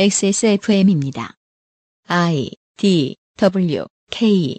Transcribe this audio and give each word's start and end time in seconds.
XSFM입니다. 0.00 1.34
I 2.06 2.52
D 2.76 3.16
W 3.36 3.84
K 4.12 4.56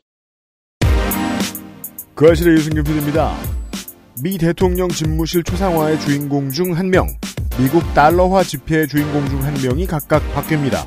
그 2.13 2.29
아실의 2.29 2.56
유승균 2.56 2.83
PD입니다. 2.83 3.38
미 4.22 4.38
대통령 4.38 4.90
집무실 4.90 5.43
초상화의 5.43 5.97
주인공 6.02 6.49
중 6.49 6.74
한 6.74 6.90
명, 6.90 7.08
미국 7.58 7.81
달러화 7.93 8.43
지폐의 8.43 8.89
주인공 8.89 9.29
중 9.29 9.41
한 9.41 9.54
명이 9.63 9.86
각각 9.88 10.21
바뀝니다. 10.33 10.86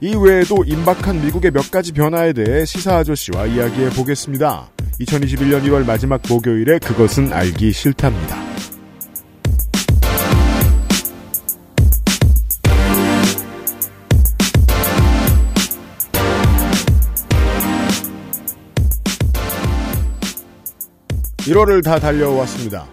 이 0.00 0.14
외에도 0.16 0.64
임박한 0.64 1.22
미국의 1.26 1.50
몇 1.50 1.70
가지 1.70 1.92
변화에 1.92 2.32
대해 2.32 2.64
시사 2.64 2.96
아저씨와 2.96 3.44
이야기해 3.44 3.90
보겠습니다. 3.90 4.70
2021년 5.02 5.64
1월 5.64 5.84
마지막 5.84 6.22
목요일에 6.26 6.78
그것은 6.78 7.30
알기 7.30 7.72
싫답니다. 7.72 8.38
(1월을) 21.46 21.82
다 21.84 21.98
달려왔습니다 21.98 22.86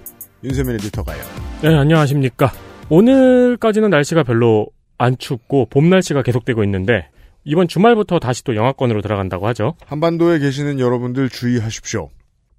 윤세민 0.43 0.75
에디터가요 0.75 1.21
네, 1.61 1.75
안녕하십니까. 1.75 2.51
오늘까지는 2.89 3.89
날씨가 3.89 4.23
별로 4.23 4.67
안 4.97 5.17
춥고 5.17 5.67
봄 5.69 5.89
날씨가 5.89 6.23
계속되고 6.23 6.63
있는데 6.63 7.09
이번 7.43 7.67
주말부터 7.67 8.19
다시 8.19 8.43
또 8.45 8.55
영하권으로 8.55 9.01
들어간다고 9.01 9.45
하죠. 9.49 9.75
한반도에 9.85 10.39
계시는 10.39 10.79
여러분들 10.79 11.29
주의하십시오 11.29 12.09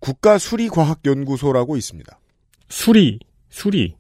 국가 0.01 0.37
수리과학연구소라고 0.39 1.77
있습니다 1.79 2.19
수리, 2.69 3.19
수리. 3.49 3.97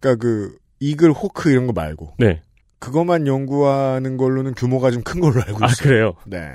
그러니까 0.00 0.22
그 0.22 0.56
이글 0.80 1.12
호크 1.12 1.50
이런 1.50 1.66
거 1.66 1.72
말고 1.72 2.14
네. 2.18 2.42
그것만 2.78 3.26
연구하는 3.26 4.18
걸로는 4.18 4.52
규모가 4.54 4.90
좀 4.90 5.02
큰 5.02 5.20
걸로 5.20 5.40
알고 5.40 5.64
아, 5.64 5.68
있어요. 5.68 5.88
그래요? 5.88 6.12
네. 6.26 6.50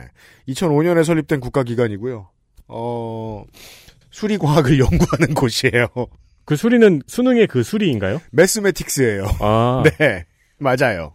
2005년에 0.48 1.04
설립된 1.04 1.40
국가기관이고요. 1.40 2.30
어, 2.68 3.44
수리과학을 4.20 4.80
연구하는 4.80 5.34
곳이에요. 5.34 5.88
그 6.46 6.56
수리는 6.56 7.02
수능의 7.08 7.48
그 7.48 7.64
수리인가요? 7.64 8.20
매스매틱스예요. 8.32 9.26
아, 9.40 9.84
네. 10.00 10.26
맞아요. 10.58 11.14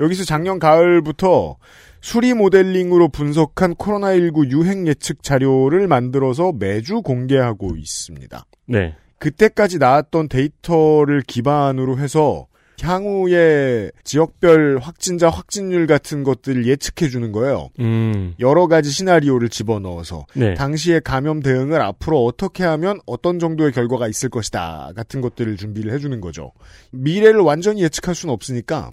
여기서 0.00 0.24
작년 0.24 0.58
가을부터 0.58 1.56
수리 2.00 2.34
모델링으로 2.34 3.08
분석한 3.08 3.76
코로나19 3.76 4.50
유행 4.50 4.88
예측 4.88 5.22
자료를 5.22 5.86
만들어서 5.86 6.52
매주 6.52 7.02
공개하고 7.02 7.76
있습니다. 7.76 8.44
네. 8.66 8.96
그때까지 9.18 9.78
나왔던 9.78 10.28
데이터를 10.28 11.22
기반으로 11.22 11.98
해서 11.98 12.46
향후에 12.80 13.90
지역별 14.02 14.78
확진자 14.80 15.28
확진율 15.28 15.86
같은 15.86 16.24
것들을 16.24 16.66
예측해 16.66 17.08
주는 17.10 17.32
거예요. 17.32 17.70
음, 17.80 18.34
여러 18.40 18.66
가지 18.66 18.90
시나리오를 18.90 19.48
집어넣어서 19.48 20.26
네. 20.34 20.54
당시의 20.54 21.00
감염 21.02 21.40
대응을 21.40 21.80
앞으로 21.80 22.24
어떻게 22.24 22.64
하면 22.64 23.00
어떤 23.06 23.38
정도의 23.38 23.72
결과가 23.72 24.08
있을 24.08 24.28
것이다 24.28 24.92
같은 24.96 25.20
것들을 25.20 25.56
준비를 25.56 25.92
해 25.92 25.98
주는 25.98 26.20
거죠. 26.20 26.52
미래를 26.90 27.40
완전히 27.40 27.82
예측할 27.82 28.14
수는 28.14 28.32
없으니까 28.32 28.90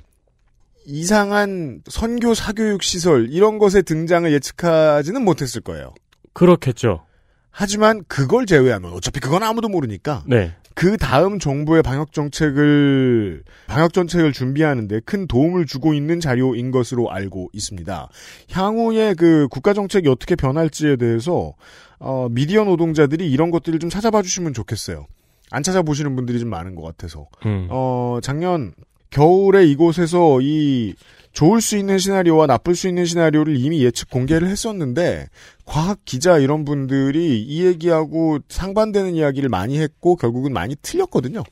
이상한 0.85 1.81
선교 1.89 2.33
사교육 2.33 2.83
시설 2.83 3.27
이런 3.29 3.59
것의 3.59 3.83
등장을 3.83 4.31
예측하지는 4.31 5.23
못했을 5.23 5.61
거예요. 5.61 5.93
그렇겠죠. 6.33 7.05
하지만 7.51 8.03
그걸 8.07 8.45
제외하면 8.45 8.93
어차피 8.93 9.19
그건 9.19 9.43
아무도 9.43 9.67
모르니까 9.67 10.23
네. 10.25 10.55
그 10.73 10.97
다음 10.97 11.39
정부의 11.39 11.83
방역 11.83 12.13
정책을 12.13 13.43
방역 13.67 13.93
정책을 13.93 14.33
준비하는데 14.33 15.01
큰 15.01 15.27
도움을 15.27 15.65
주고 15.65 15.93
있는 15.93 16.19
자료인 16.19 16.71
것으로 16.71 17.11
알고 17.11 17.49
있습니다. 17.53 18.09
향후에 18.51 19.13
그 19.15 19.47
국가 19.49 19.73
정책이 19.73 20.07
어떻게 20.09 20.35
변할지에 20.35 20.95
대해서 20.95 21.53
어, 21.99 22.27
미디어 22.29 22.63
노동자들이 22.63 23.29
이런 23.29 23.51
것들을 23.51 23.79
좀 23.79 23.89
찾아봐 23.89 24.21
주시면 24.21 24.53
좋겠어요. 24.53 25.07
안 25.51 25.63
찾아보시는 25.63 26.15
분들이 26.15 26.39
좀 26.39 26.49
많은 26.49 26.75
것 26.75 26.81
같아서 26.81 27.27
음, 27.45 27.67
어, 27.69 28.19
작년 28.23 28.73
겨울에 29.09 29.65
이곳에서 29.65 30.39
이 30.41 30.95
좋을 31.31 31.61
수 31.61 31.77
있는 31.77 31.97
시나리오와 31.97 32.47
나쁠 32.47 32.75
수 32.75 32.87
있는 32.87 33.05
시나리오를 33.05 33.55
이미 33.57 33.83
예측 33.83 34.09
공개를 34.09 34.47
했었는데 34.47 35.27
과학 35.65 35.99
기자 36.05 36.37
이런 36.37 36.65
분들이 36.65 37.41
이 37.41 37.65
얘기하고 37.65 38.39
상반되는 38.49 39.15
이야기를 39.15 39.49
많이 39.49 39.79
했고 39.79 40.15
결국은 40.15 40.53
많이 40.53 40.75
틀렸거든요. 40.81 41.43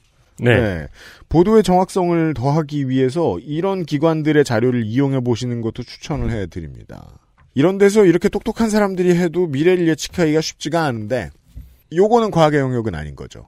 네. 0.41 0.87
보도의 1.27 1.63
정확성을 1.63 2.33
더하기 2.33 2.89
위해서 2.89 3.37
이런 3.39 3.85
기관들의 3.85 4.43
자료를 4.43 4.85
이용해 4.85 5.21
보시는 5.21 5.61
것도 5.61 5.83
추천을 5.83 6.31
해 6.31 6.47
드립니다. 6.47 7.19
이런 7.53 7.77
데서 7.77 8.05
이렇게 8.05 8.29
똑똑한 8.29 8.69
사람들이 8.69 9.15
해도 9.15 9.47
미래를 9.47 9.87
예측하기가 9.87 10.41
쉽지가 10.41 10.85
않은데 10.85 11.29
요거는 11.93 12.31
과학의 12.31 12.59
영역은 12.59 12.95
아닌 12.95 13.15
거죠. 13.15 13.47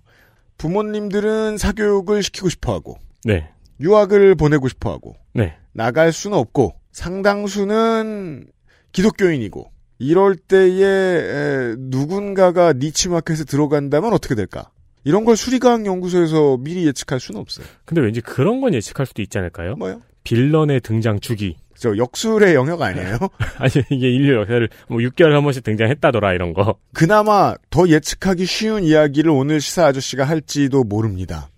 부모님들은 0.58 1.58
사교육을 1.58 2.24
시키고 2.24 2.50
싶어 2.50 2.74
하고 2.74 2.98
네. 3.24 3.50
유학을 3.80 4.36
보내고 4.36 4.68
싶어 4.68 4.92
하고 4.92 5.16
네. 5.34 5.56
나갈 5.74 6.12
수는 6.12 6.38
없고 6.38 6.76
상당수는 6.92 8.48
기독교인이고 8.92 9.72
이럴 10.00 10.36
때에 10.36 10.84
에, 10.84 11.76
누군가가 11.78 12.74
니치마켓에 12.74 13.44
들어간다면 13.46 14.14
어떻게 14.14 14.36
될까? 14.36 14.72
이런 15.04 15.26
걸 15.26 15.36
수리과학 15.36 15.86
연구소에서 15.86 16.58
미리 16.58 16.86
예측할 16.88 17.20
수는 17.20 17.40
없어요. 17.40 17.66
근데 17.86 18.02
왠지 18.02 18.22
그런 18.22 18.62
건 18.62 18.74
예측할 18.74 19.06
수도 19.06 19.22
있지 19.22 19.38
않을까요? 19.38 19.76
뭐요? 19.76 20.02
빌런의 20.24 20.82
등장 20.82 21.20
주기. 21.20 21.56
저 21.76 21.98
역술의 21.98 22.54
영역 22.54 22.82
아니에요? 22.82 23.18
아니, 23.58 23.72
이게 23.90 24.12
인류 24.12 24.36
역사를 24.40 24.70
뭐 24.88 25.00
6개월에 25.00 25.32
한 25.32 25.44
번씩 25.44 25.64
등장했다더라, 25.64 26.34
이런 26.34 26.54
거. 26.54 26.78
그나마 26.94 27.56
더 27.72 27.88
예측하기 27.88 28.46
쉬운 28.46 28.84
이야기를 28.84 29.32
오늘 29.32 29.60
시사 29.60 29.88
아저씨가 29.88 30.24
할지도 30.24 30.84
모릅니다. 30.84 31.50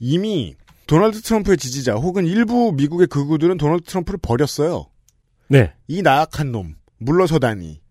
이미 0.00 0.56
도널드 0.88 1.20
트럼프의 1.20 1.58
지지자 1.58 1.96
혹은 1.96 2.24
일부 2.24 2.72
미국의 2.72 3.08
극우들은 3.08 3.58
도널드 3.58 3.84
트럼프를 3.84 4.18
버렸어요. 4.22 4.86
네. 5.48 5.74
이 5.86 6.00
나약한 6.00 6.50
놈 6.50 6.76
물러서다니 6.96 7.82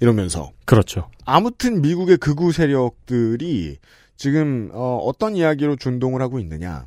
이러면서 0.00 0.52
그렇죠. 0.64 1.10
아무튼 1.26 1.82
미국의 1.82 2.16
극우 2.16 2.52
세력들이 2.52 3.76
지금 4.16 4.70
어, 4.72 5.10
떤 5.18 5.36
이야기로 5.36 5.76
준동을 5.76 6.22
하고 6.22 6.38
있느냐. 6.40 6.86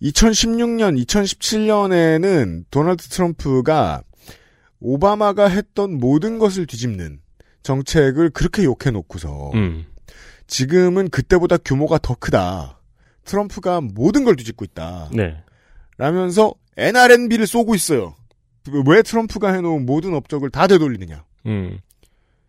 2016년, 0.00 1.04
2017년에는 1.04 2.64
도널드 2.70 3.08
트럼프가 3.08 4.04
오바마가 4.78 5.48
했던 5.48 5.98
모든 5.98 6.38
것을 6.38 6.66
뒤집는 6.66 7.20
정책을 7.64 8.30
그렇게 8.30 8.62
욕해놓고서 8.62 9.50
음. 9.54 9.86
지금은 10.46 11.08
그때보다 11.08 11.56
규모가 11.56 11.98
더 11.98 12.14
크다. 12.14 12.78
트럼프가 13.24 13.80
모든 13.80 14.24
걸 14.24 14.36
뒤집고 14.36 14.64
있다. 14.64 15.10
네. 15.12 15.42
라면서 15.96 16.54
NRNB를 16.76 17.46
쏘고 17.46 17.74
있어요. 17.74 18.14
왜 18.86 19.02
트럼프가 19.02 19.52
해놓은 19.52 19.86
모든 19.86 20.14
업적을 20.14 20.50
다 20.50 20.66
되돌리느냐. 20.66 21.24
음. 21.46 21.78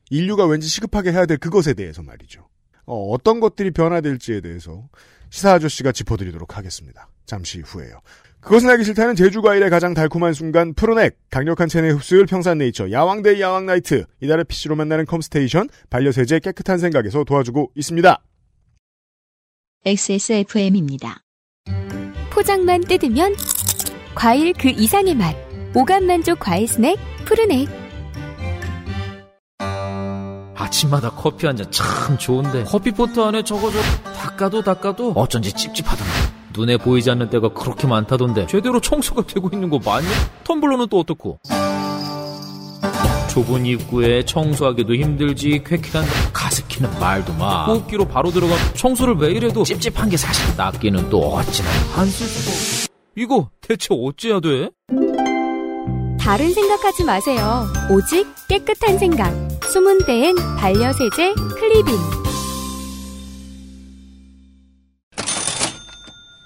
인류가 0.10 0.46
왠지 0.46 0.68
시급하게 0.68 1.12
해야 1.12 1.26
될 1.26 1.38
그것에 1.38 1.74
대해서 1.74 2.02
말이죠. 2.02 2.48
어, 2.86 3.16
떤 3.24 3.40
것들이 3.40 3.72
변화될지에 3.72 4.42
대해서 4.42 4.88
시사 5.30 5.54
아저씨가 5.54 5.92
짚어드리도록 5.92 6.58
하겠습니다. 6.58 7.10
잠시 7.26 7.60
후에요. 7.60 8.02
그것은 8.40 8.70
알기 8.70 8.84
싫다는 8.84 9.16
제주과일의 9.16 9.72
가장 9.72 9.96
달콤한 9.96 10.34
순간 10.34 10.76
프로넥, 10.76 11.18
강력한 11.32 11.68
체내 11.68 11.90
흡수율 11.90 12.28
평산네이처, 12.28 12.92
야왕데이 12.92 13.42
야왕나이트, 13.42 14.06
이달의 14.22 14.46
PC로 14.46 14.76
만나는 14.76 15.08
컴스테이션, 15.08 15.68
반려세제 15.90 16.40
깨끗한 16.40 16.78
생각에서 16.78 17.24
도와주고 17.24 17.72
있습니다. 17.74 18.22
XSFM입니다. 19.88 21.22
포장만 22.32 22.82
뜯으면 22.82 23.36
과일 24.16 24.52
그 24.54 24.70
이상의 24.70 25.14
맛. 25.14 25.36
오감 25.76 26.06
만족 26.08 26.40
과일 26.40 26.68
스낵 26.68 26.98
푸르넥. 27.26 27.70
아침마다 30.56 31.12
커피 31.12 31.46
한 31.46 31.56
잔 31.56 31.70
참 31.72 32.18
좋은데 32.18 32.64
커피포트 32.64 33.20
안에 33.22 33.44
저거 33.44 33.70
저 33.72 33.78
닦아도 34.14 34.64
닦아도 34.64 35.12
어쩐지 35.12 35.54
찝찝하던데 35.54 36.12
눈에 36.58 36.78
보이지 36.78 37.12
않는 37.12 37.30
때가 37.30 37.50
그렇게 37.50 37.86
많다던데 37.86 38.48
제대로 38.48 38.80
청소가 38.82 39.24
되고 39.28 39.50
있는 39.54 39.70
거 39.70 39.78
맞냐? 39.86 40.08
텀블러는 40.46 40.90
또 40.90 41.00
어떻고? 41.00 41.38
좁은 43.36 43.66
입구에 43.66 44.24
청소하기도 44.24 44.96
힘들지 44.96 45.62
쾌쾌한 45.66 46.08
가습기는 46.32 46.90
말도 47.02 47.34
마 47.34 47.66
호흡기로 47.66 48.06
바로 48.08 48.32
들어가 48.32 48.56
청소를 48.76 49.16
매일 49.16 49.44
해도 49.44 49.66
찝찝한 49.66 50.08
게 50.08 50.16
사실 50.16 50.56
낫기는 50.56 51.10
또 51.10 51.34
어찌나 51.34 51.68
안쓸없 51.98 52.90
이거 53.18 53.50
대체 53.60 53.90
어찌해야 53.92 54.40
돼? 54.40 54.70
다른 56.18 56.54
생각하지 56.54 57.04
마세요. 57.04 57.66
오직 57.92 58.26
깨끗한 58.48 59.00
생각. 59.00 59.34
숨은 59.66 60.06
데엔 60.06 60.36
반려세제 60.58 61.34
클리빈. 61.34 61.96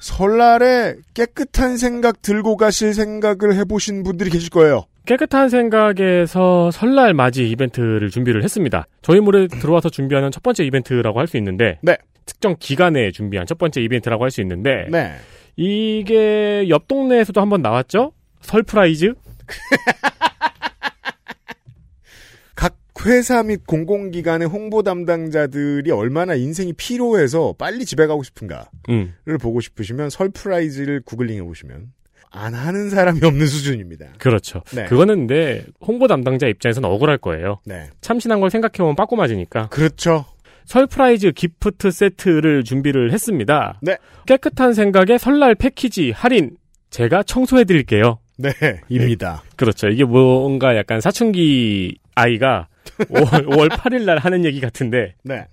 설날에 0.01 0.95
깨끗한 1.13 1.77
생각 1.77 2.21
들고 2.24 2.57
가실 2.57 2.95
생각을 2.95 3.56
해보신 3.56 4.03
분들이 4.03 4.31
계실 4.31 4.50
거예요. 4.50 4.86
깨끗한 5.09 5.50
생각에서 5.50 6.69
설날 6.69 7.15
맞이 7.15 7.50
이벤트를 7.50 8.11
준비를 8.11 8.44
했습니다. 8.44 8.85
저희 9.01 9.19
몰에 9.19 9.47
들어와서 9.47 9.89
준비하는 9.89 10.29
첫 10.29 10.44
번째 10.44 10.63
이벤트라고 10.63 11.19
할 11.19 11.25
수 11.25 11.35
있는데 11.38 11.79
네. 11.81 11.97
특정 12.27 12.56
기간에 12.59 13.09
준비한 13.11 13.47
첫 13.47 13.57
번째 13.57 13.81
이벤트라고 13.81 14.23
할 14.23 14.29
수 14.29 14.39
있는데 14.41 14.85
네. 14.91 15.15
이게 15.56 16.69
옆 16.69 16.88
동네에서도 16.88 17.41
한번 17.41 17.63
나왔죠? 17.63 18.11
설프라이즈? 18.41 19.15
각 22.53 22.75
회사 23.03 23.41
및 23.41 23.65
공공기관의 23.65 24.47
홍보 24.47 24.83
담당자들이 24.83 25.89
얼마나 25.89 26.35
인생이 26.35 26.73
피로해서 26.73 27.55
빨리 27.57 27.85
집에 27.85 28.05
가고 28.05 28.21
싶은가를 28.21 28.65
음. 28.89 29.15
보고 29.41 29.59
싶으시면 29.59 30.12
설프라이즈를 30.12 31.01
구글링해 31.03 31.41
보시면 31.41 31.94
안 32.31 32.53
하는 32.53 32.89
사람이 32.89 33.19
없는 33.23 33.47
수준입니다. 33.47 34.05
그렇죠. 34.17 34.61
네. 34.73 34.85
그거는 34.85 35.27
근데 35.27 35.65
홍보 35.81 36.07
담당자 36.07 36.47
입장에서는 36.47 36.87
억울할 36.87 37.17
거예요. 37.17 37.59
네. 37.65 37.89
참신한 38.01 38.39
걸 38.39 38.49
생각해보면 38.49 38.95
빠꾸 38.95 39.15
맞으니까. 39.15 39.69
그렇죠. 39.69 40.25
설프라이즈 40.65 41.31
gift 41.31 41.89
세트를 41.89 42.63
준비를 42.63 43.11
했습니다. 43.11 43.79
네. 43.81 43.97
깨끗한 44.27 44.73
생각에 44.73 45.17
설날 45.17 45.55
패키지 45.55 46.11
할인 46.11 46.57
제가 46.91 47.23
청소해 47.23 47.63
드릴게요. 47.63 48.19
네, 48.37 48.51
입니다. 48.87 49.43
그렇죠. 49.55 49.89
이게 49.89 50.03
뭔가 50.03 50.77
약간 50.77 51.01
사춘기 51.01 51.97
아이가 52.15 52.67
5월, 52.99 53.47
5월 53.47 53.69
8일 53.69 54.05
날 54.05 54.17
하는 54.17 54.45
얘기 54.45 54.61
같은데 54.61 55.15
네. 55.23 55.45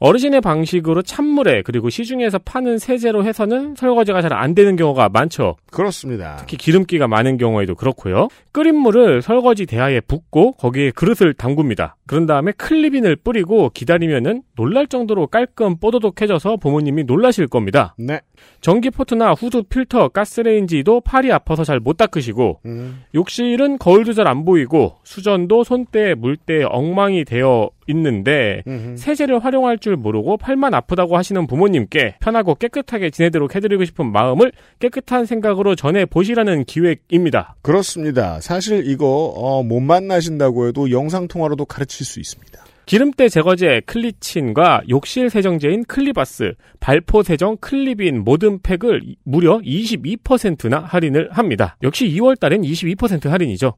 어르신의 0.00 0.40
방식으로 0.40 1.02
찬물에 1.02 1.62
그리고 1.62 1.90
시중에서 1.90 2.38
파는 2.38 2.78
세제로 2.78 3.24
해서는 3.24 3.74
설거지가 3.76 4.22
잘 4.22 4.28
안 4.38 4.54
되는 4.54 4.76
경우가 4.76 5.08
많죠. 5.08 5.56
그렇습니다. 5.72 6.36
특히 6.36 6.56
기름기가 6.56 7.08
많은 7.08 7.38
경우에도 7.38 7.74
그렇고요. 7.74 8.28
끓인 8.52 8.76
물을 8.76 9.20
설거지 9.22 9.66
대야에 9.66 10.00
붓고 10.00 10.52
거기에 10.52 10.90
그릇을 10.92 11.32
담굽니다. 11.34 11.96
그런 12.06 12.26
다음에 12.26 12.52
클리빈을 12.52 13.16
뿌리고 13.16 13.70
기다리면은 13.70 14.42
놀랄 14.54 14.86
정도로 14.86 15.26
깔끔 15.28 15.78
뽀도독해져서 15.78 16.58
부모님이 16.58 17.04
놀라실 17.04 17.48
겁니다. 17.48 17.94
네. 17.98 18.20
전기 18.60 18.90
포트나 18.90 19.32
후드 19.32 19.62
필터, 19.64 20.08
가스레인지도 20.10 21.00
팔이 21.00 21.32
아파서 21.32 21.64
잘 21.64 21.80
못 21.80 21.96
닦으시고 21.96 22.60
음, 22.66 23.02
욕실은 23.14 23.78
거울도 23.78 24.12
잘 24.12 24.28
안 24.28 24.44
보이고 24.44 24.96
수전도 25.04 25.64
손때에 25.64 26.14
물때에 26.14 26.64
엉망이 26.64 27.24
되어 27.24 27.70
있는데 27.88 28.62
음흠. 28.66 28.96
세제를 28.96 29.44
활용할 29.44 29.78
줄 29.78 29.96
모르고 29.96 30.36
팔만 30.36 30.74
아프다고 30.74 31.16
하시는 31.16 31.46
부모님께 31.46 32.16
편하고 32.20 32.54
깨끗하게 32.54 33.10
지내도록 33.10 33.54
해드리고 33.56 33.84
싶은 33.84 34.10
마음을 34.12 34.52
깨끗한 34.78 35.26
생각으로 35.26 35.74
전해 35.74 36.04
보시라는 36.04 36.64
기획입니다. 36.64 37.56
그렇습니다. 37.62 38.40
사실 38.40 38.88
이거 38.88 39.32
어, 39.36 39.62
못 39.62 39.80
만나신다고 39.80 40.68
해도 40.68 40.90
영상 40.90 41.28
통화로도 41.28 41.64
가르칠 41.64 42.06
수 42.06 42.20
있습니다. 42.20 42.64
기름때 42.86 43.28
제거제 43.28 43.82
클리친과 43.84 44.80
욕실 44.88 45.28
세정제인 45.28 45.84
클리바스, 45.84 46.54
발포 46.80 47.22
세정 47.22 47.58
클리빈 47.58 48.24
모든 48.24 48.60
팩을 48.62 49.02
이- 49.04 49.16
무려 49.24 49.58
22%나 49.58 50.78
할인을 50.80 51.28
합니다. 51.32 51.76
역시 51.82 52.06
2월 52.08 52.40
달엔 52.40 52.62
22% 52.62 53.28
할인이죠. 53.28 53.74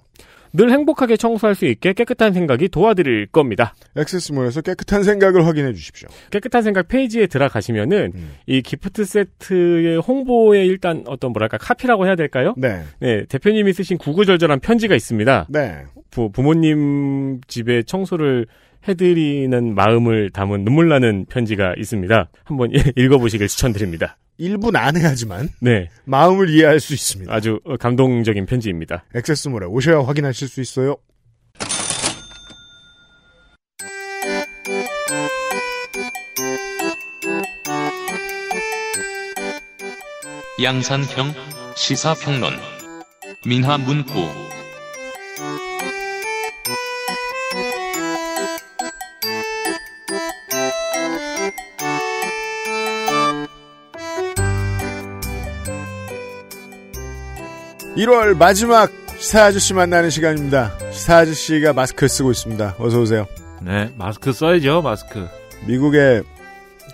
늘 0.52 0.70
행복하게 0.70 1.16
청소할 1.16 1.54
수 1.54 1.66
있게 1.66 1.92
깨끗한 1.92 2.32
생각이 2.32 2.68
도와드릴 2.68 3.26
겁니다. 3.26 3.74
XS몰에서 3.96 4.62
깨끗한 4.62 5.02
생각을 5.02 5.46
확인해 5.46 5.72
주십시오. 5.72 6.08
깨끗한 6.30 6.62
생각 6.62 6.88
페이지에 6.88 7.26
들어가시면은 7.26 8.12
음. 8.14 8.32
이 8.46 8.62
gift 8.62 9.04
세트의 9.04 9.98
홍보에 9.98 10.64
일단 10.64 11.04
어떤 11.06 11.32
뭐랄까 11.32 11.58
카피라고 11.58 12.06
해야 12.06 12.16
될까요? 12.16 12.54
네. 12.56 12.82
네, 12.98 13.24
대표님이 13.26 13.72
쓰신 13.72 13.98
구구절절한 13.98 14.60
편지가 14.60 14.94
있습니다. 14.94 15.46
네. 15.48 15.84
부, 16.10 16.30
부모님 16.30 17.40
집에 17.46 17.82
청소를 17.82 18.46
해드리는 18.88 19.74
마음을 19.74 20.30
담은 20.30 20.64
눈물 20.64 20.88
나는 20.88 21.26
편지가 21.26 21.74
있습니다. 21.76 22.30
한번 22.44 22.70
읽어보시길 22.96 23.48
추천드립니다. 23.48 24.16
일부는 24.38 24.80
안 24.80 24.96
해야지만 24.96 25.50
네, 25.60 25.90
마음을 26.04 26.48
이해할 26.48 26.80
수 26.80 26.94
있습니다. 26.94 27.32
아주 27.32 27.60
감동적인 27.78 28.46
편지입니다. 28.46 29.04
액세스몰에 29.14 29.66
오셔야 29.66 30.00
확인하실 30.00 30.48
수 30.48 30.60
있어요. 30.62 30.96
양산형 40.62 41.32
시사평론 41.74 42.52
민하문구 43.46 44.59
1월 57.96 58.36
마지막 58.36 58.90
시사 59.18 59.46
아저씨 59.46 59.74
만나는 59.74 60.10
시간입니다. 60.10 60.72
시사 60.92 61.18
아저씨가 61.18 61.72
마스크를 61.72 62.08
쓰고 62.08 62.30
있습니다. 62.30 62.76
어서 62.78 63.00
오세요. 63.00 63.26
네, 63.62 63.92
마스크 63.96 64.32
써야죠, 64.32 64.82
마스크. 64.82 65.26
미국에 65.66 66.22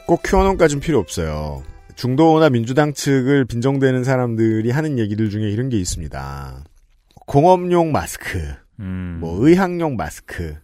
꼭 0.07 0.23
QAnon까지는 0.25 0.81
필요 0.81 0.99
없어요. 0.99 1.63
중도나 1.95 2.51
민주당 2.51 2.93
측을 2.93 3.45
빈정대는 3.45 4.05
사람들이 4.05 4.71
하는 4.71 4.99
얘기들 4.99 5.31
중에 5.31 5.51
이런 5.51 5.69
게 5.69 5.79
있습니다. 5.79 6.65
공업용 7.27 7.93
마스크, 7.93 8.55
음. 8.81 9.19
뭐 9.21 9.47
의학용 9.47 9.97
마스크, 9.97 10.57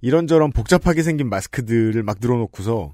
이런저런 0.00 0.52
복잡하게 0.52 1.02
생긴 1.02 1.28
마스크들을 1.28 2.02
막 2.02 2.18
늘어놓고서 2.20 2.92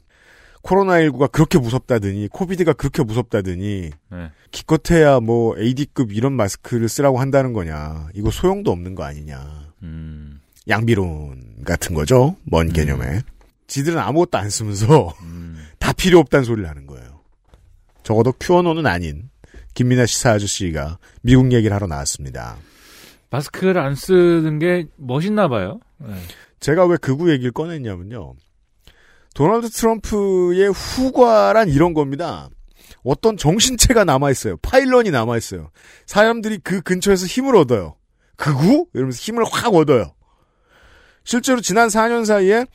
코로나19가 0.62 1.30
그렇게 1.30 1.58
무섭다더니 1.58 2.28
코비드가 2.28 2.72
그렇게 2.72 3.02
무섭다더니 3.02 3.90
네. 4.10 4.30
기껏해야 4.50 5.20
뭐 5.20 5.58
AD급 5.58 6.12
이런 6.12 6.34
마스크를 6.34 6.88
쓰라고 6.88 7.18
한다는 7.18 7.52
거냐. 7.52 8.08
이거 8.14 8.30
소용도 8.30 8.70
없는 8.70 8.94
거 8.94 9.04
아니냐. 9.04 9.72
음. 9.82 10.40
양비론 10.68 11.64
같은 11.64 11.94
거죠. 11.94 12.36
먼 12.44 12.68
음. 12.68 12.72
개념에. 12.72 13.22
지들은 13.66 13.98
아무것도 13.98 14.38
안 14.38 14.50
쓰면서 14.50 15.12
음. 15.22 15.56
다 15.78 15.92
필요 15.92 16.18
없다는 16.20 16.44
소리를 16.44 16.68
하는 16.68 16.86
거예요. 16.86 17.20
적어도 18.02 18.32
큐어노는 18.32 18.86
아닌 18.86 19.30
김민아 19.74 20.06
시사 20.06 20.32
아저씨가 20.32 20.98
미국 21.22 21.52
얘기를 21.52 21.74
하러 21.74 21.86
나왔습니다. 21.86 22.56
마스크를 23.30 23.78
안 23.78 23.94
쓰는 23.94 24.58
게 24.58 24.86
멋있나 24.96 25.48
봐요. 25.48 25.80
네. 25.98 26.14
제가 26.60 26.86
왜 26.86 26.96
극우 26.98 27.30
얘기를 27.30 27.50
꺼냈냐면요. 27.50 28.34
도널드 29.34 29.70
트럼프의 29.70 30.70
후과란 30.70 31.68
이런 31.68 31.94
겁니다. 31.94 32.48
어떤 33.04 33.36
정신체가 33.36 34.04
남아있어요. 34.04 34.58
파일런이 34.58 35.10
남아있어요. 35.10 35.70
사람들이 36.06 36.58
그 36.62 36.82
근처에서 36.82 37.26
힘을 37.26 37.56
얻어요. 37.56 37.96
극우? 38.36 38.86
이러면서 38.94 39.18
힘을 39.18 39.44
확 39.50 39.74
얻어요. 39.74 40.14
실제로 41.24 41.60
지난 41.60 41.88
4년 41.88 42.24
사이에 42.24 42.66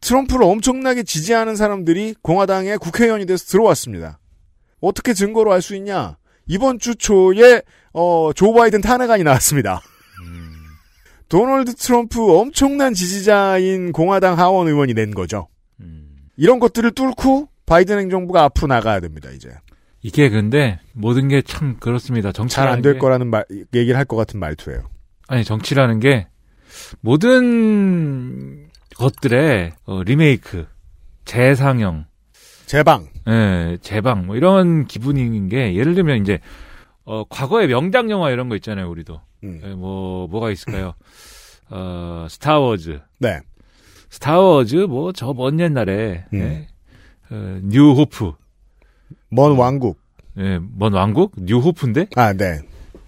트럼프를 0.00 0.44
엄청나게 0.44 1.02
지지하는 1.02 1.56
사람들이 1.56 2.14
공화당의 2.22 2.78
국회의원이 2.78 3.26
돼서 3.26 3.44
들어왔습니다. 3.46 4.18
어떻게 4.80 5.14
증거로 5.14 5.52
알 5.52 5.60
수 5.62 5.74
있냐? 5.76 6.16
이번 6.46 6.78
주 6.78 6.94
초에 6.94 7.62
어, 7.92 8.30
조 8.34 8.52
바이든 8.52 8.80
탄핵안이 8.80 9.24
나왔습니다. 9.24 9.80
도널드 11.28 11.74
트럼프 11.74 12.38
엄청난 12.38 12.94
지지자인 12.94 13.90
공화당 13.90 14.38
하원 14.38 14.68
의원이 14.68 14.94
낸 14.94 15.12
거죠. 15.12 15.48
음. 16.38 16.42
이런 16.42 16.58
것들을 16.58 16.90
뚫고 16.92 17.48
바이든 17.66 17.98
행정부가 17.98 18.44
앞으로 18.44 18.68
나가야 18.68 19.00
됩니다, 19.00 19.30
이제. 19.30 19.50
이게 20.02 20.28
근데 20.28 20.78
모든 20.92 21.28
게 21.28 21.42
참 21.42 21.76
그렇습니다. 21.80 22.30
정치 22.32 22.54
잘 22.56 22.68
안 22.68 22.82
될 22.82 22.98
거라는 22.98 23.26
말, 23.28 23.44
얘기를 23.74 23.96
할 23.96 24.04
것 24.04 24.16
같은 24.16 24.38
말투예요. 24.38 24.88
아니 25.28 25.42
정치라는 25.44 25.98
게 26.00 26.28
모든 27.00 28.68
것들의 28.96 29.72
어, 29.86 30.02
리메이크, 30.02 30.66
재상영, 31.24 32.04
제방. 32.66 33.08
예, 33.28 33.78
재방 33.80 34.26
뭐 34.26 34.36
이런 34.36 34.86
기분인 34.86 35.48
게 35.48 35.74
예를 35.74 35.94
들면 35.94 36.20
이제 36.20 36.38
어 37.04 37.24
과거의 37.28 37.66
명작 37.68 38.08
영화 38.10 38.30
이런 38.30 38.48
거 38.48 38.54
있잖아요, 38.56 38.88
우리도. 38.88 39.20
음. 39.44 39.60
예, 39.64 39.68
뭐 39.74 40.28
뭐가 40.28 40.50
있을까요? 40.50 40.94
어 41.70 42.26
스타워즈, 42.30 43.00
네. 43.18 43.40
스타워즈 44.10 44.76
뭐 44.88 45.12
저 45.12 45.32
먼 45.34 45.58
옛날에 45.60 46.24
음. 46.32 46.38
예, 46.40 46.68
어, 47.34 47.60
New 47.62 47.88
Hope, 47.88 48.32
먼 49.30 49.56
왕국. 49.56 49.98
예, 50.38 50.58
먼 50.76 50.92
왕국 50.92 51.32
New 51.36 51.56
Hope인데 51.56 52.08
아, 52.16 52.32
네. 52.32 52.60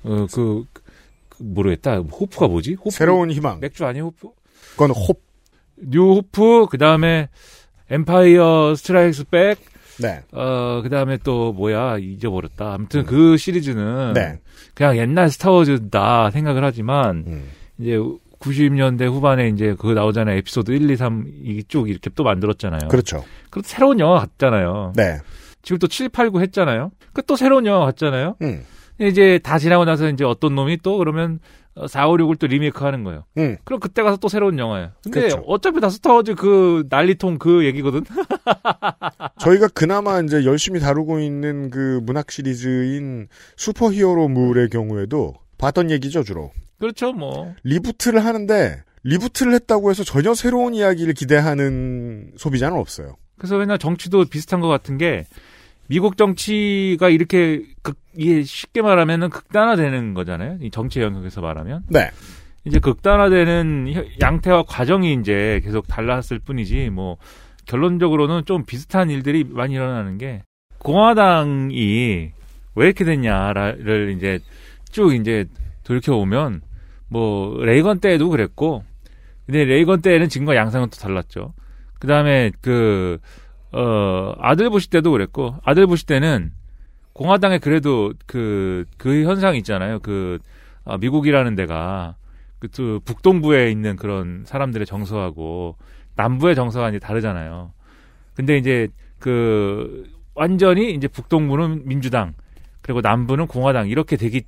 어그 0.02 0.64
그, 0.73 1.43
모르겠다. 1.43 1.99
Hope가 1.99 2.49
뭐지? 2.49 2.75
Hope 2.75 2.91
새로운 2.90 3.31
희망. 3.31 3.61
맥주 3.61 3.85
아니에요, 3.85 4.07
호프? 4.07 4.28
그건 4.73 4.90
홉. 4.90 5.23
New 5.77 6.15
Hope 6.15 6.67
그 6.71 6.78
다음에 6.78 7.28
Empire 7.91 8.75
Strikes 8.77 9.25
Back 9.31 9.59
네. 10.00 10.21
어, 10.33 10.81
그 10.83 10.88
다음에 10.90 11.19
또, 11.25 11.52
뭐야, 11.52 11.99
잊어버렸다. 11.99 12.73
아무튼 12.75 13.05
그 13.05 13.37
시리즈는. 13.37 14.12
네. 14.14 14.38
그냥 14.75 14.97
옛날 14.97 15.28
스타워즈다 15.28 16.31
생각을 16.31 16.62
하지만, 16.62 17.25
음. 17.26 17.50
이제 17.78 17.99
90년대 18.40 19.07
후반에 19.07 19.49
이제 19.49 19.75
그거 19.78 19.95
나오잖아요. 19.95 20.37
에피소드 20.38 20.71
1, 20.71 20.90
2, 20.90 20.97
3, 20.97 21.25
이쭉 21.45 21.88
이렇게 21.90 22.11
또 22.14 22.23
만들었잖아요. 22.25 22.88
그렇죠. 22.88 23.25
그리고 23.50 23.66
새로운 23.66 23.99
영화 24.00 24.21
같잖아요. 24.21 24.92
네. 24.97 25.18
지금 25.62 25.78
또 25.78 25.87
7, 25.88 26.09
8, 26.09 26.30
9 26.30 26.40
했잖아요. 26.40 26.90
그 27.12 27.23
또 27.23 27.37
새로운 27.37 27.66
영화 27.66 27.85
같잖아요. 27.87 28.37
음. 28.42 28.64
이제 29.00 29.38
다 29.42 29.59
지나고 29.59 29.85
나서 29.85 30.09
이제 30.09 30.25
어떤 30.25 30.54
놈이 30.54 30.78
또 30.83 30.99
그러면 30.99 31.40
4, 31.87 32.09
5, 32.09 32.16
6을 32.16 32.38
또 32.38 32.47
리메이크 32.49 32.83
하는 32.85 33.04
거예요. 33.04 33.25
음. 33.38 33.57
그럼 33.64 33.78
그때 33.80 34.02
가서 34.02 34.16
또 34.16 34.28
새로운 34.28 34.59
영화예요. 34.59 34.90
근데 35.04 35.21
그렇죠. 35.21 35.45
어차피 35.47 35.80
다 35.80 35.88
스타워즈 35.90 36.35
그 36.35 36.85
난리통 36.88 37.38
그 37.38 37.64
얘기거든. 37.66 38.02
저희가 39.40 39.68
그나마 39.68 40.21
이제 40.21 40.45
열심히 40.45 40.80
다루고 40.80 41.21
있는 41.21 41.71
그 41.71 42.00
문학 42.02 42.30
시리즈인 42.30 43.28
슈퍼히어로물의 43.57 44.71
경우에도 44.71 45.35
봤던 45.59 45.90
얘기죠, 45.90 46.23
주로. 46.25 46.50
그렇죠, 46.79 47.13
뭐. 47.13 47.55
reboot를 47.65 48.25
하는데 48.25 48.83
reboot를 49.05 49.53
했다고 49.55 49.91
해서 49.91 50.05
전혀 50.05 50.35
새로운 50.35 50.75
이야기를 50.75 51.15
기대하는 51.15 52.33
소비자는 52.37 52.77
없어요. 52.79 53.17
그래서 53.37 53.57
맨날 53.59 53.79
정치도 53.79 54.25
비슷한 54.27 54.61
것 54.61 54.69
같은 54.69 54.99
게 54.99 55.25
미국 55.89 56.17
정치가 56.17 57.09
이렇게 57.09 57.63
극, 57.83 57.97
이게 58.17 58.43
쉽게 58.43 58.83
말하면은 58.83 59.31
극단화되는 59.31 60.15
거잖아요. 60.15 60.59
이 60.61 60.71
정치 60.71 61.01
영역에서 61.01 61.41
말하면 61.41 61.85
네. 61.89 62.11
이제 62.65 62.79
극단화되는 62.79 63.93
혀- 63.95 64.05
양태와 64.21 64.65
과정이 64.65 65.15
이제 65.15 65.61
계속 65.65 65.87
달랐을 65.87 66.41
뿐이지 66.45 66.91
뭐 66.91 67.17
결론적으로는 67.67 68.45
좀 68.45 68.65
비슷한 68.65 69.09
일들이 69.09 69.45
많이 69.45 69.75
일어나는 69.75 70.19
게 70.19 70.43
공화당이 70.81 72.31
왜 72.75 72.85
이렇게 72.87 73.05
됐냐를 73.05 74.15
이제 74.17 74.41
쭉 74.91 75.15
이제 75.15 75.47
돌이켜 75.85 76.15
보면 76.17 76.61
뭐 77.09 77.62
레이건 77.65 78.00
때에도 78.00 78.29
그랬고 78.29 78.85
근데 79.49 79.65
레이건 79.65 80.03
때에는 80.03 80.29
지금과 80.29 80.57
양상은 80.57 80.91
또 80.91 80.99
달랐죠. 80.99 81.55
그 81.99 82.07
다음에 82.07 82.53
그, 82.61 83.19
어, 83.73 84.35
아들 84.38 84.69
부시 84.69 84.91
때도 84.91 85.11
그랬고, 85.11 85.55
아들 85.65 85.87
부시 85.87 86.05
때는 86.05 86.53
공화당에 87.15 87.57
그래도 87.57 88.12
그, 88.27 88.85
그 88.99 89.25
현상이 89.25 89.57
있잖아요. 89.59 90.00
그, 90.00 90.38
아, 90.85 90.99
미국이라는 90.99 91.55
데가 91.55 92.17
그, 92.59 92.69
또 92.69 93.00
북동부에 93.00 93.71
있는 93.71 93.97
그런 93.97 94.45
사람들의 94.45 94.87
정서하고 94.87 95.77
남부의 96.15 96.55
정서가 96.55 96.91
이제 96.91 96.99
다르잖아요. 96.99 97.73
근데 98.35 98.59
이제 98.59 98.88
그, 99.19 100.05
완전히 100.35 100.93
이제 100.93 101.09
북동부는 101.09 101.88
민주당, 101.88 102.35
그리고 102.83 103.00
남부는 103.00 103.47
공화당, 103.47 103.88
이렇게 103.88 104.17
되기, 104.17 104.43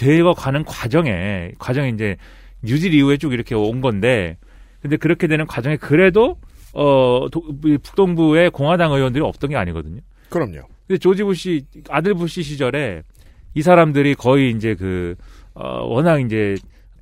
되어 0.00 0.32
가는 0.32 0.64
과정에, 0.64 1.52
과정에 1.58 1.90
이제 1.90 2.16
뉴딜 2.62 2.94
이후에 2.94 3.18
쭉 3.18 3.34
이렇게 3.34 3.54
온 3.54 3.82
건데, 3.82 4.38
근데 4.80 4.96
그렇게 4.96 5.26
되는 5.26 5.46
과정에 5.46 5.76
그래도 5.76 6.38
어 6.72 7.26
도- 7.30 7.42
이 7.66 7.76
북동부의 7.76 8.50
공화당 8.50 8.92
의원들이 8.92 9.22
없던 9.22 9.50
게 9.50 9.56
아니거든요. 9.56 10.00
그럼요. 10.30 10.60
근데 10.86 10.98
조지 10.98 11.22
부시 11.22 11.66
아들 11.90 12.14
부시 12.14 12.42
시절에 12.42 13.02
이 13.54 13.60
사람들이 13.62 14.14
거의 14.14 14.52
이제 14.52 14.74
그 14.74 15.16
어, 15.52 15.84
워낙 15.84 16.20
이제 16.20 16.54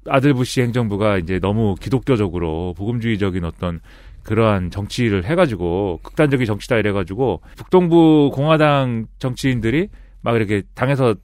아들 0.09 0.35
부시 0.35 0.62
행정부가 0.62 1.19
이제 1.19 1.38
너무 1.38 1.76
기독교적으로 1.81 2.75
복음주의적인 2.76 3.45
어떤 3.45 3.81
그러한 4.25 4.71
정치를 4.71 5.25
해가지고 5.25 6.00
극단적인 6.02 6.47
정치다 6.47 6.78
이래가지고 6.78 7.43
북동부 7.57 8.33
공화당 8.35 9.07
정치인들이 9.21 9.88
막 10.21 10.35
이렇게 10.35 10.62
당에서 10.75 11.14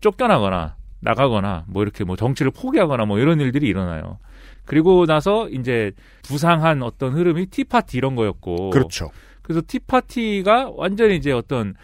쫓겨나거나 0.00 0.76
나가거나 1.04 1.64
뭐 1.68 1.82
이렇게 1.82 2.02
뭐 2.02 2.16
정치를 2.16 2.50
포기하거나 2.50 3.04
뭐 3.04 3.18
이런 3.18 3.40
일들이 3.40 3.68
일어나요. 3.68 4.18
그리고 4.64 5.04
나서 5.04 5.48
이제 5.50 5.92
부상한 6.24 6.82
어떤 6.82 7.12
흐름이 7.12 7.46
티파티 7.46 7.98
이런 7.98 8.16
거였고 8.16 8.70
그렇죠. 8.70 9.10
그래서 9.42 9.60
티파티가 9.66 10.70
완전히 10.74 11.16
이제 11.16 11.30
어떤 11.30 11.74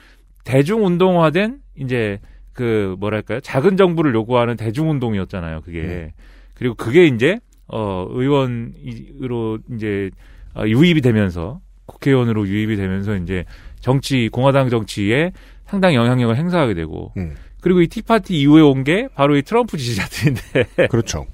대중운동화된 0.45 1.61
이제 1.77 2.19
그 2.55 2.97
뭐랄까요 2.99 3.41
작은 3.41 3.77
정부를 3.77 4.15
요구하는 4.15 4.57
대중운동이었잖아요 4.57 5.61
그게 5.61 5.83
네. 5.83 6.13
그리고 6.55 6.75
그게 6.75 7.07
이제 7.07 7.39
어 7.69 8.07
의원으로 8.11 9.59
이제 9.75 10.11
어, 10.55 10.67
유입이 10.67 11.03
되면서 11.03 11.61
국회의원으로 11.87 12.49
유입이 12.49 12.77
되면서 12.77 13.17
이제 13.17 13.45
정치 13.81 14.29
공화당 14.31 14.71
정치에 14.71 15.33
상당히 15.67 15.97
영향력을 15.97 16.35
행사하게 16.35 16.75
되고 16.75 17.13
음. 17.19 17.37
그리고 17.61 17.81
이 17.83 17.89
티파티 17.89 18.35
이후에 18.41 18.63
온 18.63 18.85
게 18.85 19.09
바로 19.15 19.37
이 19.37 19.43
트럼프 19.43 19.77
지지자들인데 19.77 20.87
그렇죠. 20.91 21.27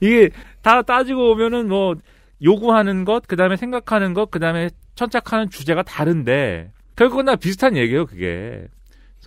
이게 0.00 0.30
다 0.62 0.82
따지고 0.82 1.34
보면은 1.34 1.68
뭐 1.68 1.94
요구하는 2.42 3.04
것, 3.04 3.24
그 3.28 3.36
다음에 3.36 3.56
생각하는 3.56 4.14
것, 4.14 4.30
그 4.30 4.38
다음에 4.40 4.70
천착하는 4.94 5.50
주제가 5.50 5.82
다른데 5.82 6.70
결국은 6.96 7.26
다 7.26 7.36
비슷한 7.36 7.76
얘기예요, 7.76 8.06
그게. 8.06 8.66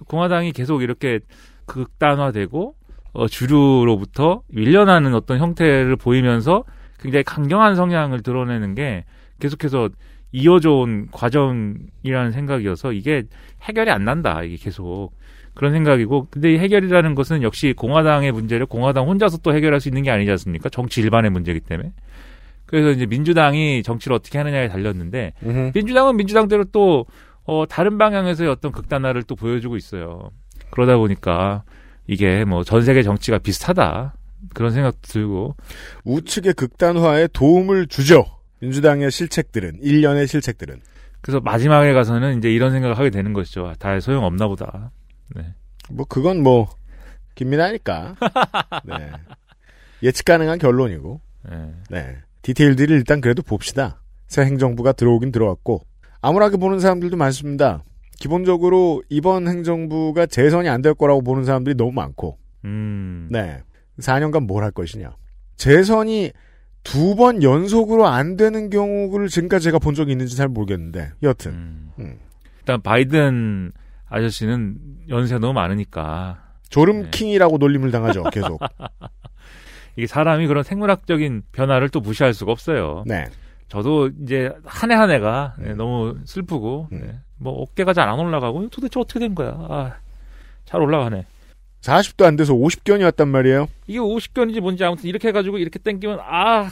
공화당이 0.08 0.52
계속 0.52 0.82
이렇게 0.82 1.20
극단화되고 1.66 2.76
어, 3.14 3.28
주류로부터 3.28 4.42
밀려나는 4.50 5.14
어떤 5.14 5.38
형태를 5.40 5.96
보이면서 5.96 6.64
굉장히 7.00 7.24
강경한 7.24 7.76
성향을 7.76 8.22
드러내는 8.24 8.76
게 8.76 9.06
계속해서 9.40 9.90
이어져 10.32 10.72
온 10.72 11.08
과정이라는 11.12 12.32
생각이어서 12.32 12.92
이게 12.94 13.24
해결이 13.62 13.92
안 13.92 14.04
난다, 14.06 14.42
이게 14.44 14.56
계속. 14.58 15.12
그런 15.54 15.72
생각이고, 15.74 16.28
근데 16.32 16.54
이 16.54 16.58
해결이라는 16.58 17.16
것은 17.16 17.44
역시 17.44 17.74
공화당의 17.78 18.32
문제를 18.32 18.66
공화당 18.66 19.08
혼자서 19.08 19.38
또 19.40 19.54
해결할 19.54 19.80
수 19.80 19.88
있는 19.90 20.02
게 20.04 20.12
아니지 20.12 20.32
않습니까? 20.32 20.70
정치 20.70 21.02
일반의 21.02 21.32
문제이기 21.32 21.62
때문에. 21.62 21.92
그래서 22.66 22.90
이제 22.90 23.06
민주당이 23.06 23.84
정치를 23.84 24.16
어떻게 24.16 24.38
하느냐에 24.40 24.68
달렸는데, 24.68 25.34
음흠. 25.44 25.72
민주당은 25.76 26.18
민주당대로 26.18 26.64
또, 26.72 27.06
어, 27.44 27.66
다른 27.70 27.98
방향에서의 27.98 28.50
어떤 28.50 28.72
극단화를 28.72 29.24
또 29.24 29.36
보여주고 29.36 29.78
있어요. 29.78 30.32
그러다 30.72 30.98
보니까, 30.98 31.64
이게 32.08 32.44
뭐 32.46 32.64
전 32.64 32.82
세계 32.82 33.04
정치가 33.04 33.38
비슷하다. 33.38 34.16
그런 34.54 34.72
생각도 34.72 35.00
들고, 35.04 35.56
우측의 36.04 36.54
극단화에 36.54 37.28
도움을 37.32 37.88
주죠. 37.88 38.26
민주당의 38.60 39.12
실책들은 39.12 39.80
일련의 39.82 40.26
실책들은 40.28 40.80
그래서 41.22 41.40
마지막에 41.42 41.94
가서는 41.94 42.38
이제 42.38 42.52
이런 42.52 42.72
생각을 42.72 42.98
하게 42.98 43.10
되는 43.10 43.34
것이죠. 43.34 43.68
아, 43.68 43.74
다 43.78 44.00
소용 44.00 44.24
없나 44.26 44.48
보다. 44.48 44.92
네. 45.36 45.54
뭐 45.92 46.06
그건 46.08 46.42
뭐 46.44 46.70
김민아니까 47.36 48.16
네. 48.86 49.12
예측 50.04 50.26
가능한 50.26 50.60
결론이고 50.60 51.22
네. 51.50 51.74
네. 51.90 52.18
디테일들을 52.42 52.96
일단 52.96 53.22
그래도 53.22 53.42
봅시다. 53.42 54.02
새 54.28 54.44
행정부가 54.44 54.92
들어오긴 54.94 55.32
들어왔고 55.32 55.82
암울하게 56.22 56.58
보는 56.58 56.80
사람들도 56.80 57.18
많습니다. 57.18 57.84
기본적으로 58.20 59.04
이번 59.10 59.48
행정부가 59.48 60.26
재선이 60.26 60.70
안 60.70 60.82
될 60.82 60.94
거라고 60.94 61.22
보는 61.22 61.44
사람들이 61.46 61.76
너무 61.76 61.92
많고 61.92 62.38
음. 62.66 63.28
네. 63.32 63.62
4년간 64.00 64.46
뭘 64.46 64.64
할 64.64 64.72
것이냐. 64.72 65.16
재선이 65.58 66.32
두 66.84 67.16
번 67.16 67.44
연속으로 67.44 68.08
안 68.08 68.36
되는 68.36 68.70
경우를 68.70 69.30
지금까지 69.30 69.64
제가 69.66 69.80
본 69.80 69.94
적이 69.96 70.12
있는지 70.14 70.36
잘 70.36 70.48
모르겠는데 70.50 71.12
여튼 71.24 71.52
음. 71.52 71.92
음. 72.00 72.18
일단 72.60 72.82
바이든 72.82 73.72
아저씨는 74.10 74.78
연세가 75.10 75.40
너무 75.40 75.54
많으니까 75.54 76.44
조름킹이라고 76.70 77.58
놀림을 77.58 77.92
당하죠 77.92 78.24
계속 78.32 78.60
이게 79.96 80.08
사람이 80.08 80.48
그런 80.48 80.64
생물학적인 80.64 81.44
변화를 81.52 81.90
또 81.90 82.00
무시할 82.00 82.34
수가 82.34 82.52
없어요. 82.52 83.04
네. 83.06 83.26
저도 83.68 84.10
이제 84.24 84.52
한 84.66 84.92
해 84.92 84.96
한 84.96 85.10
해가 85.12 85.56
네, 85.60 85.72
음. 85.72 85.78
너무 85.78 86.16
슬프고 86.26 86.88
음. 86.92 87.00
네, 87.02 87.16
뭐 87.38 87.54
어깨가 87.62 87.94
잘 87.94 88.10
안 88.10 88.20
올라가고 88.20 88.70
도대체 88.70 89.00
어떻게 89.00 89.20
된 89.20 89.36
거야? 89.36 89.50
아, 89.50 89.94
잘 90.66 90.82
올라가네. 90.82 91.26
40도 91.82 92.24
안 92.26 92.36
돼서 92.38 92.54
50견이었단 92.54 93.28
말이에요 93.28 93.68
이게 93.88 94.00
50견인지 94.00 94.62
뭔지 94.62 94.84
아무튼 94.84 95.06
이렇게 95.10 95.28
해가지고 95.28 95.58
이렇게 95.58 95.78
땡기면 95.80 96.20
아, 96.22 96.70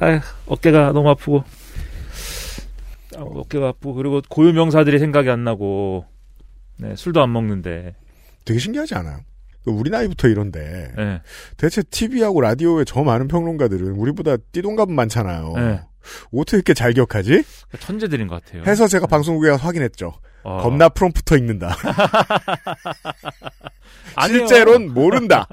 아 0.00 0.20
어깨가 0.46 0.92
너무 0.92 1.10
아프고 1.10 1.44
아, 3.16 3.20
어깨가 3.20 3.68
아프고 3.68 3.94
그리고 3.94 4.22
고유 4.28 4.52
명사들이 4.52 4.98
생각이 4.98 5.28
안 5.28 5.44
나고 5.44 6.06
네, 6.80 6.96
술도 6.96 7.22
안 7.22 7.32
먹는데 7.32 7.94
되게 8.44 8.58
신기하지 8.58 8.94
않아요? 8.96 9.18
우리 9.66 9.90
나이부터 9.90 10.28
이런데 10.28 10.92
네, 10.96 11.20
대체 11.56 11.82
TV하고 11.82 12.40
라디오에 12.40 12.84
저 12.86 13.02
많은 13.02 13.28
평론가들은 13.28 13.92
우리보다 13.92 14.36
띠동갑은 14.52 14.94
많잖아요. 14.94 15.52
네. 15.56 15.80
어떻게 16.32 16.56
이렇게 16.56 16.74
잘 16.74 16.92
기억하지? 16.92 17.44
천재들인 17.78 18.26
것 18.26 18.42
같아요. 18.42 18.62
해서 18.66 18.86
제가 18.86 19.06
방송국에 19.06 19.50
가서 19.50 19.66
확인했죠. 19.66 20.14
어. 20.42 20.62
겁나 20.62 20.88
프롬프터 20.88 21.36
읽는다. 21.36 21.76
실제로는 24.26 24.94
모른다. 24.94 25.46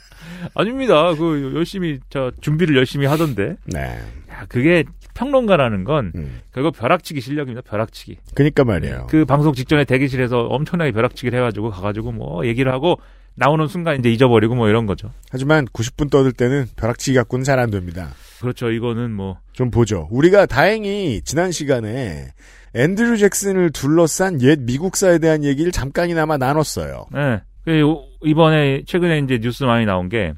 아닙니다. 0.54 1.14
그 1.14 1.52
열심히 1.54 2.00
저 2.08 2.32
준비를 2.40 2.76
열심히 2.76 3.06
하던데. 3.06 3.56
네. 3.66 4.00
야, 4.30 4.46
그게 4.48 4.84
평론가라는 5.20 5.84
건 5.84 6.12
음. 6.14 6.40
결국 6.52 6.74
벼락치기 6.76 7.20
실력입니다. 7.20 7.60
벼락치기. 7.68 8.16
그니까 8.34 8.64
말이에요. 8.64 9.06
그 9.10 9.24
방송 9.26 9.52
직전에 9.52 9.84
대기실에서 9.84 10.46
엄청나게 10.46 10.92
벼락치기를 10.92 11.38
해가지고 11.38 11.70
가가지고 11.70 12.12
뭐 12.12 12.46
얘기를 12.46 12.72
하고 12.72 12.98
나오는 13.34 13.66
순간 13.68 13.98
이제 13.98 14.10
잊어버리고 14.10 14.54
뭐 14.54 14.68
이런 14.68 14.86
거죠. 14.86 15.10
하지만 15.30 15.66
90분 15.66 16.10
떠들 16.10 16.32
때는 16.32 16.66
벼락치기 16.76 17.16
갖고는 17.16 17.44
잘 17.44 17.58
안 17.58 17.70
됩니다. 17.70 18.10
그렇죠. 18.40 18.70
이거는 18.70 19.12
뭐 19.12 19.38
좀 19.52 19.70
보죠. 19.70 20.08
우리가 20.10 20.46
다행히 20.46 21.20
지난 21.22 21.52
시간에 21.52 22.28
앤드류 22.74 23.18
잭슨을 23.18 23.70
둘러싼 23.72 24.40
옛 24.40 24.58
미국사에 24.62 25.18
대한 25.18 25.44
얘기를 25.44 25.70
잠깐이나마 25.70 26.38
나눴어요. 26.38 27.04
네. 27.12 27.42
그 27.66 27.78
요- 27.78 28.02
이번에 28.24 28.84
최근에 28.86 29.18
이제 29.18 29.38
뉴스 29.38 29.64
많이 29.64 29.84
나온 29.84 30.08
게 30.08 30.32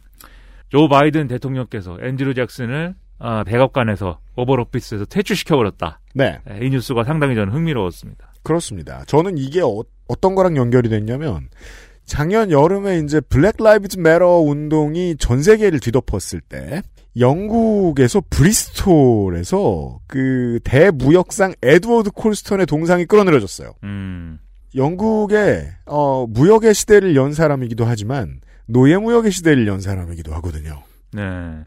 조 0.70 0.88
바이든 0.88 1.28
대통령께서 1.28 1.98
앤드류 2.02 2.32
잭슨을 2.34 2.94
아, 3.24 3.44
백악관에서 3.44 4.18
오버오피스에서 4.34 5.04
퇴출시켜버렸다. 5.04 6.00
네, 6.14 6.40
네, 6.44 6.58
이 6.62 6.70
뉴스가 6.70 7.04
상당히 7.04 7.36
저는 7.36 7.52
흥미로웠습니다. 7.52 8.32
그렇습니다. 8.42 9.04
저는 9.06 9.38
이게 9.38 9.60
어, 9.62 9.82
떤 10.20 10.34
거랑 10.34 10.56
연결이 10.56 10.88
됐냐면 10.88 11.48
작년 12.04 12.50
여름에 12.50 12.98
이제 12.98 13.20
Black 13.20 13.56
Lives 13.58 13.98
Matter 13.98 14.38
운동이 14.38 15.16
전 15.18 15.40
세계를 15.40 15.78
뒤덮었을 15.78 16.40
때 16.40 16.82
영국에서 17.16 18.20
브리스톨에서 18.28 20.00
그 20.08 20.58
대무역상 20.64 21.54
에드워드 21.62 22.10
콜스턴의 22.10 22.66
동상이 22.66 23.06
끌어내려졌어요. 23.06 23.74
음, 23.84 24.40
영국의 24.74 25.68
어, 25.86 26.26
무역의 26.26 26.74
시대를 26.74 27.14
연 27.14 27.32
사람이기도 27.32 27.84
하지만 27.84 28.40
노예 28.66 28.96
무역의 28.96 29.30
시대를 29.30 29.68
연 29.68 29.80
사람이기도 29.80 30.34
하거든요. 30.34 30.82
네. 31.12 31.22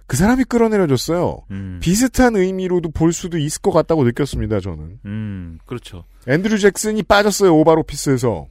그 0.07 0.17
사람이 0.17 0.45
끌어내려졌어요. 0.45 1.37
음, 1.51 1.79
비슷한 1.81 2.35
의미로도 2.35 2.91
볼 2.91 3.13
수도 3.13 3.37
있을 3.37 3.61
것 3.61 3.71
같다고 3.71 4.03
느꼈습니다. 4.03 4.59
저는 4.59 4.99
음, 5.05 5.59
그렇죠. 5.65 6.03
앤드류 6.27 6.57
잭슨이 6.57 7.03
빠졌어요 7.03 7.55
오발 7.55 7.79
오피스에서. 7.79 8.47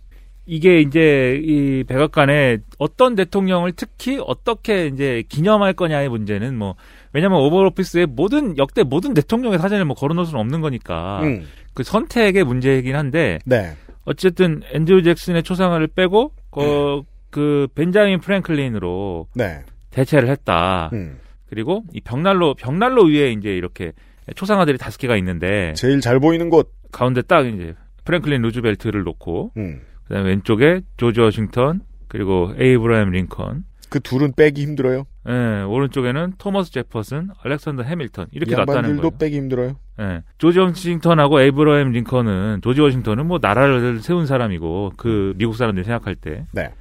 이게 0.47 0.81
이제 0.81 1.41
이 1.43 1.85
백악관에 1.85 2.59
어떤 2.79 3.15
대통령을 3.15 3.73
특히 3.73 4.21
어떻게 4.23 4.87
이제 4.89 5.23
기념할 5.29 5.73
거냐의 5.73 6.11
문제는 6.11 6.59
뭐 6.59 6.75
왜냐면 7.15 7.41
오버 7.41 7.65
오피스에 7.65 8.07
모든 8.07 8.59
역대 8.59 8.83
모든 8.83 9.15
대통령의 9.15 9.59
사진을 9.59 9.87
뭐 9.87 9.97
걸어놓을 9.97 10.27
수는 10.27 10.39
없는 10.41 10.61
거니까 10.61 11.21
음. 11.23 11.47
그 11.73 11.83
선택의 11.83 12.45
문제이긴 12.45 12.95
한데 12.95 13.39
네. 13.47 13.75
어쨌든 14.05 14.61
앤드류 14.73 15.03
잭슨의 15.03 15.43
초상화를 15.43 15.87
빼고 15.89 16.33
그, 16.51 17.03
그 17.31 17.67
벤자민 17.75 18.21
프랭클린으로 18.21 19.29
네. 19.35 19.65
대체를 19.95 20.29
했다. 20.29 20.91
음. 20.93 21.19
그리고 21.49 21.85
이 21.93 22.01
벽난로 22.01 22.55
벽난로 22.55 23.05
위에 23.05 23.31
이제 23.33 23.57
이렇게 23.57 23.93
초상화들이 24.35 24.77
다섯 24.77 24.99
개가 24.99 25.17
있는데 25.19 25.73
제일 25.75 26.01
잘 26.01 26.19
보이는 26.19 26.51
곳. 26.51 26.73
가운데 26.91 27.23
딱 27.23 27.47
이제 27.47 27.75
프랭클린 28.05 28.43
루즈벨트를 28.43 29.03
놓고 29.03 29.53
음. 29.57 29.81
그다음에 30.07 30.31
왼쪽에 30.31 30.83
조지 30.97 31.21
워싱턴 31.21 31.81
그리고 32.09 32.53
에이브러햄 32.59 33.11
링컨 33.11 33.65
그 33.89 34.01
둘은 34.01 34.33
빼기 34.37 34.63
힘들어요. 34.63 35.05
예, 35.29 35.63
오른쪽에는 35.63 36.35
토머스 36.39 36.73
제퍼슨, 36.73 37.29
알렉산더 37.43 37.85
해밀턴 37.85 38.27
이렇게 38.33 38.53
이 38.53 38.57
놨다는 38.57 38.97
거예요. 38.97 39.11
빼기 39.13 39.37
힘들어요. 39.37 39.77
예. 40.01 40.23
조지 40.39 40.59
워싱턴하고 40.59 41.41
에이브러햄 41.41 41.91
링컨은 41.91 42.61
조지 42.63 42.81
워싱턴은 42.81 43.27
뭐 43.27 43.39
나라를 43.41 44.01
세운 44.01 44.27
사람이고 44.27 44.93
그 44.97 45.35
미국 45.37 45.55
사람들이 45.57 45.85
생각할 45.85 46.17
때, 46.17 46.47
네. 46.53 46.73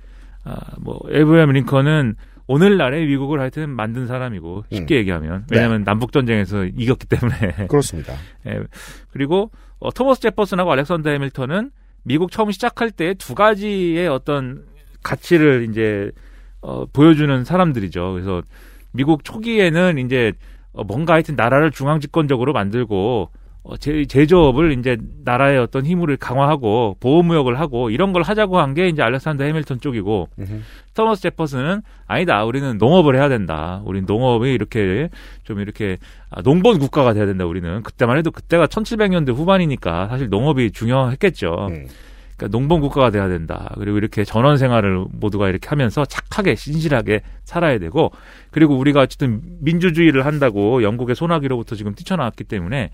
아, 0.44 0.56
뭐 0.80 1.00
에이브러햄 1.12 1.52
링컨은 1.52 2.16
오늘날의 2.48 3.06
미국을 3.08 3.40
하여튼 3.40 3.70
만든 3.70 4.06
사람이고 4.08 4.66
쉽게 4.72 4.98
얘기하면 4.98 5.46
네. 5.50 5.56
왜냐하면 5.58 5.84
남북 5.84 6.12
전쟁에서 6.12 6.66
이겼기 6.66 7.08
때문에 7.08 7.68
그렇습니다. 7.70 8.14
예. 8.48 8.60
그리고 9.12 9.52
어, 9.80 9.92
토머스 9.92 10.22
제퍼슨하고 10.22 10.72
알렉산더 10.72 11.10
해밀턴은 11.10 11.72
미국 12.04 12.32
처음 12.32 12.52
시작할 12.52 12.92
때 12.92 13.14
두 13.14 13.34
가지의 13.36 14.08
어떤 14.08 14.66
가치를 15.04 15.68
이제 15.70 16.12
어, 16.62 16.86
보여주는 16.86 17.44
사람들이죠. 17.44 18.14
그래서 18.14 18.42
미국 18.92 19.24
초기에는 19.24 19.98
이제 20.00 20.34
어, 20.74 20.84
뭔가 20.84 21.14
하여튼 21.14 21.36
나라를 21.36 21.72
중앙 21.72 22.00
집권적으로 22.00 22.54
만들고 22.54 23.30
어, 23.66 23.78
제, 23.78 24.04
제조업을 24.06 24.78
이제 24.78 24.98
나라의 25.24 25.58
어떤 25.58 25.86
힘을 25.86 26.18
강화하고 26.18 26.98
보호무역을 27.00 27.60
하고 27.60 27.90
이런 27.90 28.12
걸 28.12 28.22
하자고 28.22 28.60
한 28.60 28.74
게 28.74 28.90
이제 28.90 29.02
알렉산더 29.02 29.44
해밀턴 29.46 29.80
쪽이고 29.80 30.28
음흠. 30.38 30.62
토머스 30.96 31.22
제퍼슨은 31.22 31.82
아니다 32.08 32.44
우리는 32.44 32.78
농업을 32.78 33.16
해야 33.16 33.30
된다 33.30 33.82
우린 33.86 34.06
농업이 34.06 34.52
이렇게 34.52 35.10
좀 35.44 35.60
이렇게 35.62 35.98
아, 36.30 36.42
농본 36.42 36.80
국가가 36.80 37.14
돼야 37.14 37.26
된다 37.26 37.46
우리는 37.46 37.82
그때만 37.84 38.18
해도 38.18 38.32
그때가 38.32 38.68
1700년대 38.68 39.34
후반이니까 39.34 40.08
사실 40.10 40.28
농업이 40.30 40.72
중요했겠죠 40.72 41.68
음. 41.70 41.88
그러니까 42.36 42.58
농본 42.58 42.82
국가가 42.82 43.12
돼야 43.12 43.28
된다 43.30 43.72
그리고 43.78 43.98
이렇게 43.98 44.24
전원 44.26 44.58
생활을 44.58 45.06
모두가 45.12 45.48
이렇게 45.50 45.70
하면서 45.70 46.04
착하게 46.04 46.56
신실하게 46.56 47.22
살아야 47.44 47.78
되고 47.80 48.12
그리고 48.52 48.76
우리가 48.76 49.02
어쨌든 49.02 49.42
민주주의를 49.62 50.26
한다고 50.26 50.84
영국의 50.84 51.16
소나기로부터 51.16 51.76
지금 51.76 51.94
뛰쳐나왔기 51.96 52.44
때문에 52.46 52.90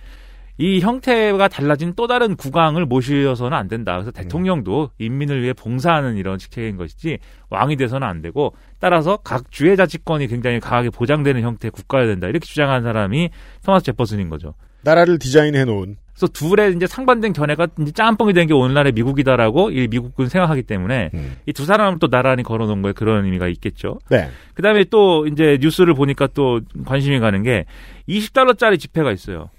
이 0.60 0.82
형태가 0.82 1.48
달라진 1.48 1.94
또 1.96 2.06
다른 2.06 2.36
국왕을 2.36 2.86
모셔서는 2.86 3.58
안 3.58 3.70
된다. 3.70 3.94
그래서 3.94 4.12
대통령도 4.12 4.92
인민을 5.00 5.42
위해 5.42 5.54
봉사하는 5.54 6.18
이런 6.18 6.38
직책인 6.38 6.76
것이지 6.76 7.18
왕이 7.50 7.78
돼서는 7.78 8.06
안 8.06 8.22
되고 8.22 8.54
따라서 8.78 9.18
각 9.24 9.52
주의 9.52 9.76
자치권이 9.78 10.28
굉장히 10.28 10.60
강하게 10.60 10.90
보장되는 10.90 11.42
형태의 11.42 11.72
국가여야 11.72 12.08
된다. 12.08 12.28
이렇게 12.28 12.46
주장한 12.46 12.84
사람이 12.84 13.30
토마스 13.66 13.86
제퍼슨인 13.86 14.30
거죠. 14.30 14.54
나라를 14.82 15.18
디자인해 15.18 15.64
놓은. 15.64 15.96
그래서 16.14 16.28
둘의 16.34 16.76
이제 16.76 16.88
상반된 16.88 17.32
견해가 17.32 17.68
이제 17.80 17.92
짬뽕이 17.94 18.34
된 18.34 18.46
게 18.48 18.54
오늘날의 18.54 18.92
미국이다라고 18.92 19.72
이 19.72 19.88
미국은 19.88 20.28
생각하기 20.28 20.64
때문에 20.64 21.12
음. 21.14 21.38
이두 21.46 21.64
사람을 21.64 22.00
또 22.00 22.10
나란히 22.10 22.44
걸어놓은 22.44 22.82
거에 22.82 22.92
그런 22.92 23.24
의미가 23.24 23.48
있겠죠. 23.48 24.00
네. 24.10 24.30
그 24.54 24.62
다음에 24.62 24.84
또 24.90 25.26
이제 25.28 25.58
뉴스를 25.62 25.94
보니까 25.94 26.28
또 26.34 26.60
관심이 26.86 27.20
가는 27.20 27.44
게 27.44 27.64
20달러짜리 28.10 28.78
지폐가 28.78 29.14
있어요. 29.14 29.50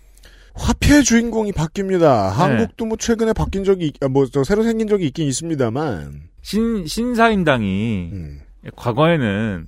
화폐 0.61 1.03
주인공이 1.03 1.53
바뀝니다. 1.53 1.99
네. 2.01 2.37
한국도 2.37 2.85
뭐 2.85 2.97
최근에 2.99 3.33
바뀐 3.33 3.65
적이 3.65 3.93
아, 4.03 4.09
뭐저 4.09 4.45
새로 4.45 4.63
생긴 4.63 4.89
적이 4.89 5.07
있긴 5.07 5.27
있습니다만. 5.27 6.29
신, 6.43 6.87
신사임당이 6.87 8.11
음. 8.13 8.41
과거에는 8.77 9.67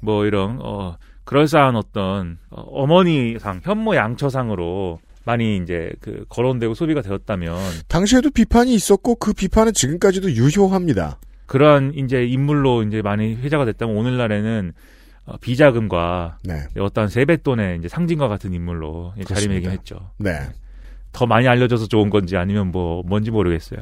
뭐 0.00 0.26
이런, 0.26 0.58
어, 0.60 0.96
그럴싸한 1.24 1.76
어떤 1.76 2.38
어, 2.50 2.60
어머니상, 2.60 3.60
현모 3.64 3.96
양처상으로 3.96 5.00
많이 5.24 5.56
이제 5.56 5.90
그 6.00 6.26
거론되고 6.28 6.74
소비가 6.74 7.00
되었다면 7.00 7.56
당시에도 7.88 8.30
비판이 8.30 8.74
있었고 8.74 9.14
그 9.14 9.32
비판은 9.32 9.72
지금까지도 9.72 10.30
유효합니다. 10.32 11.18
그러한 11.46 11.94
이제 11.94 12.24
인물로 12.24 12.82
이제 12.82 13.00
많이 13.00 13.34
회자가 13.34 13.64
됐다면 13.64 13.96
오늘날에는 13.96 14.72
어, 15.26 15.36
비자금과 15.38 16.38
네. 16.44 16.66
어떠한 16.78 17.08
세뱃돈의 17.08 17.78
이제 17.78 17.88
상징과 17.88 18.28
같은 18.28 18.52
인물로 18.52 19.14
자리매김했죠. 19.26 20.10
네. 20.18 20.38
더 21.12 21.26
많이 21.26 21.48
알려져서 21.48 21.86
좋은 21.86 22.10
건지 22.10 22.36
아니면 22.36 22.70
뭐 22.72 23.02
뭔지 23.06 23.30
모르겠어요. 23.30 23.80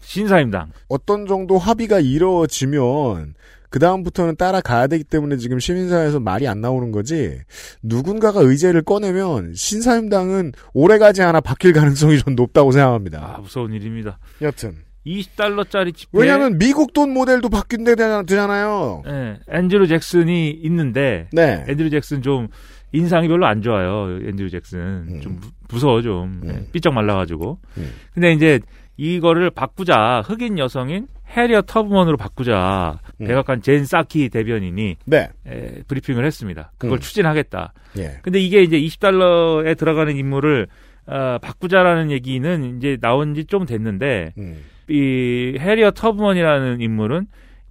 신사임당. 0.00 0.70
어떤 0.88 1.26
정도 1.26 1.58
합의가 1.58 1.98
이루어지면 2.00 3.34
그 3.70 3.78
다음부터는 3.78 4.36
따라가야 4.36 4.86
되기 4.86 5.04
때문에 5.04 5.36
지금 5.36 5.58
시민사회에서 5.58 6.20
말이 6.20 6.46
안 6.46 6.60
나오는 6.60 6.92
거지. 6.92 7.40
누군가가 7.82 8.40
의제를 8.40 8.82
꺼내면 8.82 9.54
신사임당은 9.54 10.52
오래가지 10.72 11.22
않아 11.22 11.40
바뀔 11.40 11.72
가능성이 11.72 12.18
좀 12.18 12.34
높다고 12.34 12.72
생각합니다. 12.72 13.34
아 13.36 13.40
무서운 13.40 13.72
일입니다. 13.72 14.18
여튼 14.42 14.76
20달러짜리 15.06 15.94
지폐. 15.94 16.10
왜냐하면 16.18 16.58
미국 16.58 16.92
돈 16.92 17.12
모델도 17.12 17.48
바뀐다잖아요. 17.48 19.02
네, 19.06 19.36
앤드류 19.50 19.86
잭슨이 19.86 20.50
있는데 20.50 21.28
네. 21.32 21.64
앤드류 21.68 21.90
잭슨 21.90 22.22
좀 22.22 22.48
인상이 22.92 23.28
별로 23.28 23.46
안 23.46 23.62
좋아요. 23.62 24.18
앤드류 24.26 24.50
잭슨 24.50 24.78
음. 25.08 25.20
좀 25.20 25.38
무- 25.40 25.48
무서워 25.70 26.02
좀 26.02 26.40
네, 26.42 26.54
음. 26.54 26.66
삐쩍 26.72 26.92
말라가지고. 26.94 27.58
음. 27.78 27.90
근데 28.14 28.32
이제 28.32 28.60
이거를 28.96 29.50
바꾸자 29.50 30.22
흑인 30.26 30.58
여성인 30.58 31.06
해리어 31.36 31.62
터브먼으로 31.62 32.16
바꾸자 32.16 32.98
음. 33.20 33.26
백악관 33.26 33.62
젠 33.62 33.84
사키 33.84 34.28
대변인이 34.30 34.96
네. 35.04 35.28
에, 35.46 35.82
브리핑을 35.86 36.24
했습니다. 36.24 36.72
그걸 36.78 36.98
음. 36.98 37.00
추진하겠다. 37.00 37.72
예. 37.98 38.18
근데 38.22 38.40
이게 38.40 38.62
이제 38.62 38.78
20달러에 38.80 39.76
들어가는 39.76 40.16
인물을 40.16 40.66
어, 41.06 41.38
바꾸자라는 41.40 42.10
얘기는 42.10 42.76
이제 42.78 42.98
나온 43.00 43.34
지 43.34 43.44
좀 43.44 43.64
됐는데 43.66 44.32
음. 44.38 44.58
이 44.88 45.56
해리어 45.58 45.90
터브먼이라는 45.92 46.80
인물은 46.80 47.26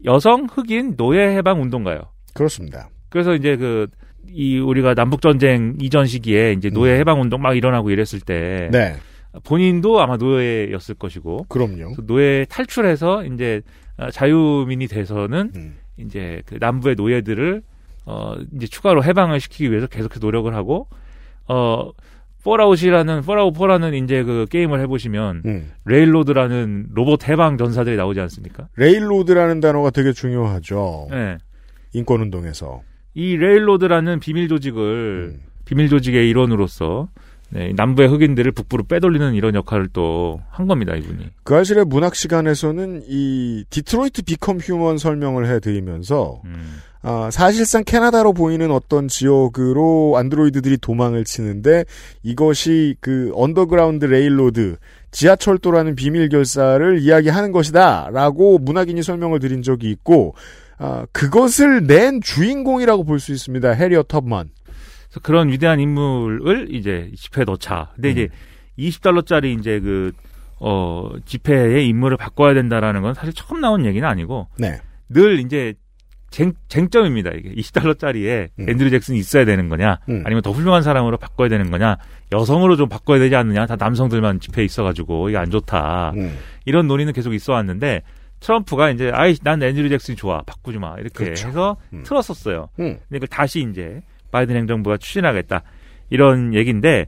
여성 0.05 0.47
흑인 0.49 0.95
노예 0.95 1.35
해방 1.35 1.61
운동가요. 1.61 2.01
그렇습니다. 2.33 2.89
그래서 3.09 3.33
이제 3.33 3.55
그, 3.55 3.87
이 4.29 4.59
우리가 4.59 4.93
남북 4.93 5.21
전쟁 5.21 5.75
이전 5.81 6.05
시기에 6.05 6.51
이제 6.51 6.69
노예 6.69 6.95
음. 6.95 6.99
해방 6.99 7.21
운동 7.21 7.41
막 7.41 7.55
일어나고 7.55 7.89
이랬을 7.89 8.19
때 8.25 8.69
네. 8.71 8.95
본인도 9.43 10.01
아마 10.01 10.17
노예였을 10.17 10.95
것이고 10.95 11.45
그럼요. 11.47 11.93
그 11.95 12.05
노예 12.05 12.45
탈출해서 12.49 13.25
이제 13.25 13.61
어, 13.97 14.09
자유민이 14.11 14.87
돼서는 14.87 15.51
음. 15.55 15.77
이제 15.97 16.41
그 16.45 16.57
남부의 16.59 16.95
노예들을 16.95 17.61
어 18.05 18.35
이제 18.55 18.67
추가로 18.67 19.03
해방을 19.03 19.39
시키기 19.39 19.69
위해서 19.69 19.87
계속해서 19.87 20.19
노력을 20.25 20.53
하고 20.53 20.87
어 21.47 21.91
Fallout이라는 22.43 23.21
Fallout 23.23 23.53
4라는 23.53 24.03
이제 24.03 24.23
그 24.23 24.45
게임을 24.49 24.79
해보시면 24.81 25.41
음. 25.45 25.71
Railroad라는 25.85 26.87
로봇 26.93 27.27
해방 27.27 27.57
전사들이 27.57 27.97
나오지 27.97 28.19
않습니까? 28.21 28.67
Railroad라는 28.77 29.59
단어가 29.59 29.89
되게 29.89 30.13
중요하죠. 30.13 31.07
네. 31.11 31.37
인권 31.93 32.21
운동에서. 32.21 32.81
이 33.13 33.35
Railroad라는 33.35 34.19
비밀 34.19 34.47
조직을 34.47 35.33
음. 35.35 35.41
비밀 35.65 35.89
조직의 35.89 36.29
일원으로서 36.29 37.09
네, 37.49 37.71
남부의 37.75 38.09
흑인들을 38.09 38.51
북부로 38.51 38.83
빼돌리는 38.83 39.33
이런 39.33 39.55
역할을 39.55 39.87
또 39.93 40.41
한 40.49 40.67
겁니다, 40.67 40.95
이분이. 40.95 41.29
그 41.43 41.55
아실의 41.55 41.85
문학 41.85 42.13
시간에서는 42.15 43.03
이 43.07 43.63
Detroit 43.69 44.23
Become 44.23 44.57
Human 44.57 44.97
설명을 44.97 45.47
해드리면서 45.47 46.41
음. 46.45 46.77
아, 47.09 47.31
사실상 47.31 47.85
캐나다로 47.85 48.33
보이는 48.33 48.69
어떤 48.69 49.07
지역으로 49.07 50.15
안드로이드들이 50.17 50.77
도망을 50.79 51.23
치는데 51.23 51.85
이것이 52.21 52.97
그 52.99 53.31
Underground 53.33 54.03
Railroad 54.03 54.75
지하철도라는 55.11 55.95
비밀 55.95 56.27
결사를 56.27 56.99
이야기하는 56.99 57.53
것이다라고 57.53 58.57
문학인이 58.57 59.01
설명을 59.03 59.39
드린 59.39 59.61
적이 59.61 59.89
있고 59.91 60.35
아, 60.79 61.05
그것을 61.13 61.87
낸 61.87 62.19
주인공이라고 62.19 63.05
볼 63.05 63.19
수 63.19 63.31
있습니다. 63.31 63.69
해리엇 63.71 64.03
터브먼. 64.03 64.49
그래서 65.07 65.19
그런 65.23 65.47
위대한 65.47 65.79
인물을 65.79 66.75
이제 66.75 67.09
집회에 67.15 67.45
넣자. 67.45 67.91
근데 67.95 68.09
이제 68.11 68.27
20달러짜리 68.77 69.57
이제 69.57 69.79
그, 69.79 70.11
어, 70.59 71.09
집회의 71.25 71.87
인물을 71.87 72.17
바꿔야 72.17 72.53
된다라는 72.53 73.01
건 73.01 73.13
사실 73.13 73.33
처음 73.33 73.61
나온 73.61 73.85
얘기는 73.85 74.05
아니고 74.05 74.47
네. 74.57 74.81
늘 75.07 75.39
이제 75.39 75.73
쟁, 76.29 76.53
쟁점입니다. 76.67 77.31
이게 77.31 77.53
20달러짜리에 77.53 78.49
음. 78.59 78.69
앤드류 78.69 78.89
잭슨이 78.89 79.17
있어야 79.17 79.45
되는 79.45 79.69
거냐, 79.69 79.99
음. 80.09 80.23
아니면 80.25 80.41
더 80.41 80.51
훌륭한 80.51 80.81
사람으로 80.81 81.17
바꿔야 81.17 81.49
되는 81.49 81.71
거냐, 81.71 81.97
여성으로 82.31 82.75
좀 82.75 82.89
바꿔야 82.89 83.19
되지 83.19 83.35
않느냐, 83.35 83.65
다 83.65 83.75
남성들만 83.77 84.39
집회에 84.39 84.65
있어가지고 84.65 85.29
이게 85.29 85.37
안 85.37 85.49
좋다. 85.49 86.11
음. 86.15 86.37
이런 86.65 86.87
논의는 86.87 87.13
계속 87.13 87.33
있어 87.33 87.53
왔는데 87.53 88.01
트럼프가 88.39 88.91
이제 88.91 89.11
아이 89.13 89.35
난 89.43 89.61
앤드류 89.61 89.89
잭슨이 89.89 90.15
좋아 90.15 90.41
바꾸지 90.45 90.77
마 90.79 90.95
이렇게 90.99 91.25
그렇죠. 91.25 91.47
해서 91.47 91.77
음. 91.93 92.03
틀었었어요. 92.05 92.69
음. 92.79 92.97
근데 93.07 93.17
이걸 93.17 93.27
다시 93.27 93.65
이제 93.69 94.01
바이든 94.31 94.55
행정부가 94.55 94.97
추진하겠다 94.97 95.63
이런 96.09 96.53
얘기인데 96.53 97.07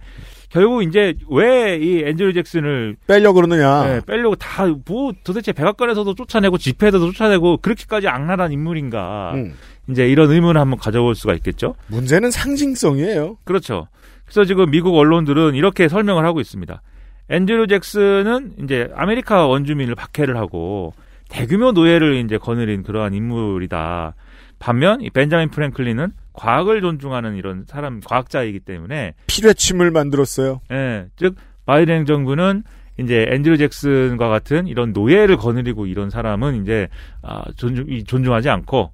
결국 0.50 0.84
이제 0.84 1.14
왜 1.30 1.78
이 1.80 2.04
앤드류 2.04 2.34
잭슨을 2.34 2.98
빼려 3.08 3.34
그러느냐. 3.34 3.84
네, 3.86 4.02
빼려고 4.06 4.36
다 4.36 4.66
뭐 4.86 5.12
도대체 5.24 5.52
백악관에서도 5.54 6.16
쫓아내고 6.16 6.58
지폐에서도 6.58 7.12
쫓아내고 7.12 7.58
그렇게까지 7.58 8.08
악랄한 8.08 8.52
인물인가 8.52 9.34
음. 9.36 9.54
이제 9.90 10.08
이런 10.08 10.32
의문을 10.32 10.60
한번 10.60 10.80
가져볼 10.80 11.16
수가 11.16 11.34
있겠죠. 11.36 11.76
문제는 11.88 12.32
상징성이에요. 12.32 13.38
그렇죠. 13.44 13.88
그래서 14.26 14.46
지금 14.46 14.70
미국 14.72 14.96
언론들은 14.98 15.56
이렇게 15.56 15.88
설명을 15.88 16.26
하고 16.26 16.40
있습니다. 16.42 16.82
앤드류 17.30 17.68
잭슨은 17.68 18.54
이제 18.64 18.90
아메리카 18.96 19.46
원주민을 19.48 19.96
박해를 19.96 20.36
하고 20.38 20.94
대규모 21.30 21.72
노예를 21.72 22.16
이제 22.26 22.38
거느린 22.40 22.82
그러한 22.84 23.14
인물이다. 23.14 24.16
반면 24.60 25.02
이 25.02 25.10
벤자민 25.10 25.50
프랭클린은 25.50 26.12
과학을 26.34 26.82
존중하는 26.82 27.36
이런 27.36 27.64
사람 27.68 28.00
과학자이기 28.02 28.60
때문에 28.62 29.14
피뢰침을 29.28 29.92
만들었어요. 29.92 30.62
예, 30.72 31.08
즉 31.16 31.36
바이든 31.66 31.94
행정부는 31.96 32.64
이제 33.00 33.26
앤드류 33.30 33.58
잭슨과 33.58 34.28
같은 34.28 34.68
이런 34.68 34.92
노예를 34.92 35.38
거느리고 35.38 35.86
이런 35.86 36.10
사람은 36.10 36.62
이제 36.64 36.90
아, 37.22 37.44
존중 37.56 37.86
이- 37.90 38.04
존중하지 38.04 38.50
않고 38.50 38.92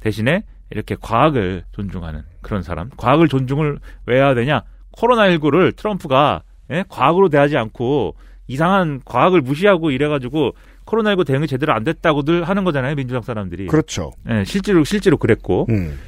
대신에 0.00 0.42
이렇게 0.70 0.96
과학을 1.00 1.64
존중하는 1.72 2.22
그런 2.42 2.62
사람. 2.62 2.90
과학을 2.96 3.28
존중을 3.28 3.78
왜 4.06 4.16
해야 4.16 4.34
되냐? 4.34 4.62
코로나19를 4.96 5.74
트럼프가 5.76 6.42
예? 6.70 6.84
과학으로 6.88 7.28
대하지 7.28 7.56
않고 7.56 8.16
이상한 8.48 9.00
과학을 9.04 9.40
무시하고 9.40 9.90
이래가지고 9.90 10.52
코로나19 10.86 11.26
대응이 11.26 11.46
제대로 11.46 11.72
안 11.72 11.84
됐다고들 11.84 12.44
하는 12.44 12.64
거잖아요 12.64 12.94
민주당 12.94 13.22
사람들이. 13.22 13.66
그렇죠. 13.66 14.12
예, 14.30 14.44
실제로 14.44 14.84
실제로 14.84 15.16
그랬고 15.16 15.66
음. 15.68 15.98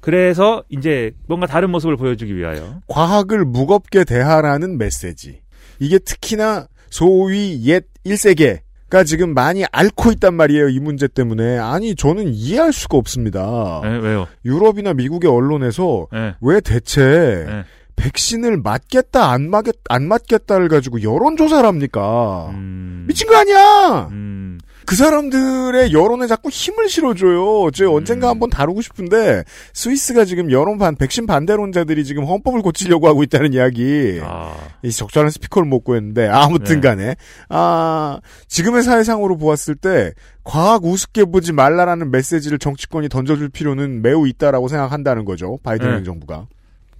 그래서 0.00 0.62
이제 0.68 1.12
뭔가 1.26 1.46
다른 1.46 1.70
모습을 1.70 1.96
보여주기 1.96 2.36
위하여 2.36 2.80
과학을 2.88 3.44
무겁게 3.44 4.04
대하라는 4.04 4.78
메시지. 4.78 5.40
이게 5.78 5.98
특히나 5.98 6.68
소위 6.90 7.60
옛 7.64 7.84
1세계가 8.06 9.04
지금 9.04 9.34
많이 9.34 9.64
앓고 9.72 10.12
있단 10.12 10.34
말이에요. 10.34 10.68
이 10.68 10.78
문제 10.78 11.08
때문에. 11.08 11.58
아니, 11.58 11.96
저는 11.96 12.32
이해할 12.34 12.72
수가 12.72 12.96
없습니다. 12.98 13.80
예, 13.84 13.88
왜요? 13.88 14.28
유럽이나 14.44 14.94
미국의 14.94 15.28
언론에서 15.28 16.06
예, 16.14 16.34
왜 16.40 16.60
대체 16.60 17.02
예. 17.48 17.64
백신을 17.96 18.58
맞겠다, 18.58 19.30
안 19.30 19.48
맞겠, 19.50 19.76
안 19.88 20.06
맞겠다를 20.08 20.68
가지고 20.68 21.02
여론 21.02 21.36
조사를 21.36 21.66
합니까? 21.66 22.48
음, 22.50 23.04
미친 23.06 23.28
거 23.28 23.36
아니야! 23.36 24.08
음, 24.10 24.58
그 24.86 24.96
사람들의 24.96 25.92
여론에 25.92 26.26
자꾸 26.26 26.50
힘을 26.50 26.88
실어줘요. 26.88 27.70
제 27.72 27.86
언젠가 27.86 28.28
음. 28.28 28.30
한번 28.32 28.50
다루고 28.50 28.82
싶은데, 28.82 29.44
스위스가 29.72 30.24
지금 30.24 30.50
여론 30.50 30.78
반, 30.78 30.96
백신 30.96 31.26
반대론자들이 31.26 32.04
지금 32.04 32.24
헌법을 32.24 32.62
고치려고 32.62 33.08
하고 33.08 33.22
있다는 33.22 33.54
이야기. 33.54 34.20
아, 34.22 34.54
이 34.82 34.90
적절한 34.90 35.30
스피커를 35.30 35.68
못 35.68 35.80
구했는데, 35.80 36.28
아무튼 36.28 36.80
네. 36.80 36.88
간에. 36.88 37.16
아, 37.48 38.20
지금의 38.48 38.82
사회상으로 38.82 39.38
보았을 39.38 39.74
때, 39.74 40.12
과학 40.42 40.84
우습게 40.84 41.24
보지 41.24 41.52
말라라는 41.52 42.10
메시지를 42.10 42.58
정치권이 42.58 43.08
던져줄 43.08 43.48
필요는 43.48 44.02
매우 44.02 44.28
있다라고 44.28 44.68
생각한다는 44.68 45.24
거죠. 45.24 45.58
바이든 45.62 45.88
네. 45.88 45.96
행정부가. 45.96 46.46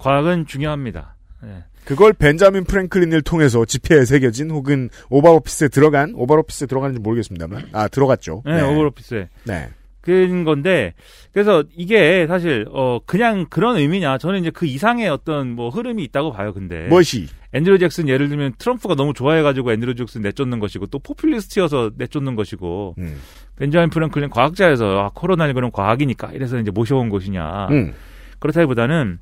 과학은 0.04 0.46
중요합니다. 0.46 1.16
예. 1.44 1.64
그걸 1.86 2.12
벤자민 2.12 2.64
프랭클린을 2.64 3.22
통해서 3.22 3.64
집회에 3.64 4.04
새겨진 4.04 4.50
혹은 4.50 4.90
오바오피스에 5.08 5.68
들어간, 5.68 6.12
오바오피스에 6.14 6.66
들어가는지 6.66 7.00
모르겠습니다만. 7.00 7.68
아, 7.72 7.88
들어갔죠. 7.88 8.42
네, 8.44 8.60
오버오피스에. 8.60 9.28
네. 9.44 9.68
그런 10.02 10.44
건데, 10.44 10.92
그래서 11.32 11.64
이게 11.74 12.26
사실, 12.26 12.66
어, 12.70 13.00
그냥 13.06 13.46
그런 13.48 13.78
의미냐. 13.78 14.18
저는 14.18 14.40
이제 14.40 14.50
그 14.50 14.66
이상의 14.66 15.08
어떤 15.08 15.50
뭐 15.52 15.70
흐름이 15.70 16.04
있다고 16.04 16.32
봐요, 16.32 16.52
근데. 16.52 16.86
무엇이? 16.88 17.28
앤드류 17.54 17.78
잭슨 17.78 18.08
예를 18.08 18.28
들면 18.28 18.54
트럼프가 18.58 18.96
너무 18.96 19.14
좋아해가지고 19.14 19.72
앤드류 19.72 19.94
잭슨 19.94 20.20
내쫓는 20.20 20.58
것이고, 20.58 20.86
또 20.88 20.98
포퓰리스트여서 20.98 21.92
내쫓는 21.96 22.36
것이고, 22.36 22.96
음. 22.98 23.16
벤자민 23.56 23.88
프랭클린 23.88 24.28
과학자여서, 24.28 24.98
아, 24.98 25.10
코로나19는 25.18 25.72
과학이니까, 25.72 26.32
이래서 26.32 26.58
이제 26.58 26.70
모셔온 26.70 27.08
것이냐. 27.08 27.68
음. 27.70 27.94
그렇다기보다는, 28.40 29.18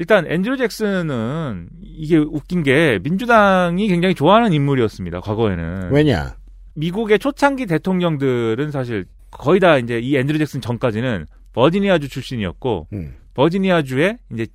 일단 0.00 0.26
앤드류 0.26 0.56
잭슨은 0.56 1.68
이게 1.82 2.16
웃긴 2.16 2.62
게 2.62 2.98
민주당이 3.02 3.86
굉장히 3.86 4.14
좋아하는 4.14 4.54
인물이었습니다, 4.54 5.20
과거에는. 5.20 5.92
왜냐? 5.92 6.36
미국의 6.74 7.18
초창기 7.18 7.66
대통령들은 7.66 8.70
사실 8.70 9.04
거의 9.30 9.60
다 9.60 9.76
이제 9.76 9.98
이 9.98 10.16
앤드류 10.16 10.38
잭슨 10.38 10.62
전까지는 10.62 11.26
버지니아주 11.52 12.08
출신이었고 12.08 12.86
음. 12.94 13.16
버지니아주에 13.34 14.16
이제 14.32 14.46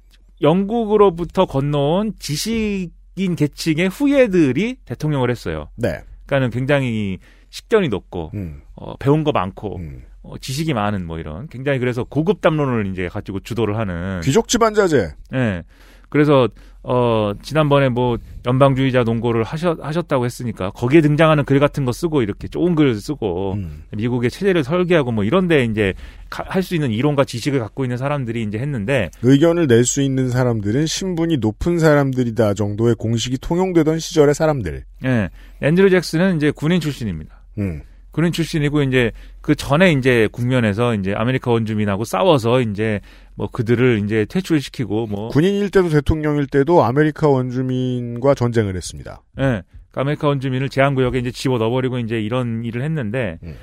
영국으로부터 0.41 1.45
건너온 1.45 2.13
지식인 2.17 3.36
계층의 3.36 3.89
후예들이 3.89 4.77
대통령을 4.84 5.29
했어요. 5.29 5.69
네. 5.75 5.99
그러니까는 6.25 6.49
굉장히 6.49 7.19
식견이 7.51 7.89
높고 7.89 8.31
음. 8.34 8.62
어, 8.73 8.97
배운 8.97 9.23
거 9.23 9.31
많고 9.31 9.77
음. 9.77 10.01
어, 10.27 10.38
지식이 10.39 10.73
많은 10.73 11.05
뭐 11.05 11.19
이런 11.19 11.47
굉장히 11.47 11.79
그래서 11.79 12.03
고급 12.03 12.41
담론을 12.41 12.88
이제 12.88 13.07
가지고 13.07 13.39
주도를 13.39 13.77
하는 13.77 14.21
귀족 14.21 14.47
집안 14.47 14.73
자제. 14.73 15.13
예. 15.33 15.63
그래서 16.09 16.47
어 16.81 17.33
지난번에 17.41 17.89
뭐 17.89 18.17
연방주의자 18.45 19.03
논고를 19.03 19.43
하셨 19.43 19.79
하셨다고 19.81 20.23
했으니까 20.23 20.69
거기에 20.69 21.01
등장하는 21.01 21.43
글 21.43 21.59
같은 21.59 21.83
거 21.83 21.91
쓰고 21.91 22.21
이렇게 22.21 22.47
좋은 22.47 22.75
글 22.75 22.93
쓰고 22.95 23.53
음. 23.53 23.83
미국의 23.91 24.29
체제를 24.29 24.63
설계하고 24.63 25.11
뭐 25.11 25.23
이런데 25.23 25.65
이제 25.65 25.93
할 26.29 26.61
수 26.61 26.75
있는 26.75 26.91
이론과 26.91 27.25
지식을 27.25 27.59
갖고 27.59 27.83
있는 27.83 27.97
사람들이 27.97 28.43
이제 28.43 28.59
했는데 28.59 29.09
의견을 29.23 29.67
낼 29.67 29.83
수 29.83 30.01
있는 30.01 30.29
사람들은 30.29 30.85
신분이 30.85 31.38
높은 31.38 31.79
사람들이다 31.79 32.53
정도의 32.53 32.95
공식이 32.95 33.39
통용되던 33.39 33.99
시절의 33.99 34.35
사람들. 34.35 34.83
예 35.05 35.29
앤드류 35.61 35.89
잭슨은 35.89 36.38
이제 36.38 36.51
군인 36.51 36.79
출신입니다. 36.79 37.41
음. 37.57 37.81
군인 38.15 38.32
출신이고 38.32 38.82
이제 38.84 39.12
그 39.41 39.56
전에 39.56 39.91
이제 39.91 40.30
국면에서 40.32 40.95
이제 40.95 41.13
아메리카 41.13 41.51
원주민하고 41.51 42.06
싸워서 42.06 42.62
이제 42.62 43.01
뭐 43.36 43.49
그들을 43.51 44.01
이제 44.06 44.25
퇴출시키고 44.30 45.08
뭐 45.08 45.28
군인일 45.28 45.69
때도 45.69 45.89
대통령일 45.89 46.47
때도 46.47 46.82
아메리카 46.82 47.28
원주민과 47.28 48.34
전쟁을 48.34 48.78
했습니다. 48.78 49.21
예. 49.41 49.63
그 49.91 49.99
아메리카 49.99 50.30
원주민을 50.30 50.69
제한 50.69 50.95
구역에 50.95 51.19
이제 51.19 51.30
집어 51.30 51.58
넣어버리고 51.58 51.99
이제 51.99 52.21
이런 52.21 52.63
일을 52.63 52.84
했는데, 52.84 53.38
음. 53.43 53.58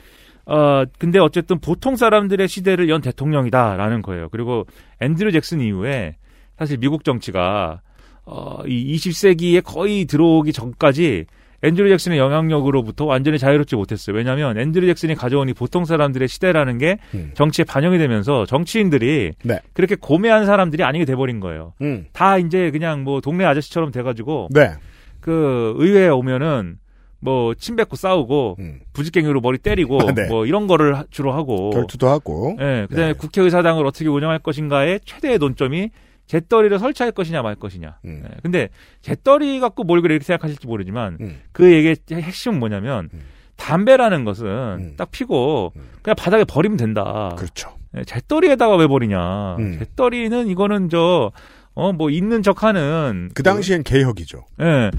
어, 0.45 0.85
근데 0.99 1.19
어쨌든 1.19 1.59
보통 1.59 1.97
사람들의 1.97 2.47
시대를 2.47 2.91
연 2.91 3.01
대통령이다라는 3.01 4.03
거예요. 4.03 4.29
그리고 4.29 4.67
앤드류 5.01 5.33
잭슨 5.33 5.63
이후에 5.63 6.17
사실 6.59 6.77
미국 6.77 7.05
정치가, 7.05 7.81
어, 8.27 8.63
이 8.67 8.95
20세기에 8.97 9.65
거의 9.65 10.05
들어오기 10.05 10.53
전까지 10.53 11.25
앤드류 11.65 11.89
잭슨의 11.91 12.19
영향력으로부터 12.19 13.05
완전히 13.05 13.39
자유롭지 13.39 13.77
못했어요. 13.77 14.17
왜냐하면 14.17 14.59
앤드류 14.59 14.87
잭슨이 14.89 15.15
가져온 15.15 15.49
이 15.49 15.53
보통 15.53 15.85
사람들의 15.85 16.27
시대라는 16.29 16.79
게 16.79 16.99
음. 17.15 17.31
정치에 17.35 17.65
반영이 17.65 17.99
되면서 17.99 18.47
정치인들이 18.47 19.33
네. 19.45 19.61
그렇게 19.73 19.95
고매한 19.95 20.45
사람들이 20.47 20.83
아니게 20.83 21.05
돼버린 21.05 21.39
거예요. 21.41 21.73
음. 21.81 22.07
다 22.13 22.39
이제 22.39 22.71
그냥 22.73 23.05
뭐 23.05 23.21
동네 23.21 23.45
아저씨처럼 23.45 23.93
돼가지고 23.93 24.49
네. 24.51 24.73
그 25.21 25.75
의회에 25.79 26.09
오면은 26.09 26.79
뭐 27.21 27.55
침 27.55 27.77
뱉고 27.77 27.95
싸우고 27.95 28.57
음. 28.59 28.81
부직갱이로 28.93 29.41
머리 29.41 29.57
때리고 29.59 30.01
아, 30.09 30.13
네. 30.13 30.27
뭐 30.27 30.45
이런 30.45 30.67
거를 30.67 30.97
하- 30.99 31.05
주로 31.11 31.33
하고 31.33 31.71
결투도 31.71 32.09
하고. 32.09 32.57
예, 32.61 32.87
그다음에 32.91 33.13
네. 33.13 33.13
국회의사당을 33.13 33.87
어떻게 33.87 34.09
운영할 34.09 34.41
것인가에 34.41 34.99
최대의 35.05 35.39
논점이 35.39 35.91
재떨이를 36.27 36.79
설치할 36.79 37.13
것이냐 37.13 37.43
말 37.43 37.55
것이냐. 37.55 37.99
음. 38.05 38.23
예, 38.25 38.37
근데 38.43 38.69
재떨이 39.01 39.61
갖고 39.61 39.85
뭘 39.85 40.01
그렇게 40.03 40.25
생각하실지 40.25 40.67
모르지만 40.67 41.19
음. 41.21 41.41
그 41.53 41.73
얘기의 41.73 41.97
핵심은 42.13 42.59
뭐냐면 42.59 43.11
음. 43.13 43.21
담배라는 43.57 44.25
것은 44.25 44.47
음. 44.47 44.95
딱 44.97 45.11
피고 45.11 45.73
음. 45.77 45.83
그냥 46.03 46.17
바닥에 46.17 46.45
버리면 46.45 46.77
된다. 46.77 47.35
그렇죠. 47.37 47.77
예, 47.97 48.05
재떨이에다가 48.05 48.77
왜 48.77 48.87
버리냐. 48.87 49.57
음. 49.57 49.79
재떨이는 49.79 50.49
이거는 50.49 50.89
저 50.89 51.33
어, 51.75 51.93
뭐, 51.93 52.11
있는 52.11 52.43
척 52.43 52.63
하는. 52.63 53.31
그 53.35 53.43
당시엔 53.43 53.83
개혁이죠. 53.83 54.45
예. 54.61 54.91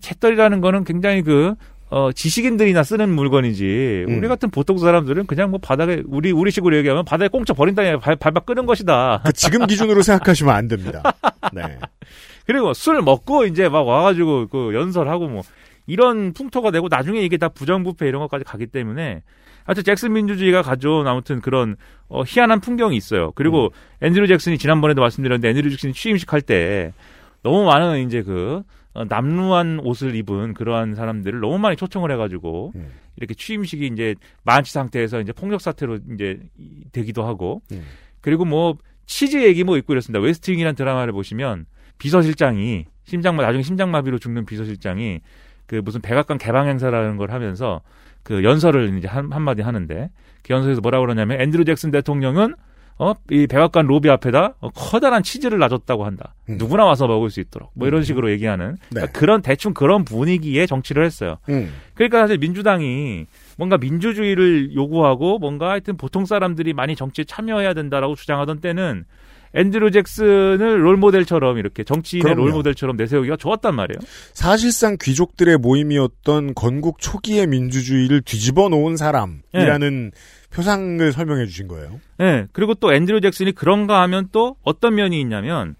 재떨이라는 0.00 0.60
거는 0.60 0.84
굉장히 0.84 1.22
그, 1.22 1.54
어, 1.90 2.12
지식인들이나 2.12 2.82
쓰는 2.84 3.10
물건이지. 3.10 4.06
음. 4.08 4.18
우리 4.18 4.28
같은 4.28 4.50
보통 4.50 4.78
사람들은 4.78 5.26
그냥 5.26 5.50
뭐 5.50 5.58
바닥에, 5.60 6.02
우리, 6.06 6.30
우리식으로 6.30 6.76
얘기하면 6.76 7.04
바닥에 7.04 7.28
꽁쳐 7.28 7.52
버린 7.52 7.74
다음에 7.74 7.96
발, 7.98 8.16
발박 8.16 8.46
끄는 8.46 8.64
것이다. 8.64 9.22
그 9.24 9.32
지금 9.32 9.66
기준으로 9.66 10.02
생각하시면 10.02 10.54
안 10.54 10.68
됩니다. 10.68 11.02
네. 11.52 11.78
그리고 12.46 12.72
술 12.74 13.02
먹고 13.02 13.44
이제 13.44 13.68
막 13.68 13.86
와가지고 13.86 14.48
그 14.48 14.74
연설하고 14.74 15.28
뭐, 15.28 15.42
이런 15.86 16.32
풍토가 16.32 16.70
되고 16.70 16.86
나중에 16.88 17.20
이게 17.20 17.36
다 17.36 17.48
부정부패 17.48 18.06
이런 18.06 18.20
것까지 18.22 18.44
가기 18.44 18.66
때문에 18.68 19.22
하여튼 19.64 19.82
잭슨 19.82 20.12
민주주의가 20.12 20.62
가져온 20.62 21.06
아무튼 21.08 21.40
그런 21.40 21.76
어, 22.08 22.22
희한한 22.24 22.60
풍경이 22.60 22.96
있어요. 22.96 23.32
그리고 23.34 23.72
앤드류 24.00 24.28
잭슨이 24.28 24.58
지난번에도 24.58 25.00
말씀드렸는데 25.00 25.48
앤드류 25.48 25.70
잭슨이 25.70 25.92
취임식 25.92 26.32
할 26.32 26.42
때 26.42 26.92
너무 27.42 27.64
많은 27.64 28.06
이제 28.06 28.22
그 28.22 28.62
어, 28.92 29.04
남루한 29.04 29.80
옷을 29.84 30.14
입은 30.16 30.54
그러한 30.54 30.94
사람들을 30.94 31.40
너무 31.40 31.58
많이 31.58 31.76
초청을 31.76 32.10
해가지고 32.12 32.72
음. 32.74 32.88
이렇게 33.16 33.34
취임식이 33.34 33.86
이제 33.86 34.14
만취 34.44 34.72
상태에서 34.72 35.20
이제 35.20 35.32
폭력 35.32 35.60
사태로 35.60 35.98
이제 36.14 36.40
이- 36.58 36.84
되기도 36.92 37.24
하고 37.24 37.62
음. 37.72 37.84
그리고 38.20 38.44
뭐 38.44 38.76
치즈 39.06 39.42
얘기 39.44 39.62
뭐 39.64 39.76
있고 39.78 39.92
이랬습니다. 39.92 40.20
West 40.24 40.37
Wing이라는 40.37 40.74
드라마를 40.74 41.12
보시면 41.12 41.66
비서실장이 41.98 42.86
심장마 43.04 43.42
나중에 43.42 43.62
심장마비로 43.62 44.18
죽는 44.18 44.44
비서실장이 44.46 45.20
그 45.66 45.76
무슨 45.84 46.00
백악관 46.00 46.38
개방 46.38 46.66
행사라는 46.68 47.16
걸 47.16 47.30
하면서 47.30 47.80
그 48.22 48.42
연설을 48.42 48.96
이제 48.98 49.06
한, 49.06 49.32
한마디 49.32 49.62
하는데 49.62 50.10
그 50.42 50.52
연설에서 50.52 50.80
뭐라고 50.80 51.04
그러냐면 51.06 51.40
앤드류 51.40 51.64
잭슨 51.64 51.90
대통령은 51.90 52.54
어, 53.02 53.14
이 53.30 53.46
백악관 53.46 53.86
로비 53.86 54.10
앞에다 54.10 54.56
어, 54.60 54.68
커다란 54.74 55.22
치즈를 55.22 55.58
놔줬다고 55.58 56.04
한다. 56.04 56.34
음. 56.50 56.58
누구나 56.58 56.84
와서 56.84 57.06
먹을 57.06 57.30
수 57.30 57.40
있도록. 57.40 57.70
뭐 57.72 57.88
이런 57.88 58.02
음. 58.02 58.04
식으로 58.04 58.30
얘기하는 58.30 58.72
네. 58.72 58.76
그러니까 58.90 59.18
그런 59.18 59.40
대충 59.40 59.72
그런 59.72 60.04
분위기의 60.04 60.66
정치를 60.66 61.02
했어요. 61.02 61.38
음. 61.48 61.72
그러니까 61.94 62.20
사실 62.20 62.36
민주당이 62.36 63.24
뭔가 63.56 63.78
민주주의를 63.78 64.74
요구하고 64.74 65.38
뭔가 65.38 65.70
하여튼 65.70 65.96
보통 65.96 66.26
사람들이 66.26 66.74
많이 66.74 66.94
정치에 66.94 67.24
참여해야 67.24 67.72
된다라고 67.72 68.16
주장하던 68.16 68.60
때는 68.60 69.06
앤드류 69.54 69.90
잭슨을 69.90 70.84
롤모델처럼 70.84 71.58
이렇게 71.58 71.82
정치인의 71.82 72.34
그럼요. 72.34 72.48
롤모델처럼 72.48 72.96
내세우기가 72.96 73.36
좋았단 73.36 73.74
말이에요. 73.74 73.98
사실상 74.32 74.96
귀족들의 75.00 75.58
모임이었던 75.58 76.54
건국 76.54 77.00
초기의 77.00 77.46
민주주의를 77.48 78.22
뒤집어 78.22 78.68
놓은 78.68 78.96
사람이라는 78.96 80.12
표상을 80.50 81.12
설명해 81.12 81.46
주신 81.46 81.68
거예요. 81.68 82.00
네. 82.18 82.46
그리고 82.52 82.74
또 82.74 82.92
앤드류 82.92 83.20
잭슨이 83.20 83.52
그런가 83.52 84.02
하면 84.02 84.28
또 84.32 84.56
어떤 84.62 84.94
면이 84.94 85.20
있냐면 85.20 85.74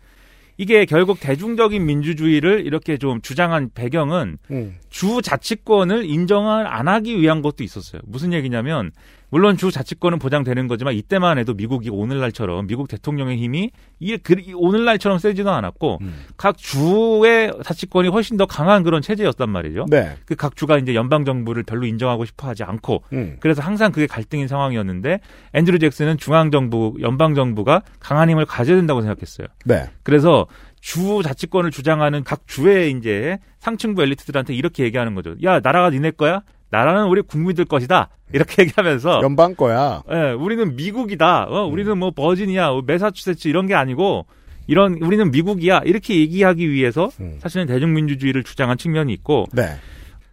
이게 0.57 0.85
결국 0.85 1.21
대중적인 1.21 1.87
민주주의를 1.87 2.67
이렇게 2.67 2.99
좀 2.99 3.23
주장한 3.23 3.71
배경은 3.75 4.37
음. 4.51 4.77
주 4.91 5.23
자치권을 5.23 6.05
인정을 6.05 6.67
안 6.67 6.87
하기 6.87 7.19
위한 7.19 7.41
것도 7.41 7.65
있었어요. 7.65 8.03
무슨 8.05 8.33
얘기냐면 8.35 8.91
물론 9.31 9.57
주 9.57 9.71
자치권은 9.71 10.19
보장되는 10.19 10.69
거지만 10.69 10.95
이때만 10.95 11.39
해도 11.39 11.55
미국이 11.55 11.89
오늘날처럼 11.91 12.67
미국 12.67 12.89
대통령의 12.89 13.39
힘이 13.39 13.71
이, 13.99 14.17
그, 14.19 14.35
이 14.39 14.53
오늘날처럼 14.55 15.19
세지도 15.19 15.51
않았고 15.51 15.99
음. 16.03 16.25
각 16.37 16.57
주의 16.57 17.53
자치권이 17.65 18.09
훨씬 18.09 18.37
더 18.37 18.47
강한 18.47 18.83
그런 18.83 19.03
체제였단 19.03 19.49
말이죠. 19.49 19.87
네. 19.89 20.17
그각 20.27 20.57
주가 20.57 20.79
이제 20.79 20.95
연방 20.95 21.25
정부를 21.25 21.63
별로 21.63 21.87
인정하고 21.87 22.25
싶어 22.25 22.49
하지 22.49 22.65
않고 22.65 23.05
음. 23.13 23.37
그래서 23.41 23.63
항상 23.63 23.93
그게 23.93 24.07
갈등인 24.07 24.49
상황이었는데 24.49 25.21
앤드류 25.55 25.79
잭슨은 25.79 26.19
중앙 26.19 26.51
정부, 26.51 26.97
연방 27.01 27.35
정부가 27.35 27.83
강한 28.01 28.29
힘을 28.31 28.47
가져야 28.47 28.77
된다고 28.77 29.01
생각했어요. 29.01 29.47
네. 29.65 29.89
그래서 30.03 30.47
주 30.81 31.21
자치권을 31.23 31.71
주장하는 31.71 32.25
각 32.25 32.47
주의 32.47 32.91
이제 32.91 33.39
상층부 33.59 34.03
엘리트들한테 34.03 34.55
이렇게 34.55 34.85
얘기하는 34.85 35.15
거죠. 35.15 35.37
야, 35.45 35.61
나라가 35.61 35.91
니네 35.91 36.13
거야? 36.13 36.43
나라는 36.71 37.07
우리 37.09 37.23
국민들 37.23 37.65
것이다. 37.65 38.09
이렇게 38.33 38.63
얘기하면서 38.63 39.21
연방 39.23 39.55
거야. 39.55 40.03
예, 40.11 40.33
우리는 40.33 40.77
미국이다. 40.77 41.45
어, 41.49 41.67
우리는 41.67 41.97
뭐 41.99 42.11
버지니아, 42.13 42.71
뭐 42.71 42.83
메사추세츠 42.87 43.49
이런 43.49 43.67
게 43.67 43.75
아니고 43.75 44.27
이런 44.67 44.99
우리는 45.03 45.31
미국이야. 45.31 45.81
이렇게 45.85 46.17
얘기하기 46.17 46.71
위해서 46.71 47.11
음. 47.21 47.39
사실은 47.41 47.67
대중민주주의를 47.67 48.45
주장한 48.45 48.79
측면이 48.79 49.13
있고 49.15 49.47
네. 49.53 49.77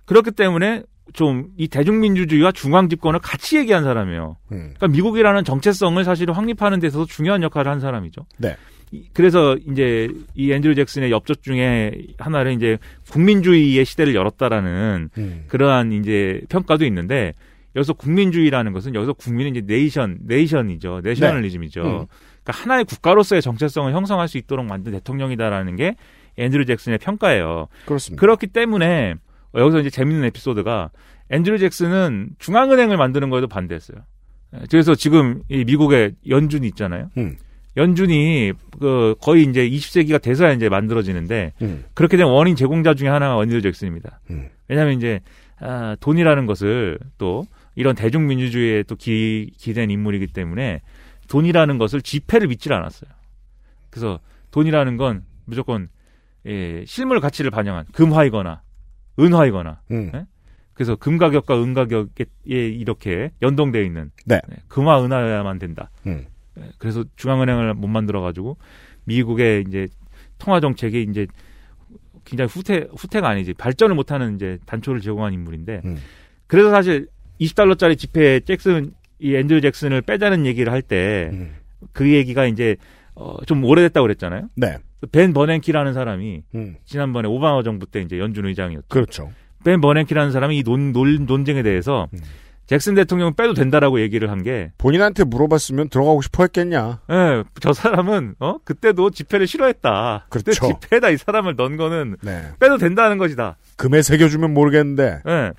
그렇기 0.06 0.32
때문에 0.32 0.84
좀 1.14 1.50
이 1.58 1.68
대중민주주의와 1.68 2.52
중앙 2.52 2.90
집권을 2.90 3.20
같이 3.20 3.58
얘기한 3.58 3.84
사람이에요. 3.84 4.36
음. 4.52 4.74
그러니까 4.76 4.88
미국이라는 4.88 5.44
정체성을 5.44 6.04
사실 6.04 6.30
확립하는 6.32 6.80
데 6.80 6.88
있어서 6.88 7.06
중요한 7.06 7.42
역할을 7.44 7.72
한 7.72 7.80
사람이죠. 7.80 8.26
네. 8.38 8.56
이- 8.92 9.06
그래서 9.14 9.58
이제 9.70 10.10
이 10.36 10.52
앤드류 10.52 10.76
잭슨의 10.76 11.12
엽적 11.12 11.44
중에 11.44 11.92
하나를 12.18 12.54
이제 12.54 12.78
국민주의의 13.12 13.84
시대를 13.86 14.16
열었다라는 14.16 15.10
음. 15.18 15.44
그러한 15.48 15.92
이제 15.92 16.42
평가도 16.50 16.86
있는데 16.86 17.34
여기서 17.76 17.94
국민주의라는 17.94 18.74
것은 18.74 18.96
여기서 18.96 19.14
국민은 19.14 19.56
이제 19.56 19.62
네이션, 19.66 20.20
네이션이죠. 20.22 21.02
내셔널리즘이죠. 21.04 21.82
음. 21.82 22.06
그러니까 22.44 22.64
하나의 22.64 22.86
국가로서의 22.86 23.42
정체성을 23.42 23.92
형성할 23.94 24.28
수 24.28 24.38
있도록 24.38 24.66
만든 24.66 24.94
대통령이다라는 24.94 25.76
게 25.76 25.96
앤드류 26.38 26.66
잭슨의 26.66 26.98
평가예요. 27.00 27.68
그렇습니다. 27.86 28.20
그렇기 28.20 28.48
때문에 28.48 29.16
여기서 29.54 29.80
이제 29.80 29.90
재밌는 29.90 30.24
에피소드가 30.26 30.92
앤드류 31.30 31.58
잭슨은 31.58 32.30
중앙은행을 32.40 32.96
만드는 32.96 33.30
거에도 33.30 33.48
반대했어요. 33.48 33.98
예, 34.56 34.60
그래서 34.72 34.96
지금 34.96 35.42
이 35.50 35.66
미국의 35.66 36.14
연준이 36.30 36.68
있잖아요. 36.68 37.10
음. 37.18 37.36
연준이 37.78 38.54
그 38.80 39.16
거의 39.22 39.44
이제 39.44 39.70
20세기가 39.70 40.22
돼서야 40.22 40.52
이제 40.52 40.68
만들어지는데 40.68 41.54
음. 41.62 41.86
그렇게 41.94 42.18
된 42.18 42.26
원인 42.26 42.56
제공자 42.56 42.96
중에 42.96 43.08
하나가 43.08 43.42
앤드류 43.42 43.62
잭슨입니다. 43.62 44.20
음. 44.32 44.50
왜냐하면 44.68 44.98
이제 44.98 45.22
아, 45.60 45.96
돈이라는 46.00 46.46
것을 46.48 47.00
또 47.18 47.46
이런 47.76 47.96
대중민주주의에 47.96 48.84
또 48.84 48.96
기, 48.96 49.52
기된 49.58 49.92
인물이기 49.92 50.28
때문에 50.28 50.82
돈이라는 51.30 51.78
것을 51.78 52.02
지폐를 52.02 52.48
믿질 52.48 52.74
않았어요. 52.74 53.10
그래서 53.92 54.20
돈이라는 54.52 54.98
건 54.98 55.24
무조건 55.46 55.90
예, 56.48 56.84
실물 56.86 57.20
가치를 57.20 57.52
반영한 57.52 57.86
금화이거나 57.94 58.62
은화이거나 59.20 59.82
음. 59.92 60.10
네? 60.14 60.26
그래서 60.74 60.96
금 60.96 61.18
가격과 61.18 61.62
은 61.62 61.74
가격에 61.74 62.26
이렇게 62.46 63.32
연동되어 63.42 63.82
있는 63.82 64.12
네. 64.26 64.40
금화 64.68 65.04
은화여야만 65.04 65.60
된다. 65.60 65.90
음. 66.06 66.26
예, 66.58 66.72
그래서 66.78 67.04
중앙은행을 67.16 67.74
못 67.74 67.88
만들어 67.88 68.22
가지고 68.22 68.58
미국의 69.06 69.66
이제 69.68 69.88
통화 70.38 70.60
정책이 70.60 71.08
이제 71.10 71.28
굉장히 72.26 72.50
후퇴 72.50 72.88
후퇴가 72.96 73.28
아니지 73.28 73.54
발전을 73.54 73.96
못하는 73.96 74.36
이제 74.36 74.58
단초를 74.66 75.02
제공한 75.02 75.34
인물인데 75.34 75.82
음. 75.86 75.98
그래서 76.48 76.70
사실 76.70 77.08
20달러짜리 77.40 77.98
지폐 77.98 78.42
잭슨 78.42 78.92
이 79.20 79.36
앤드류 79.36 79.62
잭슨을 79.62 80.02
빼자는 80.02 80.46
얘기를 80.46 80.72
할 80.72 80.82
때그 80.82 81.34
음. 81.34 82.08
얘기가 82.08 82.46
이제 82.46 82.76
어, 83.16 83.38
좀 83.46 83.64
오래됐다고 83.64 84.04
그랬잖아요. 84.04 84.50
네. 84.56 84.78
벤 85.12 85.34
버냉키라는 85.34 85.94
사람이 85.94 86.44
음. 86.56 86.76
지난번에 86.86 87.28
오바마 87.28 87.64
정부 87.64 87.86
때 87.86 88.02
이제 88.02 88.20
연준 88.20 88.46
의장이었죠. 88.46 88.88
그렇죠. 88.90 89.32
벤 89.64 89.82
버냉키라는 89.82 90.32
사람이 90.32 90.58
이 90.58 90.64
논, 90.64 90.94
논, 90.94 91.26
논쟁에 91.26 91.64
대해서 91.64 92.08
음. 92.14 92.20
잭슨 92.68 92.96
대통령 92.96 93.34
빼도 93.34 93.54
된다라고 93.54 94.00
얘기를 94.02 94.30
한 94.30 94.44
게, 94.44 94.72
본인한테 94.78 95.24
물어봤으면 95.24 95.90
들어가고 95.90 96.22
싶어 96.22 96.44
했겠냐. 96.44 97.00
예, 97.10 97.44
저 97.62 97.72
사람은, 97.74 98.36
어, 98.40 98.58
그때도 98.64 99.10
집회를 99.12 99.48
싫어했다. 99.48 100.26
그때 100.30 100.52
그렇죠. 100.52 100.78
집회에다 100.82 101.10
이 101.10 101.18
사람을 101.18 101.56
넣은 101.56 101.78
거는 101.78 102.18
네. 102.22 102.44
빼도 102.60 102.78
된다는 102.78 103.18
것이다. 103.18 103.56
금에 103.78 104.02
새겨주면 104.02 104.54
모르겠는데. 104.54 105.22
예. 105.26 105.52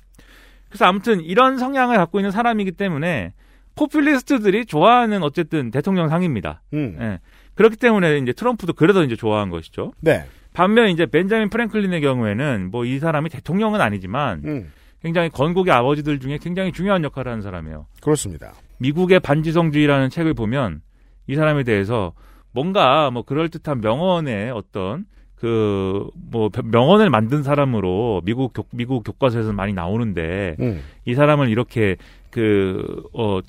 그래서 0.69 0.85
아무튼 0.85 1.19
이런 1.21 1.57
성향을 1.57 1.97
갖고 1.97 2.19
있는 2.19 2.29
사람이기 2.29 2.73
때문에 2.73 3.33
포퓰리스트들이 3.75 4.65
좋아하는 4.65 5.23
어쨌든 5.23 5.71
대통령 5.71 6.09
상입니다. 6.09 6.61
음. 6.73 6.95
예. 6.99 7.19
그렇기 7.55 7.77
때문에 7.77 8.19
이제 8.19 8.33
트럼프도 8.33 8.73
그래서 8.73 9.03
이제 9.03 9.15
좋아한 9.15 9.49
것이죠. 9.49 9.93
네. 9.99 10.25
반면 10.53 10.89
이제 10.89 11.05
벤자민 11.05 11.49
프랭클린의 11.49 12.01
경우에는 12.01 12.69
뭐 12.71 12.85
이 12.85 12.99
사람이 12.99 13.29
대통령은 13.29 13.81
아니지만 13.81 14.41
음. 14.45 14.71
굉장히 15.01 15.29
건국의 15.29 15.73
아버지들 15.73 16.19
중에 16.19 16.37
굉장히 16.37 16.71
중요한 16.71 17.03
역할을 17.03 17.31
하는 17.31 17.41
사람이에요. 17.41 17.85
그렇습니다. 18.01 18.53
미국의 18.79 19.19
반지성주의라는 19.19 20.09
책을 20.09 20.33
보면 20.33 20.81
이 21.27 21.35
사람에 21.35 21.63
대해서 21.63 22.13
뭔가 22.51 23.11
뭐 23.11 23.23
그럴듯한 23.23 23.81
명언의 23.81 24.51
어떤 24.51 25.05
그 25.35 26.09
뭐 26.31 26.49
명언을 26.63 27.09
만든 27.09 27.43
사람으로 27.43 28.21
미국 28.23 28.53
교, 28.53 28.65
미국 28.71 29.03
교과서에서 29.03 29.53
많이 29.53 29.73
나오는데 29.73 30.55
음. 30.59 30.81
이 31.05 31.15
사람을 31.15 31.49
이렇게 31.49 31.97
그어 32.29 33.41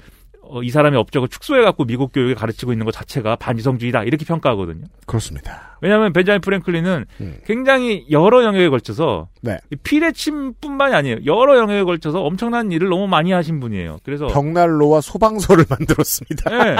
어, 0.43 0.63
이 0.63 0.71
사람의 0.71 0.99
업적을 0.99 1.29
축소해 1.29 1.63
갖고 1.63 1.85
미국 1.85 2.13
교육에 2.13 2.35
가르치고 2.35 2.73
있는 2.73 2.85
것 2.85 2.93
자체가 2.93 3.37
반지성주의다 3.37 4.05
이렇게 4.05 4.25
평가하거든요. 4.25 4.87
그렇습니다. 5.07 5.70
왜냐하면 5.81 6.13
벤자민 6.13 6.41
프랭클린은 6.41 7.05
음. 7.21 7.37
굉장히 7.47 8.07
여러 8.11 8.45
영역에 8.45 8.69
걸쳐서 8.69 9.29
네. 9.43 9.59
이 9.71 9.77
피레침뿐만이 9.77 10.95
아니에요. 10.95 11.17
여러 11.27 11.59
영역에 11.59 11.85
걸쳐서 11.85 12.23
엄청난 12.23 12.71
일을 12.73 12.89
너무 12.89 13.07
많이 13.07 13.33
하신 13.33 13.61
분이에요. 13.61 13.99
그래서 14.05 14.27
벽난로와 14.27 15.01
소방서를 15.01 15.65
만들었습니다. 15.71 16.69
예. 16.69 16.77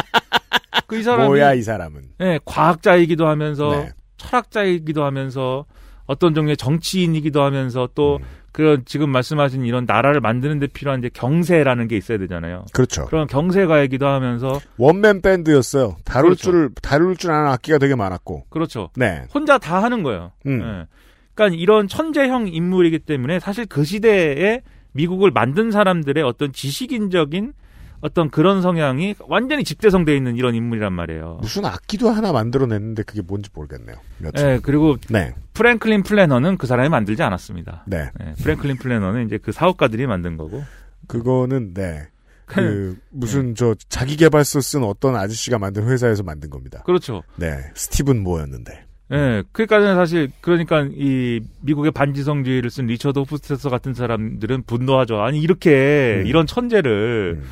그이 0.87 1.03
사람이 1.03 1.27
뭐야 1.27 1.55
이 1.55 1.63
사람은. 1.63 2.03
예, 2.21 2.39
과학자이기도 2.45 3.27
하면서 3.27 3.71
네. 3.71 3.91
철학자이기도 4.17 5.05
하면서 5.05 5.65
어떤 6.07 6.35
종류의 6.35 6.57
정치인이기도 6.57 7.43
하면서 7.43 7.89
또 7.95 8.17
음. 8.21 8.27
그런 8.53 8.85
지금 8.85 9.11
말씀하신 9.11 9.65
이런 9.65 9.85
나라를 9.87 10.21
만드는 10.21 10.59
데 10.59 10.67
필요한 10.67 11.01
이제 11.01 11.11
경세라는 11.13 11.89
게 11.89 11.97
있어야 11.97 12.19
되잖아요. 12.19 12.65
그렇죠. 12.73 13.07
그런 13.07 13.27
경세가이기도 13.27 14.07
하면서 14.07 14.61
원맨 14.77 15.23
밴드였어요. 15.23 15.97
다룰 16.05 16.31
그렇죠. 16.31 16.43
줄을 16.43 16.71
다룰 16.83 17.17
줄 17.17 17.31
아는 17.31 17.51
악기가 17.51 17.79
되게 17.79 17.95
많았고. 17.95 18.47
그렇죠. 18.51 18.91
네. 18.97 19.25
혼자 19.33 19.59
다 19.59 19.83
하는 19.83 20.03
거예요. 20.03 20.33
음. 20.47 20.61
예. 20.61 20.87
그러니까 21.35 21.57
이런 21.57 21.87
천재형 21.89 22.49
인물이기 22.49 23.01
때문에 23.01 23.39
사실 23.39 23.67
그 23.67 23.85
시대에 23.85 24.63
미국을 24.93 25.31
만든 25.31 25.71
사람들의 25.71 26.23
어떤 26.25 26.53
지식인적인 26.53 27.53
어떤 28.01 28.31
그런 28.31 28.63
성향이 28.63 29.15
완전히 29.29 29.65
집대성돼 29.65 30.17
있는 30.17 30.37
이런 30.37 30.55
인물이란 30.55 30.93
말이에요. 30.93 31.39
무슨 31.43 31.65
악기도 31.67 32.11
하나 32.11 32.33
만들어냈는데 32.33 33.03
그게 33.03 33.21
뭔지 33.23 33.51
모르겠네요. 33.53 33.97
며칠. 34.19 34.47
예, 34.47 34.59
그리고 34.63 34.97
네. 35.09 35.35
Franklin 35.55 36.03
Planner는 36.03 36.57
그 36.57 36.67
사람이 36.67 36.89
만들지 36.89 37.23
않았습니다. 37.23 37.85
네. 37.87 38.11
예, 38.21 38.33
Franklin 38.43 38.79
Planner는 38.79 39.27
이제 39.27 39.39
그 39.39 39.53
사업가들이 39.53 40.07
만든 40.07 40.37
거고. 40.37 40.63
그거는 41.07 41.75
네. 41.75 42.09
그 42.51 42.97
무슨 43.11 43.55
저 43.55 43.77
자기 43.89 44.17
계발서 44.17 44.61
쓴 44.61 44.83
어떤 44.83 45.15
아저씨가 45.15 45.59
만든 45.59 45.87
회사에서 45.87 46.25
만든 46.25 46.51
겁니다. 46.51 46.83
그렇죠. 46.85 47.23
네. 47.37 47.71
스티븐 47.75 48.23
뭐였는데. 48.25 48.87
예, 49.13 49.43
그러니까는 49.53 49.97
사실 49.97 50.31
그러니까 50.41 50.89
이 50.93 51.41
미국의 51.63 51.91
반지성주의를 51.93 52.71
쓴 52.71 52.87
리처드 52.87 53.19
호프스태터 53.21 53.69
같은 53.69 53.93
사람들은 53.93 54.65
분노하죠. 54.65 55.21
아니 55.21 55.41
이렇게 55.41 56.23
음. 56.23 56.27
이런 56.27 56.47
천재를 56.47 57.41
음. 57.41 57.49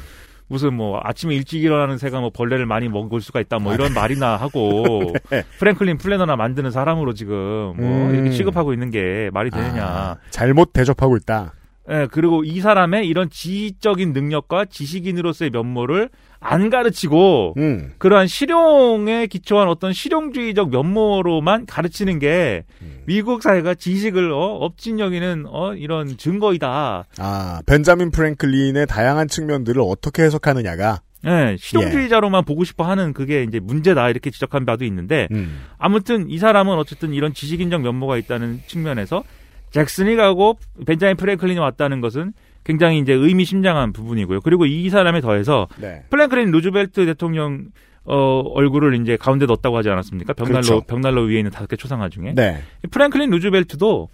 무슨 0.48 0.74
뭐 0.74 1.00
아침에 1.02 1.34
일찍 1.34 1.62
일어나는 1.62 1.98
새가 1.98 2.20
뭐 2.20 2.30
벌레를 2.30 2.66
많이 2.66 2.88
먹을 2.88 3.20
수가 3.20 3.40
있다 3.40 3.58
뭐 3.58 3.74
이런 3.74 3.92
말이나 3.94 4.36
하고 4.36 5.12
네. 5.30 5.44
프랭클린 5.58 5.98
플래너나 5.98 6.36
만드는 6.36 6.70
사람으로 6.70 7.14
지금 7.14 7.34
뭐 7.34 7.74
음. 7.76 8.14
이렇게 8.14 8.30
취급하고 8.30 8.72
있는 8.72 8.90
게 8.90 9.30
말이 9.32 9.50
되느냐. 9.50 9.84
아, 9.84 10.16
잘못 10.30 10.72
대접하고 10.72 11.16
있다. 11.16 11.52
예, 11.90 12.06
그리고 12.10 12.44
이 12.44 12.60
사람의 12.60 13.06
이런 13.06 13.30
지적인 13.30 14.12
능력과 14.12 14.66
지식인으로서의 14.66 15.50
면모를 15.50 16.10
안 16.40 16.70
가르치고 16.70 17.54
음. 17.56 17.92
그러한 17.98 18.26
실용에 18.26 19.26
기초한 19.26 19.68
어떤 19.68 19.92
실용주의적 19.92 20.70
면모로만 20.70 21.66
가르치는 21.66 22.18
게 22.18 22.64
음. 22.82 22.98
미국 23.06 23.42
사회가 23.42 23.74
지식을 23.74 24.30
어, 24.30 24.58
업진 24.60 25.00
여기는 25.00 25.46
어, 25.48 25.74
이런 25.74 26.16
증거이다. 26.16 27.04
아, 27.18 27.62
벤자민 27.66 28.10
프랭클린의 28.10 28.86
다양한 28.86 29.28
측면들을 29.28 29.82
어떻게 29.84 30.22
해석하느냐가 30.22 31.00
예, 31.26 31.56
실용주의자로만 31.58 32.44
보고 32.44 32.62
싶어 32.62 32.84
하는 32.84 33.12
그게 33.12 33.42
이제 33.42 33.58
문제다 33.58 34.08
이렇게 34.08 34.30
지적한 34.30 34.64
바도 34.64 34.84
있는데 34.84 35.26
음. 35.32 35.64
아무튼 35.76 36.30
이 36.30 36.38
사람은 36.38 36.76
어쨌든 36.76 37.12
이런 37.12 37.34
지식인적 37.34 37.80
면모가 37.80 38.18
있다는 38.18 38.60
측면에서 38.66 39.24
잭슨이 39.70 40.16
가고 40.16 40.58
벤자민 40.86 41.16
프랭클린이 41.16 41.58
왔다는 41.58 42.00
것은 42.00 42.32
굉장히 42.64 42.98
이제 42.98 43.12
의미심장한 43.12 43.92
부분이고요. 43.92 44.40
그리고 44.42 44.66
이 44.66 44.90
사람에 44.90 45.20
더해서 45.20 45.68
네. 45.80 46.02
프랭클린 46.10 46.50
루즈벨트 46.50 47.06
대통령 47.06 47.66
어, 48.04 48.40
얼굴을 48.40 49.00
이제 49.02 49.16
가운데 49.16 49.44
넣었다고 49.46 49.76
하지 49.76 49.90
않았습니까? 49.90 50.32
벽난로 50.32 50.60
그렇죠. 50.62 50.80
벽난로 50.82 51.22
위에 51.22 51.38
있는 51.38 51.50
다섯 51.50 51.66
개 51.66 51.76
초상화 51.76 52.08
중에 52.08 52.32
네. 52.34 52.62
이 52.84 52.88
프랭클린 52.88 53.30
루즈벨트도 53.30 54.08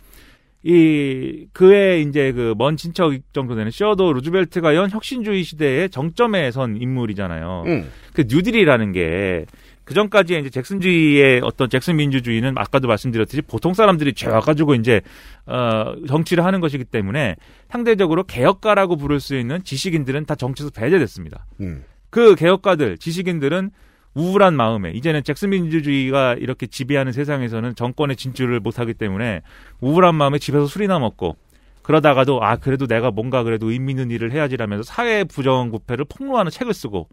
이 0.66 1.46
그의 1.52 2.02
이제 2.02 2.32
그 2.32 2.54
먼 2.56 2.76
친척 2.76 3.12
정도 3.32 3.54
되는 3.54 3.70
시어도 3.70 4.12
루즈벨트가 4.14 4.74
연 4.74 4.90
혁신주의 4.90 5.42
시대의 5.44 5.90
정점에 5.90 6.50
선 6.50 6.76
인물이잖아요. 6.80 7.64
음. 7.66 7.90
그 8.14 8.24
뉴딜이라는 8.26 8.92
게 8.92 9.44
그 9.84 9.92
전까지 9.92 10.38
이제 10.38 10.50
잭슨주의의 10.50 11.40
어떤 11.44 11.68
잭슨 11.68 11.96
민주주의는 11.96 12.54
아까도 12.56 12.88
말씀드렸듯이 12.88 13.42
보통 13.42 13.74
사람들이 13.74 14.14
죄와 14.14 14.40
가지고 14.40 14.74
이제 14.74 15.02
어 15.46 15.94
정치를 16.08 16.44
하는 16.44 16.60
것이기 16.60 16.84
때문에 16.84 17.36
상대적으로 17.68 18.24
개혁가라고 18.24 18.96
부를 18.96 19.20
수 19.20 19.36
있는 19.36 19.62
지식인들은 19.62 20.24
다 20.24 20.34
정치에서 20.34 20.70
배제됐습니다. 20.70 21.46
음. 21.60 21.84
그 22.10 22.34
개혁가들, 22.34 22.98
지식인들은 22.98 23.70
우울한 24.14 24.54
마음에 24.54 24.92
이제는 24.92 25.24
잭슨 25.24 25.50
민주주의가 25.50 26.34
이렇게 26.34 26.66
지배하는 26.66 27.12
세상에서는 27.12 27.74
정권에 27.74 28.14
진출을 28.14 28.60
못하기 28.60 28.94
때문에 28.94 29.42
우울한 29.80 30.14
마음에 30.14 30.38
집에서 30.38 30.66
술이나 30.66 30.98
먹고 30.98 31.36
그러다가도 31.82 32.42
아 32.42 32.56
그래도 32.56 32.86
내가 32.86 33.10
뭔가 33.10 33.42
그래도 33.42 33.70
의미 33.70 33.92
있는 33.92 34.10
일을 34.10 34.32
해야지라면서 34.32 34.84
사회 34.84 35.24
부정 35.24 35.70
부패를 35.70 36.06
폭로하는 36.08 36.50
책을 36.50 36.72
쓰고 36.72 37.08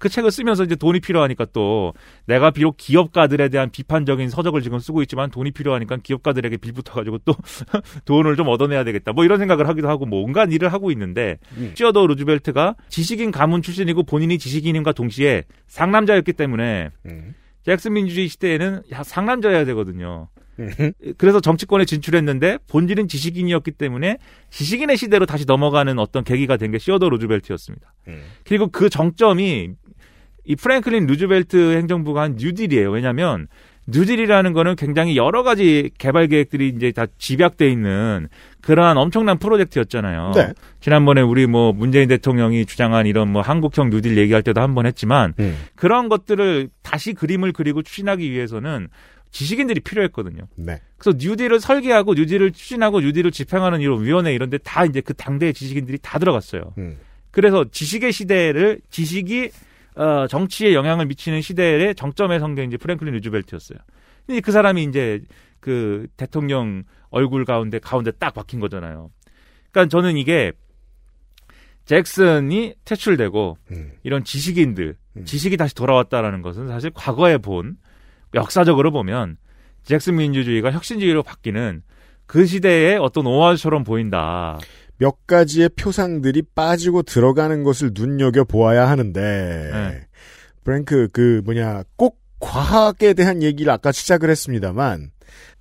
그 0.00 0.08
책을 0.08 0.30
쓰면서 0.32 0.64
이제 0.64 0.74
돈이 0.74 0.98
필요하니까 1.00 1.46
또 1.52 1.92
내가 2.26 2.50
비록 2.50 2.76
기업가들에 2.78 3.50
대한 3.50 3.70
비판적인 3.70 4.30
서적을 4.30 4.62
지금 4.62 4.78
쓰고 4.80 5.02
있지만 5.02 5.30
돈이 5.30 5.52
필요하니까 5.52 5.98
기업가들에게 6.02 6.56
빌붙어가지고 6.56 7.18
또 7.18 7.34
돈을 8.06 8.34
좀 8.36 8.48
얻어내야 8.48 8.82
되겠다. 8.82 9.12
뭐 9.12 9.24
이런 9.24 9.38
생각을 9.38 9.68
하기도 9.68 9.88
하고 9.88 10.06
뭐 10.06 10.22
온갖 10.22 10.50
일을 10.50 10.72
하고 10.72 10.90
있는데 10.90 11.36
음. 11.56 11.72
시어도 11.76 12.06
루즈벨트가 12.06 12.74
지식인 12.88 13.30
가문 13.30 13.60
출신이고 13.62 14.02
본인이 14.04 14.38
지식인임과 14.38 14.92
동시에 14.92 15.44
상남자였기 15.66 16.32
때문에 16.32 16.88
음. 17.06 17.34
잭슨 17.62 17.92
민주주의 17.92 18.26
시대에는 18.28 18.82
야, 18.92 19.02
상남자여야 19.02 19.66
되거든요. 19.66 20.28
음. 20.58 20.92
그래서 21.16 21.40
정치권에 21.40 21.84
진출했는데 21.84 22.58
본질은 22.68 23.08
지식인이었기 23.08 23.72
때문에 23.72 24.18
지식인의 24.50 24.96
시대로 24.96 25.24
다시 25.26 25.44
넘어가는 25.46 25.98
어떤 25.98 26.24
계기가 26.24 26.56
된 26.56 26.70
게 26.70 26.78
시어도어 26.78 27.08
루즈벨트였습니다. 27.10 27.94
음. 28.08 28.22
그리고 28.44 28.68
그 28.68 28.88
정점이 28.88 29.70
이 30.50 30.56
프랭클린 30.56 31.06
루즈벨트 31.06 31.76
행정부가 31.76 32.22
한 32.22 32.34
뉴딜이에요. 32.36 32.90
왜냐하면 32.90 33.46
뉴딜이라는 33.86 34.52
거는 34.52 34.74
굉장히 34.74 35.16
여러 35.16 35.44
가지 35.44 35.90
개발 35.96 36.26
계획들이 36.26 36.70
이제 36.70 36.90
다 36.90 37.06
집약돼 37.18 37.70
있는 37.70 38.26
그러한 38.60 38.98
엄청난 38.98 39.38
프로젝트였잖아요. 39.38 40.32
네. 40.34 40.52
지난번에 40.80 41.20
우리 41.20 41.46
뭐 41.46 41.72
문재인 41.72 42.08
대통령이 42.08 42.66
주장한 42.66 43.06
이런 43.06 43.30
뭐 43.30 43.42
한국형 43.42 43.90
뉴딜 43.90 44.16
얘기할 44.18 44.42
때도 44.42 44.60
한 44.60 44.74
번 44.74 44.86
했지만 44.86 45.34
음. 45.38 45.56
그런 45.76 46.08
것들을 46.08 46.68
다시 46.82 47.12
그림을 47.12 47.52
그리고 47.52 47.82
추진하기 47.82 48.28
위해서는 48.28 48.88
지식인들이 49.30 49.78
필요했거든요. 49.80 50.48
네. 50.56 50.80
그래서 50.98 51.16
뉴딜을 51.16 51.60
설계하고 51.60 52.14
뉴딜을 52.14 52.50
추진하고 52.50 52.98
뉴딜을 53.00 53.30
집행하는 53.30 53.80
이런 53.80 54.02
위원회 54.02 54.34
이런데 54.34 54.58
다 54.58 54.84
이제 54.84 55.00
그 55.00 55.14
당대의 55.14 55.54
지식인들이 55.54 55.98
다 56.02 56.18
들어갔어요. 56.18 56.74
음. 56.78 56.96
그래서 57.30 57.64
지식의 57.70 58.10
시대를 58.12 58.80
지식이 58.90 59.50
어, 60.00 60.26
정치에 60.26 60.72
영향을 60.72 61.04
미치는 61.06 61.42
시대의 61.42 61.94
정점에 61.94 62.38
선 62.38 62.54
게 62.54 62.64
이제 62.64 62.78
프랭클린 62.78 63.12
루즈벨트였어요. 63.14 63.78
근데 64.26 64.40
그 64.40 64.50
사람이 64.50 64.82
이제 64.84 65.20
그 65.60 66.06
대통령 66.16 66.84
얼굴 67.10 67.44
가운데 67.44 67.78
가운데 67.78 68.10
딱 68.12 68.32
박힌 68.32 68.60
거잖아요. 68.60 69.10
그러니까 69.70 69.90
저는 69.90 70.16
이게 70.16 70.52
잭슨이 71.84 72.74
퇴출되고 72.84 73.58
음. 73.72 73.92
이런 74.02 74.24
지식인들, 74.24 74.96
음. 75.16 75.24
지식이 75.24 75.56
다시 75.56 75.74
돌아왔다라는 75.74 76.40
것은 76.40 76.68
사실 76.68 76.90
과거에 76.94 77.36
본 77.36 77.76
역사적으로 78.34 78.92
보면 78.92 79.36
잭슨 79.82 80.16
민주주의가 80.16 80.70
혁신주의로 80.70 81.22
바뀌는 81.22 81.82
그 82.26 82.46
시대의 82.46 82.96
어떤 82.96 83.26
오화처럼 83.26 83.84
보인다. 83.84 84.58
몇 85.00 85.26
가지의 85.26 85.70
표상들이 85.70 86.42
빠지고 86.54 87.02
들어가는 87.02 87.64
것을 87.64 87.92
눈여겨 87.94 88.44
보아야 88.44 88.88
하는데 88.88 89.20
네. 89.72 90.06
프랭크 90.62 91.08
그 91.12 91.40
뭐냐 91.46 91.84
꼭 91.96 92.20
과학에 92.38 93.14
대한 93.14 93.42
얘기를 93.42 93.72
아까 93.72 93.92
시작을 93.92 94.28
했습니다만 94.28 95.10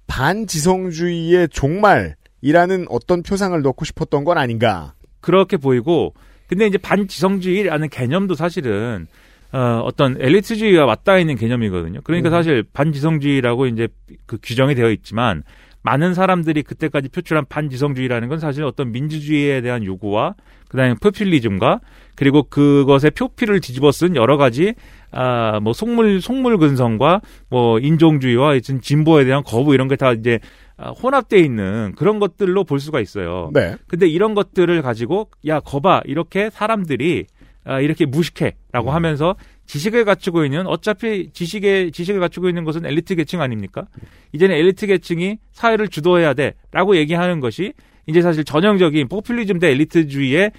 반지성주의의 0.07 1.49
종말이라는 1.49 2.87
어떤 2.89 3.23
표상을 3.23 3.59
넣고 3.61 3.85
싶었던 3.85 4.25
건 4.25 4.37
아닌가? 4.37 4.93
그렇게 5.21 5.55
보이고 5.55 6.13
근데 6.47 6.67
이제 6.67 6.77
반지성주의라는 6.77 7.89
개념도 7.89 8.35
사실은 8.35 9.07
어, 9.53 9.81
어떤 9.85 10.19
엘리트주의와 10.19 10.85
맞닿아 10.85 11.17
있는 11.17 11.35
개념이거든요. 11.35 12.01
그러니까 12.03 12.29
음. 12.29 12.31
사실 12.31 12.63
반지성주의라고 12.73 13.67
이제 13.67 13.87
그 14.25 14.37
규정이 14.43 14.75
되어 14.75 14.91
있지만 14.91 15.43
많은 15.81 16.13
사람들이 16.13 16.63
그때까지 16.63 17.09
표출한 17.09 17.45
반지성주의라는 17.47 18.27
건 18.27 18.39
사실 18.39 18.63
어떤 18.63 18.91
민주주의에 18.91 19.61
대한 19.61 19.83
요구와 19.85 20.35
그다음에 20.67 20.95
포퓰리즘과 21.01 21.79
그리고 22.15 22.43
그것의 22.43 23.11
표피를 23.15 23.61
뒤집어 23.61 23.91
쓴 23.91 24.15
여러 24.15 24.37
가지 24.37 24.73
아뭐 25.11 25.73
속물 25.73 26.21
속물 26.21 26.57
근성과 26.57 27.21
뭐 27.49 27.79
인종주의와 27.79 28.49
하여튼 28.49 28.81
진보에 28.81 29.23
대한 29.25 29.43
거부 29.43 29.73
이런 29.73 29.87
게 29.87 29.95
다 29.95 30.13
이제 30.13 30.39
아, 30.81 30.91
혼합돼 30.91 31.39
있는 31.39 31.93
그런 31.97 32.19
것들로 32.19 32.63
볼 32.63 32.79
수가 32.79 33.01
있어요. 33.01 33.51
네. 33.53 33.75
근데 33.87 34.07
이런 34.07 34.33
것들을 34.33 34.81
가지고 34.81 35.29
야 35.45 35.59
거봐 35.59 36.03
이렇게 36.05 36.49
사람들이 36.49 37.25
아, 37.65 37.81
이렇게 37.81 38.05
무식해라고 38.05 38.89
음. 38.89 38.95
하면서 38.95 39.35
지식을 39.69 40.03
갖추고 40.03 40.45
있는 40.45 40.65
어차피 40.65 41.29
지식의 41.31 41.91
지식을 41.91 42.19
갖추고 42.19 42.49
있는 42.49 42.63
것은 42.63 42.87
엘리트 42.87 43.13
계층 43.13 43.39
아닙니까? 43.39 43.85
이제는 44.33 44.55
엘리트 44.55 44.87
계층이 44.87 45.37
사회를 45.51 45.89
주도해야 45.89 46.33
돼라고 46.33 46.97
얘기하는 46.97 47.39
것이 47.39 47.73
이제 48.07 48.23
사실 48.23 48.43
전형적인 48.43 49.07
포퓰리즘 49.07 49.59
대 49.59 49.69
엘리트주의의 49.69 50.51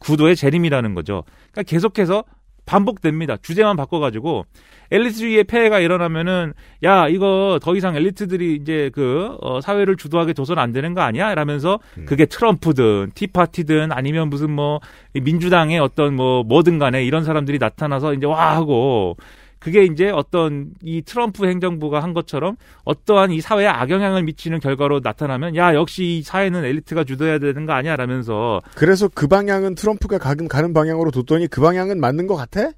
구도의 0.00 0.36
재림이라는 0.36 0.94
거죠. 0.94 1.24
그러니까 1.50 1.62
계속해서 1.62 2.24
반복됩니다. 2.68 3.38
주제만 3.38 3.76
바꿔가지고 3.76 4.44
엘리트주의의 4.90 5.44
폐해가 5.44 5.80
일어나면은 5.80 6.52
야 6.84 7.08
이거 7.08 7.58
더 7.62 7.74
이상 7.74 7.96
엘리트들이 7.96 8.54
이제 8.56 8.90
그 8.94 9.36
어, 9.40 9.60
사회를 9.60 9.96
주도하게 9.96 10.34
둬서는 10.34 10.62
안 10.62 10.72
되는 10.72 10.94
거 10.94 11.00
아니야? 11.00 11.32
이러면서 11.32 11.78
음. 11.96 12.04
그게 12.06 12.26
트럼프든 12.26 13.12
티파티든 13.14 13.92
아니면 13.92 14.28
무슨 14.28 14.50
뭐이 14.50 15.20
민주당의 15.22 15.78
어떤 15.78 16.14
뭐 16.14 16.42
뭐든 16.42 16.78
간에 16.78 17.04
이런 17.04 17.24
사람들이 17.24 17.58
나타나서 17.58 18.14
이제 18.14 18.26
와 18.26 18.54
하고 18.54 19.16
그게 19.58 19.84
이제 19.84 20.10
어떤 20.10 20.72
이 20.82 21.02
트럼프 21.02 21.46
행정부가 21.46 22.02
한 22.02 22.14
것처럼 22.14 22.56
어떠한 22.84 23.32
이 23.32 23.40
사회에 23.40 23.66
악영향을 23.66 24.22
미치는 24.22 24.60
결과로 24.60 25.00
나타나면 25.02 25.56
야 25.56 25.74
역시 25.74 26.18
이 26.18 26.22
사회는 26.22 26.64
엘리트가 26.64 27.04
주도해야 27.04 27.38
되는 27.38 27.66
거 27.66 27.72
아니야 27.72 27.96
라면서 27.96 28.60
그래서 28.74 29.08
그 29.12 29.26
방향은 29.26 29.74
트럼프가 29.74 30.18
가는, 30.18 30.48
가는 30.48 30.72
방향으로 30.72 31.10
뒀더니 31.10 31.48
그 31.48 31.60
방향은 31.60 32.00
맞는 32.00 32.26
것 32.26 32.36
같아? 32.36 32.70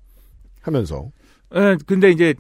하면서. 0.63 1.11
예, 1.55 1.77
근데 1.87 2.11
이제 2.11 2.35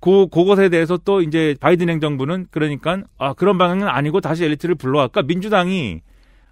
그 0.00 0.26
그것에 0.26 0.68
대해서 0.68 0.98
또 1.04 1.22
이제 1.22 1.54
바이든 1.60 1.88
행정부는 1.88 2.48
그러니까 2.50 3.02
아 3.18 3.34
그런 3.34 3.56
방향은 3.56 3.88
아니고 3.88 4.20
다시 4.20 4.44
엘리트를 4.44 4.74
불러왔까 4.74 5.22
민주당이 5.22 6.00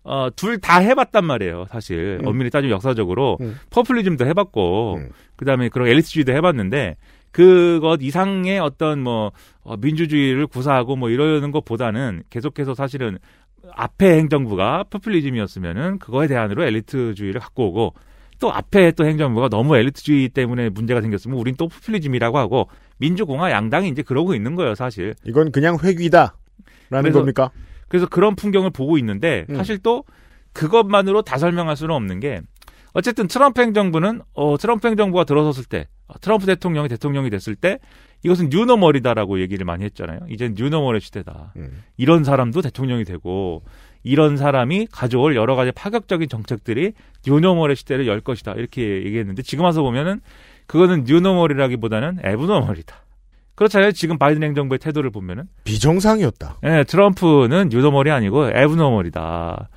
어 0.02 0.30
둘 0.34 0.58
다 0.58 0.78
해봤단 0.78 1.24
말이에요 1.24 1.66
사실 1.70 2.18
음. 2.22 2.26
엄밀히 2.26 2.50
따지면 2.50 2.74
역사적으로 2.74 3.36
음. 3.40 3.56
퍼퓰리즘도 3.70 4.26
해봤고 4.26 4.94
음. 4.96 5.08
그 5.36 5.44
다음에 5.44 5.68
그런 5.68 5.88
엘리트주의도 5.88 6.32
해봤는데 6.32 6.96
그것 7.32 7.98
이상의 8.02 8.58
어떤 8.58 9.00
뭐 9.02 9.32
어, 9.62 9.76
민주주의를 9.76 10.46
구사하고 10.46 10.96
뭐 10.96 11.10
이러는 11.10 11.50
것보다는 11.52 12.22
계속해서 12.30 12.74
사실은 12.74 13.18
앞에 13.72 14.16
행정부가 14.18 14.84
포퓰리즘이었으면은 14.90 15.98
그거에 15.98 16.26
대안으로 16.26 16.64
엘리트주의를 16.64 17.40
갖고 17.40 17.68
오고 17.68 17.94
또 18.40 18.50
앞에 18.52 18.92
또 18.92 19.04
행정부가 19.04 19.48
너무 19.50 19.76
엘리트주의 19.76 20.30
때문에 20.30 20.70
문제가 20.70 21.02
생겼으면 21.02 21.36
우린 21.38 21.54
또 21.56 21.68
포퓰리즘이라고 21.68 22.38
하고 22.38 22.68
민주공화 22.98 23.50
양당이 23.50 23.88
이제 23.90 24.02
그러고 24.02 24.34
있는 24.34 24.54
거예요 24.54 24.74
사실. 24.74 25.14
이건 25.24 25.52
그냥 25.52 25.76
회귀다. 25.82 26.34
라는 26.88 27.02
그래서- 27.02 27.18
겁니까? 27.20 27.50
그래서 27.90 28.06
그런 28.06 28.36
풍경을 28.36 28.70
보고 28.70 28.96
있는데 28.96 29.44
음. 29.50 29.56
사실 29.56 29.78
또 29.78 30.04
그것만으로 30.54 31.22
다 31.22 31.36
설명할 31.36 31.76
수는 31.76 31.94
없는 31.94 32.20
게 32.20 32.40
어쨌든 32.92 33.26
트럼프 33.28 33.60
행정부는 33.60 34.22
어 34.32 34.56
트럼프 34.56 34.88
행정부가 34.88 35.24
들어섰을 35.24 35.64
때 35.64 35.88
어, 36.06 36.14
트럼프 36.20 36.46
대통령이 36.46 36.88
대통령이 36.88 37.30
됐을 37.30 37.56
때 37.56 37.78
이것은 38.22 38.48
뉴노멀이다라고 38.50 39.40
얘기를 39.40 39.64
많이 39.64 39.84
했잖아요. 39.84 40.20
이제 40.30 40.52
뉴노멀의 40.54 41.00
시대다. 41.00 41.52
음. 41.56 41.82
이런 41.96 42.22
사람도 42.24 42.62
대통령이 42.62 43.04
되고 43.04 43.64
이런 44.02 44.36
사람이 44.36 44.88
가져올 44.90 45.34
여러 45.36 45.56
가지 45.56 45.72
파격적인 45.72 46.28
정책들이 46.28 46.92
뉴노멀의 47.26 47.76
시대를 47.76 48.06
열 48.06 48.20
것이다. 48.20 48.52
이렇게 48.52 49.04
얘기했는데 49.04 49.42
지금 49.42 49.64
와서 49.64 49.82
보면은 49.82 50.20
그거는 50.66 51.04
뉴노멀이라기보다는 51.06 52.20
abnormal이다. 52.22 52.94
그렇잖아요. 53.60 53.92
지금 53.92 54.16
바이든 54.16 54.42
행정부의 54.42 54.78
태도를 54.78 55.10
보면은 55.10 55.44
비정상이었다. 55.64 56.60
예, 56.64 56.82
트럼프는 56.84 57.68
뉴노멀이 57.70 58.10
아니고 58.10 58.48
abnormal이다. 58.48 59.68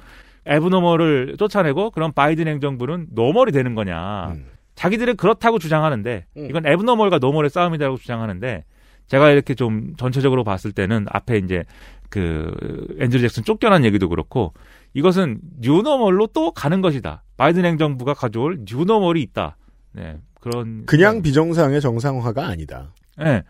abnormal을 0.45 1.35
쫓아내고 1.37 1.91
그럼 1.91 2.13
바이든 2.13 2.47
행정부는 2.47 3.07
normal이 3.11 3.51
되는 3.51 3.75
거냐. 3.75 4.29
음. 4.35 4.45
자기들은 4.75 5.17
그렇다고 5.17 5.59
주장하는데 5.59 6.25
음. 6.37 6.47
이건 6.49 6.65
abnormal과 6.65 7.17
normal의 7.17 7.49
싸움이라고 7.49 7.97
주장하는데 7.97 8.63
제가 9.07 9.31
이렇게 9.31 9.53
좀 9.53 9.95
전체적으로 9.97 10.45
봤을 10.45 10.71
때는 10.71 11.05
앞에 11.09 11.39
이제 11.39 11.65
그 12.09 12.55
앤드류 13.01 13.21
잭슨 13.21 13.43
쫓겨난 13.43 13.83
얘기도 13.83 14.07
그렇고 14.07 14.53
이것은 14.93 15.41
new 15.59 15.78
normal로 15.78 16.27
또 16.27 16.51
가는 16.51 16.79
것이다. 16.79 17.23
바이든 17.35 17.65
행정부가 17.65 18.13
가져올 18.13 18.59
new 18.65 18.82
normal이 18.82 19.21
있다. 19.21 19.57
네. 19.91 20.19
그런 20.39 20.85
그냥 20.85 21.21
비정상의 21.21 21.81
정상화가 21.81 22.47
아니다. 22.47 22.93
예. 23.19 23.43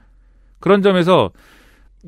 그런 0.63 0.81
점에서 0.81 1.31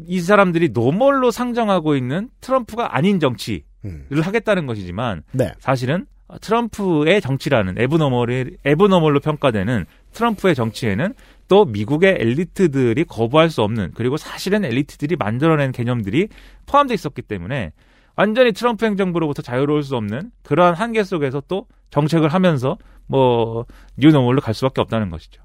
이 0.08 0.22
사람들이 0.22 0.70
normal로 0.70 1.30
상정하고 1.30 1.98
있는 1.98 2.30
트럼프가 2.40 2.96
아닌 2.96 3.20
정치를 3.20 3.64
음. 3.84 4.08
하겠다는 4.14 4.66
것이지만 4.66 5.24
네. 5.34 5.52
사실은 5.60 6.06
트럼프의 6.40 7.20
정치라는 7.20 7.76
abnormal이 7.78 8.52
abnormal로 8.64 9.20
평가되는 9.20 9.86
트럼프의 10.14 10.56
정치에는 10.56 11.14
또 11.50 11.66
미국의 11.66 12.16
엘리트들이 12.18 13.04
거부할 13.04 13.50
수 13.50 13.62
없는 13.62 13.92
그리고 13.94 14.16
사실은 14.16 14.64
엘리트들이 14.64 15.18
만들어낸 15.18 15.74
개념들이 15.74 16.30
포함되어 16.66 16.96
있었기 16.96 17.24
때문에 17.24 17.74
완전히 18.16 18.54
트럼프 18.54 18.86
행정부로부터 18.86 19.42
자유로울 19.42 19.84
수 19.84 19.98
없는 19.98 20.32
그러한 20.44 20.76
한계 20.76 21.04
속에서 21.04 21.42
또 21.50 21.68
정책을 21.90 22.30
하면서 22.30 22.78
뭐 23.06 23.66
new 23.98 24.09
normal로 24.09 24.40
갈 24.40 24.54
수밖에 24.54 24.80
없다는 24.80 25.10
것이죠. 25.10 25.45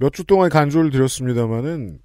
몇 0.00 0.12
주 0.12 0.24
동안 0.24 0.48
간주를 0.48 0.90
드렸습니다마는 0.90 1.98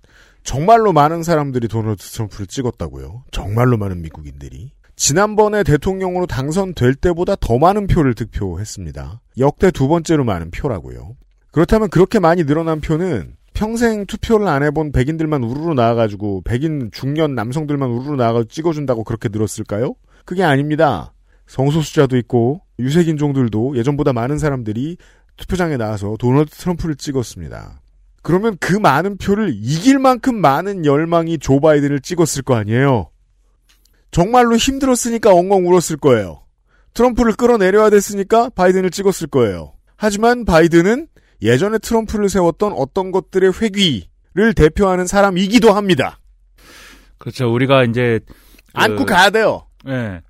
정말로 0.44 0.94
많은 0.94 1.24
사람들이 1.24 1.68
도널드 1.68 2.04
트럼프를 2.04 2.46
찍었다고요. 2.46 3.24
정말로 3.32 3.78
많은 3.78 4.02
미국인들이. 4.02 4.72
지난번에 4.98 5.64
대통령으로 5.64 6.26
당선될 6.26 6.96
때보다 6.96 7.36
더 7.36 7.58
많은 7.58 7.88
표를 7.88 8.14
득표했습니다. 8.14 9.22
역대 9.40 9.72
두 9.72 9.88
번째로 9.88 10.24
많은 10.24 10.52
표라고요. 10.52 11.16
그렇다면 11.52 11.90
그렇게 11.90 12.20
많이 12.20 12.44
늘어난 12.44 12.82
표는 12.82 13.36
평생 13.54 14.06
투표를 14.06 14.48
안 14.48 14.62
해본 14.64 14.92
백인들만 14.92 15.44
우르르 15.44 15.74
나와가지고 15.74 16.42
백인 16.44 16.90
중년 16.92 17.34
남성들만 17.34 17.90
우르르 17.90 18.16
나와가지고 18.16 18.50
찍어준다고 18.52 19.06
그렇게 19.06 19.30
늘었을까요? 19.30 19.96
그게 20.26 20.44
아닙니다. 20.44 21.14
성소수자도 21.48 22.18
있고 22.18 22.62
유색인종들도 22.80 23.78
예전보다 23.78 24.12
많은 24.12 24.38
사람들이 24.38 24.98
투표장에 25.38 25.78
나와서 25.78 26.16
도널드 26.20 26.52
트럼프를 26.52 26.96
찍었습니다. 26.96 27.82
그러면 28.26 28.58
그 28.60 28.74
많은 28.76 29.20
표를 29.20 29.52
이길 29.56 30.00
만큼 30.00 30.42
많은 30.42 30.84
열망이 30.84 31.38
조 31.38 31.60
바이든을 31.60 32.00
찍었을 32.00 32.42
거 32.42 32.56
아니에요. 32.56 33.12
정말로 34.10 34.56
힘들었으니까 34.56 35.32
엉엉 35.32 35.68
울었을 35.68 35.98
거예요. 35.98 36.42
트럼프를 36.96 37.34
끌어내려야 37.34 37.92
됐으니까 37.92 38.50
바이든을 38.50 38.90
찍었을 38.90 39.28
거예요. 39.28 39.74
하지만 39.96 40.44
바이든은 40.44 41.06
예전에 41.44 41.78
트럼프를 41.78 42.30
세웠던 42.30 42.74
어떤 42.74 43.12
것들의 43.12 43.52
회귀를 43.62 44.56
대표하는 44.56 45.06
사람이기도 45.06 45.72
합니다. 45.72 46.18
그렇죠. 47.20 47.54
우리가 47.54 47.84
이제 47.84 48.22
안고 48.74 49.06
그- 49.06 49.06
가야 49.06 49.30
돼요. 49.30 49.68
예. 49.88 50.22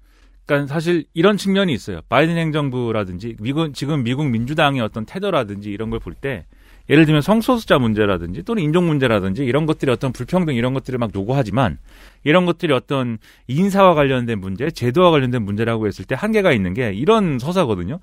그러니까 0.45 0.73
사실 0.73 1.05
이런 1.13 1.37
측면이 1.37 1.71
있어요. 1.73 2.01
바이든 2.09 2.35
행정부라든지 2.35 3.37
미국 3.39 3.73
지금 3.73 4.03
미국 4.03 4.25
민주당의 4.27 4.81
어떤 4.81 5.05
태도라든지 5.05 5.69
이런 5.69 5.89
걸 5.89 5.99
볼 5.99 6.13
때 6.13 6.45
예를 6.89 7.05
들면 7.05 7.21
성소수자 7.21 7.79
문제라든지 7.79 8.43
또는 8.43 8.61
인종 8.63 8.85
문제라든지 8.85 9.43
이런 9.43 9.65
것들이 9.65 9.91
어떤 9.91 10.11
불평등 10.11 10.55
이런 10.55 10.73
것들을 10.73 10.99
막 10.99 11.13
요구하지만 11.15 11.79
이런 12.23 12.45
것들이 12.45 12.73
어떤 12.73 13.17
인사와 13.47 13.95
관련된 13.95 14.39
문제, 14.39 14.69
제도와 14.69 15.11
관련된 15.11 15.43
문제라고 15.43 15.87
했을 15.87 16.05
때 16.05 16.15
한계가 16.15 16.51
있는 16.51 16.73
게 16.73 16.93
이런 16.93 17.39
서사거든요. 17.39 17.99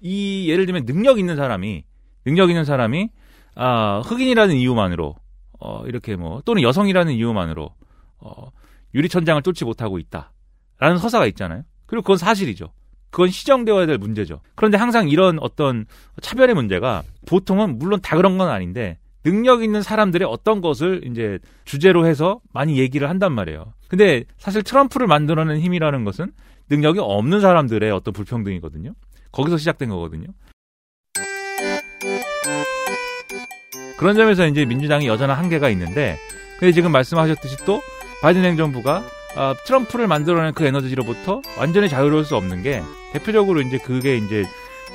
이 0.00 0.48
예를 0.48 0.66
들면 0.66 0.84
능력 0.86 1.18
있는 1.18 1.36
사람이 1.36 1.84
능력 2.24 2.50
있는 2.50 2.64
사람이 2.64 3.10
아 3.54 4.00
흑인이라는 4.04 4.56
이유만으로 4.56 5.14
어 5.60 5.84
이렇게 5.86 6.16
뭐 6.16 6.42
또는 6.44 6.62
여성이라는 6.62 7.12
이유만으로 7.14 7.70
어 8.18 8.50
유리천장을 8.94 9.42
뚫지 9.42 9.64
못하고 9.64 9.98
있다라는 9.98 10.98
서사가 10.98 11.26
있잖아요. 11.26 11.62
그리고 11.86 12.02
그건 12.02 12.16
사실이죠. 12.16 12.72
그건 13.14 13.30
시정되어야 13.30 13.86
될 13.86 13.96
문제죠. 13.96 14.40
그런데 14.56 14.76
항상 14.76 15.08
이런 15.08 15.38
어떤 15.38 15.86
차별의 16.20 16.56
문제가 16.56 17.04
보통은 17.26 17.78
물론 17.78 18.00
다 18.02 18.16
그런 18.16 18.38
건 18.38 18.48
아닌데 18.48 18.98
능력 19.22 19.62
있는 19.62 19.82
사람들의 19.82 20.26
어떤 20.28 20.60
것을 20.60 21.02
이제 21.06 21.38
주제로 21.64 22.08
해서 22.08 22.40
많이 22.52 22.76
얘기를 22.76 23.08
한단 23.08 23.30
말이에요. 23.30 23.72
근데 23.86 24.24
사실 24.36 24.64
트럼프를 24.64 25.06
만들어낸 25.06 25.60
힘이라는 25.60 26.02
것은 26.02 26.32
능력이 26.68 26.98
없는 26.98 27.40
사람들의 27.40 27.88
어떤 27.92 28.12
불평등이거든요. 28.12 28.94
거기서 29.30 29.58
시작된 29.58 29.90
거거든요. 29.90 30.26
그런 33.96 34.16
점에서 34.16 34.44
이제 34.48 34.64
민주당이 34.64 35.06
여전한 35.06 35.38
한계가 35.38 35.68
있는데, 35.70 36.16
근데 36.58 36.72
지금 36.72 36.90
말씀하셨듯이 36.90 37.64
또 37.64 37.80
바이든 38.22 38.42
행정부가 38.42 39.04
아, 39.36 39.54
트럼프를 39.64 40.06
만들어낸 40.06 40.54
그 40.54 40.64
에너지로부터 40.64 41.42
완전히 41.58 41.88
자유로울 41.88 42.24
수 42.24 42.36
없는 42.36 42.62
게 42.62 42.82
대표적으로 43.12 43.60
이제 43.60 43.78
그게 43.78 44.16
이제 44.16 44.44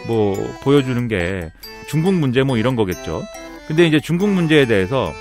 뭐 0.07 0.35
보여주는 0.63 1.07
게 1.07 1.51
중국 1.87 2.13
문제 2.13 2.43
뭐 2.43 2.57
이런 2.57 2.75
거겠죠. 2.75 3.23
근데 3.67 3.85
이제 3.85 3.99
중국 3.99 4.29
문제에 4.29 4.65
대해서 4.65 5.13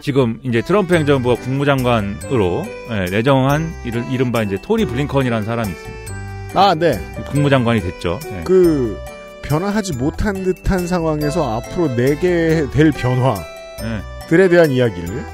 지금 0.00 0.40
이제 0.42 0.60
트럼프 0.60 0.94
행정부가 0.94 1.40
국무장관으로 1.40 2.64
예, 2.90 3.10
내정한 3.10 3.72
이른, 3.84 4.10
이른바 4.10 4.42
이제 4.42 4.56
토니 4.60 4.86
블링컨이라는 4.86 5.44
사람이 5.44 5.70
있습니다. 5.70 6.14
아, 6.54 6.74
네. 6.74 6.92
국무장관이 7.30 7.80
됐죠. 7.80 8.20
예. 8.26 8.42
그 8.44 8.98
변화하지 9.42 9.94
못한 9.94 10.44
듯한 10.44 10.86
상황에서 10.86 11.56
앞으로 11.56 11.94
내게 11.96 12.66
될 12.72 12.92
변화들에 12.92 14.44
예. 14.44 14.48
대한 14.48 14.70
이야기를 14.70 15.24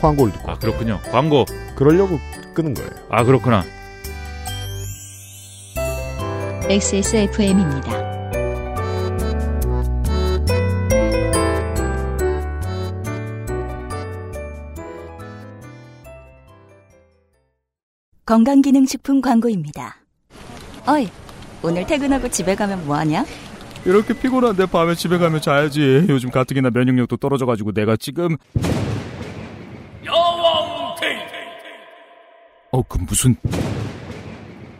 광고를 0.00 0.32
듣고 0.32 0.50
아 0.50 0.54
그렇군요. 0.58 1.00
광고. 1.10 1.44
그러려고 1.76 2.18
끄는 2.60 2.74
거예요. 2.74 2.90
아 3.08 3.24
그렇구나. 3.24 3.64
XSFM입니다. 6.68 8.10
건강기능식품 18.24 19.20
광고입니다. 19.20 19.96
어이, 20.86 21.08
오늘 21.62 21.84
퇴근하고 21.84 22.28
집에 22.28 22.54
가면 22.54 22.86
뭐하냐? 22.86 23.24
이렇게 23.84 24.14
피곤한데 24.14 24.66
밤에 24.66 24.94
집에 24.94 25.18
가면 25.18 25.40
자야지. 25.40 26.06
요즘 26.08 26.30
가뜩이나 26.30 26.70
면역력도 26.70 27.16
떨어져가지고 27.16 27.72
내가 27.72 27.96
지금 27.96 28.36
야왕 30.06 30.94
데이트 31.00 31.32
어 32.72 32.82
그 32.82 32.98
무슨 32.98 33.34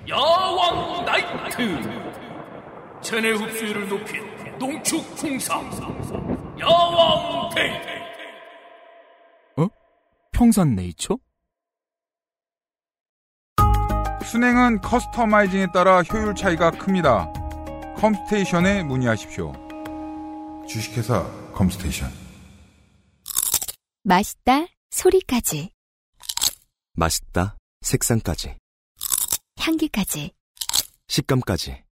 야왕 0.08 1.04
나이트 1.04 1.56
체내 3.02 3.30
흡수율을 3.32 3.88
높인 3.88 4.58
농축 4.58 5.16
풍상 5.16 5.68
야왕 6.58 7.50
데이트 7.54 7.88
어? 9.56 9.68
평산 10.32 10.74
네이처? 10.76 11.18
순행은 14.24 14.80
커스터마이징에 14.82 15.66
따라 15.72 16.02
효율 16.02 16.34
차이가 16.36 16.70
큽니다. 16.70 17.32
컴스테이션에 17.96 18.84
문의하십시오. 18.84 19.52
주식회사 20.68 21.24
컴스테이션. 21.52 22.08
맛있다 24.04 24.66
소리까지 24.90 25.72
맛있다. 26.92 27.56
색상까지. 27.82 28.56
향기까지 29.58 30.32
식감까지. 31.08 31.82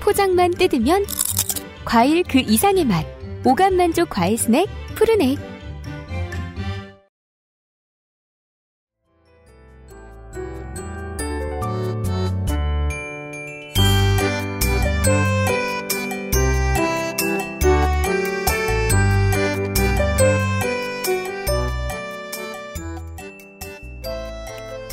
포장만 0.00 0.52
뜯으면 0.52 1.04
과일 1.84 2.22
그 2.24 2.38
이상의 2.38 2.84
맛 2.84 3.04
오감 3.44 3.76
만족 3.76 4.08
과일 4.10 4.38
스낵 4.38 4.66
푸르넥 4.94 5.38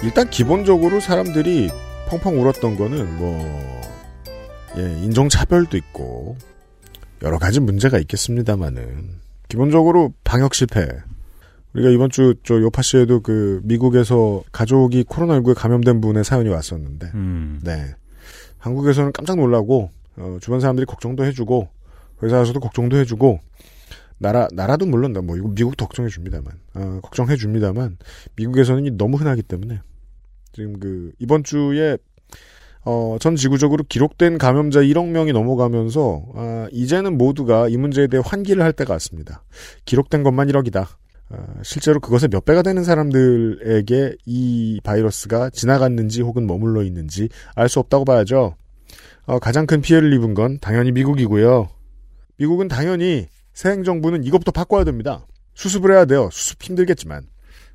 일단 0.04 0.30
기본적으로 0.30 1.00
사람들이 1.00 1.70
펑펑 2.10 2.42
울었던 2.42 2.76
거는 2.76 3.18
뭐 3.18 3.82
예, 4.78 4.82
인종차별도 5.04 5.78
있고 5.78 6.38
여러 7.22 7.38
가지 7.38 7.60
문제가 7.60 8.00
있겠습니다만은 8.00 9.20
기본적으로 9.48 10.14
방역 10.24 10.56
실패. 10.56 10.88
우리가 11.74 11.90
이번 11.90 12.10
주 12.10 12.36
저 12.44 12.60
요파시에도 12.60 13.22
그 13.22 13.62
미국에서 13.64 14.44
가족이 14.52 15.04
코로나19에 15.04 15.56
감염된 15.56 16.02
분의 16.02 16.24
사연이 16.26 16.50
왔었는데, 16.50 17.12
음. 17.14 17.62
네 17.64 17.96
한국에서는 18.58 19.12
깜짝 19.14 19.38
놀라고 19.38 19.90
어, 20.18 20.38
주변 20.42 20.60
사람들이 20.60 20.86
걱정도 20.86 21.24
해주고 21.26 21.70
회사에서도 22.24 22.60
걱정도 22.60 22.98
해주고 22.98 23.40
나라 24.18 24.48
나라도 24.54 24.86
물론 24.86 25.14
뭐 25.26 25.38
이거 25.38 25.48
미국도 25.48 25.86
걱정해 25.86 26.10
줍니다만 26.10 26.54
어, 26.76 27.00
걱정해 27.02 27.36
줍니다만 27.38 27.98
미국에서는 28.36 28.98
너무 28.98 29.18
흔하기 29.18 29.44
때문에 29.44 29.82
지금 30.54 30.80
그 30.80 31.12
이번 31.20 31.44
주에 31.44 31.98
어, 32.84 33.18
전 33.20 33.36
지구적으로 33.36 33.84
기록된 33.88 34.38
감염자 34.38 34.82
1억 34.82 35.08
명이 35.08 35.34
넘어가면서 35.34 36.24
아, 36.36 36.68
이제는 36.72 37.18
모두가 37.18 37.68
이 37.68 37.78
문제에 37.78 38.08
대해 38.08 38.24
환기를 38.26 38.64
할 38.64 38.74
때가 38.74 38.94
왔습니다. 38.94 39.44
기록된 39.86 40.24
것만 40.24 40.48
1억이다. 40.48 40.88
아, 41.30 41.46
실제로 41.64 42.00
그것의 42.00 42.30
몇 42.32 42.44
배가 42.44 42.64
되는 42.64 42.84
사람들에게 42.84 44.16
이 44.26 44.82
바이러스가 44.84 45.52
지나갔는지 45.52 46.22
혹은 46.22 46.48
머물러 46.48 46.82
있는지 46.84 47.30
알 47.56 47.70
수 47.70 47.80
없다고 47.80 48.04
봐야죠. 48.06 48.56
어, 49.26 49.40
가장 49.40 49.68
큰 49.68 49.82
피해를 49.82 50.12
입은 50.14 50.34
건 50.34 50.58
당연히 50.60 50.92
미국이고요. 50.92 51.70
미국은 52.38 52.68
당연히 52.68 53.28
새 53.54 53.70
행정부는 53.70 54.24
이것부터 54.24 54.52
바꿔야 54.52 54.84
됩니다. 54.84 55.28
수습을 55.54 55.92
해야 55.92 56.06
돼요. 56.06 56.30
수습 56.32 56.64
힘들겠지만. 56.64 57.28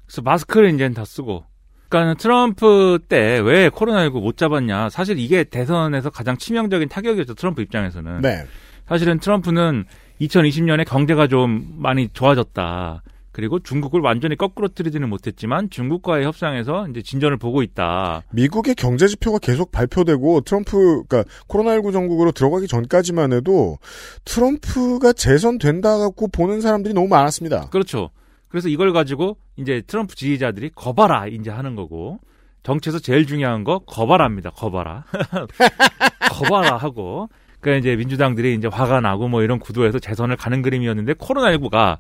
그래서 0.05 0.23
마스크를 0.23 0.75
이제는 0.75 0.95
다 0.95 1.05
쓰고. 1.05 1.45
그러니까 1.89 2.15
트럼프 2.15 2.99
때 3.09 3.39
왜 3.41 3.69
코로나19 3.69 4.21
못 4.21 4.37
잡았냐. 4.37 4.91
사실 4.91 5.19
이게 5.19 5.45
대선에서 5.45 6.11
가장 6.11 6.37
치명적인 6.37 6.89
타격이었죠. 6.89 7.35
트럼프 7.35 7.63
입장에서는. 7.63 8.21
네. 8.23 8.45
사실은 8.89 9.19
트럼프는 9.19 9.85
2020년에 10.21 10.87
경제가 10.87 11.27
좀 11.27 11.75
많이 11.77 12.09
좋아졌다. 12.13 13.03
그리고 13.33 13.59
중국을 13.59 14.01
완전히 14.01 14.35
거꾸로 14.35 14.67
뜨리지는 14.69 15.11
못했지만 15.11 15.69
중국과의 15.69 16.25
협상에서 16.25 16.89
이제 16.89 17.03
진전을 17.03 17.37
보고 17.37 17.63
있다. 17.63 18.23
미국의 18.31 18.75
경제 18.77 19.07
지표가 19.07 19.41
계속 19.41 19.71
발표되고 19.73 20.41
트럼프 20.41 21.03
그러니까 21.07 21.25
코로나19 21.47 21.93
전국으로 21.93 22.33
들어가기 22.33 22.67
전까지만 22.67 23.35
해도 23.35 23.77
트럼프가 24.25 25.13
재선된다고 25.13 26.29
보는 26.29 26.63
사람들이 26.63 26.95
너무 26.95 27.09
많았습니다. 27.09 27.69
그렇죠. 27.69 28.09
그래서 28.49 28.71
이걸 28.71 28.95
가지고 28.95 29.37
이제 29.57 29.83
트럼프 29.87 30.15
지지자들이 30.15 30.71
거봐라 30.75 31.27
이제 31.27 31.51
하는 31.51 31.75
거고 31.77 32.21
정치에서 32.63 32.99
제일 32.99 33.27
중요한 33.27 33.63
거 33.63 33.79
거봐라입니다. 33.81 34.51
거봐라. 34.51 35.05
거봐라 36.31 36.77
하고 36.77 37.29
그러니까 37.61 37.79
이제 37.79 37.97
민주당들이 37.97 38.55
이제 38.55 38.69
화가 38.69 39.01
나고 39.01 39.29
뭐 39.29 39.43
이런 39.43 39.59
구도에서 39.59 39.99
재선을 39.99 40.37
가는 40.37 40.63
그림이었는데 40.63 41.15
코로나19가 41.15 41.99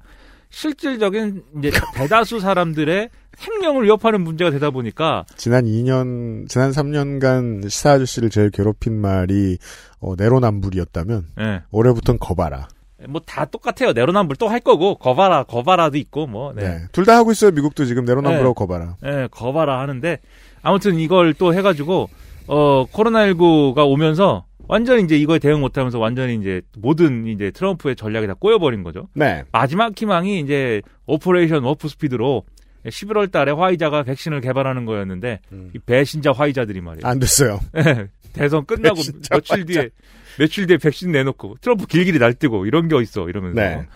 실질적인 0.50 1.42
이제 1.58 1.70
대다수 1.94 2.40
사람들의 2.40 3.10
생명을 3.36 3.84
위협하는 3.84 4.22
문제가 4.22 4.50
되다 4.50 4.70
보니까 4.70 5.24
지난 5.36 5.64
2년 5.64 6.48
지난 6.48 6.70
3년간 6.70 7.68
시사 7.68 7.92
아저씨를 7.92 8.30
제일 8.30 8.50
괴롭힌 8.50 9.00
말이 9.00 9.58
어, 10.00 10.14
내로남불이었다면 10.16 11.26
네. 11.36 11.62
올해부터는 11.70 12.18
거봐라. 12.18 12.68
뭐 13.08 13.20
다 13.26 13.44
똑같아요. 13.44 13.92
내로남불 13.92 14.36
또 14.36 14.48
할 14.48 14.60
거고 14.60 14.94
거봐라 14.96 15.42
거봐라도 15.44 15.98
있고 15.98 16.26
뭐 16.26 16.52
네. 16.54 16.62
네. 16.62 16.78
둘 16.92 17.04
다 17.04 17.16
하고 17.16 17.30
있어요. 17.32 17.50
미국도 17.50 17.84
지금 17.84 18.04
내로남불하고 18.04 18.54
거봐라. 18.54 18.96
네, 19.02 19.28
거봐라 19.30 19.80
하는데 19.80 20.18
아무튼 20.62 20.98
이걸 20.98 21.34
또 21.34 21.52
해가지고 21.54 22.08
어 22.46 22.86
코로나19가 22.92 23.86
오면서 23.86 24.44
완전히 24.68 25.02
이제 25.04 25.16
이거에 25.16 25.38
대응 25.38 25.60
못하면서 25.60 25.98
완전히 25.98 26.36
이제 26.36 26.62
모든 26.78 27.26
이제 27.26 27.50
트럼프의 27.50 27.96
전략이 27.96 28.26
다 28.26 28.34
꼬여버린 28.34 28.82
거죠. 28.82 29.08
네. 29.14 29.44
마지막 29.52 29.92
희망이 29.96 30.40
이제 30.40 30.82
Operation 31.06 31.62
Warp 31.64 31.88
Speed로 31.88 32.44
11월 32.86 33.30
달에 33.30 33.52
화이자가 33.52 34.04
백신을 34.04 34.40
개발하는 34.40 34.86
거였는데 34.86 35.40
음. 35.52 35.70
이 35.74 35.78
배신자 35.78 36.32
화이자들이 36.32 36.80
말이에요. 36.80 37.06
안 37.06 37.18
됐어요. 37.18 37.60
네, 37.74 38.06
대선 38.32 38.64
끝나고 38.64 38.96
며칠 39.30 39.56
화이자. 39.58 39.64
뒤에 39.66 39.90
며칠 40.38 40.66
뒤에 40.66 40.78
백신 40.78 41.12
내놓고 41.12 41.56
트럼프 41.60 41.86
길길이 41.86 42.18
날뛰고 42.18 42.66
이런 42.66 42.88
게 42.88 43.00
있어 43.00 43.28
이러면서 43.28 43.60
네. 43.60 43.86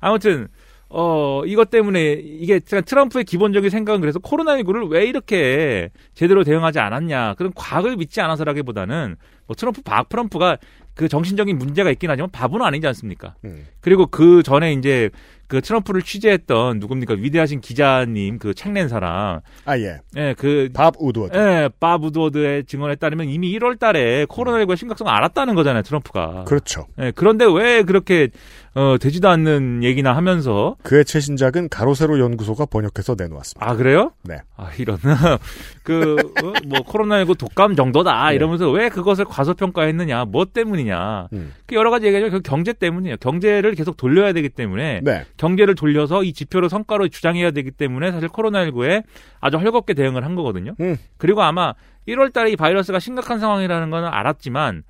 아무튼 0.00 0.48
어 0.88 1.42
이것 1.46 1.70
때문에 1.70 2.14
이게 2.14 2.58
트럼프의 2.58 3.24
기본적인 3.24 3.70
생각은 3.70 4.00
그래서 4.00 4.18
코로나19를 4.18 4.90
왜 4.90 5.06
이렇게 5.06 5.90
제대로 6.14 6.42
대응하지 6.42 6.80
않았냐 6.80 7.34
그런 7.34 7.52
과학을 7.54 7.96
믿지 7.96 8.20
않아서라기보다는 8.20 9.16
뭐 9.46 9.54
트럼프 9.54 9.82
박 9.82 10.08
트럼프가 10.08 10.58
그 10.94 11.08
정신적인 11.08 11.58
문제가 11.58 11.90
있긴 11.90 12.10
하지만 12.10 12.30
바보는 12.30 12.66
아니지 12.66 12.86
않습니까? 12.88 13.36
음. 13.44 13.66
그리고 13.80 14.06
그 14.06 14.42
전에 14.42 14.72
이제 14.72 15.10
그 15.50 15.60
트럼프를 15.60 16.02
취재했던 16.02 16.78
누굽니까 16.78 17.14
위대하신 17.14 17.60
기자님 17.60 18.38
그 18.38 18.54
책낸 18.54 18.88
사람 18.88 19.40
아 19.64 19.78
예. 19.78 19.98
예, 20.16 20.34
그 20.38 20.66
밥 20.66 20.94
우드워드. 20.98 21.36
예, 21.36 21.68
밥 21.80 22.04
우드워드의 22.04 22.64
증언에 22.66 22.94
따르면 22.94 23.28
이미 23.28 23.52
1월 23.58 23.78
달에 23.78 24.26
코로나19의 24.26 24.76
심각성을 24.76 25.10
알았다는 25.10 25.56
거잖아요, 25.56 25.82
트럼프가. 25.82 26.44
그렇죠. 26.46 26.86
예, 27.00 27.12
그런데 27.14 27.44
왜 27.44 27.82
그렇게 27.82 28.28
어, 28.74 28.96
되지도 29.00 29.28
않는 29.28 29.82
얘기나 29.82 30.14
하면서 30.14 30.76
그의 30.84 31.04
최신작은 31.04 31.70
가로세로 31.70 32.20
연구소가 32.20 32.66
번역해서 32.66 33.16
내놓았습니다. 33.18 33.68
아, 33.68 33.74
그래요? 33.74 34.12
네. 34.22 34.36
아, 34.56 34.70
이런 34.78 34.96
그뭐 35.82 36.84
코로나19 36.86 37.36
독감 37.36 37.74
정도다 37.74 38.28
네. 38.28 38.36
이러면서 38.36 38.70
왜 38.70 38.88
그것을 38.88 39.24
과소평가했느냐? 39.24 40.26
뭐 40.26 40.44
때문이냐? 40.44 41.28
음. 41.32 41.52
그 41.66 41.74
여러 41.74 41.90
가지 41.90 42.06
얘기하죠. 42.06 42.30
그 42.30 42.40
경제 42.42 42.72
때문이에요. 42.72 43.16
경제를 43.16 43.74
계속 43.74 43.96
돌려야 43.96 44.32
되기 44.32 44.48
때문에 44.48 45.00
네. 45.02 45.24
경제를 45.40 45.74
돌려서 45.74 46.22
이 46.22 46.34
지표를 46.34 46.68
성과로 46.68 47.08
주장해야 47.08 47.50
되기 47.52 47.70
때문에 47.70 48.12
사실 48.12 48.28
코로나19에 48.28 49.04
아주 49.40 49.56
헐겁게 49.56 49.94
대응을 49.94 50.22
한 50.22 50.34
거거든요. 50.34 50.74
음. 50.80 50.98
그리고 51.16 51.40
아마 51.40 51.72
1월 52.06 52.30
달에 52.30 52.50
이 52.50 52.56
바이러스가 52.56 52.98
심각한 52.98 53.40
상황이라는 53.40 53.88
건 53.88 54.04
알았지만 54.04 54.82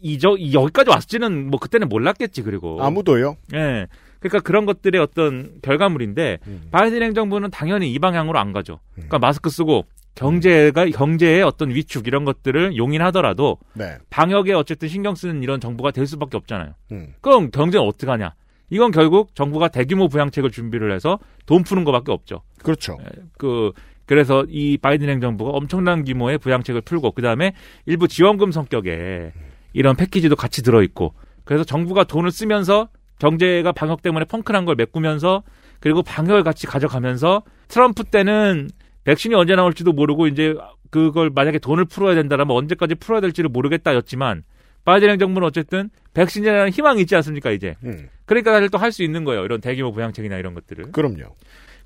이저 0.00 0.36
이 0.38 0.54
여기까지 0.54 0.90
왔을지는 0.90 1.50
뭐 1.50 1.58
그때는 1.58 1.88
몰랐겠지 1.88 2.42
그리고 2.42 2.80
아무도요. 2.80 3.36
예. 3.54 3.88
그러니까 4.20 4.38
그런 4.40 4.66
것들의 4.66 5.00
어떤 5.00 5.58
결과물인데 5.62 6.38
바이든 6.70 7.02
행정부는 7.02 7.50
당연히 7.50 7.92
이 7.92 7.98
방향으로 7.98 8.38
안 8.38 8.52
가죠. 8.52 8.78
그러니까 8.94 9.18
마스크 9.18 9.50
쓰고 9.50 9.84
경제가 10.14 10.86
경제의 10.86 11.42
어떤 11.42 11.70
위축 11.70 12.06
이런 12.06 12.24
것들을 12.24 12.76
용인하더라도 12.76 13.58
네. 13.74 13.98
방역에 14.10 14.52
어쨌든 14.52 14.88
신경 14.88 15.16
쓰는 15.16 15.42
이런 15.42 15.60
정부가 15.60 15.90
될 15.90 16.06
수밖에 16.06 16.36
없잖아요. 16.36 16.74
음. 16.92 17.14
그럼 17.20 17.50
경제는 17.50 17.84
어떻게 17.84 18.06
하냐? 18.10 18.32
이건 18.70 18.90
결국 18.90 19.34
정부가 19.34 19.68
대규모 19.68 20.08
부양책을 20.08 20.50
준비를 20.50 20.92
해서 20.92 21.18
돈 21.46 21.62
푸는 21.62 21.84
것밖에 21.84 22.12
없죠. 22.12 22.42
그렇죠. 22.62 22.98
그 23.38 23.72
그래서 24.06 24.44
이 24.48 24.78
바이든 24.78 25.08
행정부가 25.08 25.50
엄청난 25.50 26.04
규모의 26.04 26.38
부양책을 26.38 26.82
풀고 26.82 27.12
그다음에 27.12 27.52
일부 27.86 28.08
지원금 28.08 28.52
성격의 28.52 29.32
이런 29.72 29.96
패키지도 29.96 30.36
같이 30.36 30.62
들어 30.62 30.82
있고 30.82 31.14
그래서 31.44 31.64
정부가 31.64 32.04
돈을 32.04 32.30
쓰면서 32.30 32.88
경제가 33.18 33.72
방역 33.72 34.02
때문에 34.02 34.24
펑크난 34.26 34.64
걸 34.64 34.74
메꾸면서 34.76 35.42
그리고 35.80 36.02
방역을 36.02 36.42
같이 36.42 36.66
가져가면서 36.66 37.42
트럼프 37.68 38.04
때는 38.04 38.68
백신이 39.04 39.34
언제 39.34 39.54
나올지도 39.54 39.92
모르고 39.92 40.26
이제 40.26 40.54
그걸 40.90 41.30
만약에 41.30 41.58
돈을 41.58 41.84
풀어야 41.84 42.14
된다라면 42.14 42.56
언제까지 42.56 42.96
풀어야 42.96 43.20
될지를 43.20 43.50
모르겠다였지만 43.50 44.42
바이든 44.86 45.10
행정부는 45.10 45.46
어쨌든 45.46 45.90
백신이라는 46.14 46.70
희망이 46.70 47.02
있지 47.02 47.14
않습니까 47.16 47.50
이제 47.50 47.74
음. 47.84 48.08
그러니까 48.24 48.52
사실 48.52 48.70
또 48.70 48.78
할 48.78 48.90
수 48.92 49.02
있는 49.02 49.24
거예요 49.24 49.44
이런 49.44 49.60
대규모 49.60 49.92
부양책이나 49.92 50.36
이런 50.38 50.54
것들을 50.54 50.92
그럼요. 50.92 51.34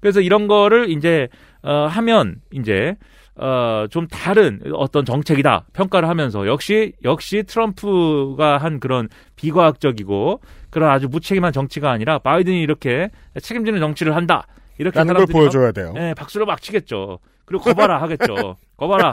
그래서 0.01 0.21
이런 0.21 0.47
거를 0.47 0.91
이제 0.91 1.29
어 1.63 1.87
하면 1.87 2.37
이제 2.53 2.95
어좀 3.37 4.07
다른 4.09 4.61
어떤 4.75 5.05
정책이다 5.05 5.67
평가를 5.73 6.09
하면서 6.09 6.47
역시 6.47 6.93
역시 7.05 7.43
트럼프가 7.43 8.59
한 8.59 8.81
그런 8.81 9.09
비과학적이고 9.37 10.41
그런 10.71 10.91
아주 10.91 11.09
무책임한 11.09 11.53
정치가 11.53 11.91
아니라 11.91 12.19
바이든이 12.19 12.61
이렇게 12.61 13.09
책임지는 13.41 13.81
정치를 13.81 14.15
한다 14.15 14.47
이렇게 14.79 14.99
사람들이 14.99 15.27
보여줘야 15.33 15.73
돼요. 15.73 15.93
예, 15.97 16.15
박수로 16.17 16.47
막 16.47 16.61
치겠죠. 16.63 17.19
그리고 17.45 17.65
거봐라 17.65 18.01
하겠죠. 18.03 18.57
거봐라. 18.77 19.13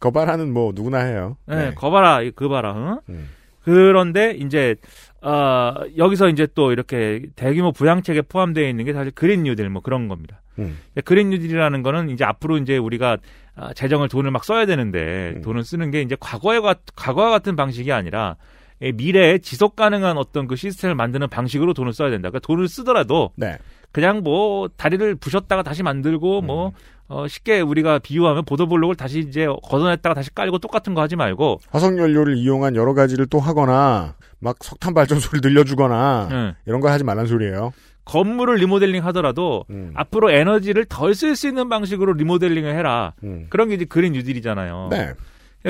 거바라는 0.00 0.52
뭐 0.52 0.72
누구나 0.74 0.98
해요. 0.98 1.36
예, 1.50 1.72
거봐라, 1.74 2.20
그 2.34 2.48
봐라. 2.48 3.00
응? 3.08 3.26
그런데 3.62 4.32
이제 4.32 4.76
어, 5.20 5.74
여기서 5.96 6.28
이제 6.28 6.46
또 6.54 6.72
이렇게 6.72 7.22
대규모 7.36 7.72
부양책에 7.72 8.22
포함되어 8.22 8.68
있는 8.68 8.84
게 8.84 8.92
사실 8.92 9.10
그린 9.12 9.42
뉴딜 9.42 9.68
뭐 9.68 9.82
그런 9.82 10.08
겁니다. 10.08 10.40
음. 10.58 10.78
그린 11.04 11.30
뉴딜이라는 11.30 11.82
거는 11.82 12.10
이제 12.10 12.24
앞으로 12.24 12.58
이제 12.58 12.76
우리가 12.76 13.18
아, 13.54 13.72
재정을 13.74 14.08
돈을 14.08 14.30
막 14.30 14.44
써야 14.44 14.66
되는데 14.66 15.40
돈을 15.42 15.64
쓰는 15.64 15.90
게 15.90 16.00
이제 16.00 16.16
과거에 16.18 16.60
가, 16.60 16.76
과거와 16.96 17.30
같은 17.30 17.56
방식이 17.56 17.92
아니라 17.92 18.36
이 18.80 18.92
미래에 18.92 19.38
지속 19.38 19.74
가능한 19.74 20.16
어떤 20.16 20.46
그 20.46 20.54
시스템을 20.54 20.94
만드는 20.94 21.28
방식으로 21.28 21.74
돈을 21.74 21.92
써야 21.92 22.10
된다. 22.10 22.30
그러니까 22.30 22.46
돈을 22.46 22.68
쓰더라도 22.68 23.32
네. 23.36 23.58
그냥 23.92 24.22
뭐 24.22 24.68
다리를 24.76 25.14
부셨다가 25.16 25.62
다시 25.62 25.82
만들고 25.82 26.42
뭐 26.42 26.72
어, 27.08 27.26
쉽게 27.26 27.60
우리가 27.60 27.98
비유하면 27.98 28.44
보도블록을 28.44 28.94
다시 28.94 29.20
이제 29.20 29.46
걷어냈다가 29.62 30.14
다시 30.14 30.34
깔고 30.34 30.58
똑같은 30.58 30.94
거 30.94 31.00
하지 31.00 31.16
말고 31.16 31.60
화석연료를 31.70 32.36
이용한 32.36 32.76
여러 32.76 32.92
가지를 32.94 33.26
또 33.26 33.40
하거나 33.40 34.14
막 34.40 34.56
석탄 34.60 34.94
발전소를 34.94 35.40
늘려주거나 35.42 36.28
네. 36.30 36.54
이런 36.66 36.80
거 36.80 36.90
하지 36.90 37.04
말란 37.04 37.26
소리예요. 37.26 37.72
건물을 38.04 38.56
리모델링 38.56 39.04
하더라도 39.06 39.64
음. 39.70 39.92
앞으로 39.94 40.30
에너지를 40.30 40.86
덜 40.86 41.14
쓸 41.14 41.36
수 41.36 41.48
있는 41.48 41.68
방식으로 41.68 42.14
리모델링을 42.14 42.74
해라. 42.74 43.12
음. 43.22 43.46
그런 43.50 43.68
게 43.68 43.74
이제 43.74 43.84
그린 43.84 44.12
뉴딜이잖아요. 44.14 44.88
네. 44.90 45.12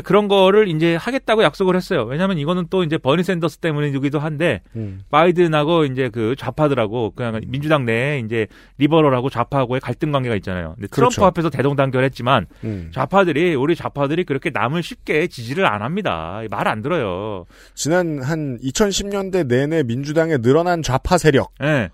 그런 0.05 0.29
거를 0.29 0.69
이제 0.69 0.95
하겠다고 0.97 1.43
약속을 1.43 1.75
했어요. 1.75 2.05
왜냐하면 2.05 2.39
이거는 2.39 2.67
또 2.71 2.85
이제 2.85 2.99
버니 2.99 3.25
샌더스 3.25 3.59
때문이기도 3.59 4.21
한데 4.21 4.61
음. 4.77 5.01
바이든하고 5.11 5.87
이제 5.87 6.09
그 6.11 6.37
좌파들하고 6.39 7.15
그냥 7.17 7.41
민주당 7.49 7.87
내에 7.87 8.21
이제 8.21 8.47
리버럴하고 8.77 9.31
좌파하고의 9.31 9.81
갈등 9.81 10.13
관계가 10.13 10.37
있잖아요. 10.37 10.75
근데 10.77 10.87
트럼프 10.89 11.17
그렇죠. 11.17 11.25
앞에서 11.27 11.51
대동단결했지만 11.51 12.47
음. 12.65 12.91
좌파들이 12.95 13.55
우리 13.55 13.75
좌파들이 13.75 14.25
그렇게 14.25 14.51
남을 14.51 14.83
쉽게 14.83 15.27
지지를 15.27 15.67
안 15.67 15.83
합니다. 15.83 16.41
말 16.51 16.69
안 16.69 16.83
들어요. 16.83 17.47
지난 17.75 18.23
한 18.23 18.59
2010년대 18.59 19.47
내내 19.47 19.83
민주당에 19.85 20.37
늘어난 20.39 20.83
좌파 20.83 21.17
세력을 21.17 21.49
예. 21.63 21.89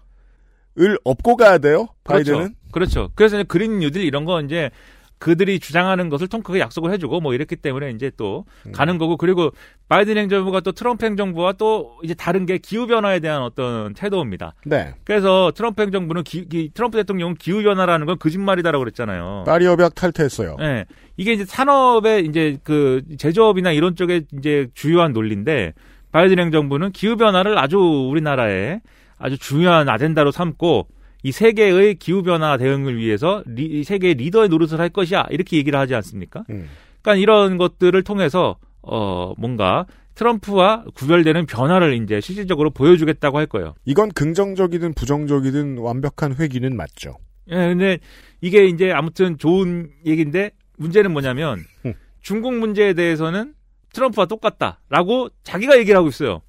업고 1.04 1.36
가야 1.36 1.58
돼요. 1.58 1.86
바이든은. 2.02 2.38
그렇죠. 2.38 2.54
그렇죠. 2.72 3.10
그래서 3.14 3.44
그린 3.44 3.78
뉴딜 3.78 4.02
이런 4.02 4.24
거 4.24 4.40
이제 4.40 4.70
그들이 5.18 5.58
주장하는 5.60 6.08
것을 6.10 6.26
통크게 6.28 6.58
약속을 6.60 6.92
해주고 6.92 7.20
뭐 7.20 7.32
이랬기 7.34 7.56
때문에 7.56 7.90
이제 7.90 8.10
또 8.16 8.44
음. 8.66 8.72
가는 8.72 8.98
거고 8.98 9.16
그리고 9.16 9.50
바이든 9.88 10.16
행정부가 10.18 10.60
또 10.60 10.72
트럼프 10.72 11.06
행정부와 11.06 11.52
또 11.54 11.98
이제 12.02 12.14
다른 12.14 12.44
게 12.46 12.58
기후 12.58 12.86
변화에 12.86 13.20
대한 13.20 13.42
어떤 13.42 13.94
태도입니다. 13.94 14.54
네. 14.66 14.94
그래서 15.04 15.52
트럼프 15.54 15.82
행정부는 15.82 16.24
기, 16.24 16.48
기- 16.48 16.70
트럼프 16.74 16.98
대통령은 16.98 17.36
기후 17.36 17.62
변화라는 17.62 18.06
건 18.06 18.18
거짓말이다라고 18.18 18.82
그랬잖아요. 18.84 19.44
파리 19.46 19.66
협약 19.66 19.94
탈퇴했어요. 19.94 20.56
예. 20.60 20.84
이게 21.16 21.32
이제 21.32 21.44
산업의 21.44 22.26
이제 22.26 22.58
그 22.64 23.02
제조업이나 23.18 23.72
이런 23.72 23.96
쪽에 23.96 24.22
이제 24.38 24.68
주요한 24.74 25.12
논리인데 25.12 25.72
바이든 26.12 26.38
행정부는 26.38 26.92
기후 26.92 27.16
변화를 27.16 27.56
아주 27.58 27.78
우리나라에 27.78 28.80
아주 29.18 29.38
중요한 29.38 29.88
아젠다로 29.88 30.32
삼고 30.32 30.88
이 31.24 31.32
세계의 31.32 31.94
기후 31.96 32.22
변화 32.22 32.58
대응을 32.58 32.98
위해서 32.98 33.42
리, 33.46 33.64
이 33.64 33.82
세계의 33.82 34.14
리더의 34.14 34.50
노릇을 34.50 34.78
할 34.78 34.90
것이야 34.90 35.26
이렇게 35.30 35.56
얘기를 35.56 35.78
하지 35.78 35.94
않습니까? 35.94 36.44
음. 36.50 36.68
그러니까 37.00 37.20
이런 37.20 37.56
것들을 37.56 38.00
통해서 38.04 38.58
어 38.82 39.32
뭔가 39.38 39.86
트럼프와 40.14 40.84
구별되는 40.94 41.46
변화를 41.46 41.94
이제 42.02 42.20
실질적으로 42.20 42.70
보여주겠다고 42.70 43.38
할 43.38 43.46
거예요. 43.46 43.74
이건 43.86 44.10
긍정적이든 44.12 44.92
부정적이든 44.92 45.78
완벽한 45.78 46.36
회귀는 46.36 46.76
맞죠. 46.76 47.16
예, 47.50 47.54
근데 47.54 47.98
이게 48.42 48.66
이제 48.66 48.92
아무튼 48.92 49.38
좋은 49.38 49.90
얘기인데 50.04 50.50
문제는 50.76 51.10
뭐냐면 51.10 51.64
음. 51.86 51.94
중국 52.20 52.54
문제에 52.54 52.92
대해서는 52.92 53.54
트럼프와 53.94 54.26
똑같다라고 54.26 55.30
자기가 55.42 55.78
얘기를 55.78 55.96
하고 55.96 56.08
있어요. 56.08 56.42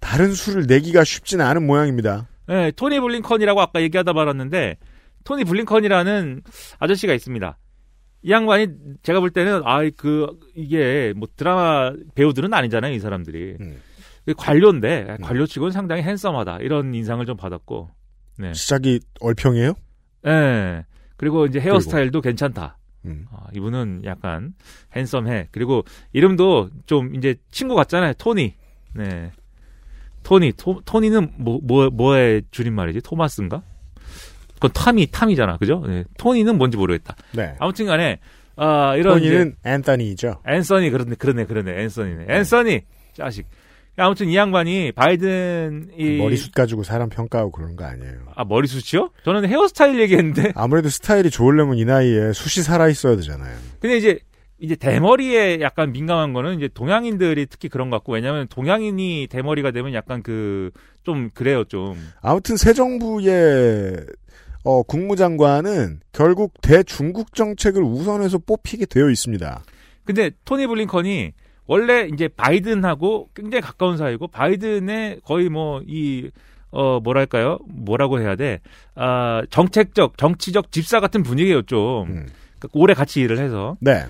다른 0.00 0.32
수를 0.32 0.66
내기가 0.66 1.02
쉽지는 1.02 1.46
않은 1.46 1.66
모양입니다. 1.66 2.28
예, 2.48 2.72
토니 2.74 3.00
블링컨이라고 3.00 3.60
아까 3.60 3.80
얘기하다 3.82 4.12
말았는데 4.12 4.76
토니 5.24 5.44
블링컨이라는 5.44 6.42
아저씨가 6.78 7.14
있습니다. 7.14 7.58
이 8.22 8.30
양반이 8.30 8.68
제가 9.02 9.20
볼 9.20 9.30
때는 9.30 9.62
아이 9.64 9.90
그 9.90 10.38
이게 10.54 11.12
뭐 11.16 11.28
드라마 11.36 11.92
배우들은 12.14 12.52
아니잖아요 12.52 12.92
이 12.92 12.98
사람들이 12.98 13.56
음. 13.60 13.80
관료인데 14.36 15.18
관료치고는 15.22 15.70
상당히 15.70 16.02
핸섬하다 16.02 16.58
이런 16.60 16.94
인상을 16.94 17.24
좀 17.26 17.36
받았고 17.36 17.90
네. 18.38 18.52
시작이 18.52 19.00
얼평이에요? 19.20 19.74
예. 20.26 20.84
그리고 21.16 21.46
이제 21.46 21.60
헤어스타일도 21.60 22.20
괜찮다. 22.20 22.78
음. 23.06 23.26
아, 23.30 23.46
이분은 23.54 24.02
약간 24.04 24.52
핸섬해. 24.94 25.48
그리고 25.52 25.84
이름도 26.12 26.70
좀 26.86 27.14
이제 27.14 27.36
친구 27.50 27.74
같잖아요. 27.74 28.14
토니. 28.14 28.54
네. 28.94 29.30
토니. 30.26 30.52
토, 30.56 30.80
토니는 30.84 31.34
뭐, 31.36 31.60
뭐, 31.62 31.88
뭐의 31.88 32.42
줄임말이지? 32.50 33.00
토마스인가? 33.02 33.62
그건 34.54 34.72
탐이, 34.72 35.06
탐이잖아. 35.12 35.56
그죠? 35.58 35.84
네. 35.86 36.02
토니는 36.18 36.58
뭔지 36.58 36.76
모르겠다. 36.76 37.14
네. 37.32 37.54
아무튼 37.60 37.86
간에, 37.86 38.18
아, 38.56 38.96
이런. 38.96 39.18
토니는 39.18 39.54
앤서니죠. 39.64 40.40
앤서니, 40.44 40.90
그러네, 40.90 41.14
그러네, 41.14 41.44
그러네. 41.44 41.80
앤서니네. 41.80 42.26
앤서니! 42.28 42.80
자식. 43.14 43.46
아무튼 43.98 44.28
이 44.28 44.36
양반이 44.36 44.92
바이든 44.92 45.90
이. 45.96 46.16
머리숱 46.18 46.52
가지고 46.52 46.82
사람 46.82 47.08
평가하고 47.08 47.52
그런 47.52 47.76
거 47.76 47.84
아니에요. 47.84 48.26
아, 48.34 48.44
머리숱이요? 48.44 49.10
저는 49.24 49.48
헤어스타일 49.48 50.00
얘기했는데. 50.00 50.52
아무래도 50.56 50.88
스타일이 50.88 51.30
좋으려면 51.30 51.78
이 51.78 51.84
나이에 51.84 52.32
숱이 52.32 52.64
살아 52.64 52.88
있어야 52.88 53.14
되잖아요. 53.14 53.56
근데 53.80 53.96
이제 53.96 54.18
이제 54.58 54.74
대머리에 54.74 55.60
약간 55.60 55.92
민감한 55.92 56.32
거는 56.32 56.56
이제 56.56 56.68
동양인들이 56.72 57.46
특히 57.46 57.68
그런 57.68 57.90
것 57.90 57.96
같고 57.96 58.14
왜냐하면 58.14 58.46
동양인이 58.48 59.28
대머리가 59.30 59.70
되면 59.70 59.92
약간 59.94 60.22
그 60.22 60.70
좀 61.06 61.30
그래요 61.32 61.62
좀. 61.64 61.96
아무튼 62.20 62.56
새 62.56 62.72
정부의 62.72 64.04
어, 64.64 64.82
국무장관은 64.82 66.00
결국 66.10 66.54
대중국 66.60 67.32
정책을 67.32 67.80
우선해서 67.80 68.38
뽑히게 68.38 68.86
되어 68.86 69.08
있습니다. 69.08 69.62
근데 70.04 70.32
토니 70.44 70.66
블링컨이 70.66 71.32
원래 71.68 72.08
이제 72.12 72.28
바이든하고 72.28 73.30
굉장히 73.34 73.62
가까운 73.62 73.96
사이고 73.96 74.26
바이든의 74.26 75.20
거의 75.24 75.48
뭐이 75.48 76.30
어 76.72 76.98
뭐랄까요 77.00 77.58
뭐라고 77.68 78.20
해야 78.20 78.34
돼 78.34 78.60
아 78.96 79.42
정책적 79.50 80.18
정치적 80.18 80.72
집사 80.72 80.98
같은 80.98 81.22
분위기예요 81.22 81.62
좀 81.62 82.08
음. 82.08 82.26
그러니까 82.58 82.68
오래 82.72 82.94
같이 82.94 83.20
일을 83.20 83.38
해서 83.38 83.76
네. 83.80 84.04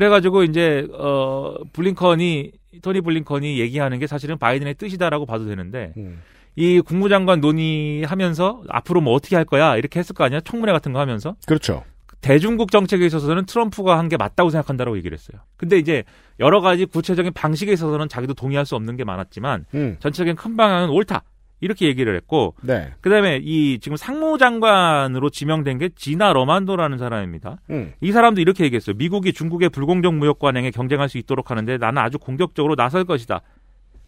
그래가지고 0.00 0.42
이제 0.42 0.86
어 0.92 1.54
블링컨이 1.72 2.52
토니 2.82 3.00
블링컨이 3.00 3.58
얘기하는 3.58 3.98
게 3.98 4.06
사실은 4.06 4.36
바이든의 4.36 4.74
뜻이다라고 4.74 5.24
봐도 5.24 5.46
되는데 5.46 5.94
음. 5.96 6.20
이 6.54 6.82
국무장관 6.82 7.40
논의하면서 7.40 8.64
앞으로 8.68 9.00
뭐 9.00 9.14
어떻게 9.14 9.36
할 9.36 9.46
거야 9.46 9.74
이렇게 9.78 9.98
했을 9.98 10.14
거 10.14 10.22
아니야 10.24 10.40
청문회 10.40 10.70
같은 10.74 10.92
거 10.92 11.00
하면서 11.00 11.34
그렇죠. 11.46 11.82
대중국 12.20 12.70
정책에 12.72 13.06
있어서는 13.06 13.46
트럼프가 13.46 13.96
한 13.98 14.08
게 14.10 14.18
맞다고 14.18 14.50
생각한다라고 14.50 14.98
얘기를 14.98 15.16
했어요. 15.16 15.40
근데 15.56 15.78
이제 15.78 16.04
여러 16.40 16.60
가지 16.60 16.84
구체적인 16.84 17.32
방식에 17.32 17.72
있어서는 17.72 18.08
자기도 18.10 18.34
동의할 18.34 18.66
수 18.66 18.76
없는 18.76 18.96
게 18.96 19.04
많았지만 19.04 19.64
음. 19.74 19.96
전체적인 20.00 20.36
큰 20.36 20.58
방향은 20.58 20.90
옳다. 20.90 21.22
이렇게 21.66 21.86
얘기를 21.86 22.16
했고 22.16 22.54
네. 22.62 22.92
그다음에 23.02 23.40
이 23.42 23.78
지금 23.80 23.96
상무장관으로 23.96 25.28
지명된 25.28 25.78
게 25.78 25.90
지나 25.94 26.32
러만도라는 26.32 26.96
사람입니다. 26.96 27.58
음. 27.70 27.92
이 28.00 28.12
사람도 28.12 28.40
이렇게 28.40 28.64
얘기했어요. 28.64 28.96
미국이 28.96 29.34
중국의 29.34 29.68
불공정 29.68 30.18
무역 30.18 30.38
관행에 30.38 30.70
경쟁할 30.70 31.08
수 31.08 31.18
있도록 31.18 31.50
하는데 31.50 31.76
나는 31.76 32.00
아주 32.00 32.18
공격적으로 32.18 32.76
나설 32.76 33.04
것이다. 33.04 33.42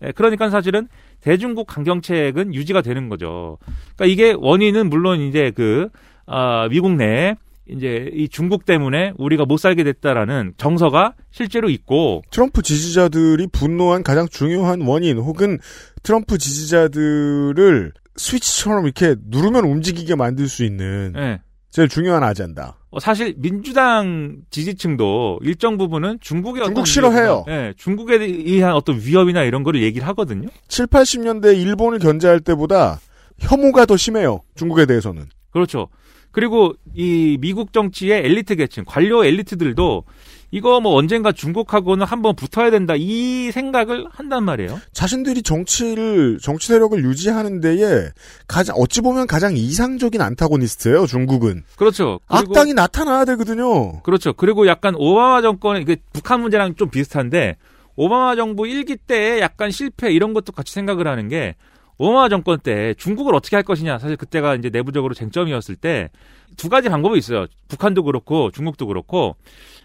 예, 0.04 0.12
그러니까 0.12 0.48
사실은 0.48 0.88
대중국 1.20 1.66
강경책은 1.66 2.54
유지가 2.54 2.80
되는 2.80 3.08
거죠. 3.08 3.58
그러니까 3.96 4.06
이게 4.06 4.34
원인은 4.38 4.88
물론 4.88 5.20
이제 5.20 5.50
그 5.50 5.88
아, 6.26 6.68
미국 6.70 6.92
내에 6.92 7.34
이제 7.70 8.10
이 8.12 8.28
중국 8.28 8.64
때문에 8.64 9.12
우리가 9.18 9.44
못 9.44 9.58
살게 9.58 9.84
됐다라는 9.84 10.54
정서가 10.56 11.14
실제로 11.30 11.68
있고 11.68 12.22
트럼프 12.30 12.62
지지자들이 12.62 13.48
분노한 13.48 14.02
가장 14.02 14.28
중요한 14.28 14.80
원인 14.82 15.18
혹은 15.18 15.58
트럼프 16.02 16.38
지지자들을 16.38 17.92
스위치처럼 18.16 18.84
이렇게 18.84 19.16
누르면 19.26 19.64
움직이게 19.64 20.14
만들 20.14 20.48
수 20.48 20.64
있는 20.64 21.12
예. 21.16 21.40
제일 21.70 21.88
중요한 21.88 22.24
아젠다. 22.24 22.78
어, 22.90 22.98
사실 22.98 23.34
민주당 23.36 24.38
지지층도 24.50 25.40
일정 25.42 25.76
부분은 25.76 26.18
중국의 26.20 26.64
중국 26.64 26.86
싫어해요. 26.86 27.44
위협이나, 27.46 27.52
예, 27.52 27.74
중국에 27.76 28.16
의한 28.16 28.72
어떤 28.72 28.98
위협이나 28.98 29.42
이런 29.42 29.62
거를 29.62 29.82
얘기를 29.82 30.06
하거든요. 30.08 30.48
7, 30.68 30.86
80년대 30.86 31.56
일본을 31.56 31.98
견제할 31.98 32.40
때보다 32.40 32.98
혐오가 33.38 33.84
더 33.84 33.96
심해요. 33.96 34.40
중국에 34.56 34.86
대해서는. 34.86 35.26
그렇죠. 35.50 35.88
그리고 36.30 36.74
이 36.94 37.38
미국 37.40 37.72
정치의 37.72 38.24
엘리트 38.24 38.56
계층, 38.56 38.84
관료 38.86 39.24
엘리트들도 39.24 40.04
이거 40.50 40.80
뭐 40.80 40.94
언젠가 40.94 41.30
중국하고는 41.30 42.06
한번 42.06 42.34
붙어야 42.34 42.70
된다 42.70 42.94
이 42.96 43.50
생각을 43.52 44.06
한단 44.10 44.44
말이에요. 44.44 44.80
자신들이 44.92 45.42
정치를 45.42 46.38
정치 46.40 46.68
세력을 46.68 47.02
유지하는 47.04 47.60
데에 47.60 48.08
가장 48.46 48.76
어찌 48.76 49.02
보면 49.02 49.26
가장 49.26 49.56
이상적인 49.56 50.20
안타고니스트예요. 50.20 51.06
중국은 51.06 51.64
그렇죠. 51.76 52.20
악당이 52.28 52.72
나타나야 52.72 53.26
되거든요. 53.26 54.00
그렇죠. 54.02 54.32
그리고 54.32 54.66
약간 54.66 54.94
오바마 54.96 55.42
정권의 55.42 55.82
이게 55.82 55.96
북한 56.12 56.40
문제랑 56.40 56.76
좀 56.76 56.88
비슷한데 56.88 57.56
오바마 57.96 58.36
정부 58.36 58.66
일기 58.66 58.96
때의 58.96 59.40
약간 59.40 59.70
실패 59.70 60.12
이런 60.12 60.32
것도 60.32 60.52
같이 60.52 60.72
생각을 60.72 61.06
하는 61.06 61.28
게 61.28 61.56
오바마 61.98 62.28
정권 62.28 62.60
때 62.60 62.94
중국을 62.94 63.34
어떻게 63.34 63.56
할 63.56 63.64
것이냐 63.64 63.98
사실 63.98 64.16
그때가 64.16 64.54
이제 64.54 64.70
내부적으로 64.70 65.14
쟁점이었을 65.14 65.76
때 65.76 66.10
두 66.56 66.68
가지 66.68 66.88
방법이 66.88 67.18
있어요. 67.18 67.46
북한도 67.68 68.04
그렇고 68.04 68.50
중국도 68.50 68.86
그렇고 68.86 69.36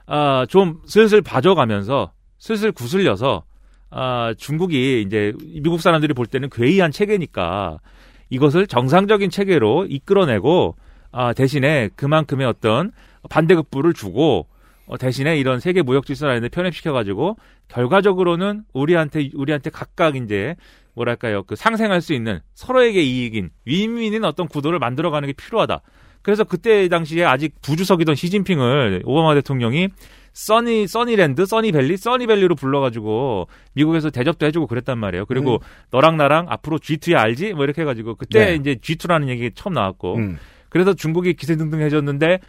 아, 0.06 0.46
좀 0.48 0.82
슬슬 0.86 1.22
봐줘가면서 1.22 2.12
슬슬 2.38 2.72
구슬려서 2.72 3.44
아, 3.90 4.34
중국이 4.38 5.02
이제 5.06 5.34
미국 5.62 5.82
사람들이 5.82 6.14
볼 6.14 6.26
때는 6.26 6.50
괴이한 6.52 6.92
체계니까 6.92 7.80
이것을 8.30 8.68
정상적인 8.68 9.30
체계로 9.30 9.86
이끌어내고 9.90 10.76
아, 11.12 11.34
대신에 11.34 11.90
그만큼의 11.96 12.48
어떤 12.48 12.92
반대급부를 13.30 13.94
주고 13.94 14.48
어, 14.86 14.98
대신에 14.98 15.38
이런 15.38 15.60
세계 15.60 15.82
무역 15.82 16.06
질서라는 16.06 16.42
데 16.42 16.50
편입시켜가지고 16.50 17.38
결과적으로는 17.70 18.64
우리한테 18.74 19.30
우리한테 19.34 19.70
각각 19.70 20.16
이제 20.18 20.56
뭐랄까요 20.96 21.44
그 21.44 21.56
상생할 21.56 22.02
수 22.02 22.14
있는 22.14 22.40
서로에게 22.54 23.02
이익인 23.02 23.50
윈윈인 23.66 24.24
어떤 24.26 24.48
구도를 24.48 24.80
만들어가는 24.80 25.28
게 25.28 25.34
필요하다. 25.34 25.82
그래서 26.22 26.44
그때 26.44 26.88
당시에 26.88 27.26
아직 27.26 27.54
부주석이던 27.62 28.16
시진핑을 28.16 29.04
오바마 29.06 29.36
대통령이 29.36 29.90
써니 30.32 30.88
써니랜드, 30.88 31.46
써니밸리, 31.46 31.96
써니밸리로 31.98 32.56
불러가지고 32.56 33.48
미국에서 33.74 34.10
대접도 34.10 34.46
해주고 34.48 34.68
그랬단 34.68 34.98
말이에요. 34.98 35.26
그리고 35.26 35.60
너랑 35.92 36.18
나랑 36.18 36.48
앞으로 36.50 36.80
G2에 36.80 37.16
알지? 37.16 37.54
뭐 37.54 37.66
이렇게 37.66 37.82
해가지고 37.82 38.16
그때 38.16 38.46
네. 38.46 38.56
이제 38.56 38.76
G2라는 38.76 39.30
얘기 39.30 39.52
처음 39.54 39.74
나왔고 39.74 40.16
음. 40.16 40.40
그래서 40.70 40.94
중국이 40.94 41.36
기세등등해졌는데 41.36 42.40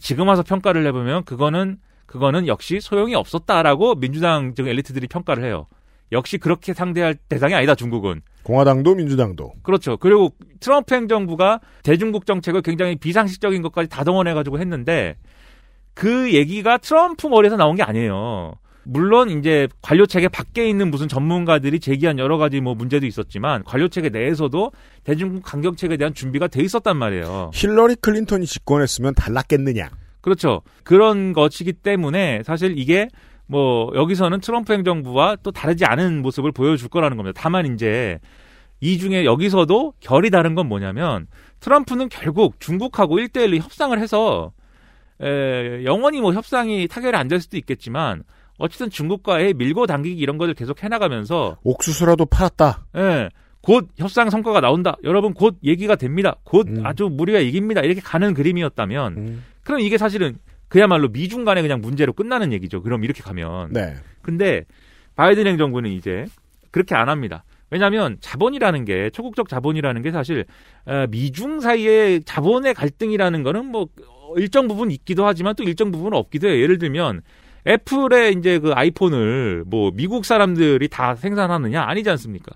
지금 0.00 0.26
와서 0.26 0.42
평가를 0.42 0.84
해보면 0.86 1.24
그거는 1.24 1.78
그거는 2.06 2.48
역시 2.48 2.80
소용이 2.80 3.14
없었다라고 3.14 3.94
민주당 3.94 4.54
즉 4.56 4.66
엘리트들이 4.66 5.06
평가를 5.06 5.44
해요. 5.44 5.66
역시 6.12 6.38
그렇게 6.38 6.72
상대할 6.74 7.14
대상이 7.28 7.54
아니다 7.54 7.74
중국은. 7.74 8.22
공화당도 8.42 8.94
민주당도. 8.94 9.52
그렇죠. 9.62 9.96
그리고 9.96 10.34
트럼프 10.60 10.94
행정부가 10.94 11.60
대중국 11.82 12.26
정책을 12.26 12.62
굉장히 12.62 12.96
비상식적인 12.96 13.62
것까지 13.62 13.88
다 13.88 14.04
동원해가지고 14.04 14.58
했는데 14.58 15.16
그 15.94 16.32
얘기가 16.32 16.78
트럼프 16.78 17.26
머리에서 17.26 17.56
나온 17.56 17.76
게 17.76 17.82
아니에요. 17.82 18.54
물론 18.84 19.30
이제 19.30 19.68
관료 19.82 20.06
체계 20.06 20.28
밖에 20.28 20.68
있는 20.68 20.90
무슨 20.90 21.06
전문가들이 21.06 21.80
제기한 21.80 22.18
여러 22.18 22.38
가지 22.38 22.60
뭐 22.60 22.74
문제도 22.74 23.06
있었지만 23.06 23.62
관료 23.64 23.88
체계 23.88 24.08
내에서도 24.08 24.72
대중국 25.04 25.42
강경책에 25.42 25.96
대한 25.96 26.14
준비가 26.14 26.48
돼 26.48 26.62
있었단 26.62 26.96
말이에요. 26.96 27.50
힐러리 27.52 27.94
클린턴이 27.96 28.46
집권했으면 28.46 29.14
달랐겠느냐. 29.14 29.90
그렇죠. 30.22 30.62
그런 30.82 31.32
것이기 31.32 31.74
때문에 31.74 32.42
사실 32.44 32.78
이게 32.78 33.08
뭐 33.50 33.90
여기서는 33.96 34.40
트럼프 34.40 34.72
행정부와 34.72 35.36
또 35.42 35.50
다르지 35.50 35.84
않은 35.84 36.22
모습을 36.22 36.52
보여줄 36.52 36.88
거라는 36.88 37.16
겁니다. 37.16 37.38
다만 37.42 37.66
이제 37.74 38.20
이 38.80 38.96
중에 38.96 39.24
여기서도 39.24 39.94
결이 39.98 40.30
다른 40.30 40.54
건 40.54 40.68
뭐냐면 40.68 41.26
트럼프는 41.58 42.08
결국 42.10 42.60
중국하고 42.60 43.16
1대1로 43.18 43.60
협상을 43.60 43.98
해서 43.98 44.52
에, 45.20 45.84
영원히 45.84 46.20
뭐 46.20 46.32
협상이 46.32 46.86
타결이 46.86 47.16
안 47.16 47.26
될 47.28 47.40
수도 47.40 47.56
있겠지만 47.56 48.22
어쨌든 48.58 48.88
중국과의 48.88 49.54
밀고 49.54 49.86
당기기 49.86 50.18
이런 50.20 50.38
것을 50.38 50.54
계속 50.54 50.82
해나가면서 50.84 51.56
옥수수라도 51.64 52.26
팔았다. 52.26 52.86
예. 52.96 53.28
곧 53.62 53.88
협상 53.98 54.30
성과가 54.30 54.60
나온다. 54.60 54.96
여러분 55.02 55.34
곧 55.34 55.58
얘기가 55.64 55.96
됩니다. 55.96 56.36
곧 56.44 56.66
아주 56.84 57.10
우리가 57.18 57.40
이깁니다. 57.40 57.80
이렇게 57.82 58.00
가는 58.00 58.32
그림이었다면 58.32 59.14
그럼 59.64 59.80
이게 59.80 59.98
사실은 59.98 60.38
그야말로 60.70 61.08
미중 61.08 61.44
간의 61.44 61.62
그냥 61.62 61.80
문제로 61.80 62.12
끝나는 62.14 62.52
얘기죠. 62.54 62.80
그럼 62.80 63.04
이렇게 63.04 63.22
가면. 63.22 63.72
네. 63.72 63.96
근데 64.22 64.64
바이든 65.16 65.46
행정부는 65.46 65.90
이제 65.90 66.24
그렇게 66.70 66.94
안 66.94 67.08
합니다. 67.08 67.44
왜냐하면 67.70 68.16
자본이라는 68.20 68.84
게 68.84 69.10
초국적 69.10 69.48
자본이라는 69.48 70.00
게 70.00 70.12
사실 70.12 70.46
어, 70.86 71.06
미중 71.10 71.60
사이의 71.60 72.22
자본의 72.24 72.74
갈등이라는 72.74 73.42
거는 73.42 73.66
뭐 73.66 73.88
일정 74.36 74.68
부분 74.68 74.92
있기도 74.92 75.26
하지만 75.26 75.56
또 75.56 75.64
일정 75.64 75.90
부분은 75.90 76.16
없기도 76.16 76.48
해요. 76.48 76.60
예를 76.62 76.78
들면 76.78 77.22
애플의 77.66 78.34
이제 78.38 78.60
그 78.60 78.70
아이폰을 78.72 79.64
뭐 79.66 79.90
미국 79.92 80.24
사람들이 80.24 80.86
다 80.88 81.16
생산하느냐 81.16 81.82
아니지 81.82 82.08
않습니까? 82.10 82.52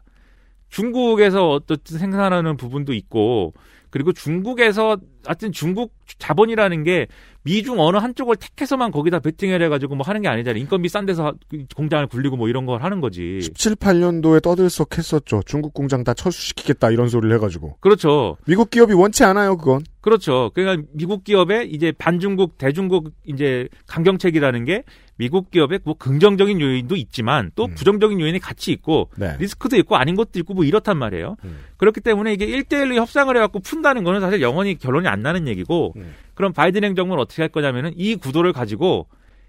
중국에서 0.75 1.51
어떻든 1.51 1.99
생산하는 1.99 2.57
부분도 2.57 2.95
있고 2.95 3.55
그리고 3.91 4.13
중국에서 4.13 4.97
하여튼 5.25 5.53
중국 5.53 5.93
자본이라는 6.19 6.83
게 6.83 7.07
미중 7.45 7.79
어느 7.79 7.97
한쪽을 7.97 8.35
택해서만 8.35 8.91
거기다 8.91 9.21
베팅을 9.21 9.63
해가지고 9.63 9.95
뭐 9.95 10.05
하는 10.05 10.21
게 10.21 10.27
아니잖아요. 10.27 10.61
인건비 10.61 10.89
싼 10.89 11.07
데서 11.07 11.33
공장을 11.77 12.05
굴리고 12.09 12.37
뭐 12.37 12.49
이런 12.49 12.67
걸 12.67 12.83
하는 12.83 13.01
거지. 13.01 13.39
7, 13.55 13.77
8년도에 13.77 14.43
떠들썩했었죠. 14.43 15.43
중국 15.47 15.75
공장 15.75 16.03
다 16.03 16.13
철수시키겠다 16.13 16.91
이런 16.91 17.09
소리를 17.09 17.33
해가지고. 17.37 17.77
그렇죠. 17.79 18.37
미국 18.47 18.71
기업이 18.71 18.95
원치 18.95 19.23
않아요 19.23 19.57
그건. 19.57 19.85
그렇죠. 20.01 20.51
그러니까 20.55 20.89
미국 20.93 21.23
기업의 21.23 21.71
이제 21.71 21.93
반중국 21.93 22.59
대중국 22.59 23.13
이제 23.27 23.69
강경책이라는 23.87 24.65
게 24.65 24.83
미국 25.17 25.51
기업의 25.51 25.81
뭐 25.85 25.95
긍정적인 25.95 26.61
요인도 26.61 26.97
있지만 26.97 27.51
또 27.55 27.69
부정적인 27.69 28.21
요인이 28.21 28.39
같이 28.41 28.73
있고 28.73 29.11
네. 29.17 29.37
리스크도 29.39 29.77
있고 29.77 29.97
아닌 29.97 30.17
것도 30.17 30.39
있고 30.41 30.55
뭐 30.55 30.65
이렇단 30.65 30.99
말이에요. 30.99 31.37
그렇기 31.77 32.01
때문에 32.01 32.33
이게 32.33 32.47
1대1로 32.47 32.97
협상을 32.97 33.35
해갖고 33.35 33.61
푼다는 33.61 34.03
거는 34.05 34.21
사실 34.21 34.41
영원히 34.43 34.77
결론이 34.77 35.07
안 35.07 35.23
나는 35.23 35.47
얘기고 35.47 35.95
그럼 36.35 36.53
바이든 36.53 36.83
행정부는 36.83 37.23
어떻게 37.23 37.43
할 37.43 37.49
거냐면은 37.49 37.93
이 37.97 38.17
구도를 38.17 38.53
가지고 38.53 39.09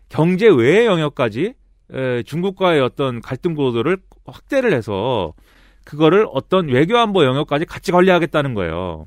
경제 0.09 0.47
외의 0.47 0.85
영역까지 0.85 1.53
에, 1.93 2.23
중국과의 2.23 2.81
어떤 2.81 3.21
갈등 3.21 3.53
구도를 3.55 3.97
확대를 4.25 4.73
해서 4.73 5.33
그거를 5.83 6.25
어떤 6.31 6.67
외교 6.67 6.97
안보 6.97 7.23
영역까지 7.23 7.65
같이 7.65 7.91
관리하겠다는 7.91 8.53
거예요. 8.53 9.05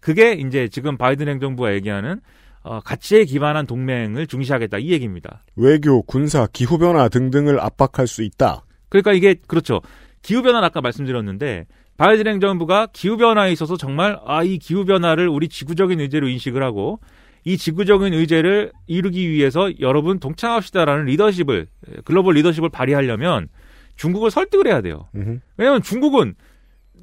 그게 0.00 0.32
이제 0.32 0.68
지금 0.68 0.96
바이든 0.96 1.28
행정부가 1.28 1.74
얘기하는 1.74 2.20
어, 2.66 2.80
가치에 2.80 3.24
기반한 3.24 3.64
동맹을 3.66 4.26
중시하겠다 4.26 4.78
이 4.78 4.90
얘기입니다. 4.90 5.44
외교, 5.54 6.02
군사, 6.02 6.48
기후 6.52 6.78
변화 6.78 7.08
등등을 7.08 7.60
압박할 7.60 8.08
수 8.08 8.24
있다. 8.24 8.64
그러니까 8.88 9.12
이게 9.12 9.36
그렇죠. 9.46 9.80
기후 10.22 10.42
변화 10.42 10.58
는 10.60 10.66
아까 10.66 10.80
말씀드렸는데 10.80 11.66
바이든 11.96 12.26
행정부가 12.26 12.88
기후 12.92 13.16
변화에 13.16 13.52
있어서 13.52 13.76
정말 13.76 14.18
아 14.26 14.42
이 14.42 14.58
기후 14.58 14.84
변화를 14.84 15.28
우리 15.28 15.48
지구적인 15.48 16.00
의제로 16.00 16.28
인식을 16.28 16.62
하고 16.62 16.98
이 17.44 17.56
지구적인 17.56 18.12
의제를 18.12 18.72
이루기 18.88 19.30
위해서 19.30 19.70
여러분 19.78 20.18
동참합시다라는 20.18 21.04
리더십을 21.04 21.68
글로벌 22.04 22.34
리더십을 22.34 22.68
발휘하려면 22.70 23.46
중국을 23.94 24.32
설득을 24.32 24.66
해야 24.66 24.80
돼요. 24.80 25.08
음흠. 25.14 25.38
왜냐하면 25.56 25.82
중국은 25.82 26.34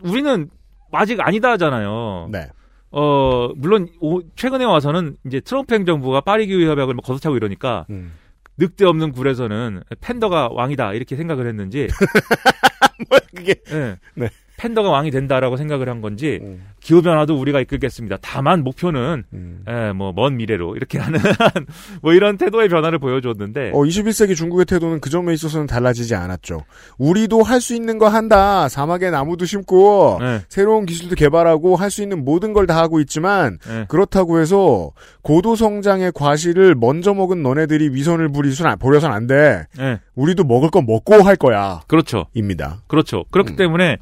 우리는 0.03 0.49
아직 0.91 1.21
아니다 1.21 1.51
하잖아요. 1.51 2.27
네. 2.33 2.47
어 2.95 3.49
물론 3.55 3.87
오- 3.99 4.21
최근에 4.35 4.65
와서는 4.65 5.17
이제 5.25 5.39
트럼프 5.39 5.73
행정부가 5.73 6.21
파리 6.21 6.45
기후 6.45 6.69
협약을 6.69 6.93
막 6.93 7.03
걷어차고 7.03 7.35
이러니까 7.35 7.85
음. 7.89 8.13
늑대 8.57 8.85
없는 8.85 9.11
굴에서는 9.13 9.81
팬더가 9.99 10.49
왕이다 10.51 10.93
이렇게 10.93 11.15
생각을 11.15 11.47
했는지 11.47 11.87
그게 13.35 13.55
예. 13.71 13.97
네. 14.13 14.29
팬더가 14.57 14.89
왕이 14.89 15.09
된다라고 15.11 15.57
생각을 15.57 15.89
한 15.89 15.99
건지 16.01 16.39
음. 16.41 16.63
기후 16.79 17.01
변화도 17.01 17.37
우리가 17.37 17.59
이끌겠습니다. 17.61 18.17
다만 18.21 18.63
목표는 18.63 19.23
예, 19.67 19.91
뭐먼 19.93 20.37
미래로 20.37 20.75
이렇게 20.75 20.99
하는 20.99 21.19
뭐 22.01 22.13
이런 22.13 22.37
태도의 22.37 22.69
변화를 22.69 22.99
보여줬는데 22.99 23.71
어, 23.73 23.79
21세기 23.79 24.35
중국의 24.35 24.65
태도는 24.65 24.99
그 25.01 25.09
점에 25.09 25.33
있어서는 25.33 25.65
달라지지 25.67 26.15
않았죠. 26.15 26.63
우리도 26.97 27.41
할 27.43 27.59
수 27.59 27.73
있는 27.75 27.97
거 27.97 28.07
한다. 28.09 28.67
사막에 28.69 29.09
나무도 29.09 29.45
심고 29.45 30.17
네. 30.19 30.41
새로운 30.49 30.85
기술도 30.85 31.15
개발하고 31.15 31.75
할 31.75 31.89
수 31.89 32.01
있는 32.03 32.23
모든 32.25 32.51
걸 32.53 32.67
다 32.67 32.77
하고 32.77 32.99
있지만 33.01 33.57
네. 33.67 33.85
그렇다고 33.89 34.39
해서 34.39 34.91
고도 35.21 35.55
성장의 35.55 36.11
과실을 36.13 36.75
먼저 36.75 37.13
먹은 37.13 37.41
너네들이 37.43 37.89
위선을 37.89 38.29
부리선 38.31 38.67
안- 38.67 38.77
버려선 38.79 39.11
안 39.11 39.27
돼. 39.27 39.65
예. 39.79 39.99
우리도 40.15 40.43
먹을 40.43 40.69
거 40.69 40.81
먹고 40.81 41.15
할 41.23 41.35
거야. 41.35 41.81
그렇죠. 41.87 42.25
입니다. 42.33 42.81
그렇죠. 42.87 43.23
그렇기 43.31 43.55
때문에 43.55 43.97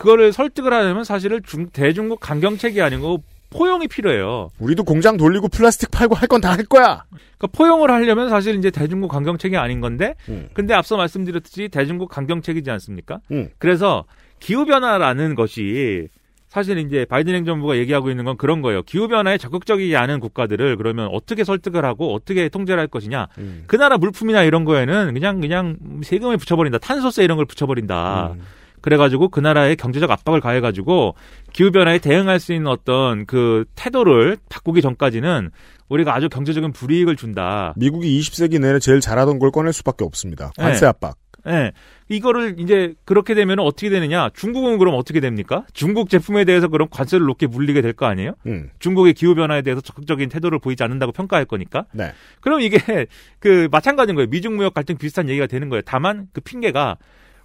그거를 0.00 0.32
설득을 0.32 0.72
하려면 0.72 1.04
사실은 1.04 1.40
중, 1.44 1.68
대중국 1.70 2.20
강경책이 2.20 2.80
아니고 2.80 3.22
포용이 3.50 3.86
필요해요. 3.86 4.48
우리도 4.58 4.84
공장 4.84 5.16
돌리고 5.18 5.48
플라스틱 5.48 5.90
팔고 5.90 6.14
할 6.14 6.26
건 6.28 6.40
다 6.40 6.52
할 6.52 6.64
거야. 6.64 7.04
그러니까 7.36 7.46
포용을 7.52 7.90
하려면 7.90 8.30
사실 8.30 8.54
이제 8.56 8.70
대중국 8.70 9.08
강경책이 9.08 9.56
아닌 9.58 9.80
건데, 9.80 10.14
음. 10.30 10.48
근데 10.54 10.72
앞서 10.72 10.96
말씀드렸듯이 10.96 11.68
대중국 11.68 12.08
강경책이지 12.08 12.70
않습니까? 12.70 13.20
음. 13.30 13.50
그래서 13.58 14.04
기후 14.38 14.64
변화라는 14.64 15.34
것이 15.34 16.08
사실 16.48 16.78
이제 16.78 17.04
바이든 17.04 17.34
행정부가 17.34 17.76
얘기하고 17.76 18.08
있는 18.10 18.24
건 18.24 18.36
그런 18.36 18.62
거예요. 18.62 18.82
기후 18.84 19.06
변화에 19.06 19.36
적극적이지 19.36 19.96
않은 19.96 20.18
국가들을 20.20 20.76
그러면 20.76 21.08
어떻게 21.12 21.44
설득을 21.44 21.84
하고 21.84 22.14
어떻게 22.14 22.48
통제를 22.48 22.80
할 22.80 22.86
것이냐? 22.88 23.28
음. 23.38 23.64
그 23.66 23.76
나라 23.76 23.98
물품이나 23.98 24.44
이런 24.44 24.64
거에는 24.64 25.12
그냥 25.12 25.40
그냥 25.40 25.76
세금을 26.02 26.38
붙여버린다. 26.38 26.78
탄소세 26.78 27.22
이런 27.22 27.36
걸 27.36 27.44
붙여버린다. 27.46 28.34
음. 28.80 28.82
그래가지고 28.82 29.28
그 29.28 29.40
나라에 29.40 29.74
경제적 29.74 30.10
압박을 30.10 30.40
가해가지고 30.40 31.14
기후 31.52 31.70
변화에 31.70 31.98
대응할 31.98 32.40
수 32.40 32.52
있는 32.52 32.66
어떤 32.70 33.26
그 33.26 33.64
태도를 33.76 34.38
바꾸기 34.48 34.80
전까지는 34.82 35.50
우리가 35.88 36.14
아주 36.14 36.28
경제적인 36.28 36.72
불이익을 36.72 37.16
준다. 37.16 37.74
미국이 37.76 38.18
20세기 38.20 38.60
내내 38.60 38.78
제일 38.78 39.00
잘하던 39.00 39.38
걸 39.38 39.50
꺼낼 39.50 39.72
수밖에 39.72 40.04
없습니다. 40.04 40.52
관세 40.56 40.80
네. 40.80 40.86
압박. 40.86 41.16
예. 41.48 41.72
이거를 42.10 42.56
이제 42.58 42.94
그렇게 43.06 43.34
되면 43.34 43.58
어떻게 43.60 43.88
되느냐? 43.88 44.28
중국은 44.34 44.76
그럼 44.76 44.94
어떻게 44.94 45.20
됩니까? 45.20 45.64
중국 45.72 46.10
제품에 46.10 46.44
대해서 46.44 46.68
그럼 46.68 46.88
관세를 46.90 47.24
높게 47.24 47.46
물리게 47.46 47.80
될 47.80 47.94
거 47.94 48.04
아니에요? 48.06 48.34
음. 48.46 48.68
중국의 48.78 49.14
기후 49.14 49.34
변화에 49.34 49.62
대해서 49.62 49.80
적극적인 49.80 50.28
태도를 50.28 50.58
보이지 50.58 50.82
않는다고 50.82 51.12
평가할 51.12 51.46
거니까. 51.46 51.86
네. 51.92 52.12
그럼 52.40 52.60
이게 52.60 52.78
그 53.40 53.68
마찬가지인 53.72 54.16
거예요. 54.16 54.28
미중 54.28 54.56
무역 54.56 54.74
갈등 54.74 54.96
비슷한 54.98 55.28
얘기가 55.30 55.46
되는 55.46 55.70
거예요. 55.70 55.82
다만 55.86 56.28
그 56.34 56.40
핑계가 56.42 56.98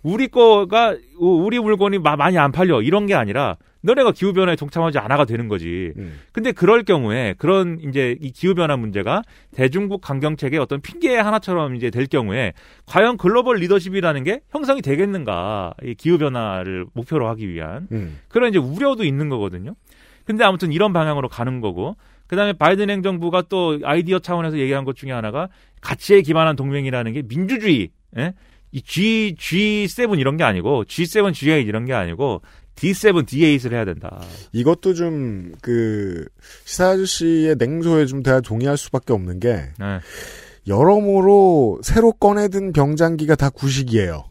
우리 0.05 0.27
거가 0.27 0.95
우리 1.17 1.57
물건이 1.59 1.97
마- 1.97 2.15
많이 2.15 2.37
안 2.37 2.51
팔려 2.51 2.83
이런 2.83 3.07
게 3.07 3.15
아니라 3.15 3.57
너네가 3.81 4.11
기후 4.11 4.33
변화에 4.33 4.55
동참하지 4.55 4.99
않아가 4.99 5.25
되는 5.25 5.47
거지. 5.47 5.93
음. 5.97 6.19
근데 6.31 6.51
그럴 6.51 6.83
경우에 6.83 7.33
그런 7.39 7.79
이제 7.81 8.15
이 8.21 8.31
기후 8.31 8.53
변화 8.53 8.77
문제가 8.77 9.23
대중국 9.55 10.01
강경책의 10.01 10.59
어떤 10.59 10.79
핑계 10.81 11.15
하나처럼 11.17 11.75
이제 11.75 11.89
될 11.89 12.05
경우에 12.05 12.53
과연 12.85 13.17
글로벌 13.17 13.57
리더십이라는 13.57 14.23
게 14.23 14.41
형성이 14.51 14.81
되겠는가? 14.83 15.73
이 15.83 15.95
기후 15.95 16.17
변화를 16.19 16.85
목표로 16.93 17.27
하기 17.29 17.49
위한 17.49 17.87
음. 17.91 18.19
그런 18.27 18.49
이제 18.49 18.59
우려도 18.59 19.03
있는 19.05 19.29
거거든요. 19.29 19.75
근데 20.23 20.43
아무튼 20.43 20.71
이런 20.71 20.93
방향으로 20.93 21.29
가는 21.29 21.61
거고 21.61 21.95
그다음에 22.27 22.53
바이든 22.53 22.89
행정부가 22.91 23.43
또 23.49 23.79
아이디어 23.83 24.19
차원에서 24.19 24.57
얘기한 24.59 24.83
것 24.83 24.95
중에 24.95 25.11
하나가 25.11 25.49
가치에 25.81 26.21
기반한 26.21 26.55
동맹이라는 26.55 27.13
게 27.13 27.21
민주주의, 27.27 27.89
예? 28.17 28.33
이 28.75 28.81
G 28.81 29.35
G7 29.39 30.19
이런 30.19 30.35
게 30.35 30.43
아니고 30.43 30.83
G7 30.83 31.31
G8 31.31 31.65
이런 31.65 31.85
게 31.85 31.93
아니고 31.93 32.41
D7 32.75 33.25
D8을 33.25 33.71
해야 33.71 33.85
된다. 33.85 34.21
이것도 34.51 34.93
좀, 34.95 35.53
그, 35.61 36.27
시사 36.65 36.89
아저씨의 36.89 37.55
냉소에 37.57 38.05
좀 38.05 38.21
대화 38.21 38.41
동의할 38.41 38.75
수밖에 38.75 39.13
없는 39.13 39.39
게, 39.39 39.69
네. 39.79 39.99
여러모로 40.67 41.79
새로 41.83 42.11
꺼내든 42.11 42.73
병장기가 42.73 43.35
다 43.35 43.49
구식이에요. 43.49 44.25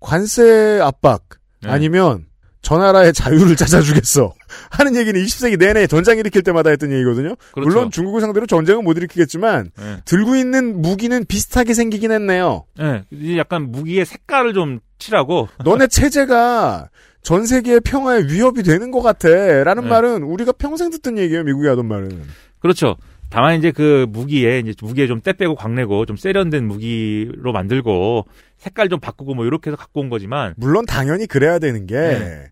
관세 0.00 0.80
압박, 0.82 1.22
네. 1.62 1.70
아니면 1.70 2.26
저 2.62 2.76
나라의 2.76 3.12
자유를 3.12 3.56
찾아주겠어. 3.56 4.34
하는 4.70 4.96
얘기는 4.96 5.20
20세기 5.20 5.58
내내 5.58 5.86
전장 5.86 6.18
일으킬 6.18 6.42
때마다 6.42 6.70
했던 6.70 6.92
얘기거든요. 6.92 7.36
그렇죠. 7.52 7.68
물론 7.68 7.90
중국을 7.90 8.20
상대로 8.20 8.46
전쟁은 8.46 8.84
못 8.84 8.96
일으키겠지만, 8.96 9.70
네. 9.76 9.96
들고 10.04 10.36
있는 10.36 10.82
무기는 10.82 11.24
비슷하게 11.24 11.74
생기긴 11.74 12.10
했네요. 12.12 12.64
예, 12.80 13.04
이제 13.10 13.38
약간 13.38 13.70
무기의 13.70 14.04
색깔을 14.04 14.54
좀 14.54 14.80
칠하고 14.98 15.48
너네 15.64 15.86
체제가 15.86 16.88
전 17.22 17.46
세계의 17.46 17.80
평화에 17.80 18.22
위협이 18.24 18.62
되는 18.62 18.90
것 18.90 19.02
같아. 19.02 19.28
라는 19.28 19.84
네. 19.84 19.88
말은 19.88 20.22
우리가 20.22 20.52
평생 20.52 20.90
듣던 20.90 21.18
얘기예요, 21.18 21.44
미국이 21.44 21.68
하던 21.68 21.86
말은. 21.86 22.22
그렇죠. 22.60 22.96
다만 23.30 23.58
이제 23.58 23.70
그 23.72 24.06
무기에 24.08 24.60
이제 24.60 24.72
무기에 24.80 25.06
좀 25.06 25.20
때 25.20 25.32
빼고 25.32 25.54
광내고 25.54 26.06
좀 26.06 26.16
세련된 26.16 26.66
무기로 26.66 27.52
만들고 27.52 28.26
색깔 28.56 28.88
좀 28.88 29.00
바꾸고 29.00 29.34
뭐 29.34 29.44
이렇게 29.44 29.70
해서 29.70 29.76
갖고 29.76 30.00
온 30.00 30.08
거지만 30.08 30.54
물론 30.56 30.86
당연히 30.86 31.26
그래야 31.26 31.58
되는 31.58 31.86
게, 31.86 31.94
네. 31.94 32.44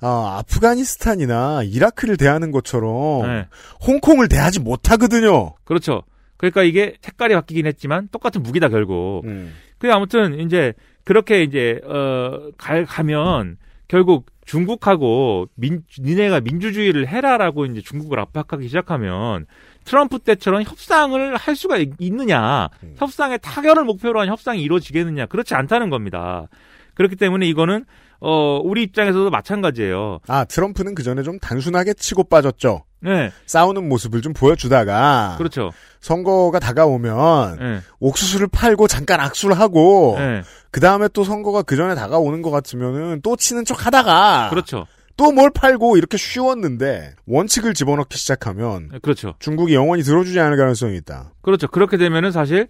아, 0.00 0.38
아프가니스탄이나 0.38 1.62
이라크를 1.64 2.16
대하는 2.16 2.50
것처럼 2.50 3.26
네. 3.26 3.46
홍콩을 3.86 4.28
대하지 4.28 4.60
못하거든요. 4.60 5.54
그렇죠. 5.64 6.02
그러니까 6.36 6.62
이게 6.62 6.94
색깔이 7.00 7.34
바뀌긴 7.34 7.66
했지만 7.66 8.08
똑같은 8.12 8.42
무기다 8.42 8.68
결국. 8.68 9.22
음. 9.24 9.54
그 9.78 9.92
아무튼 9.92 10.38
이제 10.40 10.72
그렇게 11.04 11.42
이제 11.42 11.80
어 11.84 12.50
가, 12.56 12.84
가면 12.84 13.56
결국 13.88 14.26
중국하고 14.44 15.48
민 15.54 15.82
니네가 15.98 16.40
민주주의를 16.40 17.08
해라라고 17.08 17.66
이제 17.66 17.80
중국을 17.80 18.18
압박하기 18.20 18.66
시작하면 18.68 19.46
트럼프 19.88 20.18
때처럼 20.18 20.62
협상을 20.62 21.34
할 21.36 21.56
수가 21.56 21.78
있- 21.78 21.94
있느냐 21.98 22.68
협상의 22.96 23.38
타결을 23.40 23.84
목표로 23.84 24.20
한 24.20 24.28
협상이 24.28 24.60
이루어지겠느냐 24.62 25.26
그렇지 25.26 25.54
않다는 25.54 25.88
겁니다. 25.88 26.46
그렇기 26.94 27.16
때문에 27.16 27.46
이거는 27.46 27.84
어 28.20 28.60
우리 28.62 28.82
입장에서도 28.82 29.30
마찬가지예요. 29.30 30.18
아, 30.26 30.44
트럼프는 30.44 30.94
그 30.94 31.02
전에 31.04 31.22
좀 31.22 31.38
단순하게 31.38 31.94
치고 31.94 32.24
빠졌죠. 32.24 32.84
네, 33.00 33.30
싸우는 33.46 33.88
모습을 33.88 34.20
좀 34.22 34.32
보여주다가 34.32 35.36
그렇죠. 35.38 35.70
선거가 36.00 36.58
다가오면 36.58 37.58
네, 37.60 37.78
옥수수를 38.00 38.48
팔고 38.48 38.88
잠깐 38.88 39.20
악수를 39.20 39.58
하고 39.58 40.16
네, 40.18 40.42
그 40.72 40.80
다음에 40.80 41.06
또 41.12 41.22
선거가 41.24 41.62
그 41.62 41.76
전에 41.76 41.94
다가오는 41.94 42.42
것 42.42 42.50
같으면은 42.50 43.20
또 43.22 43.36
치는 43.36 43.64
척 43.64 43.86
하다가 43.86 44.48
그렇죠. 44.50 44.86
또 45.18 45.32
뭘 45.32 45.50
팔고 45.50 45.98
이렇게 45.98 46.16
쉬웠는데 46.16 47.14
원칙을 47.26 47.74
집어넣기 47.74 48.16
시작하면 48.16 48.88
네, 48.92 48.98
그렇죠. 49.00 49.34
중국이 49.40 49.74
영원히 49.74 50.02
들어주지 50.02 50.38
않을 50.40 50.56
가능성이 50.56 50.96
있다. 50.96 51.32
그렇죠. 51.42 51.66
그렇게 51.68 51.96
되면은 51.98 52.32
사실 52.32 52.68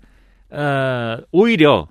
어, 0.51 1.19
오히려 1.31 1.87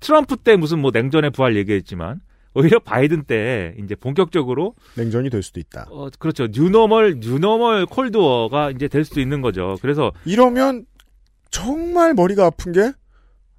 트럼프 0.00 0.36
때 0.36 0.54
무슨 0.56 0.78
뭐 0.80 0.90
냉전의 0.92 1.30
부활 1.30 1.56
얘기했지만 1.56 2.20
오히려 2.54 2.78
바이든 2.78 3.24
때 3.24 3.74
이제 3.82 3.94
본격적으로 3.94 4.74
냉전이 4.96 5.30
될 5.30 5.42
수도 5.42 5.58
있다. 5.58 5.86
어, 5.90 6.08
그렇죠. 6.18 6.46
뉴노멀 6.52 7.20
뉴노멀 7.20 7.86
콜드워가 7.86 8.70
이제 8.70 8.88
될 8.88 9.04
수도 9.04 9.20
있는 9.20 9.40
거죠. 9.40 9.76
그래서 9.80 10.12
이러면 10.26 10.84
정말 11.50 12.12
머리가 12.12 12.44
아픈 12.44 12.72
게 12.72 12.92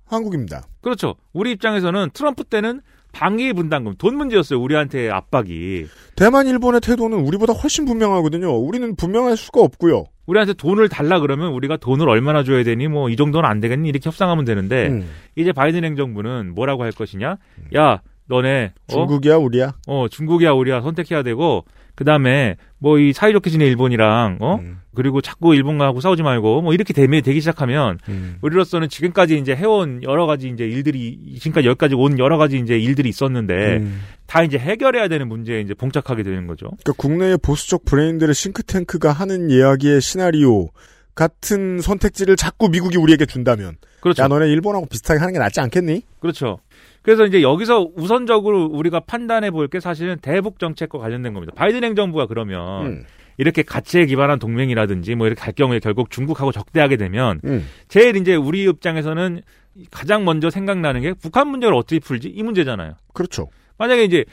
한국입니다. 0.06 0.68
그렇죠. 0.82 1.16
우리 1.34 1.52
입장에서는 1.52 2.12
트럼프 2.14 2.44
때는 2.44 2.82
방위 3.14 3.54
분담금 3.54 3.96
돈 3.98 4.18
문제였어요. 4.18 4.60
우리한테 4.60 5.10
압박이. 5.10 5.86
대만, 6.16 6.48
일본의 6.48 6.82
태도는 6.82 7.20
우리보다 7.20 7.54
훨씬 7.54 7.86
분명하거든요. 7.86 8.54
우리는 8.58 8.96
분명할 8.96 9.38
수가 9.38 9.62
없고요. 9.62 10.06
우리한테 10.26 10.54
돈을 10.54 10.90
달라 10.90 11.20
그러면 11.20 11.52
우리가 11.54 11.78
돈을 11.78 12.10
얼마나 12.10 12.44
줘야 12.44 12.64
되니 12.64 12.88
뭐 12.88 13.10
이 13.10 13.16
정도는 13.16 13.48
안 13.48 13.60
되겠니 13.60 13.88
이렇게 13.90 14.08
협상하면 14.08 14.46
되는데 14.46 14.88
음. 14.88 15.10
이제 15.36 15.52
바이든 15.52 15.84
행정부는 15.84 16.56
뭐라고 16.56 16.84
할 16.84 16.92
것이냐? 16.92 17.38
야 17.76 18.02
너네 18.28 18.72
어? 18.90 18.94
중국이야 18.94 19.36
우리야? 19.36 19.74
어 19.88 20.08
중국이야 20.10 20.52
우리야 20.54 20.82
선택해야 20.82 21.24
되고 21.24 21.66
그 21.96 22.04
다음에 22.06 22.56
뭐 22.80 23.00
이 23.00 23.14
사이좋게 23.14 23.50
지내 23.50 23.66
일본이랑 23.66 24.38
어 24.42 24.56
음. 24.56 24.80
그리고 24.96 25.22
자꾸 25.22 25.56
일본하고 25.56 26.02
싸우지 26.02 26.22
말고 26.22 26.62
뭐 26.62 26.74
이렇게 26.74 26.94
되면 26.94 27.22
되기 27.24 27.40
시작하면 27.40 27.98
음. 28.10 28.38
우리로서는 28.42 28.90
지금까지 28.90 29.38
이제 29.38 29.56
해온 29.56 30.02
여러 30.04 30.26
가지 30.26 30.50
이제 30.50 30.66
일들이 30.66 31.38
지금까지 31.40 31.68
여기까지 31.68 31.96
온 31.96 32.20
여러 32.20 32.38
가지 32.38 32.60
이제 32.60 32.78
일들이 32.78 33.10
있었는데 33.10 33.78
음. 33.78 34.02
다 34.28 34.44
이제 34.44 34.58
해결해야 34.58 35.08
되는 35.08 35.28
문제에 35.28 35.62
이제 35.62 35.74
봉착하게 35.74 36.24
되는 36.24 36.46
거죠. 36.48 36.68
그러니까 36.84 36.94
국내의 36.98 37.38
보수적 37.42 37.86
브레인들의 37.86 38.34
싱크탱크가 38.36 39.12
하는 39.12 39.50
이야기의 39.50 40.02
시나리오 40.02 40.70
같은 41.16 41.80
선택지를 41.80 42.36
자꾸 42.36 42.70
미국이 42.70 42.98
우리에게 42.98 43.26
준다면 43.26 43.76
그렇죠. 44.02 44.24
야 44.24 44.28
너네 44.28 44.48
일본하고 44.50 44.88
비슷하게 44.88 45.20
하는 45.20 45.34
게 45.34 45.40
낫지 45.40 45.62
않겠니? 45.62 46.02
그렇죠. 46.20 46.60
그래서 47.04 47.26
이제 47.26 47.42
여기서 47.42 47.90
우선적으로 47.96 48.66
우리가 48.66 49.02
판단해 49.02 49.52
볼 49.52 49.68
게 49.68 49.80
사실은 49.80 50.18
대북 50.22 50.60
정책과 50.60 50.98
관련된 51.00 51.34
겁니다. 51.34 51.54
바이든 51.56 51.84
행정부가 51.84 52.26
그러면 52.28 52.86
음. 52.86 53.04
이렇게 53.38 53.62
가치에 53.64 54.06
기반한 54.06 54.40
동맹이라든지 54.40 55.16
뭐 55.16 55.28
이렇게 55.28 55.40
갈 55.42 55.54
경우에 55.54 55.80
결국 55.80 56.10
중국하고 56.12 56.52
적대하게 56.52 56.98
되면 56.98 57.40
음. 57.46 57.66
제일 57.88 58.16
이제 58.16 58.36
우리 58.36 58.64
입장에서는 58.64 59.42
가장 59.90 60.24
먼저 60.26 60.50
생각나는 60.50 61.02
게 61.02 61.14
북한 61.14 61.48
문제를 61.48 61.76
어떻게 61.76 62.00
풀지 62.00 62.30
이 62.30 62.44
문제잖아요. 62.44 62.94
그렇죠. 63.14 63.48
만약에 63.78 64.04
이제 64.04 64.26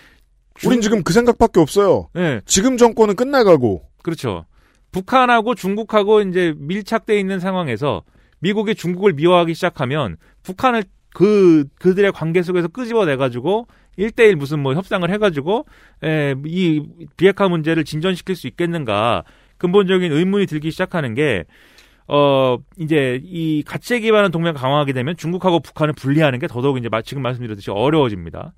우린 0.67 0.81
지금 0.83 1.03
그 1.03 1.13
생각밖에 1.13 1.61
없어요. 1.61 2.09
네, 2.13 2.41
지금 2.45 2.77
정권은 2.77 3.17
끝나가고 3.17 3.83
그렇죠. 4.03 4.45
북한하고 4.93 5.55
중국하고 5.55 6.21
이제 6.21 6.53
밀착돼 6.59 7.19
있는 7.19 7.41
상황에서 7.41 8.03
미국이 8.41 8.75
중국을 8.75 9.13
미워하기 9.15 9.55
시작하면 9.55 10.17
북한을 10.43 10.85
그 11.15 11.65
그들의 11.79 12.13
관계 12.13 12.43
속에서 12.43 12.69
끄집어내 12.69 13.17
가지고 13.17 13.67
1대1 13.99 14.37
무슨 14.37 14.61
뭐 14.61 14.75
협상을 14.75 15.09
해 15.11 15.19
가지고 15.19 15.67
에, 16.05 16.35
이 16.47 16.83
비핵화 17.17 17.49
문제를 17.49 17.85
진전시킬 17.85 18.37
수 18.37 18.47
있겠는가 18.47 19.25
근본적인 19.59 20.11
의문이 20.13 20.47
들기 20.47 20.71
시작하는 20.71 21.15
게 21.15 21.45
어, 22.07 22.59
이제 22.79 23.21
이 23.23 23.63
가치에 23.65 24.01
기반한 24.01 24.31
동맹 24.33 24.55
강화하게 24.55 24.93
되면 24.93 25.17
중국하고 25.17 25.61
북한을 25.61 25.95
분리하는 25.95 26.39
게 26.39 26.47
더더욱 26.49 26.79
이제 26.79 26.89
마- 26.89 27.03
지금 27.03 27.23
말씀드렸듯이 27.23 27.71
어려워집니다. 27.71 28.53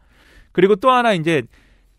그리고 0.52 0.76
또 0.76 0.90
하나 0.90 1.12
이제 1.12 1.42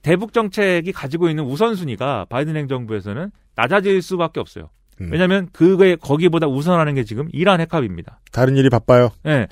대북 0.01 0.33
정책이 0.33 0.91
가지고 0.91 1.29
있는 1.29 1.43
우선순위가 1.43 2.25
바이든 2.29 2.55
행정부에서는 2.55 3.31
낮아질 3.55 4.01
수밖에 4.01 4.39
없어요. 4.39 4.69
음. 5.01 5.09
왜냐하면 5.11 5.47
그게 5.53 5.95
거기보다 5.95 6.47
우선하는 6.47 6.95
게 6.95 7.03
지금 7.03 7.27
이란 7.31 7.59
핵합입니다. 7.61 8.19
다른 8.31 8.57
일이 8.57 8.69
바빠요. 8.69 9.11
예. 9.27 9.47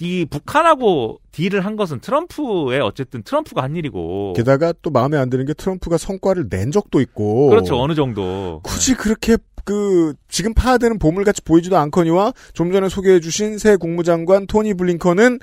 이 0.00 0.26
북한하고 0.28 1.20
딜을 1.32 1.64
한 1.64 1.76
것은 1.76 2.00
트럼프의 2.00 2.80
어쨌든 2.80 3.22
트럼프가 3.22 3.62
한 3.62 3.76
일이고 3.76 4.34
게다가 4.36 4.74
또 4.82 4.90
마음에 4.90 5.16
안 5.16 5.30
드는 5.30 5.46
게 5.46 5.54
트럼프가 5.54 5.96
성과를 5.96 6.48
낸 6.50 6.70
적도 6.70 7.00
있고 7.00 7.48
그렇죠 7.48 7.80
어느 7.80 7.94
정도 7.94 8.60
굳이 8.62 8.94
그렇게 8.94 9.38
그 9.64 10.14
지금 10.28 10.54
파악되는 10.54 10.98
보물같이 10.98 11.42
보이지도 11.42 11.76
않거니와 11.76 12.32
좀 12.52 12.72
전에 12.72 12.88
소개해주신 12.88 13.58
새 13.58 13.76
국무장관 13.76 14.46
토니 14.46 14.74
블링컨은 14.74 15.40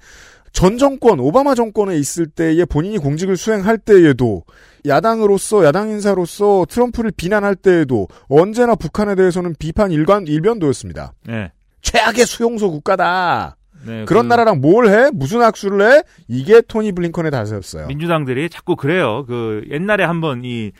전 0.53 0.77
정권 0.77 1.19
오바마 1.19 1.55
정권에 1.55 1.97
있을 1.97 2.27
때에 2.27 2.63
본인이 2.65 2.99
공직을 2.99 3.35
수행할 3.35 3.79
때에도 3.79 4.43
야당으로서 4.85 5.65
야당 5.65 5.89
인사로서 5.89 6.65
트럼프를 6.69 7.11
비난할 7.17 7.55
때에도 7.55 8.07
언제나 8.29 8.75
북한에 8.75 9.15
대해서는 9.15 9.55
비판 9.57 9.91
일관 9.91 10.27
일변도였습니다. 10.27 11.13
네. 11.27 11.51
최악의 11.81 12.25
수용소 12.25 12.71
국가다. 12.71 13.57
네, 13.85 14.05
그런 14.05 14.23
그 14.23 14.27
나라랑 14.29 14.61
뭘 14.61 14.87
해? 14.87 15.09
무슨 15.13 15.41
악수를 15.41 15.81
해? 15.81 16.03
이게 16.27 16.61
토니 16.61 16.91
블링컨의 16.93 17.31
다세였어요. 17.31 17.87
민주당들이 17.87 18.49
자꾸 18.49 18.75
그래요. 18.75 19.25
그 19.27 19.63
옛날에 19.69 20.03
한번 20.03 20.43
이 20.43 20.71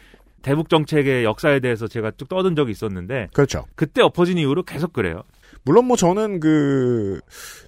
대북 0.42 0.70
정책의 0.70 1.24
역사에 1.24 1.60
대해서 1.60 1.88
제가 1.88 2.12
쭉 2.18 2.28
떠든 2.30 2.56
적이 2.56 2.72
있었는데 2.72 3.30
그렇죠. 3.34 3.66
그때 3.76 4.02
엎어진 4.02 4.38
이후로 4.38 4.64
계속 4.64 4.94
그래요. 4.94 5.24
물론 5.64 5.86
뭐 5.86 5.96
저는 5.96 6.40
그 6.40 7.20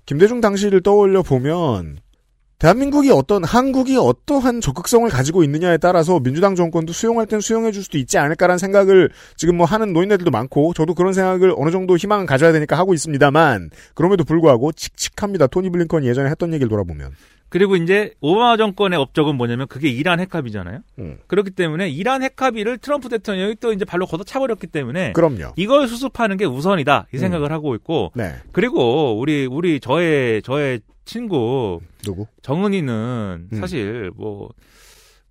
김대중 0.06 0.42
당시를 0.42 0.82
떠올려 0.82 1.22
보면 1.22 1.98
대한민국이 2.58 3.12
어떤 3.12 3.44
한국이 3.44 3.98
어떠한 3.98 4.62
적극성을 4.62 5.10
가지고 5.10 5.44
있느냐에 5.44 5.78
따라서 5.78 6.20
민주당 6.20 6.56
정권도 6.56 6.94
수용할 6.94 7.26
땐 7.26 7.42
수용해 7.42 7.72
줄 7.72 7.84
수도 7.84 7.98
있지 7.98 8.18
않을까라는 8.18 8.58
생각을 8.58 9.10
지금 9.36 9.58
뭐 9.58 9.66
하는 9.66 9.92
노인네들도 9.92 10.32
많고 10.32 10.74
저도 10.74 10.94
그런 10.94 11.14
생각을 11.14 11.54
어느 11.58 11.70
정도 11.72 11.98
희망은 11.98 12.26
가져야 12.26 12.54
되니까 12.54 12.78
하고 12.78 12.94
있습니다만 12.94 13.72
그럼에도 13.94 14.24
불구하고 14.24 14.72
칙칙합니다. 14.72 15.48
토니 15.48 15.70
블링컨이 15.70 16.08
예전에 16.08 16.30
했던 16.30 16.54
얘기를 16.54 16.70
돌아보면 16.70 17.12
그리고 17.50 17.76
이제 17.76 18.12
오바마 18.22 18.58
정권의 18.58 18.98
업적은 19.00 19.36
뭐냐면 19.36 19.68
그게 19.68 19.90
이란 19.90 20.20
핵합이잖아요. 20.20 20.80
음. 21.00 21.18
그렇기 21.28 21.52
때문에 21.52 21.90
이란 21.90 22.24
핵합의를 22.24 22.80
트럼프 22.80 23.08
대통령이 23.10 23.56
또 23.60 23.72
이제 23.72 23.86
발로 23.86 24.06
걷어차버렸기 24.06 24.68
때문에 24.68 25.14
그럼요. 25.14 25.54
이걸 25.56 25.88
수습하는 25.88 26.38
게 26.38 26.46
우선이다 26.46 27.08
이 27.14 27.18
생각을 27.18 27.52
하고 27.52 27.76
있고 27.76 28.12
네. 28.16 28.36
그리고 28.52 29.18
우리 29.20 29.46
우리 29.46 29.80
저의 29.80 30.42
저의 30.42 30.82
친구 31.06 31.80
누구? 32.04 32.28
정은이는 32.42 33.50
음. 33.54 33.60
사실 33.60 34.12
뭐 34.16 34.50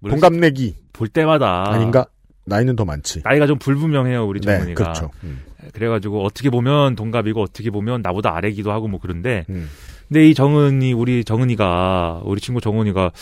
동갑내기 0.09 0.77
볼 0.93 1.09
때마다 1.09 1.71
아닌가? 1.71 2.07
나이는 2.47 2.77
더 2.77 2.85
많지. 2.85 3.23
나이가 3.25 3.47
좀 3.47 3.59
불분명해요 3.59 4.27
우리 4.27 4.41
네, 4.41 4.59
정은이가. 4.59 4.83
그렇죠. 4.83 5.11
음. 5.25 5.43
그래가지고 5.73 6.23
어떻게 6.25 6.51
보면 6.51 6.95
동갑이고 6.95 7.41
어떻게 7.41 7.71
보면 7.71 8.03
나보다 8.03 8.37
아래기도 8.37 8.71
하고 8.71 8.87
뭐 8.87 9.01
그런데 9.01 9.47
음. 9.49 9.69
근데 10.09 10.29
이 10.29 10.35
정은이 10.35 10.93
우리 10.93 11.25
정은이가 11.25 12.23
우리 12.25 12.41
친구 12.41 12.61
정은이가 12.61 13.13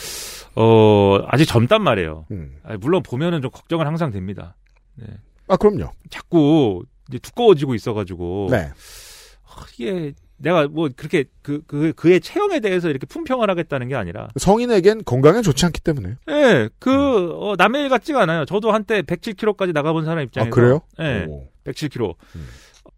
어 0.55 1.17
아직 1.27 1.45
젊단 1.45 1.81
말이에요. 1.81 2.25
음. 2.31 2.57
아니, 2.63 2.77
물론 2.77 3.01
보면은 3.01 3.41
좀 3.41 3.49
걱정은 3.49 3.87
항상 3.87 4.11
됩니다. 4.11 4.55
네. 4.95 5.05
아 5.47 5.55
그럼요. 5.55 5.91
자꾸 6.09 6.83
이제 7.07 7.17
두꺼워지고 7.19 7.75
있어가지고 7.75 8.49
네. 8.51 8.71
아, 9.45 9.65
이게 9.77 10.13
내가 10.43 10.67
뭐 10.67 10.89
그렇게 10.95 11.23
그, 11.41 11.61
그 11.65 11.93
그의 11.93 12.19
체형에 12.19 12.59
대해서 12.59 12.89
이렇게 12.89 13.07
품평을 13.07 13.49
하겠다는 13.49 13.87
게 13.87 13.95
아니라 13.95 14.27
성인에겐 14.35 15.05
건강에 15.05 15.41
좋지 15.41 15.65
않기 15.65 15.81
때문에. 15.81 16.17
예, 16.29 16.69
그, 16.79 17.31
어, 17.39 17.55
남의 17.57 17.83
일 17.83 17.89
같지가 17.89 18.21
않아요. 18.21 18.45
저도 18.45 18.71
한때 18.71 19.01
107kg까지 19.01 19.73
나가본 19.73 20.03
사람 20.05 20.23
입장에서. 20.23 20.47
아, 20.47 20.51
그래요? 20.51 20.81
예, 20.99 21.25
오. 21.27 21.47
107kg. 21.63 22.15
음. 22.35 22.47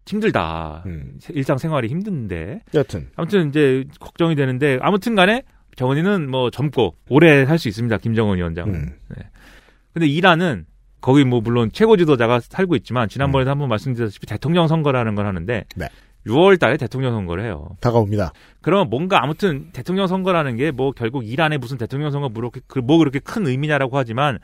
힘들다. 0.06 0.82
음. 0.86 1.18
일상생활이 1.30 1.88
힘든데. 1.88 2.62
여튼 2.74 3.08
아무튼 3.16 3.48
이제 3.48 3.84
걱정이 4.00 4.34
되는데, 4.34 4.78
아무튼 4.82 5.14
간에 5.14 5.42
정은이는 5.76 6.28
뭐 6.28 6.50
젊고 6.50 6.96
오래 7.08 7.46
살수 7.46 7.68
있습니다. 7.68 7.98
김정은 7.98 8.36
위원장은. 8.38 8.74
음. 8.74 8.96
네. 9.16 9.22
근데 9.92 10.06
이란은 10.06 10.66
거기 11.00 11.24
뭐 11.24 11.40
물론 11.40 11.70
최고 11.72 11.96
지도자가 11.96 12.40
살고 12.40 12.74
있지만 12.76 13.08
지난번에도 13.08 13.50
한번 13.50 13.68
말씀드렸다시피 13.68 14.26
대통령 14.26 14.66
선거라는 14.66 15.14
걸 15.14 15.26
하는데 15.26 15.64
음. 15.76 15.80
네. 15.80 15.88
6월 16.26 16.58
달에 16.58 16.76
대통령 16.76 17.12
선거를 17.12 17.44
해요. 17.44 17.68
다가옵니다. 17.80 18.32
그러면 18.60 18.90
뭔가 18.90 19.22
아무튼 19.22 19.66
대통령 19.72 20.06
선거라는 20.08 20.56
게 20.56 20.70
뭐 20.72 20.90
결국 20.92 21.24
이란의 21.26 21.58
무슨 21.58 21.78
대통령 21.78 22.10
선거 22.10 22.28
뭐 22.28 22.40
그렇게 22.40 22.60
그- 22.66 22.80
뭐 22.80 22.98
그렇게 22.98 23.18
큰 23.20 23.46
의미냐라고 23.46 23.96
하지만 23.96 24.38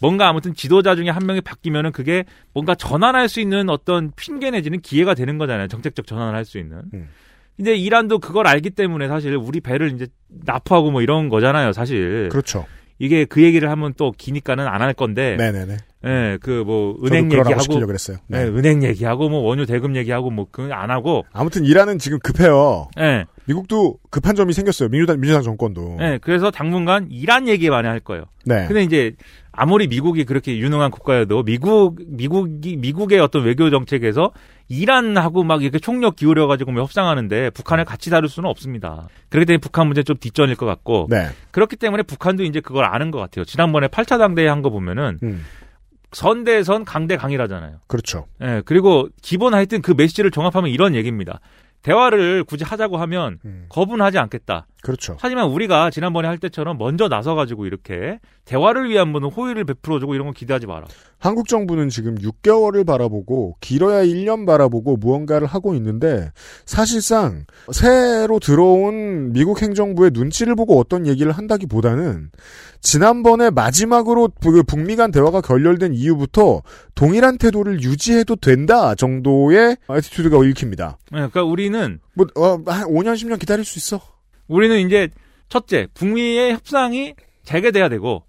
뭔가 0.00 0.28
아무튼 0.28 0.52
지도자 0.54 0.94
중에 0.96 1.08
한 1.10 1.24
명이 1.26 1.40
바뀌면은 1.40 1.92
그게 1.92 2.24
뭔가 2.52 2.74
전환할 2.74 3.28
수 3.28 3.40
있는 3.40 3.70
어떤 3.70 4.10
핑계 4.16 4.50
내지는 4.50 4.80
기회가 4.80 5.14
되는 5.14 5.38
거잖아요. 5.38 5.68
정책적 5.68 6.06
전환을 6.06 6.34
할 6.34 6.44
수 6.44 6.58
있는. 6.58 6.82
음. 6.92 7.08
근데 7.56 7.76
이란도 7.76 8.18
그걸 8.18 8.46
알기 8.46 8.70
때문에 8.70 9.08
사실 9.08 9.36
우리 9.36 9.60
배를 9.60 9.92
이제 9.92 10.06
납포하고 10.44 10.90
뭐 10.90 11.02
이런 11.02 11.28
거잖아요, 11.28 11.72
사실. 11.72 12.28
그렇죠. 12.30 12.66
이게 12.98 13.24
그 13.24 13.42
얘기를 13.42 13.70
하면 13.70 13.94
또 13.96 14.10
기니까는 14.16 14.66
안 14.66 14.80
할 14.82 14.92
건데. 14.94 15.36
네네네. 15.36 15.76
예, 16.04 16.38
그 16.40 16.62
뭐 16.66 16.96
은행 17.04 17.30
얘기하고 17.32 17.86
그랬어요. 17.86 18.16
네. 18.28 18.38
예, 18.40 18.44
은행 18.44 18.82
얘기하고 18.82 19.28
뭐 19.28 19.40
원유 19.40 19.66
대금 19.66 19.96
얘기하고 19.96 20.30
뭐 20.30 20.46
그거 20.50 20.72
안 20.72 20.90
하고 20.90 21.24
아무튼 21.32 21.64
이란은 21.64 21.98
지금 21.98 22.18
급해요. 22.20 22.88
예. 22.98 23.24
미국도 23.46 23.98
급한 24.10 24.36
점이 24.36 24.52
생겼어요. 24.52 24.88
민주당 24.88 25.20
민주당 25.20 25.42
정권도. 25.42 25.98
예, 26.00 26.18
그래서 26.22 26.50
당분간 26.50 27.08
이란 27.10 27.48
얘기 27.48 27.68
많이 27.70 27.88
할 27.88 27.98
거예요. 28.00 28.24
네. 28.44 28.66
근데 28.68 28.82
이제 28.84 29.14
아무리 29.50 29.88
미국이 29.88 30.24
그렇게 30.24 30.56
유능한 30.58 30.90
국가여도 30.92 31.42
미국 31.42 31.98
미국이 32.06 32.76
미국의 32.76 33.18
어떤 33.20 33.44
외교 33.44 33.68
정책에서 33.70 34.32
이란하고 34.68 35.44
막 35.44 35.62
이렇게 35.62 35.78
총력 35.78 36.16
기울여 36.16 36.46
가지고 36.46 36.72
뭐 36.72 36.82
협상하는데 36.82 37.50
북한을 37.50 37.84
같이 37.84 38.08
다룰 38.10 38.28
수는 38.28 38.48
없습니다. 38.48 39.08
그렇기 39.28 39.46
때문에 39.46 39.58
북한 39.60 39.86
문제 39.86 40.02
좀 40.02 40.16
뒷전일 40.18 40.56
것 40.56 40.64
같고 40.66 41.08
네. 41.10 41.26
그렇기 41.50 41.76
때문에 41.76 42.04
북한도 42.04 42.44
이제 42.44 42.60
그걸 42.60 42.84
아는 42.86 43.10
것 43.10 43.18
같아요. 43.18 43.44
지난번에 43.44 43.88
8차 43.88 44.18
당대회 44.18 44.48
한 44.48 44.62
거 44.62 44.70
보면은 44.70 45.18
음. 45.24 45.44
선대선 46.12 46.84
강대 46.84 47.16
강이라잖아요. 47.16 47.78
그렇죠. 47.86 48.26
예, 48.40 48.62
그리고 48.64 49.08
기본 49.22 49.54
하여튼 49.54 49.82
그 49.82 49.92
메시지를 49.92 50.30
종합하면 50.30 50.70
이런 50.70 50.94
얘기입니다. 50.94 51.40
대화를 51.82 52.44
굳이 52.44 52.64
하자고 52.64 52.98
하면 52.98 53.38
음. 53.44 53.66
거부는 53.68 54.04
하지 54.04 54.18
않겠다. 54.18 54.66
그렇죠. 54.82 55.16
하지만 55.20 55.48
우리가 55.48 55.90
지난번에 55.90 56.26
할 56.26 56.38
때처럼 56.38 56.76
먼저 56.76 57.06
나서가지고 57.06 57.66
이렇게 57.66 58.18
대화를 58.44 58.90
위한 58.90 59.12
분은 59.12 59.28
호의를 59.30 59.64
베풀어주고 59.64 60.14
이런 60.14 60.26
거 60.26 60.32
기대하지 60.32 60.66
마라. 60.66 60.86
한국 61.18 61.46
정부는 61.46 61.88
지금 61.88 62.16
6개월을 62.16 62.84
바라보고 62.84 63.56
길어야 63.60 64.04
1년 64.04 64.44
바라보고 64.44 64.96
무언가를 64.96 65.46
하고 65.46 65.76
있는데 65.76 66.32
사실상 66.66 67.44
새로 67.70 68.40
들어온 68.40 69.32
미국 69.32 69.62
행정부의 69.62 70.10
눈치를 70.12 70.56
보고 70.56 70.80
어떤 70.80 71.06
얘기를 71.06 71.30
한다기보다는 71.30 72.32
지난번에 72.80 73.50
마지막으로 73.50 74.30
그 74.42 74.64
북미 74.64 74.96
간 74.96 75.12
대화가 75.12 75.40
결렬된 75.40 75.94
이후부터 75.94 76.62
동일한 76.96 77.38
태도를 77.38 77.84
유지해도 77.84 78.34
된다 78.34 78.96
정도의 78.96 79.76
애티튜드가 79.88 80.44
읽힙니다. 80.44 80.98
네, 81.12 81.18
그러니까 81.18 81.44
우리는 81.44 82.00
뭐 82.14 82.26
어, 82.34 82.60
한 82.66 82.88
5년 82.88 83.14
10년 83.14 83.38
기다릴 83.38 83.64
수 83.64 83.78
있어. 83.78 84.11
우리는 84.48 84.78
이제 84.86 85.08
첫째 85.48 85.86
북미의 85.94 86.52
협상이 86.52 87.14
재개돼야 87.44 87.88
되고 87.88 88.24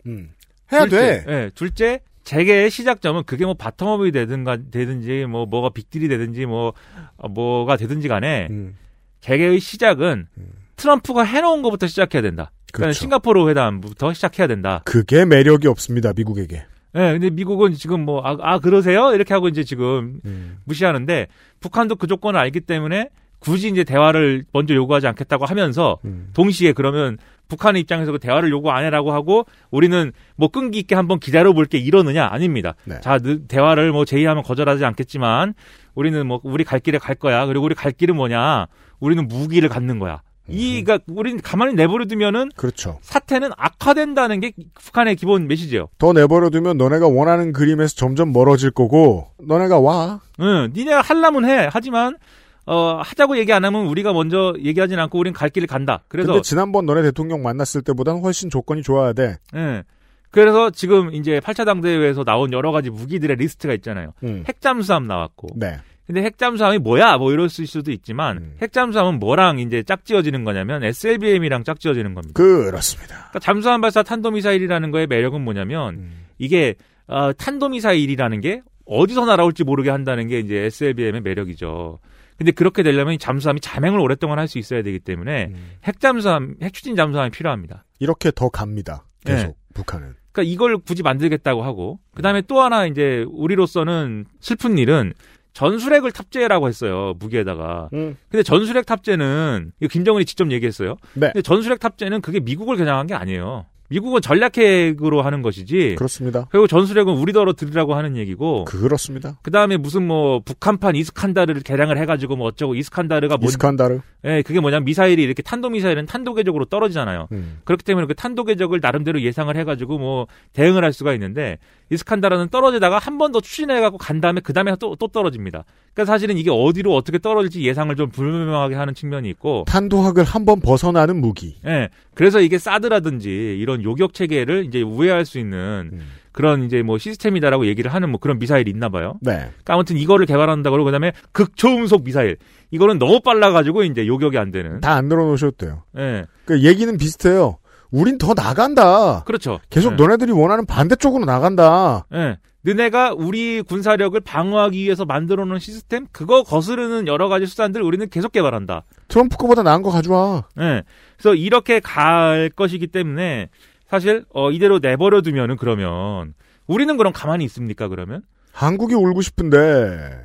해야 0.71 0.81
둘째, 0.81 0.97
돼. 0.97 1.25
예, 1.27 1.51
둘째 1.53 2.01
재개의 2.23 2.69
시작점은 2.69 3.23
그게 3.23 3.45
뭐 3.45 3.53
바텀업이 3.53 4.13
되든가 4.13 4.57
되든지 4.71 5.25
뭐 5.25 5.45
뭐가 5.45 5.69
빅딜이 5.69 6.07
되든지 6.07 6.45
뭐 6.45 6.73
어, 7.17 7.27
뭐가 7.27 7.77
되든지 7.77 8.07
간에 8.07 8.47
음. 8.49 8.75
재개의 9.21 9.59
시작은 9.59 10.27
트럼프가 10.75 11.23
해놓은 11.23 11.61
것부터 11.61 11.87
시작해야 11.87 12.21
된다. 12.21 12.51
그러니까 12.71 12.87
그렇죠. 12.87 12.99
싱가포르 12.99 13.49
회담부터 13.49 14.13
시작해야 14.13 14.47
된다. 14.47 14.81
그게 14.85 15.25
매력이 15.25 15.67
없습니다 15.67 16.11
미국에게. 16.13 16.65
예, 16.95 17.11
근데 17.13 17.29
미국은 17.29 17.73
지금 17.73 18.01
뭐, 18.05 18.21
아, 18.21 18.37
아, 18.39 18.59
그러세요? 18.59 19.13
이렇게 19.13 19.33
하고 19.33 19.47
이제 19.47 19.63
지금 19.63 20.19
음. 20.25 20.59
무시하는데, 20.65 21.27
북한도 21.59 21.95
그 21.95 22.05
조건을 22.05 22.39
알기 22.39 22.61
때문에 22.61 23.09
굳이 23.43 23.67
이제 23.67 23.83
대화를 23.83 24.45
먼저 24.53 24.73
요구하지 24.73 25.07
않겠다고 25.07 25.45
하면서, 25.45 25.97
음. 26.05 26.29
동시에 26.33 26.71
그러면 26.71 27.17
북한의 27.49 27.81
입장에서 27.81 28.11
그 28.13 28.19
대화를 28.19 28.49
요구 28.51 28.71
안 28.71 28.85
해라고 28.85 29.11
하고, 29.11 29.45
우리는 29.69 30.11
뭐 30.37 30.47
끈기 30.47 30.79
있게 30.79 30.95
한번 30.95 31.19
기다려 31.19 31.51
볼게 31.53 31.77
이러느냐? 31.77 32.27
아닙니다. 32.31 32.75
네. 32.85 32.99
자, 33.01 33.19
느- 33.19 33.45
대화를 33.47 33.91
뭐 33.91 34.05
제의하면 34.05 34.43
거절하지 34.43 34.85
않겠지만, 34.85 35.53
우리는 35.93 36.25
뭐, 36.25 36.39
우리 36.43 36.63
갈 36.63 36.79
길에 36.79 36.97
갈 36.97 37.15
거야. 37.15 37.45
그리고 37.45 37.65
우리 37.65 37.75
갈 37.75 37.91
길은 37.91 38.15
뭐냐? 38.15 38.67
우리는 38.99 39.27
무기를 39.27 39.67
갖는 39.69 39.99
거야. 39.99 40.21
이가 40.47 40.99
우리는 41.07 41.39
가만히 41.41 41.73
내버려 41.73 42.03
두면은 42.05 42.49
그렇죠. 42.57 42.99
사태는 43.01 43.51
악화된다는 43.55 44.41
게 44.41 44.51
북한의 44.73 45.15
기본 45.15 45.47
메시지예요. 45.47 45.87
더 45.97 46.11
내버려두면 46.11 46.77
너네가 46.77 47.07
원하는 47.07 47.53
그림에서 47.53 47.95
점점 47.95 48.33
멀어질 48.33 48.71
거고 48.71 49.29
너네가 49.41 49.79
와. 49.79 50.19
응, 50.41 50.71
니네가 50.75 50.99
할라면 50.99 51.45
해. 51.45 51.69
하지만 51.71 52.17
어 52.65 53.01
하자고 53.03 53.37
얘기 53.37 53.51
안 53.51 53.65
하면 53.65 53.87
우리가 53.87 54.13
먼저 54.13 54.53
얘기하진 54.59 54.99
않고 54.99 55.19
우린 55.19 55.33
갈 55.33 55.49
길을 55.49 55.67
간다. 55.67 56.03
그래서 56.07 56.33
근데 56.33 56.41
지난번 56.41 56.85
너네 56.85 57.01
대통령 57.01 57.43
만났을 57.43 57.81
때보다는 57.81 58.21
훨씬 58.21 58.49
조건이 58.49 58.81
좋아야 58.83 59.13
돼. 59.13 59.37
예. 59.55 59.83
그래서 60.31 60.71
지금 60.71 61.13
이제 61.13 61.39
8차 61.39 61.63
당대회에서 61.65 62.23
나온 62.23 62.53
여러 62.53 62.71
가지 62.71 62.89
무기들의 62.89 63.35
리스트가 63.37 63.73
있잖아요. 63.75 64.13
음. 64.23 64.43
핵잠수함 64.47 65.05
나왔고. 65.05 65.49
네. 65.55 65.77
근데 66.07 66.23
핵잠수함이 66.23 66.79
뭐야? 66.79 67.17
뭐 67.17 67.31
이럴 67.31 67.49
수도 67.49 67.91
있지만 67.91 68.37
음. 68.37 68.55
핵잠수함은 68.61 69.19
뭐랑 69.19 69.59
이제 69.59 69.83
짝지어지는 69.83 70.43
거냐면 70.43 70.83
SLBM이랑 70.83 71.63
짝지어지는 71.63 72.13
겁니다. 72.13 72.33
그렇습니다. 72.33 73.15
그러니까 73.15 73.39
잠수함 73.39 73.79
발사 73.79 74.03
탄도미사일이라는 74.03 74.91
거의 74.91 75.07
매력은 75.07 75.41
뭐냐면 75.41 75.95
음. 75.95 76.11
이게 76.39 76.75
어, 77.07 77.31
탄도미사일이라는 77.33 78.41
게 78.41 78.61
어디서 78.85 79.25
날아올지 79.25 79.63
모르게 79.63 79.91
한다는 79.91 80.27
게 80.27 80.39
이제 80.39 80.57
SLBM의 80.57 81.21
매력이죠. 81.21 81.99
근데 82.37 82.51
그렇게 82.51 82.83
되려면 82.83 83.13
이 83.13 83.17
잠수함이 83.17 83.59
자맹을 83.61 83.99
오랫동안 83.99 84.39
할 84.39 84.47
수 84.47 84.57
있어야 84.59 84.83
되기 84.83 84.99
때문에 84.99 85.45
음. 85.51 85.71
핵잠수함, 85.85 86.55
핵추진 86.61 86.95
잠수함이 86.95 87.31
필요합니다. 87.31 87.85
이렇게 87.99 88.31
더 88.33 88.49
갑니다. 88.49 89.05
계속 89.25 89.47
네. 89.47 89.53
북한은. 89.73 90.15
그러니까 90.31 90.51
이걸 90.51 90.77
굳이 90.79 91.01
만들겠다고 91.03 91.63
하고 91.63 91.99
그다음에 92.15 92.41
또 92.41 92.61
하나 92.61 92.85
이제 92.85 93.25
우리로서는 93.29 94.25
슬픈 94.39 94.77
일은 94.77 95.13
전술핵을 95.53 96.11
탑재라고 96.11 96.67
했어요 96.67 97.13
무기에다가. 97.19 97.89
음. 97.93 98.17
근데 98.29 98.43
전술핵 98.43 98.85
탑재는 98.85 99.71
이거 99.79 99.87
김정은이 99.91 100.25
직접 100.25 100.51
얘기했어요. 100.51 100.97
네. 101.13 101.27
근데 101.27 101.41
전술핵 101.41 101.79
탑재는 101.79 102.21
그게 102.21 102.39
미국을 102.39 102.75
겨냥한 102.77 103.07
게 103.07 103.13
아니에요. 103.13 103.65
미국은 103.93 104.21
전략핵으로 104.21 105.21
하는 105.21 105.43
것이지. 105.43 105.93
그렇습니다. 105.99 106.47
그리고 106.49 106.65
전술핵은 106.65 107.13
우리더러 107.13 107.53
들으라고 107.53 107.93
하는 107.93 108.17
얘기고. 108.17 108.65
그렇습니다. 108.65 109.37
그 109.43 109.51
다음에 109.51 109.77
무슨 109.77 110.07
뭐 110.07 110.39
북한판 110.39 110.95
이스칸다르를 110.95 111.61
개량을 111.61 111.99
해가지고 111.99 112.35
뭐 112.35 112.47
어쩌고 112.47 112.73
이스칸다르가 112.73 113.37
뭔 113.37 113.49
이스칸다르. 113.49 113.99
예, 114.25 114.41
그게 114.41 114.59
뭐냐면 114.59 114.85
미사일이 114.85 115.21
이렇게 115.21 115.43
탄도 115.43 115.69
미사일은 115.69 116.07
탄도 116.07 116.33
궤적으로 116.33 116.65
떨어지잖아요. 116.65 117.27
음. 117.33 117.59
그렇기 117.65 117.83
때문에 117.83 118.07
그 118.07 118.15
탄도 118.15 118.45
궤적을 118.45 118.79
나름대로 118.81 119.21
예상을 119.21 119.55
해가지고 119.55 119.99
뭐 119.99 120.25
대응을 120.53 120.83
할 120.83 120.91
수가 120.91 121.13
있는데 121.13 121.59
이스칸다르는 121.89 122.49
떨어지다가 122.49 122.97
한 122.99 123.17
번 123.17 123.31
더 123.31 123.39
추진해갖고 123.41 123.97
간 123.97 124.21
다음에 124.21 124.41
그 124.41 124.53
다음에 124.53 124.75
또, 124.79 124.95
또 124.95 125.07
떨어집니다. 125.07 125.63
그러니까 125.93 126.11
사실은 126.11 126.37
이게 126.37 126.49
어디로 126.51 126.95
어떻게 126.95 127.19
떨어질지 127.19 127.61
예상을 127.63 127.95
좀 127.95 128.09
불명하게 128.09 128.75
하는 128.75 128.93
측면이 128.93 129.29
있고. 129.31 129.65
탄도학을 129.67 130.23
한 130.23 130.45
번 130.45 130.59
벗어나는 130.59 131.21
무기. 131.21 131.57
예. 131.65 131.89
그래서 132.15 132.41
이게 132.41 132.57
사드라든지 132.57 133.29
이런 133.59 133.83
요격 133.83 134.13
체계를 134.13 134.65
이제 134.65 134.81
우회할 134.81 135.25
수 135.25 135.39
있는 135.39 135.89
음. 135.93 136.01
그런 136.31 136.63
이제 136.63 136.81
뭐 136.81 136.97
시스템이다라고 136.97 137.67
얘기를 137.67 137.93
하는 137.93 138.09
뭐 138.09 138.19
그런 138.19 138.39
미사일이 138.39 138.69
있나 138.71 138.89
봐요. 138.89 139.13
네. 139.21 139.33
그러니까 139.37 139.73
아무튼 139.75 139.97
이거를 139.97 140.25
개발한다고 140.25 140.73
그러고 140.73 140.85
그다음에 140.85 141.11
극초음속 141.31 142.03
미사일. 142.03 142.37
이거는 142.71 142.97
너무 142.97 143.19
빨라 143.21 143.51
가지고 143.51 143.83
이제 143.83 144.07
요격이 144.07 144.37
안 144.37 144.51
되는. 144.51 144.81
다 144.81 144.95
안 144.95 145.05
늘어놓으셔도 145.07 145.57
돼요. 145.57 145.83
예. 145.97 146.25
그 146.45 146.61
얘기는 146.63 146.95
비슷해요. 146.97 147.57
우린 147.93 148.17
더 148.17 148.33
나간다. 148.33 149.23
그렇죠. 149.23 149.59
계속 149.69 149.93
예. 149.93 149.95
너네들이 149.95 150.31
원하는 150.31 150.65
반대쪽으로 150.65 151.25
나간다. 151.25 152.07
예. 152.11 152.37
너네가 152.63 153.13
우리 153.13 153.61
군사력을 153.61 154.19
방어하기 154.19 154.83
위해서 154.83 155.05
만들어 155.05 155.45
놓은 155.45 155.59
시스템 155.59 156.07
그거 156.11 156.41
거스르는 156.41 157.07
여러 157.07 157.29
가지 157.29 157.45
수단들 157.45 157.83
우리는 157.83 158.09
계속 158.09 158.31
개발한다. 158.31 158.83
트럼프 159.09 159.37
거보다 159.37 159.61
나은 159.61 159.83
거 159.83 159.91
가져와. 159.91 160.45
예. 160.59 160.81
그래서 161.17 161.35
이렇게 161.35 161.79
갈 161.79 162.49
것이기 162.55 162.87
때문에 162.87 163.49
사실 163.87 164.25
어 164.33 164.49
이대로 164.49 164.79
내버려 164.79 165.21
두면은 165.21 165.55
그러면 165.55 166.33
우리는 166.65 166.97
그럼 166.97 167.13
가만히 167.13 167.45
있습니까 167.45 167.89
그러면? 167.89 168.23
한국이 168.53 168.95
울고 168.95 169.21
싶은데 169.21 170.19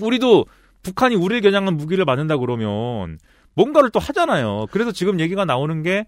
우리도 0.00 0.46
북한이 0.84 1.16
우리를 1.16 1.40
겨냥한 1.40 1.76
무기를 1.76 2.04
만든다 2.04 2.36
그러면 2.36 3.18
뭔가를 3.54 3.90
또 3.90 3.98
하잖아요. 4.00 4.66
그래서 4.70 4.92
지금 4.92 5.20
얘기가 5.20 5.44
나오는 5.44 5.82
게 5.82 6.06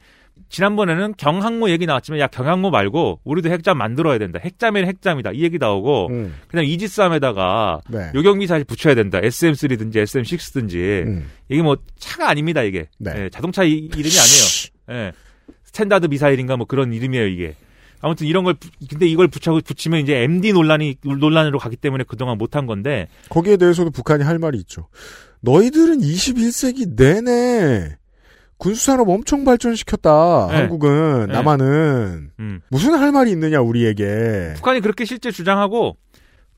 지난번에는 0.48 1.14
경항모 1.16 1.70
얘기 1.70 1.86
나왔지만 1.86 2.18
야 2.18 2.26
경항모 2.26 2.70
말고 2.70 3.20
우리도 3.24 3.50
핵잠 3.50 3.78
만들어야 3.78 4.18
된다. 4.18 4.40
핵잠이면 4.42 4.88
핵잠이다. 4.88 5.30
이 5.32 5.42
얘기 5.42 5.58
나오고 5.58 6.08
음. 6.10 6.34
그냥 6.48 6.64
이지스함에다가 6.66 7.82
네. 7.88 8.10
요격 8.14 8.38
미사일 8.38 8.64
붙여야 8.64 8.94
된다. 8.94 9.20
SM3든지 9.20 9.94
SM6든지 9.94 11.06
음. 11.06 11.30
이게 11.48 11.62
뭐 11.62 11.76
차가 11.98 12.28
아닙니다. 12.28 12.62
이게 12.62 12.88
네. 12.98 13.12
예, 13.16 13.30
자동차 13.30 13.62
이, 13.62 13.70
이름이 13.72 13.94
아니에요. 14.00 15.04
예. 15.06 15.12
스탠다드 15.64 16.06
미사일인가 16.06 16.56
뭐 16.56 16.66
그런 16.66 16.92
이름이에요. 16.92 17.26
이게 17.28 17.54
아무튼 18.00 18.26
이런 18.26 18.44
걸 18.44 18.54
부- 18.54 18.68
근데 18.90 19.06
이걸 19.06 19.28
붙여 19.28 19.52
붙이면 19.64 20.00
이제 20.00 20.16
MD 20.24 20.52
논란이 20.52 20.96
논란으로 21.04 21.58
가기 21.58 21.76
때문에 21.76 22.04
그동안 22.06 22.38
못한 22.38 22.66
건데 22.66 23.08
거기에 23.30 23.56
대해서도 23.56 23.90
북한이 23.90 24.24
할 24.24 24.38
말이 24.38 24.58
있죠. 24.58 24.88
너희들은 25.44 25.98
21세기 25.98 26.96
내내 26.96 27.96
군수산업 28.56 29.08
엄청 29.08 29.44
발전시켰다. 29.44 30.48
네. 30.50 30.56
한국은 30.56 31.26
네. 31.26 31.32
남한은 31.32 32.30
음. 32.38 32.60
무슨 32.68 32.94
할 32.94 33.12
말이 33.12 33.30
있느냐 33.32 33.60
우리에게. 33.60 34.54
북한이 34.56 34.80
그렇게 34.80 35.04
실제 35.04 35.30
주장하고 35.30 35.96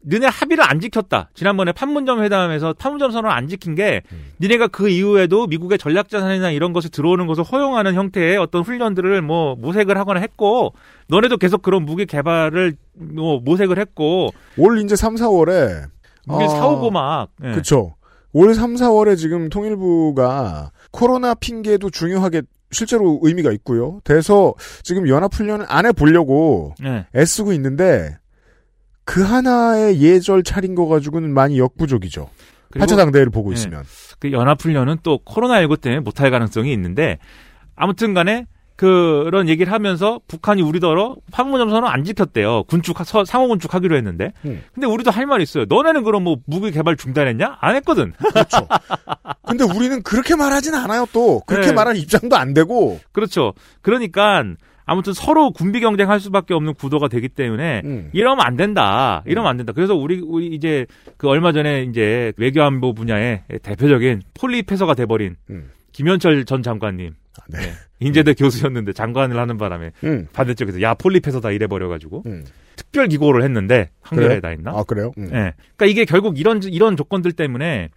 너네 0.08 0.26
합의를 0.26 0.62
안 0.62 0.78
지켰다. 0.78 1.30
지난번에 1.34 1.72
판문점 1.72 2.22
회담에서 2.22 2.74
판문점 2.74 3.10
선언을 3.10 3.36
안 3.36 3.48
지킨 3.48 3.74
게 3.74 4.02
니네가 4.40 4.68
그 4.68 4.88
이후에도 4.88 5.48
미국의 5.48 5.78
전략자산이나 5.78 6.52
이런 6.52 6.72
것이 6.72 6.90
들어오는 6.90 7.26
것을 7.26 7.42
허용하는 7.42 7.94
형태의 7.94 8.36
어떤 8.36 8.62
훈련들을 8.62 9.20
뭐 9.22 9.56
모색을 9.56 9.98
하거나 9.98 10.20
했고 10.20 10.74
너네도 11.08 11.38
계속 11.38 11.62
그런 11.62 11.84
무기 11.84 12.06
개발을 12.06 12.76
뭐 12.94 13.40
모색을 13.40 13.80
했고 13.80 14.30
올 14.56 14.80
이제 14.80 14.94
3, 14.94 15.16
4월에 15.16 15.88
무기 16.24 16.46
사오고 16.48 16.92
막 16.92 17.30
예. 17.42 17.50
그렇죠. 17.50 17.95
올 18.36 18.54
3, 18.54 18.74
4월에 18.74 19.16
지금 19.16 19.48
통일부가 19.48 20.70
코로나 20.90 21.32
핑계도 21.32 21.88
중요하게 21.88 22.42
실제로 22.70 23.18
의미가 23.22 23.50
있고요. 23.52 24.00
돼서 24.04 24.52
지금 24.82 25.08
연합훈련을 25.08 25.64
안 25.70 25.86
해보려고 25.86 26.74
예. 26.84 27.06
애쓰고 27.16 27.54
있는데 27.54 28.18
그 29.06 29.22
하나의 29.22 30.02
예절 30.02 30.42
차린 30.42 30.74
거 30.74 30.86
가지고는 30.86 31.32
많이 31.32 31.58
역부족이죠. 31.58 32.28
8차 32.72 32.98
당 32.98 33.10
대회를 33.10 33.30
보고 33.30 33.52
예. 33.52 33.54
있으면. 33.54 33.84
그 34.18 34.30
연합훈련은 34.30 34.98
또 35.02 35.18
코로나19 35.24 35.80
때문에 35.80 36.00
못할 36.00 36.30
가능성이 36.30 36.74
있는데 36.74 37.18
아무튼 37.74 38.12
간에 38.12 38.46
그런 38.76 39.48
얘기를 39.48 39.72
하면서 39.72 40.20
북한이 40.28 40.60
우리더러 40.62 41.16
판문점 41.32 41.70
선언 41.70 41.90
안 41.90 42.04
지켰대요. 42.04 42.64
군축 42.64 42.98
서- 43.06 43.24
상호 43.24 43.48
군축 43.48 43.74
하기로 43.74 43.96
했는데. 43.96 44.32
음. 44.44 44.62
근데 44.74 44.86
우리도 44.86 45.10
할 45.10 45.26
말이 45.26 45.42
있어요. 45.42 45.64
너네는 45.68 46.04
그럼 46.04 46.24
뭐 46.24 46.36
무기 46.46 46.70
개발 46.70 46.96
중단했냐? 46.96 47.56
안 47.60 47.74
했거든. 47.76 48.12
근데 49.46 49.64
우리는 49.64 50.02
그렇게 50.02 50.36
말하진 50.36 50.74
않아요. 50.74 51.06
또 51.12 51.40
그렇게 51.46 51.68
네. 51.68 51.72
말할 51.72 51.96
입장도 51.96 52.36
안 52.36 52.52
되고. 52.54 53.00
그렇죠. 53.12 53.54
그러니까 53.82 54.44
아무튼 54.84 55.12
서로 55.12 55.50
군비 55.52 55.80
경쟁할 55.80 56.20
수밖에 56.20 56.54
없는 56.54 56.74
구도가 56.74 57.08
되기 57.08 57.28
때문에 57.28 57.82
음. 57.84 58.10
이러면 58.12 58.44
안 58.46 58.56
된다. 58.56 59.22
이러면 59.26 59.50
안 59.50 59.56
된다. 59.56 59.72
그래서 59.72 59.94
우리 59.94 60.20
우리 60.20 60.46
이제 60.48 60.86
그 61.16 61.28
얼마 61.28 61.52
전에 61.52 61.82
이제 61.84 62.32
외교안보 62.36 62.94
분야의 62.94 63.42
대표적인 63.62 64.22
폴리페서가 64.34 64.94
돼버린 64.94 65.36
음. 65.50 65.70
김현철 65.92 66.44
전 66.44 66.62
장관님. 66.62 67.14
네. 67.48 67.58
인제대 68.00 68.34
교수였는데 68.34 68.92
장관을 68.92 69.38
하는 69.38 69.56
바람에 69.58 69.92
음. 70.04 70.28
반대쪽에서 70.32 70.82
야 70.82 70.94
폴리페서다 70.94 71.50
이래버려가지고 71.50 72.24
음. 72.26 72.44
특별 72.76 73.08
기고를 73.08 73.42
했는데 73.42 73.90
한겨레에다 74.02 74.48
그래요? 74.48 74.58
있나? 74.58 74.70
아 74.72 74.82
그래요? 74.84 75.12
음. 75.18 75.24
예. 75.26 75.54
그러니까 75.76 75.86
이게 75.86 76.04
결국 76.04 76.38
이런 76.38 76.62
이런 76.62 76.96
조건들 76.96 77.32
때문에 77.32 77.88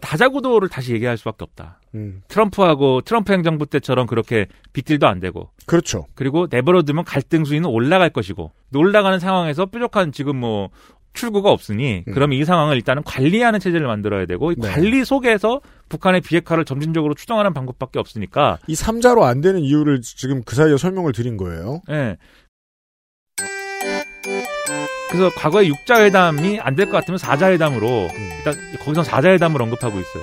다자구도를 0.00 0.68
다시 0.68 0.92
얘기할 0.92 1.16
수밖에 1.16 1.44
없다. 1.44 1.80
음. 1.94 2.22
트럼프하고 2.28 3.02
트럼프 3.02 3.32
행정부 3.32 3.66
때처럼 3.66 4.06
그렇게 4.06 4.46
빅딜도 4.72 5.06
안 5.06 5.20
되고 5.20 5.50
그렇죠. 5.66 6.06
그리고 6.14 6.46
내버려두면 6.50 7.04
갈등 7.04 7.44
수위는 7.44 7.68
올라갈 7.68 8.10
것이고 8.10 8.50
올라가는 8.74 9.18
상황에서 9.18 9.66
뾰족한 9.66 10.12
지금 10.12 10.36
뭐 10.36 10.70
출구가 11.14 11.50
없으니 11.50 12.04
그러면 12.12 12.38
이 12.38 12.44
상황을 12.44 12.76
일단은 12.76 13.02
관리하는 13.04 13.60
체제를 13.60 13.86
만들어야 13.86 14.26
되고 14.26 14.52
이 14.52 14.56
음. 14.56 14.62
네. 14.62 14.68
관리 14.70 15.04
속에서 15.04 15.60
북한의 15.92 16.22
비핵화를 16.22 16.64
점진적으로 16.64 17.12
추동하는 17.14 17.52
방법밖에 17.52 17.98
없으니까 17.98 18.58
이 18.66 18.74
삼자로 18.74 19.24
안 19.26 19.42
되는 19.42 19.60
이유를 19.60 20.00
지금 20.00 20.42
그 20.42 20.56
사이에 20.56 20.78
설명을 20.78 21.12
드린 21.12 21.36
거예요. 21.36 21.82
예. 21.90 22.16
그래서 25.10 25.30
과거에 25.36 25.66
육자회담이 25.66 26.60
안 26.60 26.74
될 26.74 26.86
것 26.86 26.92
같으면 26.92 27.18
사자회담으로 27.18 28.06
음. 28.06 28.30
일단 28.38 28.54
거기서 28.80 29.02
사자회담을 29.02 29.60
언급하고 29.60 30.00
있어요. 30.00 30.22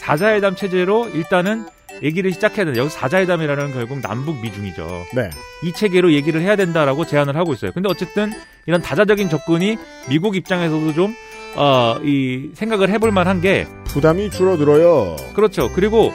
사자회담 0.00 0.56
체제로 0.56 1.08
일단은 1.08 1.64
얘기를 2.02 2.30
시작해야 2.32 2.66
된다. 2.66 2.80
여기서 2.80 2.98
사자회담이라는 2.98 3.64
건 3.64 3.72
결국 3.72 4.00
남북 4.00 4.42
미중이죠. 4.42 5.06
네. 5.14 5.30
이 5.64 5.72
체계로 5.72 6.12
얘기를 6.12 6.42
해야 6.42 6.56
된다라고 6.56 7.06
제안을 7.06 7.36
하고 7.36 7.54
있어요. 7.54 7.72
근데 7.72 7.88
어쨌든 7.88 8.30
이런 8.66 8.82
다자적인 8.82 9.30
접근이 9.30 9.78
미국 10.10 10.36
입장에서도 10.36 10.92
좀, 10.92 11.14
어, 11.56 11.98
이 12.02 12.50
생각을 12.54 12.90
해볼 12.90 13.10
만한 13.10 13.40
게 13.40 13.66
부담이 13.86 14.30
줄어들어요. 14.30 15.16
그렇죠. 15.34 15.70
그리고 15.74 16.12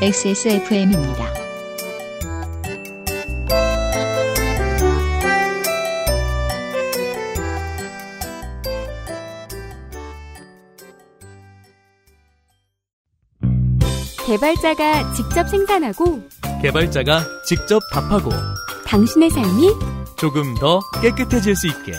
XSFM입니다. 0.00 1.38
개발자가 14.26 15.14
직접 15.14 15.48
생산하고 15.48 16.20
개발자가 16.60 17.24
직접 17.46 17.80
답하고 17.92 18.30
당신의 18.86 19.30
삶이 19.30 19.97
조금 20.18 20.54
더 20.54 20.80
깨끗해질 21.00 21.54
수 21.54 21.68
있게 21.68 21.92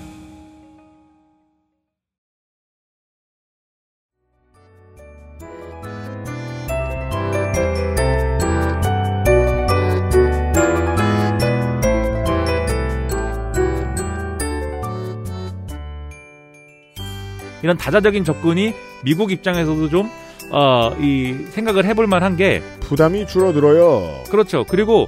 이런 17.62 17.78
다자적인 17.78 18.24
접근이 18.24 18.74
미국 19.04 19.32
입장에서도 19.32 19.90
좀, 19.90 20.10
어, 20.52 20.96
이 21.00 21.36
생각을 21.52 21.86
해볼 21.86 22.08
만한 22.08 22.36
게 22.36 22.62
부담이 22.82 23.28
줄어들어요. 23.28 24.24
그렇죠. 24.30 24.66
그리고 24.68 25.08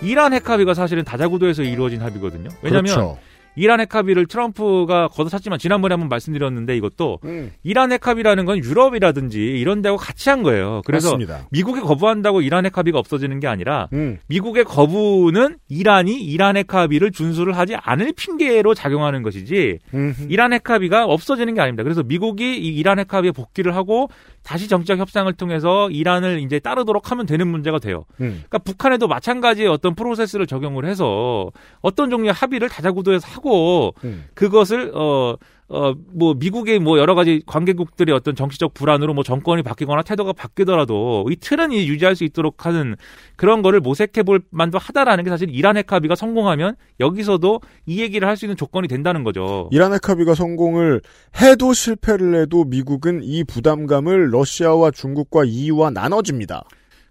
이란 0.00 0.32
핵 0.32 0.48
합의가 0.48 0.74
사실은 0.74 1.04
다자구도에서 1.04 1.62
이루어진 1.62 2.00
합의거든요. 2.02 2.50
왜냐하면 2.62 2.94
그렇죠. 2.94 3.18
이란 3.58 3.80
핵 3.80 3.94
합의를 3.94 4.26
트럼프가 4.26 5.08
걷어찼지만 5.08 5.58
지난번에 5.58 5.94
한번 5.94 6.08
말씀드렸는데 6.08 6.76
이것도 6.76 7.18
음. 7.24 7.52
이란 7.64 7.92
핵 7.92 8.06
합의라는 8.06 8.44
건 8.44 8.58
유럽이라든지 8.58 9.38
이런 9.38 9.82
데하고 9.82 9.98
같이 9.98 10.30
한 10.30 10.42
거예요. 10.42 10.82
그래서 10.84 11.08
맞습니다. 11.08 11.46
미국이 11.50 11.80
거부한다고 11.80 12.40
이란 12.40 12.64
핵 12.66 12.78
합의가 12.78 12.98
없어지는 12.98 13.40
게 13.40 13.48
아니라 13.48 13.88
음. 13.92 14.18
미국의 14.28 14.64
거부는 14.64 15.58
이란이 15.68 16.22
이란 16.22 16.56
핵 16.56 16.72
합의를 16.72 17.10
준수를 17.10 17.56
하지 17.56 17.74
않을 17.76 18.12
핑계로 18.16 18.74
작용하는 18.74 19.22
것이지 19.22 19.78
이란 20.28 20.52
핵 20.52 20.70
합의가 20.70 21.04
없어지는 21.06 21.54
게 21.54 21.60
아닙니다. 21.60 21.82
그래서 21.82 22.02
미국이 22.02 22.58
이 22.58 22.68
이란 22.68 22.98
핵 22.98 23.12
합의에 23.12 23.32
복귀를 23.32 23.74
하고 23.74 24.08
다시 24.44 24.68
정치적 24.68 24.98
협상을 24.98 25.30
통해서 25.34 25.90
이란을 25.90 26.40
이제 26.40 26.58
따르도록 26.58 27.10
하면 27.10 27.26
되는 27.26 27.46
문제가 27.48 27.78
돼요. 27.78 28.04
음. 28.20 28.44
그러니까 28.48 28.58
북한에도 28.58 29.08
마찬가지의 29.08 29.68
어떤 29.68 29.94
프로세스를 29.94 30.46
적용을 30.46 30.86
해서 30.86 31.50
어떤 31.80 32.08
종류의 32.08 32.32
합의를 32.32 32.68
다자구도에서 32.68 33.26
하고 33.28 33.47
음. 34.04 34.24
그것을 34.34 34.92
어. 34.94 35.36
어, 35.70 35.92
뭐, 36.14 36.32
미국의 36.32 36.78
뭐, 36.78 36.98
여러 36.98 37.14
가지 37.14 37.42
관계국들의 37.44 38.14
어떤 38.14 38.34
정치적 38.34 38.72
불안으로 38.72 39.12
뭐, 39.12 39.22
정권이 39.22 39.62
바뀌거나 39.62 40.00
태도가 40.00 40.32
바뀌더라도 40.32 41.26
이 41.30 41.36
틀은 41.36 41.72
이 41.72 41.86
유지할 41.86 42.16
수 42.16 42.24
있도록 42.24 42.64
하는 42.64 42.96
그런 43.36 43.60
거를 43.60 43.80
모색해 43.80 44.22
볼 44.22 44.40
만도 44.50 44.78
하다라는 44.78 45.24
게 45.24 45.30
사실 45.30 45.50
이란 45.50 45.76
핵 45.76 45.92
합의가 45.92 46.14
성공하면 46.14 46.74
여기서도 47.00 47.60
이 47.84 48.00
얘기를 48.00 48.26
할 48.26 48.38
수 48.38 48.46
있는 48.46 48.56
조건이 48.56 48.88
된다는 48.88 49.24
거죠. 49.24 49.68
이란 49.70 49.92
핵합의가 49.92 50.34
성공을 50.34 51.02
해도 51.42 51.74
실패를 51.74 52.36
해도 52.36 52.64
미국은 52.64 53.20
이 53.22 53.44
부담감을 53.44 54.32
러시아와 54.32 54.90
중국과 54.92 55.42
EU와 55.44 55.90
나눠집니다. 55.90 56.64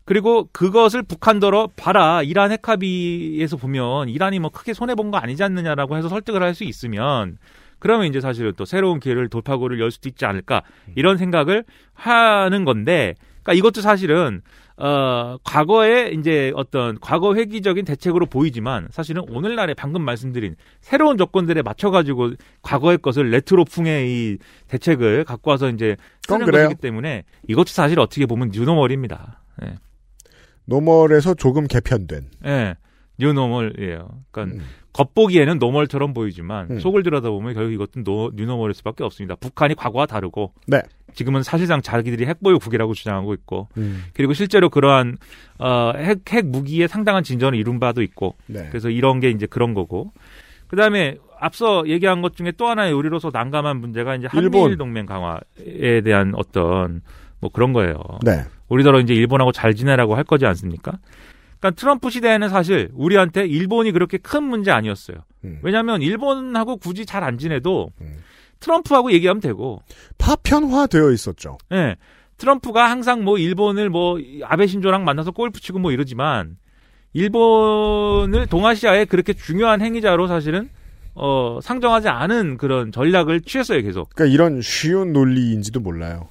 그리고 0.08 0.48
그것을 0.54 1.04
북한더러 1.04 1.68
봐라 1.76 2.24
이란 2.24 2.52
핵 2.52 2.68
합의에서 2.70 3.58
보면 3.58 4.08
이란이 4.10 4.40
뭐 4.40 4.50
크게 4.50 4.74
손해 4.74 4.96
본 4.96 5.12
거 5.12 5.18
아니지 5.18 5.44
않느냐라고 5.44 5.98
해서 5.98 6.08
설득을 6.10 6.42
할 6.42 6.56
수 6.56 6.64
있으면 6.64 7.38
그러면 7.80 8.08
이제 8.08 8.20
사실은 8.22 8.54
또 8.58 8.66
새로운 8.66 9.00
기회를 9.00 9.28
돌파구를 9.30 9.80
열 9.80 9.92
수도 9.92 10.10
있지 10.10 10.26
않을까 10.26 10.64
이런 10.96 11.18
생각을 11.18 11.64
하는 11.94 12.66
건데 12.66 13.16
그러니까 13.44 13.54
이것도 13.54 13.82
사실은 13.82 14.42
어 14.78 15.38
과거에 15.44 16.12
이제 16.18 16.52
어떤 16.56 17.00
과거 17.00 17.36
회기적인 17.36 17.84
대책으로 17.86 18.28
보이지만 18.28 18.88
사실은 18.92 19.24
오늘날에 19.30 19.74
방금 19.74 20.04
말씀드린 20.04 20.56
새로운 20.82 21.18
조건들에 21.18 21.62
맞춰 21.64 21.90
가지고 21.92 22.32
과거의 22.62 23.00
것을 23.00 23.30
레트로풍의 23.32 24.10
이 24.10 24.38
대책을 24.68 25.26
갖고 25.26 25.52
와서 25.52 25.70
이제 25.70 25.98
쓰는. 26.28 26.46
것이기 26.68 26.82
때문에 26.82 27.24
이것도 27.50 27.66
사실 27.70 28.00
어떻게 28.00 28.26
보면 28.26 28.52
new 28.54 28.70
normal입니다. 28.70 29.42
예. 29.66 29.76
normal에서 30.68 31.34
조금 31.34 31.66
개편된. 31.68 32.30
예. 32.46 32.76
new 33.20 33.34
normal이에요. 33.34 34.10
그러니까 34.32 34.58
음. 34.58 34.62
겉보기에는 34.94 35.58
normal처럼 35.58 36.14
보이지만 36.14 36.68
음. 36.72 36.80
속을 36.80 37.04
들여다보면 37.04 37.54
결국 37.56 37.74
이것도 37.74 38.04
노, 38.04 38.32
new 38.36 38.46
normal일 38.46 38.74
수밖에 38.76 39.04
없습니다. 39.04 39.36
북한이 39.36 39.76
과거와 39.76 40.06
다르고 40.06 40.54
네. 40.68 40.82
지금은 41.14 41.42
사실상 41.42 41.82
자기들이 41.82 42.26
핵보유국이라고 42.26 42.94
주장하고 42.94 43.34
있고 43.34 43.70
음. 43.78 44.04
그리고 44.14 44.34
실제로 44.34 44.70
그러한 44.70 45.18
어, 45.58 45.94
핵, 45.98 46.32
핵 46.32 46.46
무기의 46.46 46.88
상당한 46.88 47.24
진전을 47.24 47.58
이룬 47.58 47.80
바도 47.80 48.04
있고 48.04 48.36
네. 48.46 48.68
그래서 48.70 48.90
이런 48.90 49.20
게 49.20 49.30
이제 49.30 49.48
그런 49.48 49.74
거고 49.74 50.12
그다음에 50.68 51.18
앞서 51.40 51.88
얘기한 51.88 52.22
것 52.22 52.36
중에 52.36 52.52
또 52.58 52.68
하나의 52.68 52.94
우리로서 52.94 53.30
난감한 53.32 53.78
문제가 53.78 54.16
이제 54.16 54.28
한미일 54.30 54.72
일본. 54.72 54.78
동맹 54.78 55.06
강화에 55.06 56.02
대한 56.04 56.34
어떤 56.36 57.02
뭐 57.40 57.50
그런 57.52 57.74
거예요. 57.74 57.96
네. 58.24 58.44
우리더러 58.70 59.00
이제 59.00 59.14
일본하고 59.14 59.52
잘 59.52 59.76
지내라고 59.76 60.16
할 60.16 60.24
거지 60.24 60.46
않습니까? 60.46 60.94
그러니까 61.60 61.80
트럼프 61.80 62.10
시대에는 62.10 62.50
사실 62.50 62.90
우리한테 62.94 63.46
일본이 63.46 63.92
그렇게 63.92 64.18
큰 64.18 64.44
문제 64.44 64.72
아니었어요. 64.72 65.18
음. 65.44 65.60
왜냐하면 65.64 66.02
일본하고 66.02 66.78
굳이 66.78 67.06
잘 67.06 67.24
안 67.24 67.38
지내도 67.38 67.92
트럼프하고 68.60 69.12
얘기하면 69.12 69.42
되고. 69.42 69.82
파편화되어 70.18 71.12
있었죠. 71.12 71.58
예. 71.74 71.96
트럼프가 72.38 72.90
항상 72.92 73.24
뭐 73.24 73.38
일본을 73.40 73.90
뭐 73.90 74.20
아베 74.44 74.68
신조랑 74.68 75.04
만나서 75.04 75.32
골프 75.32 75.60
치고 75.60 75.80
뭐 75.80 75.92
이러지만 75.92 76.58
일본을 77.14 78.48
동아시아의 78.48 79.08
그렇게 79.08 79.34
중요한 79.34 79.82
행위자로 79.82 80.28
사실은 80.28 80.70
어 81.16 81.60
상정하지 81.64 82.10
않은 82.10 82.58
그런 82.58 82.92
전략을 82.92 83.42
취했어요 83.42 83.82
계속. 83.82 84.10
그러니까 84.14 84.34
이런 84.34 84.62
쉬운 84.62 85.14
논리인지도 85.14 85.80
몰라요. 85.80 86.30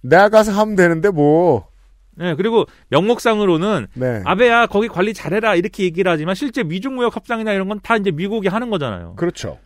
내가 0.00 0.28
가서 0.28 0.52
하면 0.52 0.74
되는데 0.74 1.10
뭐. 1.10 1.68
네, 2.16 2.34
그리고 2.34 2.66
명목상으로는 2.90 3.86
네. 3.94 4.22
아베야 4.24 4.66
거기 4.66 4.88
관리 4.88 5.12
잘해라 5.14 5.54
이렇게 5.56 5.84
얘기를 5.84 6.10
하지만 6.10 6.34
실제 6.34 6.62
미중 6.62 6.94
무역 6.94 7.14
협상이나 7.16 7.52
이런 7.52 7.68
건 7.68 7.80
다 7.82 7.96
이제 7.96 8.10
미국이 8.10 8.48
하는 8.48 8.70
거잖아요. 8.70 9.14
그렇죠. 9.16 9.58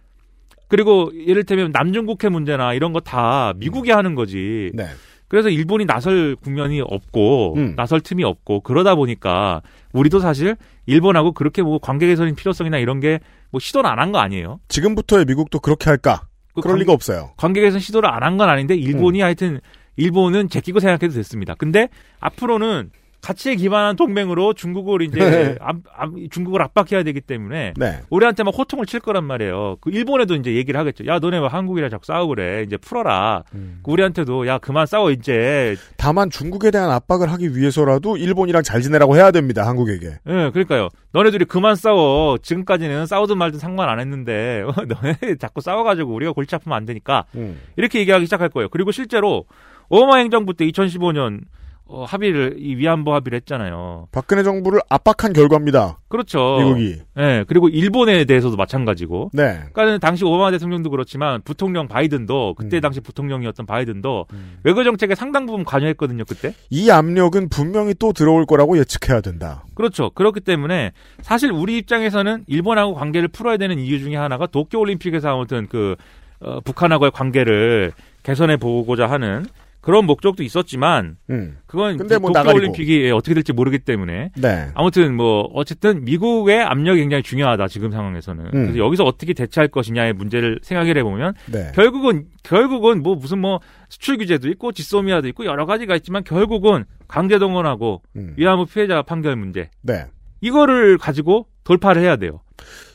그리고 0.69 1.11
예를테면 1.27 1.71
남중국해 1.73 2.29
문제나 2.29 2.75
이런 2.75 2.93
거 2.93 3.01
다 3.01 3.53
미국이 3.57 3.91
하는 3.91 4.15
거지. 4.15 4.71
네. 4.75 4.87
그래서 5.29 5.51
일본이 5.51 5.85
나설 5.85 6.37
국면이 6.37 6.81
없고 6.81 7.55
음. 7.57 7.75
나설 7.77 8.01
틈이 8.01 8.25
없고 8.25 8.61
그러다 8.61 8.95
보니까 8.95 9.61
우리도 9.93 10.21
사실 10.21 10.57
일본하고 10.87 11.33
그렇게 11.33 11.61
뭐 11.63 11.79
관계 11.79 12.07
개선의 12.07 12.35
필요성이나 12.35 12.79
이런 12.79 13.01
게 13.01 13.21
뭐 13.51 13.61
시도를 13.61 13.89
안 13.89 13.99
한 13.99 14.13
거 14.13 14.19
아니에요. 14.19 14.61
지금부터의 14.69 15.25
미국도 15.25 15.61
그렇게 15.61 15.89
할까? 15.89 16.27
그 16.55 16.61
그럴 16.61 16.75
관- 16.75 16.81
리가 16.81 16.93
없어요. 16.93 17.31
관계 17.39 17.63
개선 17.63 17.81
시도를 17.81 18.07
안 18.11 18.23
한 18.23 18.37
건 18.37 18.51
아닌데 18.51 18.75
음. 18.75 18.79
일본이 18.79 19.23
하여튼 19.23 19.61
일본은 20.03 20.49
제끼고 20.49 20.81
생각해도 20.81 21.15
됐습니다. 21.15 21.55
근데 21.55 21.89
앞으로는 22.21 22.91
가치에 23.21 23.57
기반한 23.57 23.97
동맹으로 23.97 24.53
중국을 24.55 25.03
이제 25.03 25.57
압- 25.61 25.75
압- 25.93 26.11
중국을 26.31 26.63
압박해야 26.63 27.03
되기 27.03 27.21
때문에 27.21 27.75
네. 27.77 27.99
우리한테 28.11 28.45
막 28.45 28.55
호통을 28.57 28.87
칠 28.87 29.01
거란 29.01 29.25
말이에요. 29.25 29.79
그 29.81 29.91
일본에도 29.91 30.37
이제 30.37 30.55
얘기를 30.55 30.79
하겠죠. 30.79 31.05
야 31.09 31.19
너네 31.19 31.39
왜 31.41 31.49
한국이랑 31.49 31.91
자꾸 31.91 32.07
싸우고 32.07 32.29
그래. 32.37 32.63
이제 32.65 32.77
풀어라. 32.77 33.43
음. 33.55 33.81
우리한테도 33.83 34.47
야 34.47 34.59
그만 34.59 34.87
싸워 34.87 35.11
이제. 35.11 35.75
다만 35.97 36.31
중국에 36.31 36.71
대한 36.71 36.91
압박을 36.93 37.33
하기 37.33 37.57
위해서라도 37.57 38.17
일본이랑 38.17 38.63
잘 38.63 38.83
지내라고 38.83 39.17
해야 39.17 39.33
됩니다. 39.33 39.67
한국에게. 39.67 40.07
예, 40.07 40.51
그러니까요. 40.53 40.89
너네들이 41.11 41.45
그만 41.47 41.75
싸워. 41.75 42.39
지금까지는 42.39 43.07
싸우든 43.07 43.37
말든 43.37 43.59
상관 43.59 43.89
안 43.89 43.99
했는데 43.99 44.63
어, 44.65 44.73
너네 44.87 45.35
자꾸 45.41 45.61
싸워가지고 45.61 46.15
우리가 46.15 46.31
골치 46.31 46.55
아프면 46.55 46.77
안 46.77 46.85
되니까 46.85 47.25
음. 47.35 47.59
이렇게 47.75 47.99
얘기하기 47.99 48.27
시작할 48.27 48.49
거예요. 48.49 48.69
그리고 48.69 48.93
실제로 48.93 49.45
오바마 49.89 50.17
행정부 50.19 50.55
때 50.55 50.67
2015년 50.67 51.43
어, 51.91 52.05
합의를 52.05 52.57
이 52.59 52.77
위안부 52.77 53.15
합의를 53.15 53.37
했잖아요. 53.39 54.09
박근혜 54.13 54.43
정부를 54.43 54.81
압박한 54.91 55.33
결과입니다. 55.33 55.99
그렇죠. 56.09 56.59
미국이. 56.59 57.01
예, 57.17 57.47
그리고 57.49 57.71
일본에 57.71 58.27
대해서도 58.27 58.57
마찬가지고. 58.57 59.31
네. 59.33 59.63
그러니까 59.73 59.97
당시 59.99 60.23
오바마 60.27 60.51
대통령도 60.51 60.91
그렇지만 60.91 61.41
부통령 61.41 61.89
바이든도 61.89 62.57
그때 62.59 62.77
음. 62.77 62.81
당시 62.83 63.01
부통령이었던 63.01 63.65
바이든도 63.65 64.27
외교 64.65 64.85
정책에 64.85 65.15
상당 65.15 65.47
부분 65.47 65.65
관여했거든요, 65.65 66.25
그때. 66.27 66.53
이 66.69 66.91
압력은 66.91 67.49
분명히 67.49 67.95
또 67.95 68.13
들어올 68.13 68.45
거라고 68.45 68.77
예측해야 68.77 69.23
된다. 69.23 69.65
그렇죠. 69.75 70.11
그렇기 70.11 70.41
때문에 70.41 70.93
사실 71.23 71.51
우리 71.51 71.79
입장에서는 71.79 72.45
일본하고 72.47 72.95
관계를 72.97 73.29
풀어야 73.29 73.57
되는 73.57 73.79
이유 73.79 73.99
중에 73.99 74.15
하나가 74.15 74.47
도쿄 74.47 74.79
올림픽에서 74.79 75.31
아무튼 75.31 75.67
그 75.71 75.97
어, 76.41 76.61
북한하고의 76.61 77.13
관계를 77.13 77.93
개선해 78.25 78.59
보고자 78.59 79.07
하는 79.07 79.47
그런 79.89 80.05
목적도 80.05 80.43
있었지만 80.43 81.17
음. 81.31 81.57
그건 81.65 81.97
근데 81.97 82.19
뭐 82.19 82.31
도쿄. 82.31 82.53
올림픽이 82.53 83.05
예, 83.05 83.11
어떻게 83.11 83.33
될지 83.33 83.55
모르기 83.55 83.79
때문에 83.79 84.33
네. 84.37 84.69
아무튼 84.75 85.17
뭐 85.17 85.49
어쨌든 85.55 86.05
미국의 86.05 86.63
압력이 86.63 87.01
굉장히 87.01 87.23
중요하다 87.23 87.69
지금 87.69 87.91
상황에서는 87.91 88.45
음. 88.45 88.51
그래서 88.53 88.77
여기서 88.77 89.05
어떻게 89.05 89.33
대처할 89.33 89.69
것이냐의 89.69 90.13
문제를 90.13 90.59
생각을 90.61 90.99
해보면 90.99 91.33
네. 91.51 91.73
결국은 91.75 92.27
결국은 92.43 93.03
뭐 93.03 93.15
무슨 93.15 93.39
뭐 93.39 93.61
수출 93.89 94.19
규제도 94.19 94.51
있고 94.51 94.73
지소미아도 94.73 95.27
있고 95.29 95.47
여러 95.47 95.65
가지가 95.65 95.97
있지만 95.97 96.23
결국은 96.23 96.85
강제 97.07 97.39
동원하고 97.39 98.03
음. 98.15 98.35
위안부 98.37 98.67
피해자 98.67 99.01
판결 99.01 99.37
문제 99.37 99.71
네. 99.81 100.05
이거를 100.43 100.99
가지고 100.99 101.47
돌파를 101.65 102.03
해야 102.03 102.17
돼요. 102.17 102.43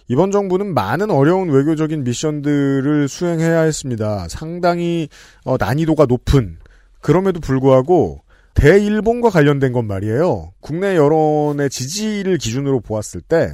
이번 0.10 0.30
정부는 0.30 0.76
많은 0.76 1.10
어려운 1.10 1.50
외교적인 1.50 2.04
미션들을 2.04 3.08
수행해야 3.08 3.62
했습니다. 3.62 4.28
상당히 4.30 5.08
어, 5.44 5.56
난이도가 5.58 6.06
높은 6.06 6.58
그럼에도 7.04 7.42
불구하고 7.42 8.24
대일본과 8.54 9.30
관련된 9.30 9.74
건 9.74 9.86
말이에요. 9.86 10.54
국내 10.62 10.96
여론의 10.96 11.70
지지를 11.70 12.38
기준으로 12.38 12.80
보았을 12.80 13.20
때 13.20 13.54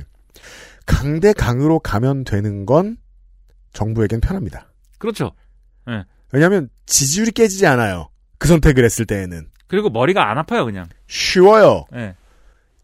강대 0.86 1.34
강으로 1.34 1.80
가면 1.80 2.26
되는 2.26 2.66
건 2.68 2.98
정부에겐 3.74 4.22
편합니다. 4.22 4.72
그렇죠. 5.00 5.32
예. 5.90 6.06
왜냐하면 6.32 6.70
지지율이 6.86 7.32
깨지지 7.32 7.66
않아요. 7.66 8.10
그 8.38 8.48
선택을 8.48 8.86
했을 8.86 9.06
때에는 9.06 9.50
그리고 9.68 9.90
머리가 9.90 10.30
안 10.30 10.38
아파요 10.38 10.66
그냥. 10.66 10.88
쉬워요. 11.08 11.86
예. 11.96 12.16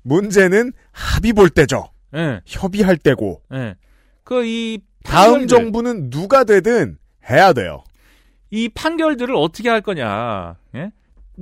문제는 0.01 0.73
합의 0.91 1.33
볼 1.33 1.49
때죠. 1.51 1.89
예. 2.15 2.41
협의할 2.47 2.97
때고 2.97 3.43
예. 3.53 3.75
그이 4.23 4.79
다음 5.03 5.45
정부는 5.45 6.09
누가 6.09 6.43
되든 6.43 6.97
해야 7.29 7.53
돼요. 7.53 7.83
이 8.51 8.69
판결들을 8.69 9.35
어떻게 9.35 9.69
할 9.69 9.81
거냐. 9.81 10.55
예? 10.75 10.91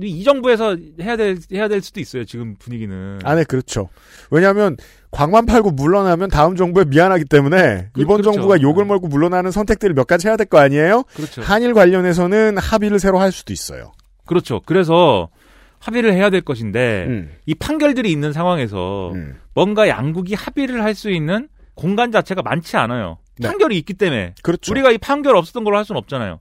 이 0.02 0.24
정부에서 0.24 0.76
해야 1.00 1.16
될 1.16 1.38
해야 1.52 1.68
될 1.68 1.80
수도 1.80 2.00
있어요. 2.00 2.24
지금 2.24 2.56
분위기는. 2.58 3.20
아, 3.22 3.34
네, 3.36 3.44
그렇죠. 3.44 3.88
왜냐하면 4.30 4.76
광만 5.12 5.46
팔고 5.46 5.70
물러나면 5.70 6.30
다음 6.30 6.56
정부에 6.56 6.84
미안하기 6.84 7.26
때문에 7.26 7.90
그- 7.92 8.00
이번 8.00 8.16
그렇죠. 8.20 8.32
정부가 8.32 8.60
욕을 8.60 8.84
먹고 8.86 9.06
물러나는 9.06 9.52
선택들을 9.52 9.94
몇 9.94 10.06
가지 10.08 10.26
해야 10.26 10.36
될 10.36 10.46
거 10.46 10.58
아니에요? 10.58 11.04
그렇죠. 11.14 11.42
한일 11.42 11.74
관련해서는 11.74 12.58
합의를 12.58 12.98
새로 12.98 13.18
할 13.20 13.30
수도 13.30 13.52
있어요. 13.52 13.92
그렇죠. 14.26 14.60
그래서 14.66 15.28
합의를 15.78 16.12
해야 16.14 16.30
될 16.30 16.40
것인데 16.40 17.04
음. 17.06 17.30
이 17.46 17.54
판결들이 17.54 18.10
있는 18.10 18.32
상황에서 18.32 19.12
뭔가 19.54 19.86
양국이 19.88 20.34
합의를 20.34 20.82
할 20.82 20.94
수 20.94 21.10
있는 21.10 21.48
공간 21.74 22.10
자체가 22.10 22.42
많지 22.42 22.76
않아요. 22.76 23.18
네. 23.38 23.46
판결이 23.48 23.76
있기 23.78 23.94
때문에 23.94 24.34
그렇죠. 24.42 24.72
우리가 24.72 24.90
이 24.92 24.98
판결 24.98 25.36
없었던 25.36 25.62
걸로 25.62 25.76
할 25.76 25.84
수는 25.84 25.98
없잖아요. 25.98 26.40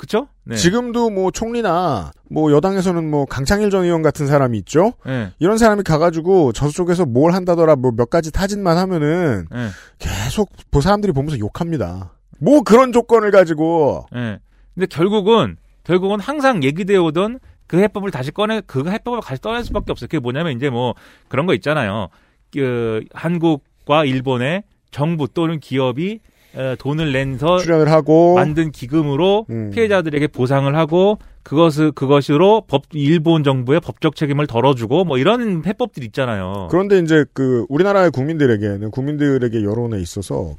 그렇죠? 0.00 0.28
네. 0.44 0.56
지금도 0.56 1.10
뭐 1.10 1.30
총리나 1.30 2.12
뭐 2.30 2.50
여당에서는 2.52 3.10
뭐 3.10 3.26
강창일 3.26 3.68
전 3.68 3.84
의원 3.84 4.00
같은 4.00 4.26
사람이 4.26 4.56
있죠. 4.60 4.94
네. 5.04 5.30
이런 5.38 5.58
사람이 5.58 5.82
가가지고 5.82 6.52
저쪽에서 6.52 7.04
뭘 7.04 7.34
한다더라 7.34 7.76
뭐 7.76 7.90
몇 7.90 8.08
가지 8.08 8.32
타진만 8.32 8.78
하면은 8.78 9.46
네. 9.50 9.68
계속 9.98 10.50
그 10.72 10.80
사람들이 10.80 11.12
보면서 11.12 11.38
욕합니다. 11.38 12.14
뭐 12.38 12.62
그런 12.62 12.92
조건을 12.92 13.30
가지고 13.30 14.06
예. 14.16 14.38
근데 14.74 14.86
결국은 14.86 15.56
결국은 15.84 16.18
항상 16.18 16.64
얘기되어 16.64 17.02
오던 17.02 17.38
그 17.66 17.78
해법을 17.78 18.10
다시 18.10 18.30
꺼내 18.30 18.62
그 18.66 18.88
해법을 18.88 19.20
다시 19.20 19.42
떠날 19.42 19.64
수밖에 19.64 19.92
없어요. 19.92 20.08
그게 20.08 20.18
뭐냐면 20.18 20.56
이제 20.56 20.70
뭐 20.70 20.94
그런 21.28 21.44
거 21.44 21.52
있잖아요. 21.52 22.08
그 22.54 23.04
한국과 23.12 24.06
일본의 24.06 24.62
정부 24.90 25.28
또는 25.28 25.60
기업이 25.60 26.20
어, 26.20 26.29
돈을 26.78 27.12
낸서 27.12 27.58
출연을 27.58 27.90
하고 27.90 28.34
만든 28.34 28.70
기금으로 28.70 29.46
음. 29.50 29.70
피해자들에게 29.70 30.26
보상을 30.28 30.74
하고 30.76 31.18
그것을 31.42 31.92
그것으로 31.92 32.64
법 32.66 32.84
일본 32.92 33.44
정부의 33.44 33.80
법적 33.80 34.14
책임을 34.14 34.46
덜어주고 34.46 35.04
뭐 35.04 35.18
이런 35.18 35.64
해법들 35.64 36.04
있잖아요. 36.04 36.68
그런데 36.70 36.98
이제 36.98 37.24
그 37.32 37.64
우리나라의 37.68 38.10
국민들에게는 38.10 38.90
국민들에게 38.90 39.62
여론에 39.62 40.00
있어서 40.00 40.56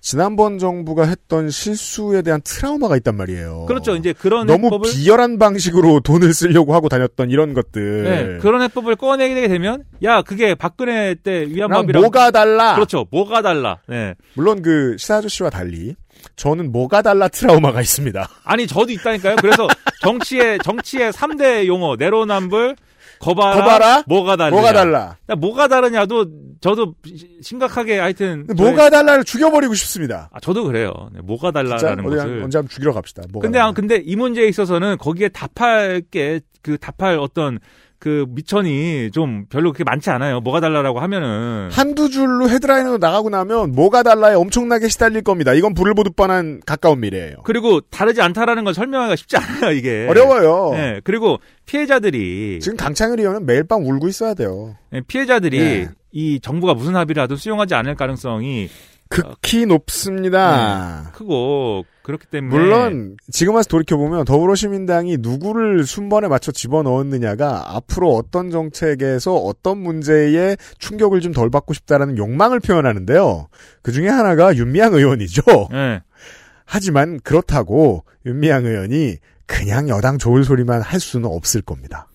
지난번 0.00 0.58
정부가 0.58 1.04
했던 1.04 1.50
실수에 1.50 2.22
대한 2.22 2.40
트라우마가 2.42 2.96
있단 2.96 3.16
말이에요. 3.16 3.66
그렇죠. 3.66 3.96
이제 3.96 4.12
그런 4.12 4.46
너무 4.46 4.66
해법을 4.66 4.90
비열한 4.90 5.38
방식으로 5.38 6.00
돈을 6.04 6.32
쓰려고 6.32 6.74
하고 6.74 6.88
다녔던 6.88 7.30
이런 7.30 7.52
것들. 7.52 8.02
네, 8.04 8.38
그런 8.40 8.62
해법을 8.62 8.96
꺼내게 8.96 9.48
되면 9.48 9.84
야 10.02 10.22
그게 10.22 10.54
박근혜 10.54 11.14
때 11.14 11.46
위안법이랑 11.48 12.00
뭐가 12.00 12.30
달라? 12.30 12.74
그렇죠. 12.74 13.06
뭐가 13.10 13.42
달라. 13.42 13.78
네. 13.88 14.14
물론 14.34 14.62
그 14.62 14.96
시사 14.98 15.16
아저씨와 15.16 15.50
달리 15.50 15.94
저는 16.36 16.72
뭐가 16.72 17.02
달라 17.02 17.28
트라우마가 17.28 17.80
있습니다. 17.80 18.28
아니 18.44 18.66
저도 18.66 18.92
있다니까요. 18.92 19.36
그래서 19.36 19.68
정치의 20.00 20.58
정치의 20.64 21.12
3대 21.12 21.66
용어 21.66 21.96
내로남불 21.96 22.76
거봐라, 23.20 23.54
거봐라? 23.56 24.02
뭐가 24.06 24.36
다르냐. 24.36 24.50
뭐가 24.60 24.72
달라? 24.72 25.16
뭐가 25.38 25.68
다르냐도 25.68 26.26
저도 26.60 26.94
시- 27.06 27.38
심각하게 27.42 27.98
하여튼 27.98 28.46
뭐가 28.56 28.90
달라를 28.90 29.24
죽여버리고 29.24 29.74
싶습니다. 29.74 30.30
아, 30.32 30.40
저도 30.40 30.64
그래요. 30.64 30.92
네, 31.12 31.20
뭐가 31.22 31.50
달라라는 31.52 32.06
어디 32.06 32.16
한- 32.18 32.26
것을. 32.28 32.42
언제 32.42 32.58
한번 32.58 32.68
죽이러 32.70 32.92
갑시다. 32.94 33.22
뭐가 33.30 33.44
근데 33.46 33.58
달라. 33.58 33.68
아, 33.68 33.72
근데 33.72 33.96
이 34.04 34.16
문제에 34.16 34.48
있어서는 34.48 34.96
거기에 34.98 35.28
답할 35.28 36.02
게 36.10 36.40
그 36.62 36.76
답할 36.76 37.18
어떤 37.18 37.58
그 38.00 38.24
미천이 38.30 39.10
좀 39.12 39.44
별로 39.50 39.72
그렇게 39.72 39.84
많지 39.84 40.08
않아요. 40.08 40.40
뭐가 40.40 40.60
달라라고 40.60 41.00
하면은 41.00 41.68
한두 41.70 42.08
줄로 42.08 42.48
헤드라인으로 42.48 42.96
나가고 42.96 43.28
나면 43.28 43.72
뭐가 43.72 44.02
달라에 44.02 44.34
엄청나게 44.34 44.88
시달릴 44.88 45.22
겁니다. 45.22 45.52
이건 45.52 45.74
불을 45.74 45.92
보듯 45.94 46.16
뻔한 46.16 46.62
가까운 46.64 47.00
미래예요. 47.00 47.36
그리고 47.44 47.82
다르지 47.82 48.22
않다라는 48.22 48.64
걸 48.64 48.72
설명하기가 48.72 49.16
쉽지 49.16 49.36
않아요, 49.36 49.72
이게. 49.72 50.06
어려워요. 50.08 50.72
네, 50.72 51.00
그리고 51.04 51.40
피해자들이 51.66 52.60
지금 52.62 52.78
강창일 52.78 53.20
의원은 53.20 53.44
매일 53.44 53.64
밤 53.64 53.84
울고 53.84 54.08
있어야 54.08 54.32
돼요. 54.32 54.76
네, 54.90 55.02
피해자들이 55.06 55.58
네. 55.58 55.88
이 56.10 56.40
정부가 56.40 56.72
무슨 56.72 56.96
합의를 56.96 57.22
하든 57.24 57.36
수용하지 57.36 57.74
않을 57.74 57.96
가능성이 57.96 58.70
극히 59.10 59.66
높습니다. 59.66 61.02
네, 61.04 61.10
크고 61.12 61.84
그렇기 62.02 62.26
때문에 62.26 62.56
물론 62.56 63.16
지금 63.30 63.56
와서 63.56 63.68
돌이켜 63.68 63.96
보면 63.96 64.24
더불어시민당이 64.24 65.18
누구를 65.18 65.84
순번에 65.84 66.28
맞춰 66.28 66.52
집어 66.52 66.82
넣었느냐가 66.82 67.76
앞으로 67.76 68.14
어떤 68.14 68.50
정책에서 68.50 69.34
어떤 69.34 69.78
문제에 69.78 70.56
충격을 70.78 71.20
좀 71.20 71.32
덜 71.32 71.50
받고 71.50 71.74
싶다라는 71.74 72.18
욕망을 72.18 72.60
표현하는데요. 72.60 73.48
그 73.82 73.92
중에 73.92 74.08
하나가 74.08 74.54
윤미향 74.54 74.94
의원이죠. 74.94 75.42
네. 75.70 76.00
하지만 76.64 77.20
그렇다고 77.24 78.04
윤미향 78.26 78.64
의원이 78.64 79.16
그냥 79.46 79.88
여당 79.88 80.18
좋을 80.18 80.44
소리만 80.44 80.82
할 80.82 81.00
수는 81.00 81.28
없을 81.28 81.62
겁니다. 81.62 82.08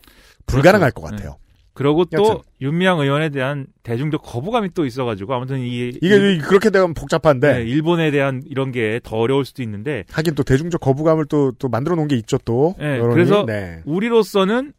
불가능할 0.48 0.92
것 0.92 1.02
그렇죠. 1.02 1.16
같아요. 1.18 1.38
그리고 1.76 2.06
또 2.06 2.24
여튼. 2.24 2.38
윤미향 2.62 3.00
의원에 3.02 3.30
대한 3.30 3.68
대중적 3.84 4.24
거부감이 4.24 4.70
또 4.74 4.86
있어가지고 4.86 5.34
아무튼 5.36 5.60
이 5.60 5.90
이게 5.90 6.38
그렇게 6.40 6.70
되면 6.70 6.94
복잡한데 6.94 7.54
네, 7.60 7.64
일본에 7.64 8.12
대한 8.12 8.42
이런 8.48 8.72
게 8.72 9.00
더 9.04 9.18
어려울 9.18 9.44
수도 9.46 9.62
있는데 9.62 10.06
하긴 10.12 10.36
또 10.36 10.44
대중적 10.44 10.80
거부감을 10.82 11.26
또, 11.26 11.52
또 11.60 11.68
만들어 11.68 11.96
놓은 11.98 12.08
게 12.08 12.16
있죠, 12.16 12.38
또. 12.40 12.76
예, 12.82 12.98
여론이. 12.98 13.14
그래서 13.14 13.46
네. 13.46 13.82
우리로서는 13.86 14.72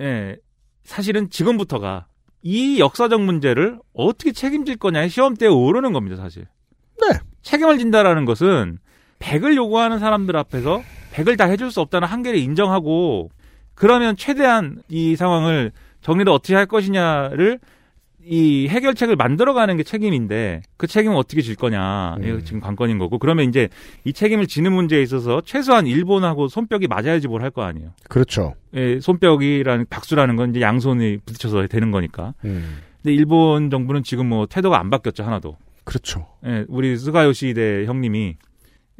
예, 0.00 0.36
사실은 0.84 1.28
지금부터가 1.28 2.06
이 2.42 2.78
역사적 2.78 3.20
문제를 3.20 3.78
어떻게 3.92 4.30
책임질 4.32 4.76
거냐의 4.76 5.08
시험대에 5.08 5.48
오르는 5.48 5.92
겁니다, 5.92 6.16
사실. 6.16 6.46
네. 7.00 7.18
책임을 7.42 7.78
진다라는 7.78 8.24
것은 8.26 8.78
100을 9.18 9.56
요구하는 9.56 9.98
사람들 9.98 10.36
앞에서 10.36 10.82
100을 11.14 11.36
다 11.36 11.46
해줄 11.46 11.70
수 11.72 11.80
없다는 11.80 12.06
한계를 12.06 12.38
인정하고 12.38 13.30
그러면 13.74 14.16
최대한 14.16 14.82
이 14.88 15.16
상황을 15.16 15.72
정리를 16.04 16.30
어떻게 16.32 16.54
할 16.54 16.66
것이냐를 16.66 17.58
이 18.26 18.68
해결책을 18.68 19.16
만들어가는 19.16 19.76
게 19.76 19.82
책임인데 19.82 20.62
그 20.78 20.86
책임을 20.86 21.14
어떻게 21.16 21.42
질 21.42 21.56
거냐 21.56 22.16
이게 22.20 22.42
지금 22.42 22.60
관건인 22.60 22.96
거고 22.98 23.18
그러면 23.18 23.46
이제 23.48 23.68
이 24.04 24.14
책임을 24.14 24.46
지는 24.46 24.72
문제에 24.72 25.02
있어서 25.02 25.42
최소한 25.44 25.86
일본하고 25.86 26.48
손뼉이 26.48 26.86
맞아야지 26.88 27.28
뭘 27.28 27.42
할 27.42 27.50
거 27.50 27.62
아니에요. 27.64 27.90
그렇죠. 28.08 28.54
예, 28.74 28.98
손뼉이라는 29.00 29.86
박수라는 29.90 30.36
건 30.36 30.50
이제 30.50 30.60
양손이 30.62 31.18
부딪혀서 31.26 31.66
되는 31.66 31.90
거니까. 31.90 32.32
음. 32.46 32.78
근데 33.02 33.14
일본 33.14 33.68
정부는 33.68 34.02
지금 34.04 34.28
뭐 34.30 34.46
태도가 34.46 34.80
안 34.80 34.88
바뀌었죠 34.88 35.22
하나도. 35.24 35.58
그렇죠. 35.84 36.26
예, 36.46 36.64
우리 36.68 36.96
스가요시대 36.96 37.84
형님이 37.84 38.36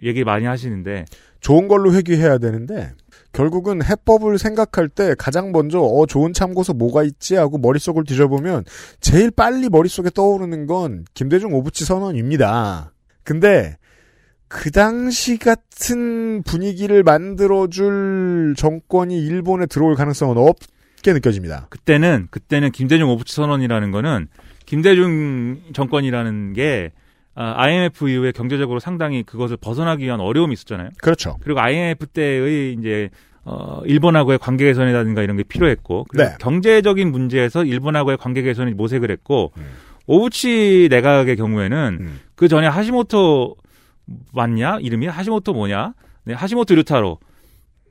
얘기 0.03 0.23
많이 0.25 0.45
하시는데 0.45 1.07
좋은 1.41 1.69
걸로 1.69 1.95
회귀해야 1.95 2.37
되는데, 2.39 2.93
결국은 3.35 3.85
해법을 3.85 4.39
생각할 4.39 4.89
때 4.89 5.15
가장 5.19 5.53
먼저, 5.53 5.81
어, 5.81 6.07
좋은 6.07 6.33
참고서 6.33 6.73
뭐가 6.73 7.03
있지? 7.03 7.35
하고 7.35 7.59
머릿속을 7.59 8.05
뒤져보면, 8.05 8.65
제일 9.01 9.31
빨리 9.31 9.69
머릿속에 9.69 10.09
떠오르는 10.09 10.67
건 10.67 11.05
김대중 11.13 11.53
오부치 11.53 11.85
선언입니다. 11.85 12.93
근데, 13.25 13.77
그 14.47 14.71
당시 14.71 15.37
같은 15.37 16.45
분위기를 16.45 17.03
만들어줄 17.03 18.55
정권이 18.57 19.19
일본에 19.19 19.67
들어올 19.67 19.97
가능성은 19.97 20.39
없게 20.39 21.13
느껴집니다. 21.13 21.67
그때는 21.71 22.29
그때는 22.31 22.71
김대중 22.71 23.09
오부치 23.11 23.35
선언이라는 23.35 23.91
거는 23.91 24.29
김대중 24.65 25.61
정권이라는 25.73 26.53
게 26.53 26.93
아, 26.93 27.04
IMF 27.35 28.09
이후에 28.09 28.33
경제적으로 28.33 28.81
상당히 28.81 29.23
그것을 29.23 29.57
벗어나기 29.57 30.05
위한 30.05 30.21
어려움이 30.21 30.53
있었잖아요. 30.53 30.91
그렇죠. 30.99 31.37
그리고 31.41 31.61
IMF 31.61 32.07
때의 32.07 32.75
이제 32.75 33.11
어, 33.45 33.83
일본하고의 33.85 34.39
관계 34.39 34.65
개선이라든가 34.65 35.23
이런 35.23 35.37
게 35.37 35.43
필요했고 35.43 36.07
네. 36.15 36.35
경제적인 36.41 37.11
문제에서 37.11 37.65
일본하고의 37.65 38.17
관계 38.17 38.43
개선이 38.43 38.73
모색을 38.73 39.11
했고 39.11 39.53
음. 39.59 39.65
오부치 40.07 40.89
내각의 40.91 41.37
경우에는 41.37 42.21
그 42.35 42.49
전에 42.49 42.67
하시모토 42.67 43.57
맞냐 44.33 44.79
이름이 44.81 45.07
하시모토 45.07 45.53
뭐냐 45.53 45.95
네, 46.25 46.35
하시모토 46.35 46.75
류타로 46.75 47.19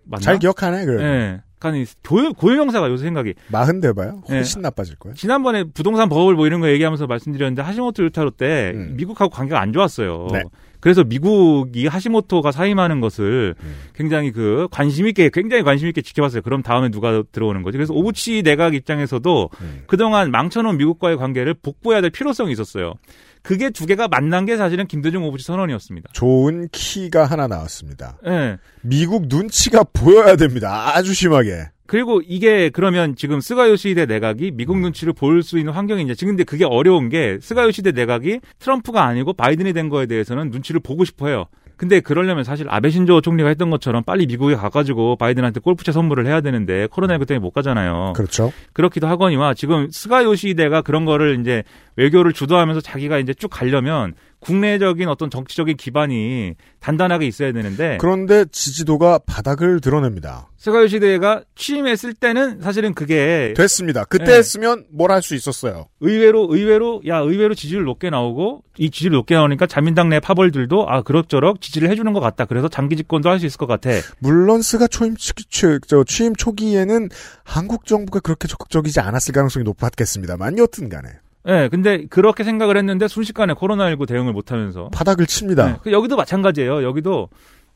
맞나? 0.06 0.22
잘 0.22 0.40
기억하네, 0.40 0.86
그래도. 0.86 1.04
네. 1.04 1.42
그러니까 1.70 1.92
고유, 2.08 2.34
고유명사가 2.34 2.90
요새 2.90 3.06
생각이 3.06 3.34
마흔 3.48 3.80
돼봐요? 3.80 4.22
네. 4.30 4.36
훨씬 4.36 4.62
나빠질 4.62 4.96
거예요. 4.98 5.16
지난번에 5.16 5.64
부동산 5.64 6.10
버블 6.10 6.36
뭐 6.36 6.48
이런 6.48 6.60
거 6.62 6.70
얘기하면서 6.70 7.08
말씀드렸는데 7.08 7.62
하시모토 7.62 8.04
유타로 8.06 8.32
때 8.32 8.72
음. 8.76 8.94
미국하고 8.98 9.30
관계가 9.30 9.60
안 9.60 9.74
좋았어요. 9.74 10.28
네. 10.32 10.44
그래서 10.84 11.06
미국이 11.06 11.88
하시모토가 11.88 12.52
사임하는 12.52 13.00
것을 13.00 13.56
음. 13.64 13.76
굉장히 13.96 14.34
그 14.34 14.68
관심 14.70 15.08
있게 15.08 15.30
굉장히 15.32 15.64
관심 15.64 15.88
있게 15.88 16.02
지켜봤어요. 16.02 16.42
그럼 16.42 16.62
다음에 16.62 16.90
누가 16.90 17.24
들어오는 17.32 17.64
거지. 17.64 17.78
그래서 17.78 17.94
오부치 17.94 18.44
내각 18.44 18.76
입장에서도 18.76 19.50
음. 19.62 19.84
그동안 19.88 20.30
망쳐놓은 20.32 20.76
미국과의 20.76 21.16
관계를 21.16 21.54
복구해야 21.54 22.02
될 22.02 22.10
필요성이 22.10 22.52
있었어요. 22.52 22.96
그게 23.44 23.70
두 23.70 23.86
개가 23.86 24.08
만난 24.08 24.46
게 24.46 24.56
사실은 24.58 24.88
김대중 24.88 25.24
오부치 25.26 25.46
선언이었습니다. 25.46 26.10
좋은 26.14 26.70
키가 26.72 27.26
하나 27.26 27.48
나왔습니다. 27.48 28.18
예. 28.26 28.58
미국 28.82 29.28
눈치가 29.28 29.84
보여야 29.84 30.36
됩니다. 30.38 30.96
아주 30.96 31.14
심하게. 31.14 31.68
그리고 31.86 32.22
이게 32.26 32.70
그러면 32.70 33.16
지금 33.18 33.42
스가 33.42 33.66
요시히데 33.66 34.06
내각이 34.06 34.52
미국 34.52 34.80
눈치를 34.80 35.12
볼 35.14 35.44
수 35.44 35.60
있는 35.60 35.74
환경이 35.74 36.04
이제 36.04 36.16
지금 36.16 36.32
근데 36.32 36.46
그게 36.46 36.64
어려운 36.64 37.10
게 37.10 37.38
스가 37.42 37.61
요시히데 37.61 37.92
내각이 37.92 38.40
트럼프가 38.60 39.04
아니고 39.04 39.34
바이든이 39.34 39.74
된 39.74 39.90
거에 39.90 40.06
대해서는 40.06 40.50
눈치를 40.50 40.80
보고 40.80 41.04
싶어 41.04 41.28
해요. 41.28 41.46
근데 41.78 42.00
그러려면 42.00 42.44
사실 42.44 42.68
아베 42.70 42.90
신조 42.90 43.22
총리가 43.22 43.50
했던 43.50 43.70
것처럼 43.70 44.04
빨리 44.04 44.26
미국에 44.26 44.56
가가지고 44.56 45.16
바이든한테 45.18 45.60
골프채 45.60 45.92
선물을 45.92 46.26
해야 46.26 46.42
되는데 46.42 46.88
코로나19 46.88 47.28
때문에 47.28 47.40
못 47.40 47.52
가잖아요. 47.52 48.14
그렇죠. 48.16 48.52
그렇기도 48.74 49.08
하거니와 49.08 49.54
지금 49.54 49.90
스가 49.92 50.24
요시히데가 50.24 50.82
그런 50.82 51.06
거를 51.06 51.40
이제 51.40 51.64
외교를 51.96 52.34
주도하면서 52.34 52.82
자기가 52.82 53.20
이제 53.20 53.34
쭉 53.34 53.50
가려면 53.50 54.14
국내적인 54.44 55.08
어떤 55.10 55.30
정치적인 55.30 55.78
기반이 55.78 56.56
단단하게 56.80 57.26
있어야 57.28 57.52
되는데 57.54 57.98
그런데 58.00 58.46
지지도가 58.52 59.20
바닥을 59.26 59.80
드러냅니다. 59.80 60.50
스가요 60.58 60.88
시대가 60.88 61.44
취임했을 61.56 62.14
때는 62.14 62.62
사실은 62.62 62.94
그게 62.94 63.54
됐습니다. 63.56 64.06
그때 64.06 64.26
네. 64.26 64.34
했으면 64.38 64.86
뭘 64.92 65.12
할 65.12 65.22
수 65.22 65.36
있었어요. 65.36 65.88
의외로 66.00 66.48
의외로 66.50 67.02
야 67.08 67.18
의외로 67.20 67.54
지지율 67.54 67.84
높게 67.84 68.10
나오고 68.10 68.64
이 68.78 68.90
지지율 68.90 69.14
높게 69.14 69.36
나오니까 69.36 69.68
자민당 69.68 70.10
내 70.10 70.20
파벌들도 70.20 70.90
아 70.90 71.02
그럭저럭 71.02 71.62
지지를 71.62 71.90
해주는 71.90 72.12
것 72.14 72.20
같다. 72.20 72.46
그래서 72.46 72.68
장기 72.68 72.96
집권도 72.98 73.30
할 73.30 73.40
수 73.40 73.46
있을 73.46 73.58
것 73.58 73.68
같아. 73.68 73.90
물론 74.20 74.62
스가 74.62 74.88
초임, 74.88 75.16
취임 75.18 76.36
초기에는 76.36 77.10
한국 77.44 77.86
정부가 77.86 78.20
그렇게 78.20 78.48
적극적이지 78.48 79.00
않았을 79.00 79.34
가능성이 79.34 79.64
높았겠습니다만 79.66 80.58
여튼 80.58 80.88
간에 80.90 81.10
예, 81.48 81.68
근데 81.70 82.06
그렇게 82.10 82.44
생각을 82.44 82.78
했는데 82.78 83.08
순식간에 83.08 83.54
코로나19 83.54 84.08
대응을 84.08 84.32
못하면서 84.34 84.90
바닥을 84.94 85.26
칩니다. 85.26 85.66
네, 85.68 85.76
그 85.84 85.92
여기도 85.92 86.16
마찬가지예요. 86.16 86.84
여기도 86.84 87.30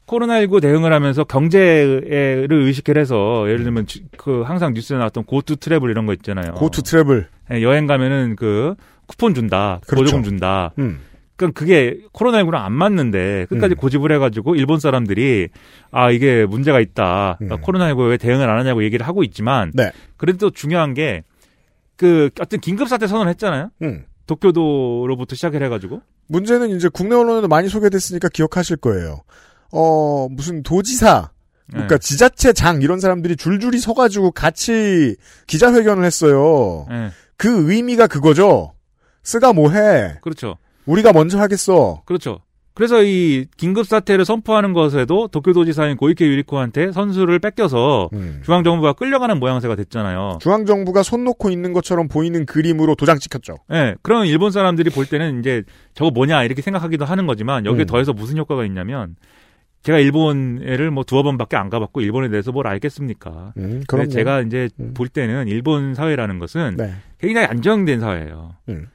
코로나19 0.08 0.62
대응을 0.62 0.94
하면서 0.94 1.26
경제를 1.26 2.48
의식을 2.50 2.98
해서 2.98 3.44
예를 3.50 3.64
들면 3.64 3.88
지- 3.88 4.06
그 4.18 4.42
항상 4.42 4.74
뉴스에 4.74 4.98
나왔던 4.98 5.26
Go 5.26 5.42
To 5.42 5.58
Travel 5.58 5.90
이런 5.90 6.06
거 6.06 6.14
있잖아요. 6.14 6.54
Go 6.54 6.68
To 6.68 6.82
Travel. 6.84 7.28
예, 7.52 7.62
여행 7.62 7.88
가면은 7.88 8.36
그 8.38 8.76
쿠폰 9.06 9.34
준다, 9.34 9.80
그렇죠. 9.86 10.04
보조금 10.04 10.24
준다. 10.24 10.72
음. 10.80 11.00
그러니까 11.36 11.60
그게 11.60 12.00
코로나19랑 12.14 12.56
안 12.56 12.72
맞는데 12.74 13.46
끝까지 13.50 13.76
음. 13.76 13.78
고집을 13.78 14.12
해가지고 14.14 14.56
일본 14.56 14.80
사람들이 14.80 15.50
아 15.92 16.10
이게 16.10 16.46
문제가 16.46 16.80
있다. 16.80 17.36
그러니까 17.38 17.66
코로나19에 17.66 18.10
왜 18.10 18.18
대응을 18.18 18.50
안 18.50 18.58
하냐고 18.60 18.84
얘기를 18.84 19.06
하고 19.06 19.24
있지만 19.24 19.68
음. 19.68 19.72
네. 19.76 19.92
그래도 20.16 20.38
또 20.40 20.50
중요한 20.50 20.94
게 20.94 21.24
그 21.98 22.30
어떤 22.40 22.60
긴급 22.60 22.88
사태 22.88 23.08
선언을 23.08 23.30
했잖아요. 23.32 23.72
음. 23.82 24.06
도쿄도로부터 24.28 25.36
시작을 25.36 25.64
해가지고 25.64 26.02
문제는 26.28 26.76
이제 26.76 26.90
국내 26.90 27.16
언론에도 27.16 27.48
많이 27.48 27.70
소개됐으니까 27.70 28.30
기억하실 28.30 28.78
거예요. 28.78 29.22
어, 29.72 30.28
무슨 30.30 30.64
도지사, 30.64 31.32
그러니까 31.70 31.98
네. 31.98 32.00
지자체장 32.00 32.82
이런 32.82 33.00
사람들이 33.00 33.36
줄줄이 33.36 33.80
서가지고 33.80 34.32
같이 34.32 35.16
기자회견을 35.48 36.04
했어요. 36.04 36.86
네. 36.90 37.10
그 37.38 37.72
의미가 37.72 38.08
그거죠. 38.08 38.74
쓰가 39.24 39.54
뭐해? 39.54 40.20
그렇죠. 40.22 40.58
우리가 40.86 41.12
먼저 41.14 41.40
하겠어. 41.40 42.04
그렇죠. 42.06 42.42
그래서 42.78 43.02
이 43.02 43.48
긴급 43.58 43.88
사태를 43.88 44.24
선포하는 44.24 44.72
것에도 44.72 45.28
도쿄도지사인 45.30 45.98
고이케 45.98 46.28
유리코한테 46.28 46.92
선수를 46.92 47.40
뺏겨서 47.40 48.12
음. 48.14 48.42
중앙 48.46 48.64
정부가 48.64 48.94
끌려가는 48.94 49.40
모양새가 49.40 49.76
됐잖아요. 49.76 50.38
중앙 50.42 50.68
정부가 50.68 51.02
손 51.02 51.24
놓고 51.24 51.50
있는 51.50 51.74
것처럼 51.74 52.08
보이는 52.08 52.46
그림으로 52.46 52.94
도장 52.94 53.18
찍혔죠. 53.18 53.56
예, 53.74 53.96
그럼 54.04 54.28
일본 54.28 54.52
사람들이 54.52 54.92
볼 54.92 55.08
때는 55.08 55.40
이제 55.40 55.64
저거 55.96 56.12
뭐냐 56.12 56.44
이렇게 56.44 56.62
생각하기도 56.62 57.04
하는 57.04 57.26
거지만 57.26 57.66
여기에 57.66 57.86
음. 57.86 57.88
더해서 57.88 58.14
무슨 58.14 58.38
효과가 58.38 58.64
있냐면 58.66 59.16
제가 59.82 59.98
일본에를 59.98 60.92
뭐 60.92 61.04
두어 61.04 61.24
번밖에 61.24 61.58
안 61.58 61.72
가봤고 61.72 62.02
일본에 62.02 62.30
대해서 62.30 62.52
뭘 62.52 62.68
알겠습니까? 62.68 63.54
음, 63.58 63.82
그럼요. 63.88 64.10
제가 64.10 64.42
이제 64.42 64.70
볼 64.94 65.08
때는 65.08 65.48
일본 65.48 65.96
사회라는 65.96 66.38
것은 66.38 66.76
네. 66.78 66.94
굉장히 67.18 67.48
안정된 67.48 68.02
사회예요. 68.02 68.54
음. 68.70 68.86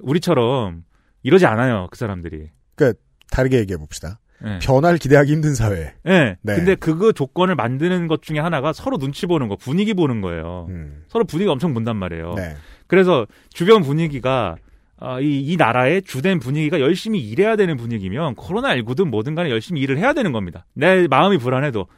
우리처럼 0.00 0.84
이러지 1.24 1.44
않아요, 1.46 1.88
그 1.90 1.98
사람들이. 1.98 2.50
그러니까 2.76 3.00
다르게 3.32 3.58
얘기해 3.58 3.78
봅시다. 3.78 4.20
네. 4.40 4.58
변화를 4.60 4.98
기대하기 4.98 5.32
힘든 5.32 5.54
사회. 5.54 5.94
네. 6.04 6.36
네. 6.42 6.54
근데 6.56 6.74
그거 6.74 7.12
조건을 7.12 7.54
만드는 7.54 8.08
것 8.08 8.22
중에 8.22 8.38
하나가 8.38 8.72
서로 8.72 8.98
눈치 8.98 9.26
보는 9.26 9.48
거, 9.48 9.56
분위기 9.56 9.94
보는 9.94 10.20
거예요. 10.20 10.68
서로 11.08 11.24
분위기 11.24 11.48
엄청 11.48 11.74
본단 11.74 11.96
말이에요. 11.96 12.32
음. 12.32 12.36
네. 12.36 12.56
그래서 12.86 13.26
주변 13.50 13.82
분위기가 13.82 14.56
아, 14.98 15.18
이, 15.18 15.40
이 15.40 15.56
나라의 15.56 16.02
주된 16.02 16.38
분위기가 16.38 16.78
열심히 16.78 17.18
일해야 17.18 17.56
되는 17.56 17.76
분위기면 17.76 18.36
코로나19든 18.36 19.08
뭐든 19.08 19.34
간에 19.34 19.50
열심히 19.50 19.80
일을 19.80 19.98
해야 19.98 20.12
되는 20.12 20.30
겁니다. 20.30 20.64
내 20.74 21.08
마음이 21.08 21.38
불안해도 21.38 21.88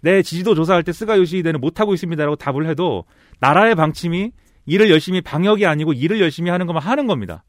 내 0.00 0.22
지지도 0.22 0.54
조사할 0.54 0.82
때 0.82 0.92
스가 0.92 1.18
요시히데는 1.18 1.60
못하고 1.60 1.92
있습니다라고 1.92 2.36
답을 2.36 2.66
해도 2.66 3.04
나라의 3.40 3.74
방침이 3.74 4.30
일을 4.66 4.90
열심히 4.90 5.20
방역이 5.20 5.66
아니고 5.66 5.92
일을 5.92 6.20
열심히 6.20 6.50
하는 6.50 6.66
것만 6.66 6.82
하는 6.82 7.06
겁니다. 7.06 7.44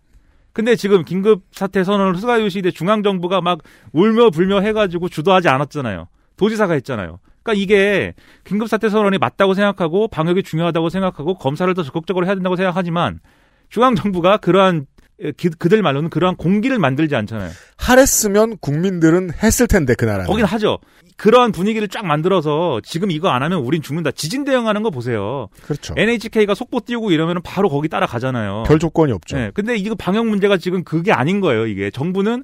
근데 0.55 0.77
지금 0.77 1.03
긴급 1.03 1.43
사태 1.51 1.83
선언을 1.83 2.15
스가 2.15 2.39
요시히데 2.39 2.71
중앙 2.71 3.03
정부가 3.03 3.41
막 3.41 3.59
울며 3.91 4.29
불며 4.29 4.61
해가지고 4.61 5.09
주도하지 5.09 5.49
않았잖아요. 5.49 6.07
도지사가 6.37 6.75
했잖아요. 6.75 7.19
그러니까 7.43 7.61
이게 7.61 8.13
긴급 8.45 8.69
사태 8.69 8.87
선언이 8.87 9.17
맞다고 9.17 9.53
생각하고 9.53 10.07
방역이 10.07 10.43
중요하다고 10.43 10.87
생각하고 10.87 11.33
검사를 11.37 11.71
더 11.73 11.83
적극적으로 11.83 12.25
해야 12.25 12.35
된다고 12.35 12.55
생각하지만 12.55 13.19
중앙 13.67 13.95
정부가 13.95 14.37
그러한 14.37 14.85
기- 14.94 14.94
그들 15.59 15.81
말로는 15.81 16.09
그러한 16.09 16.35
공기를 16.35 16.77
만들지 16.79 17.15
않잖아요. 17.15 17.49
하랬으면 17.77 18.57
국민들은 18.57 19.31
했을 19.41 19.67
텐데 19.67 19.95
그 19.95 20.05
나라는. 20.05 20.25
거긴 20.25 20.45
하죠. 20.45 20.79
그러한 21.17 21.53
분위기를 21.53 21.87
쫙 21.87 22.05
만들어서 22.05 22.81
지금 22.83 23.09
이거 23.09 23.29
안 23.29 23.41
하면 23.41 23.59
우린 23.59 23.81
죽는다. 23.81 24.11
지진 24.11 24.43
대응하는 24.43 24.83
거 24.83 24.89
보세요. 24.89 25.47
그렇죠. 25.63 25.93
NHK가 25.97 26.53
속보 26.53 26.81
띄우고 26.85 27.11
이러면 27.11 27.41
바로 27.43 27.69
거기 27.69 27.87
따라가잖아요. 27.87 28.63
별 28.67 28.79
조건이 28.79 29.13
없죠. 29.13 29.37
네, 29.37 29.51
근데 29.53 29.77
이거 29.77 29.95
방역 29.95 30.27
문제가 30.27 30.57
지금 30.57 30.83
그게 30.83 31.13
아닌 31.13 31.39
거예요. 31.39 31.67
이게 31.67 31.89
정부는 31.89 32.43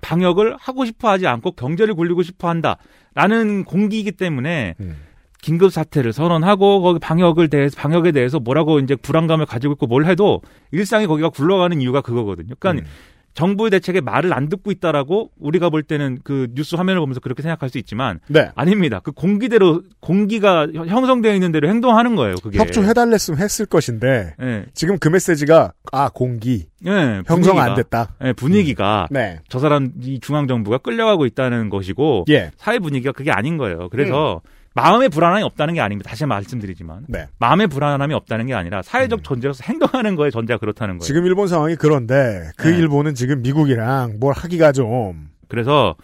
방역을 0.00 0.56
하고 0.60 0.84
싶어 0.84 1.08
하지 1.08 1.26
않고 1.26 1.52
경제를 1.52 1.94
굴리고 1.94 2.22
싶어 2.22 2.48
한다라는 2.48 3.64
공기이기 3.64 4.12
때문에 4.12 4.74
음. 4.78 4.96
긴급 5.44 5.70
사태를 5.70 6.14
선언하고 6.14 6.80
거기 6.80 6.98
방역을 6.98 7.48
대해서 7.48 7.76
방역에 7.78 8.12
대해서 8.12 8.40
뭐라고 8.40 8.78
이제 8.78 8.96
불안감을 8.96 9.44
가지고 9.44 9.74
있고 9.74 9.86
뭘 9.86 10.06
해도 10.06 10.40
일상이 10.72 11.06
거기가 11.06 11.28
굴러가는 11.28 11.82
이유가 11.82 12.00
그거거든요. 12.00 12.54
그러니까 12.58 12.88
정부의 13.34 13.70
대책에 13.72 14.00
말을 14.00 14.32
안 14.32 14.48
듣고 14.48 14.70
있다라고 14.70 15.32
우리가 15.38 15.68
볼 15.68 15.82
때는 15.82 16.20
그 16.24 16.48
뉴스 16.54 16.76
화면을 16.76 17.00
보면서 17.00 17.20
그렇게 17.20 17.42
생각할 17.42 17.68
수 17.68 17.76
있지만 17.76 18.20
네. 18.28 18.48
아닙니다. 18.54 19.00
그 19.04 19.12
공기대로 19.12 19.82
공기가 20.00 20.66
형성되어 20.72 21.34
있는 21.34 21.52
대로 21.52 21.68
행동하는 21.68 22.16
거예요. 22.16 22.36
그게 22.42 22.58
협조해달랬으면 22.58 23.38
했을 23.38 23.66
것인데 23.66 24.36
네. 24.38 24.64
지금 24.72 24.98
그 24.98 25.08
메시지가 25.08 25.72
아 25.92 26.08
공기 26.08 26.68
네, 26.80 27.22
형성 27.26 27.42
분위기가. 27.42 27.64
안 27.64 27.74
됐다. 27.74 28.14
네, 28.18 28.32
분위기가 28.32 29.08
네. 29.10 29.40
저 29.50 29.58
사람 29.58 29.92
이 30.00 30.20
중앙 30.20 30.46
정부가 30.46 30.78
끌려가고 30.78 31.26
있다는 31.26 31.68
것이고 31.68 32.24
예. 32.30 32.50
사회 32.56 32.78
분위기가 32.78 33.12
그게 33.12 33.30
아닌 33.30 33.58
거예요. 33.58 33.90
그래서 33.90 34.40
마음의 34.74 35.08
불안함이 35.08 35.42
없다는 35.44 35.74
게 35.74 35.80
아닙니다. 35.80 36.10
다시 36.10 36.26
말씀드리지만 36.26 37.06
네. 37.08 37.26
마음의 37.38 37.68
불안함이 37.68 38.12
없다는 38.12 38.46
게 38.46 38.54
아니라 38.54 38.82
사회적 38.82 39.22
존재로서 39.22 39.62
행동하는 39.64 40.16
거에 40.16 40.30
전제가 40.30 40.58
그렇다는 40.58 40.98
거예요. 40.98 41.06
지금 41.06 41.26
일본 41.26 41.46
상황이 41.46 41.76
그런데 41.76 42.50
그 42.56 42.68
네. 42.68 42.78
일본은 42.78 43.14
지금 43.14 43.42
미국이랑 43.42 44.16
뭘 44.18 44.34
하기가 44.34 44.72
좀 44.72 45.28
그래서 45.48 45.94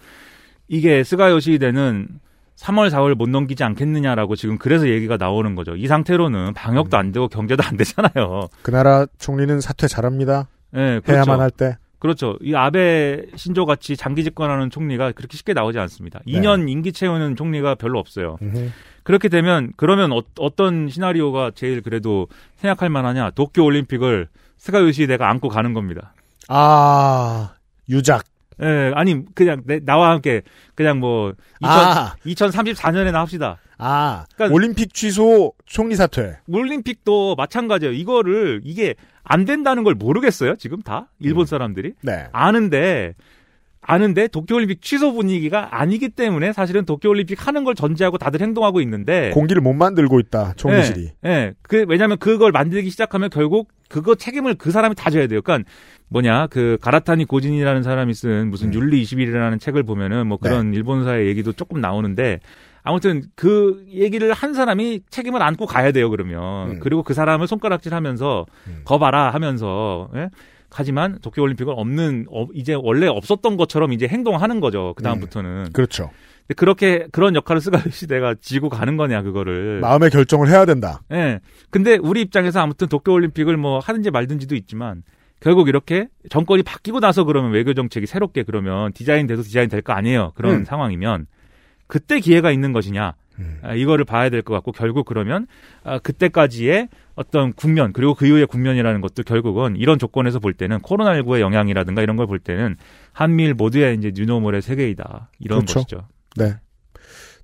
이게 0.68 1.02
스가 1.02 1.30
요시히데는 1.30 2.08
3월, 2.56 2.90
4월 2.90 3.14
못 3.14 3.28
넘기지 3.28 3.64
않겠느냐라고 3.64 4.36
지금 4.36 4.58
그래서 4.58 4.88
얘기가 4.88 5.16
나오는 5.16 5.54
거죠. 5.54 5.74
이 5.74 5.86
상태로는 5.86 6.52
방역도 6.54 6.96
안 6.96 7.10
되고 7.10 7.26
경제도 7.26 7.62
안 7.64 7.76
되잖아요. 7.76 8.48
그 8.62 8.70
나라 8.70 9.06
총리는 9.18 9.60
사퇴 9.60 9.88
잘합니다. 9.88 10.46
네, 10.70 11.00
그렇죠. 11.00 11.12
해야만 11.14 11.40
할 11.40 11.50
때. 11.50 11.76
그렇죠. 12.00 12.36
이 12.40 12.54
아베 12.54 13.26
신조 13.36 13.66
같이 13.66 13.94
장기 13.94 14.24
집권하는 14.24 14.70
총리가 14.70 15.12
그렇게 15.12 15.36
쉽게 15.36 15.52
나오지 15.52 15.78
않습니다. 15.78 16.20
2년 16.26 16.68
임기 16.68 16.92
채우는 16.92 17.36
총리가 17.36 17.76
별로 17.76 17.98
없어요. 17.98 18.38
그렇게 19.02 19.28
되면 19.28 19.72
그러면 19.76 20.10
어, 20.12 20.56
떤 20.56 20.88
시나리오가 20.88 21.52
제일 21.54 21.82
그래도 21.82 22.26
생각할 22.56 22.88
만하냐? 22.88 23.30
도쿄 23.30 23.64
올림픽을 23.64 24.28
스가 24.56 24.80
요시히데가 24.80 25.28
안고 25.28 25.48
가는 25.48 25.74
겁니다. 25.74 26.14
아 26.48 27.52
유작. 27.88 28.24
예, 28.62 28.92
아니 28.94 29.22
그냥 29.34 29.62
내, 29.66 29.80
나와 29.80 30.10
함께 30.10 30.42
그냥 30.74 31.00
뭐 31.00 31.34
2000, 31.60 31.78
아. 31.78 32.14
2034년에나 32.24 33.12
합시다. 33.14 33.58
아 33.80 34.26
그러니까 34.34 34.54
올림픽 34.54 34.94
취소 34.94 35.52
총리 35.66 35.96
사퇴. 35.96 36.38
올림픽도 36.48 37.34
마찬가지예요. 37.36 37.94
이거를 37.94 38.60
이게 38.64 38.94
안 39.22 39.44
된다는 39.44 39.84
걸 39.84 39.94
모르겠어요. 39.94 40.56
지금 40.56 40.82
다 40.82 41.08
일본 41.18 41.46
사람들이 41.46 41.94
네. 42.02 42.26
아는데 42.32 43.14
아는데 43.82 44.28
도쿄올림픽 44.28 44.82
취소 44.82 45.12
분위기가 45.12 45.80
아니기 45.80 46.10
때문에 46.10 46.52
사실은 46.52 46.84
도쿄올림픽 46.84 47.46
하는 47.46 47.64
걸 47.64 47.74
전제하고 47.74 48.18
다들 48.18 48.40
행동하고 48.40 48.80
있는데 48.82 49.30
공기를 49.30 49.62
못 49.62 49.72
만들고 49.72 50.20
있다 50.20 50.52
총리실이. 50.56 51.10
예, 51.24 51.28
예. 51.28 51.54
그, 51.62 51.86
왜냐면 51.88 52.18
그걸 52.18 52.52
만들기 52.52 52.90
시작하면 52.90 53.30
결국 53.30 53.68
그거 53.88 54.14
책임을 54.14 54.54
그 54.54 54.70
사람이 54.70 54.94
다 54.94 55.10
져야 55.10 55.26
돼요. 55.26 55.40
그러니까 55.42 55.68
뭐냐, 56.08 56.48
그 56.48 56.76
가라타니 56.80 57.24
고진이라는 57.24 57.82
사람이 57.82 58.14
쓴 58.14 58.50
무슨 58.50 58.74
윤리 58.74 59.02
21이라는 59.02 59.58
책을 59.60 59.82
보면은 59.82 60.26
뭐 60.26 60.38
그런 60.38 60.74
일본사의 60.74 61.26
얘기도 61.28 61.52
조금 61.52 61.80
나오는데 61.80 62.40
아무튼 62.82 63.22
그 63.34 63.84
얘기를 63.90 64.32
한 64.32 64.54
사람이 64.54 65.02
책임을 65.10 65.42
안고 65.42 65.66
가야 65.66 65.92
돼요, 65.92 66.08
그러면. 66.10 66.78
그리고 66.80 67.02
그 67.02 67.14
사람을 67.14 67.46
손가락질 67.46 67.94
하면서 67.94 68.46
거 68.84 68.98
봐라 68.98 69.30
하면서, 69.30 70.08
예? 70.14 70.30
하지만 70.70 71.18
도쿄올림픽은 71.20 71.72
없는, 71.74 72.26
어, 72.30 72.46
이제 72.54 72.74
원래 72.74 73.06
없었던 73.06 73.56
것처럼 73.56 73.92
이제 73.92 74.06
행동하는 74.06 74.60
거죠. 74.60 74.94
그 74.96 75.02
다음부터는. 75.02 75.72
그렇죠. 75.72 76.10
근데 76.46 76.54
그렇게 76.54 77.06
그런 77.12 77.34
역할을 77.34 77.60
스가 77.60 77.80
시대가 77.90 78.34
지고 78.40 78.68
가는 78.68 78.96
거냐 78.96 79.22
그거를 79.22 79.80
마음의 79.80 80.10
결정을 80.10 80.48
해야 80.48 80.64
된다. 80.64 81.00
예. 81.12 81.40
근데 81.70 81.96
우리 81.96 82.20
입장에서 82.22 82.60
아무튼 82.60 82.88
도쿄 82.88 83.12
올림픽을 83.12 83.56
뭐 83.56 83.78
하든지 83.80 84.10
말든지도 84.10 84.54
있지만 84.56 85.02
결국 85.40 85.68
이렇게 85.68 86.08
정권이 86.28 86.62
바뀌고 86.62 87.00
나서 87.00 87.24
그러면 87.24 87.50
외교 87.52 87.72
정책이 87.74 88.06
새롭게 88.06 88.42
그러면 88.44 88.92
디자인 88.92 89.26
돼서 89.26 89.42
디자인 89.42 89.68
될 89.68 89.82
거 89.82 89.92
아니에요. 89.92 90.32
그런 90.34 90.54
음. 90.56 90.64
상황이면 90.64 91.26
그때 91.90 92.20
기회가 92.20 92.50
있는 92.50 92.72
것이냐. 92.72 93.14
아, 93.62 93.72
이거를 93.74 94.04
봐야 94.04 94.28
될 94.28 94.42
것 94.42 94.52
같고 94.52 94.72
결국 94.72 95.06
그러면 95.06 95.46
아, 95.82 95.98
그때까지의 95.98 96.88
어떤 97.14 97.54
국면 97.54 97.94
그리고 97.94 98.14
그 98.14 98.26
이후의 98.26 98.46
국면이라는 98.46 99.00
것도 99.00 99.22
결국은 99.22 99.76
이런 99.76 99.98
조건에서 99.98 100.38
볼 100.40 100.52
때는 100.52 100.78
코로나19의 100.80 101.40
영향이라든가 101.40 102.02
이런 102.02 102.16
걸 102.16 102.26
볼 102.26 102.38
때는 102.38 102.76
한미일 103.12 103.54
모두의 103.54 103.96
이제 103.96 104.12
뉴노멀의 104.14 104.60
세계이다 104.60 105.30
이런 105.38 105.60
그렇죠. 105.60 105.74
것이죠. 105.74 106.08
네. 106.36 106.56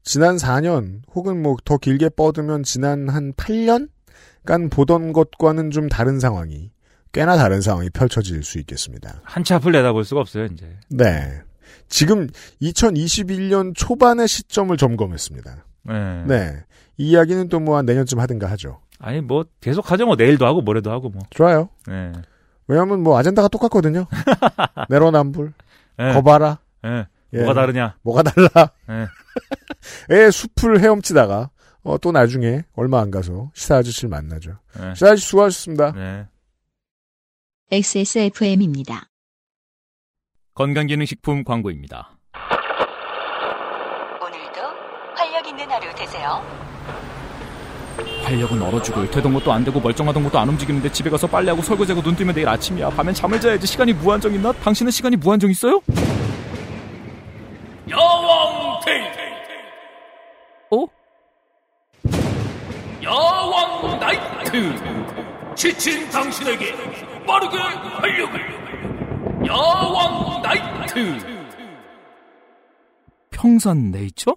지난 0.02 0.36
4년 0.36 1.00
혹은 1.14 1.42
뭐 1.42 1.56
더 1.64 1.78
길게 1.78 2.10
뻗으면 2.10 2.62
지난 2.62 3.08
한 3.08 3.32
8년간 3.32 4.70
보던 4.70 5.12
것과는 5.14 5.70
좀 5.70 5.88
다른 5.88 6.20
상황이 6.20 6.70
꽤나 7.12 7.36
다른 7.36 7.62
상황이 7.62 7.88
펼쳐질 7.90 8.42
수 8.42 8.58
있겠습니다. 8.58 9.22
한치 9.24 9.54
앞을 9.54 9.72
내다볼 9.72 10.04
수가 10.04 10.20
없어요 10.20 10.44
이제. 10.44 10.76
네. 10.90 11.40
지금 11.88 12.28
2021년 12.62 13.74
초반의 13.74 14.28
시점을 14.28 14.76
점검했습니다. 14.76 15.64
네. 15.84 16.24
네. 16.26 16.64
이 16.98 17.10
이야기는 17.10 17.48
또 17.48 17.60
뭐 17.60 17.76
한 17.76 17.84
내년쯤 17.86 18.18
하든가 18.20 18.48
하죠. 18.52 18.80
아니 18.98 19.20
뭐 19.20 19.44
계속 19.60 19.90
하죠 19.90 20.06
뭐 20.06 20.16
내일도 20.16 20.46
하고 20.46 20.62
모레도 20.62 20.90
하고 20.90 21.10
뭐. 21.10 21.22
좋아요. 21.30 21.68
네. 21.86 22.12
왜냐하면 22.68 23.02
뭐 23.02 23.18
아젠다가 23.18 23.48
똑같거든요. 23.48 24.06
내로남불, 24.88 25.52
네. 25.98 26.12
거봐라. 26.14 26.58
네. 26.82 27.06
예. 27.32 27.38
뭐가 27.38 27.54
다르냐? 27.54 27.96
뭐가 28.02 28.22
달라? 28.22 28.70
네. 28.88 29.06
애 30.10 30.30
숲을 30.32 30.80
헤엄치다가 30.80 31.50
어, 31.82 31.98
또 31.98 32.10
나중에 32.10 32.64
얼마 32.74 33.00
안 33.00 33.10
가서 33.12 33.50
시사 33.54 33.76
아저씨를 33.76 34.08
만나죠. 34.08 34.58
네. 34.80 34.94
시사 34.94 35.06
아저씨 35.08 35.26
수고하셨습니다. 35.28 35.92
네. 35.92 36.26
XSFM입니다. 37.70 39.08
건강기능식품 40.56 41.44
광고입니다. 41.44 42.12
오늘도 44.22 44.60
활력 45.14 45.46
있는 45.46 45.70
하루 45.70 45.94
되세요. 45.94 46.42
활력은 48.24 48.62
얼어 48.62 48.80
죽을 48.80 49.10
되던 49.10 49.34
것도 49.34 49.52
안 49.52 49.64
되고 49.64 49.78
멀쩡하던 49.78 50.24
것도 50.24 50.38
안 50.38 50.48
움직이는데 50.48 50.90
집에 50.90 51.10
가서 51.10 51.26
빨래하고 51.26 51.60
설거지하고 51.60 52.02
눈 52.02 52.16
뜨면 52.16 52.34
내일 52.34 52.48
아침이야. 52.48 52.88
밤엔 52.88 53.12
잠을 53.12 53.38
자야지. 53.38 53.66
시간이 53.66 53.92
무한정 53.92 54.32
있나? 54.32 54.50
당신은 54.52 54.90
시간이 54.90 55.16
무한정 55.16 55.50
있어요? 55.50 55.82
야왕 57.90 58.80
테이트 58.82 59.18
어? 60.70 60.86
야왕 63.04 64.00
나이트 64.00 65.54
지친 65.54 66.08
당신에게 66.08 66.74
빠르게 67.26 67.58
활력을 67.58 68.95
야왕 69.46 70.42
나이트 70.42 71.18
평산 73.30 73.90
네이처? 73.92 74.34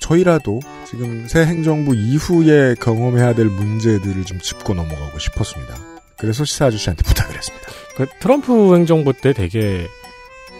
저희라도 0.00 0.60
지금 0.86 1.26
새 1.28 1.46
행정부 1.46 1.94
이후에 1.94 2.74
경험해야 2.80 3.34
될 3.34 3.46
문제들을 3.46 4.24
좀 4.24 4.40
짚고 4.40 4.74
넘어가고 4.74 5.18
싶었습니다. 5.18 5.74
그래서 6.18 6.44
시사 6.44 6.66
아저씨한테 6.66 7.02
부탁을 7.08 7.36
했습니다. 7.36 7.68
그 7.96 8.06
트럼프 8.18 8.74
행정부 8.74 9.12
때 9.12 9.32
되게 9.32 9.86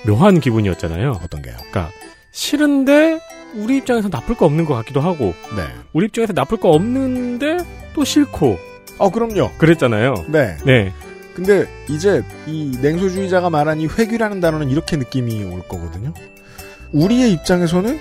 묘한 0.06 0.40
기분이었잖아요. 0.40 1.20
어떤 1.22 1.42
게요? 1.42 1.56
그러니까 1.56 1.90
싫은데 2.32 3.20
우리 3.54 3.78
입장에서 3.78 4.08
나쁠 4.08 4.36
거 4.36 4.46
없는 4.46 4.64
것 4.64 4.74
같기도 4.74 5.00
하고 5.00 5.34
네. 5.56 5.66
우리 5.92 6.06
입장에서 6.06 6.32
나쁠 6.32 6.58
거 6.58 6.70
없는데 6.70 7.58
또 7.94 8.04
싫고 8.04 8.69
어, 9.00 9.10
그럼요. 9.10 9.50
그랬잖아요. 9.56 10.14
네. 10.28 10.56
네. 10.64 10.92
근데 11.34 11.66
이제 11.88 12.22
이 12.46 12.76
냉소주의자가 12.82 13.48
말한 13.48 13.80
이 13.80 13.86
회귀라는 13.86 14.40
단어는 14.40 14.68
이렇게 14.68 14.96
느낌이 14.96 15.42
올 15.44 15.66
거거든요. 15.66 16.12
우리의 16.92 17.32
입장에서는 17.32 17.98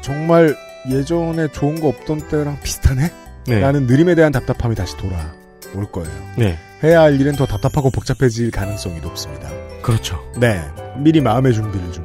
정말 0.00 0.56
예전에 0.90 1.48
좋은 1.48 1.78
거 1.80 1.88
없던 1.88 2.28
때랑 2.28 2.58
비슷하네? 2.62 3.10
네. 3.46 3.60
라는 3.60 3.86
느림에 3.86 4.14
대한 4.14 4.32
답답함이 4.32 4.74
다시 4.74 4.96
돌아올 4.96 5.92
거예요. 5.92 6.10
네. 6.38 6.58
해야 6.82 7.02
할 7.02 7.20
일은 7.20 7.32
더 7.32 7.44
답답하고 7.44 7.90
복잡해질 7.90 8.50
가능성이 8.50 9.00
높습니다. 9.00 9.50
그렇죠. 9.82 10.18
네. 10.40 10.62
미리 10.96 11.20
마음의 11.20 11.52
준비를 11.52 11.92
좀 11.92 12.04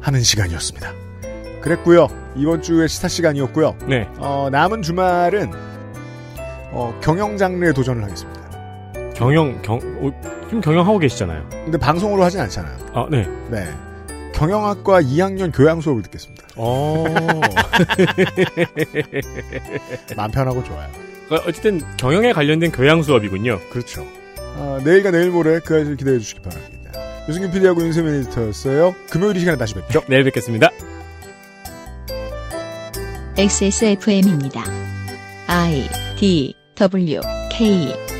하는 0.00 0.20
시간이었습니다. 0.20 0.92
그랬고요. 1.60 2.08
이번 2.36 2.60
주의 2.60 2.88
시사 2.88 3.06
시간이었고요. 3.06 3.76
네. 3.86 4.08
어, 4.18 4.48
남은 4.50 4.82
주말은 4.82 5.77
어, 6.72 6.98
경영 7.02 7.36
장르에 7.36 7.72
도전을 7.72 8.04
하겠습니다. 8.04 8.40
경영 9.14 9.60
경 9.62 9.76
어, 9.76 10.10
지금 10.44 10.60
경영하고 10.60 10.98
계시잖아요. 10.98 11.46
근데 11.50 11.78
방송으로 11.78 12.22
하진 12.22 12.40
않잖아요. 12.40 12.76
아, 12.94 13.06
네. 13.10 13.26
네. 13.50 13.68
경영학과 14.34 15.02
2학년 15.02 15.50
교양 15.54 15.80
수업을 15.80 16.02
듣겠습니다. 16.02 16.46
어. 16.56 17.04
마음 20.16 20.30
편하고 20.30 20.62
좋아요. 20.62 20.88
그러니까 21.26 21.48
어쨌든 21.48 21.80
경영에 21.96 22.32
관련된 22.32 22.70
교양 22.70 23.02
수업이군요. 23.02 23.58
그렇죠. 23.70 24.06
아, 24.38 24.80
내일과 24.84 25.10
내일 25.10 25.30
모레 25.30 25.60
그 25.64 25.74
아이를 25.74 25.96
기대해 25.96 26.18
주시기 26.18 26.40
바랍니다. 26.40 26.92
유승균 27.28 27.50
PD하고 27.50 27.82
윤세민 27.82 28.14
에디터였어요. 28.20 28.94
금요일 29.10 29.36
이 29.36 29.40
시간에 29.40 29.58
다시 29.58 29.74
뵙죠. 29.74 30.02
내일 30.08 30.24
뵙겠습니다. 30.24 30.70
XSFM입니다. 33.36 34.64
I 35.46 35.88
D 36.16 36.57
W 36.78 37.20
K 37.50 38.17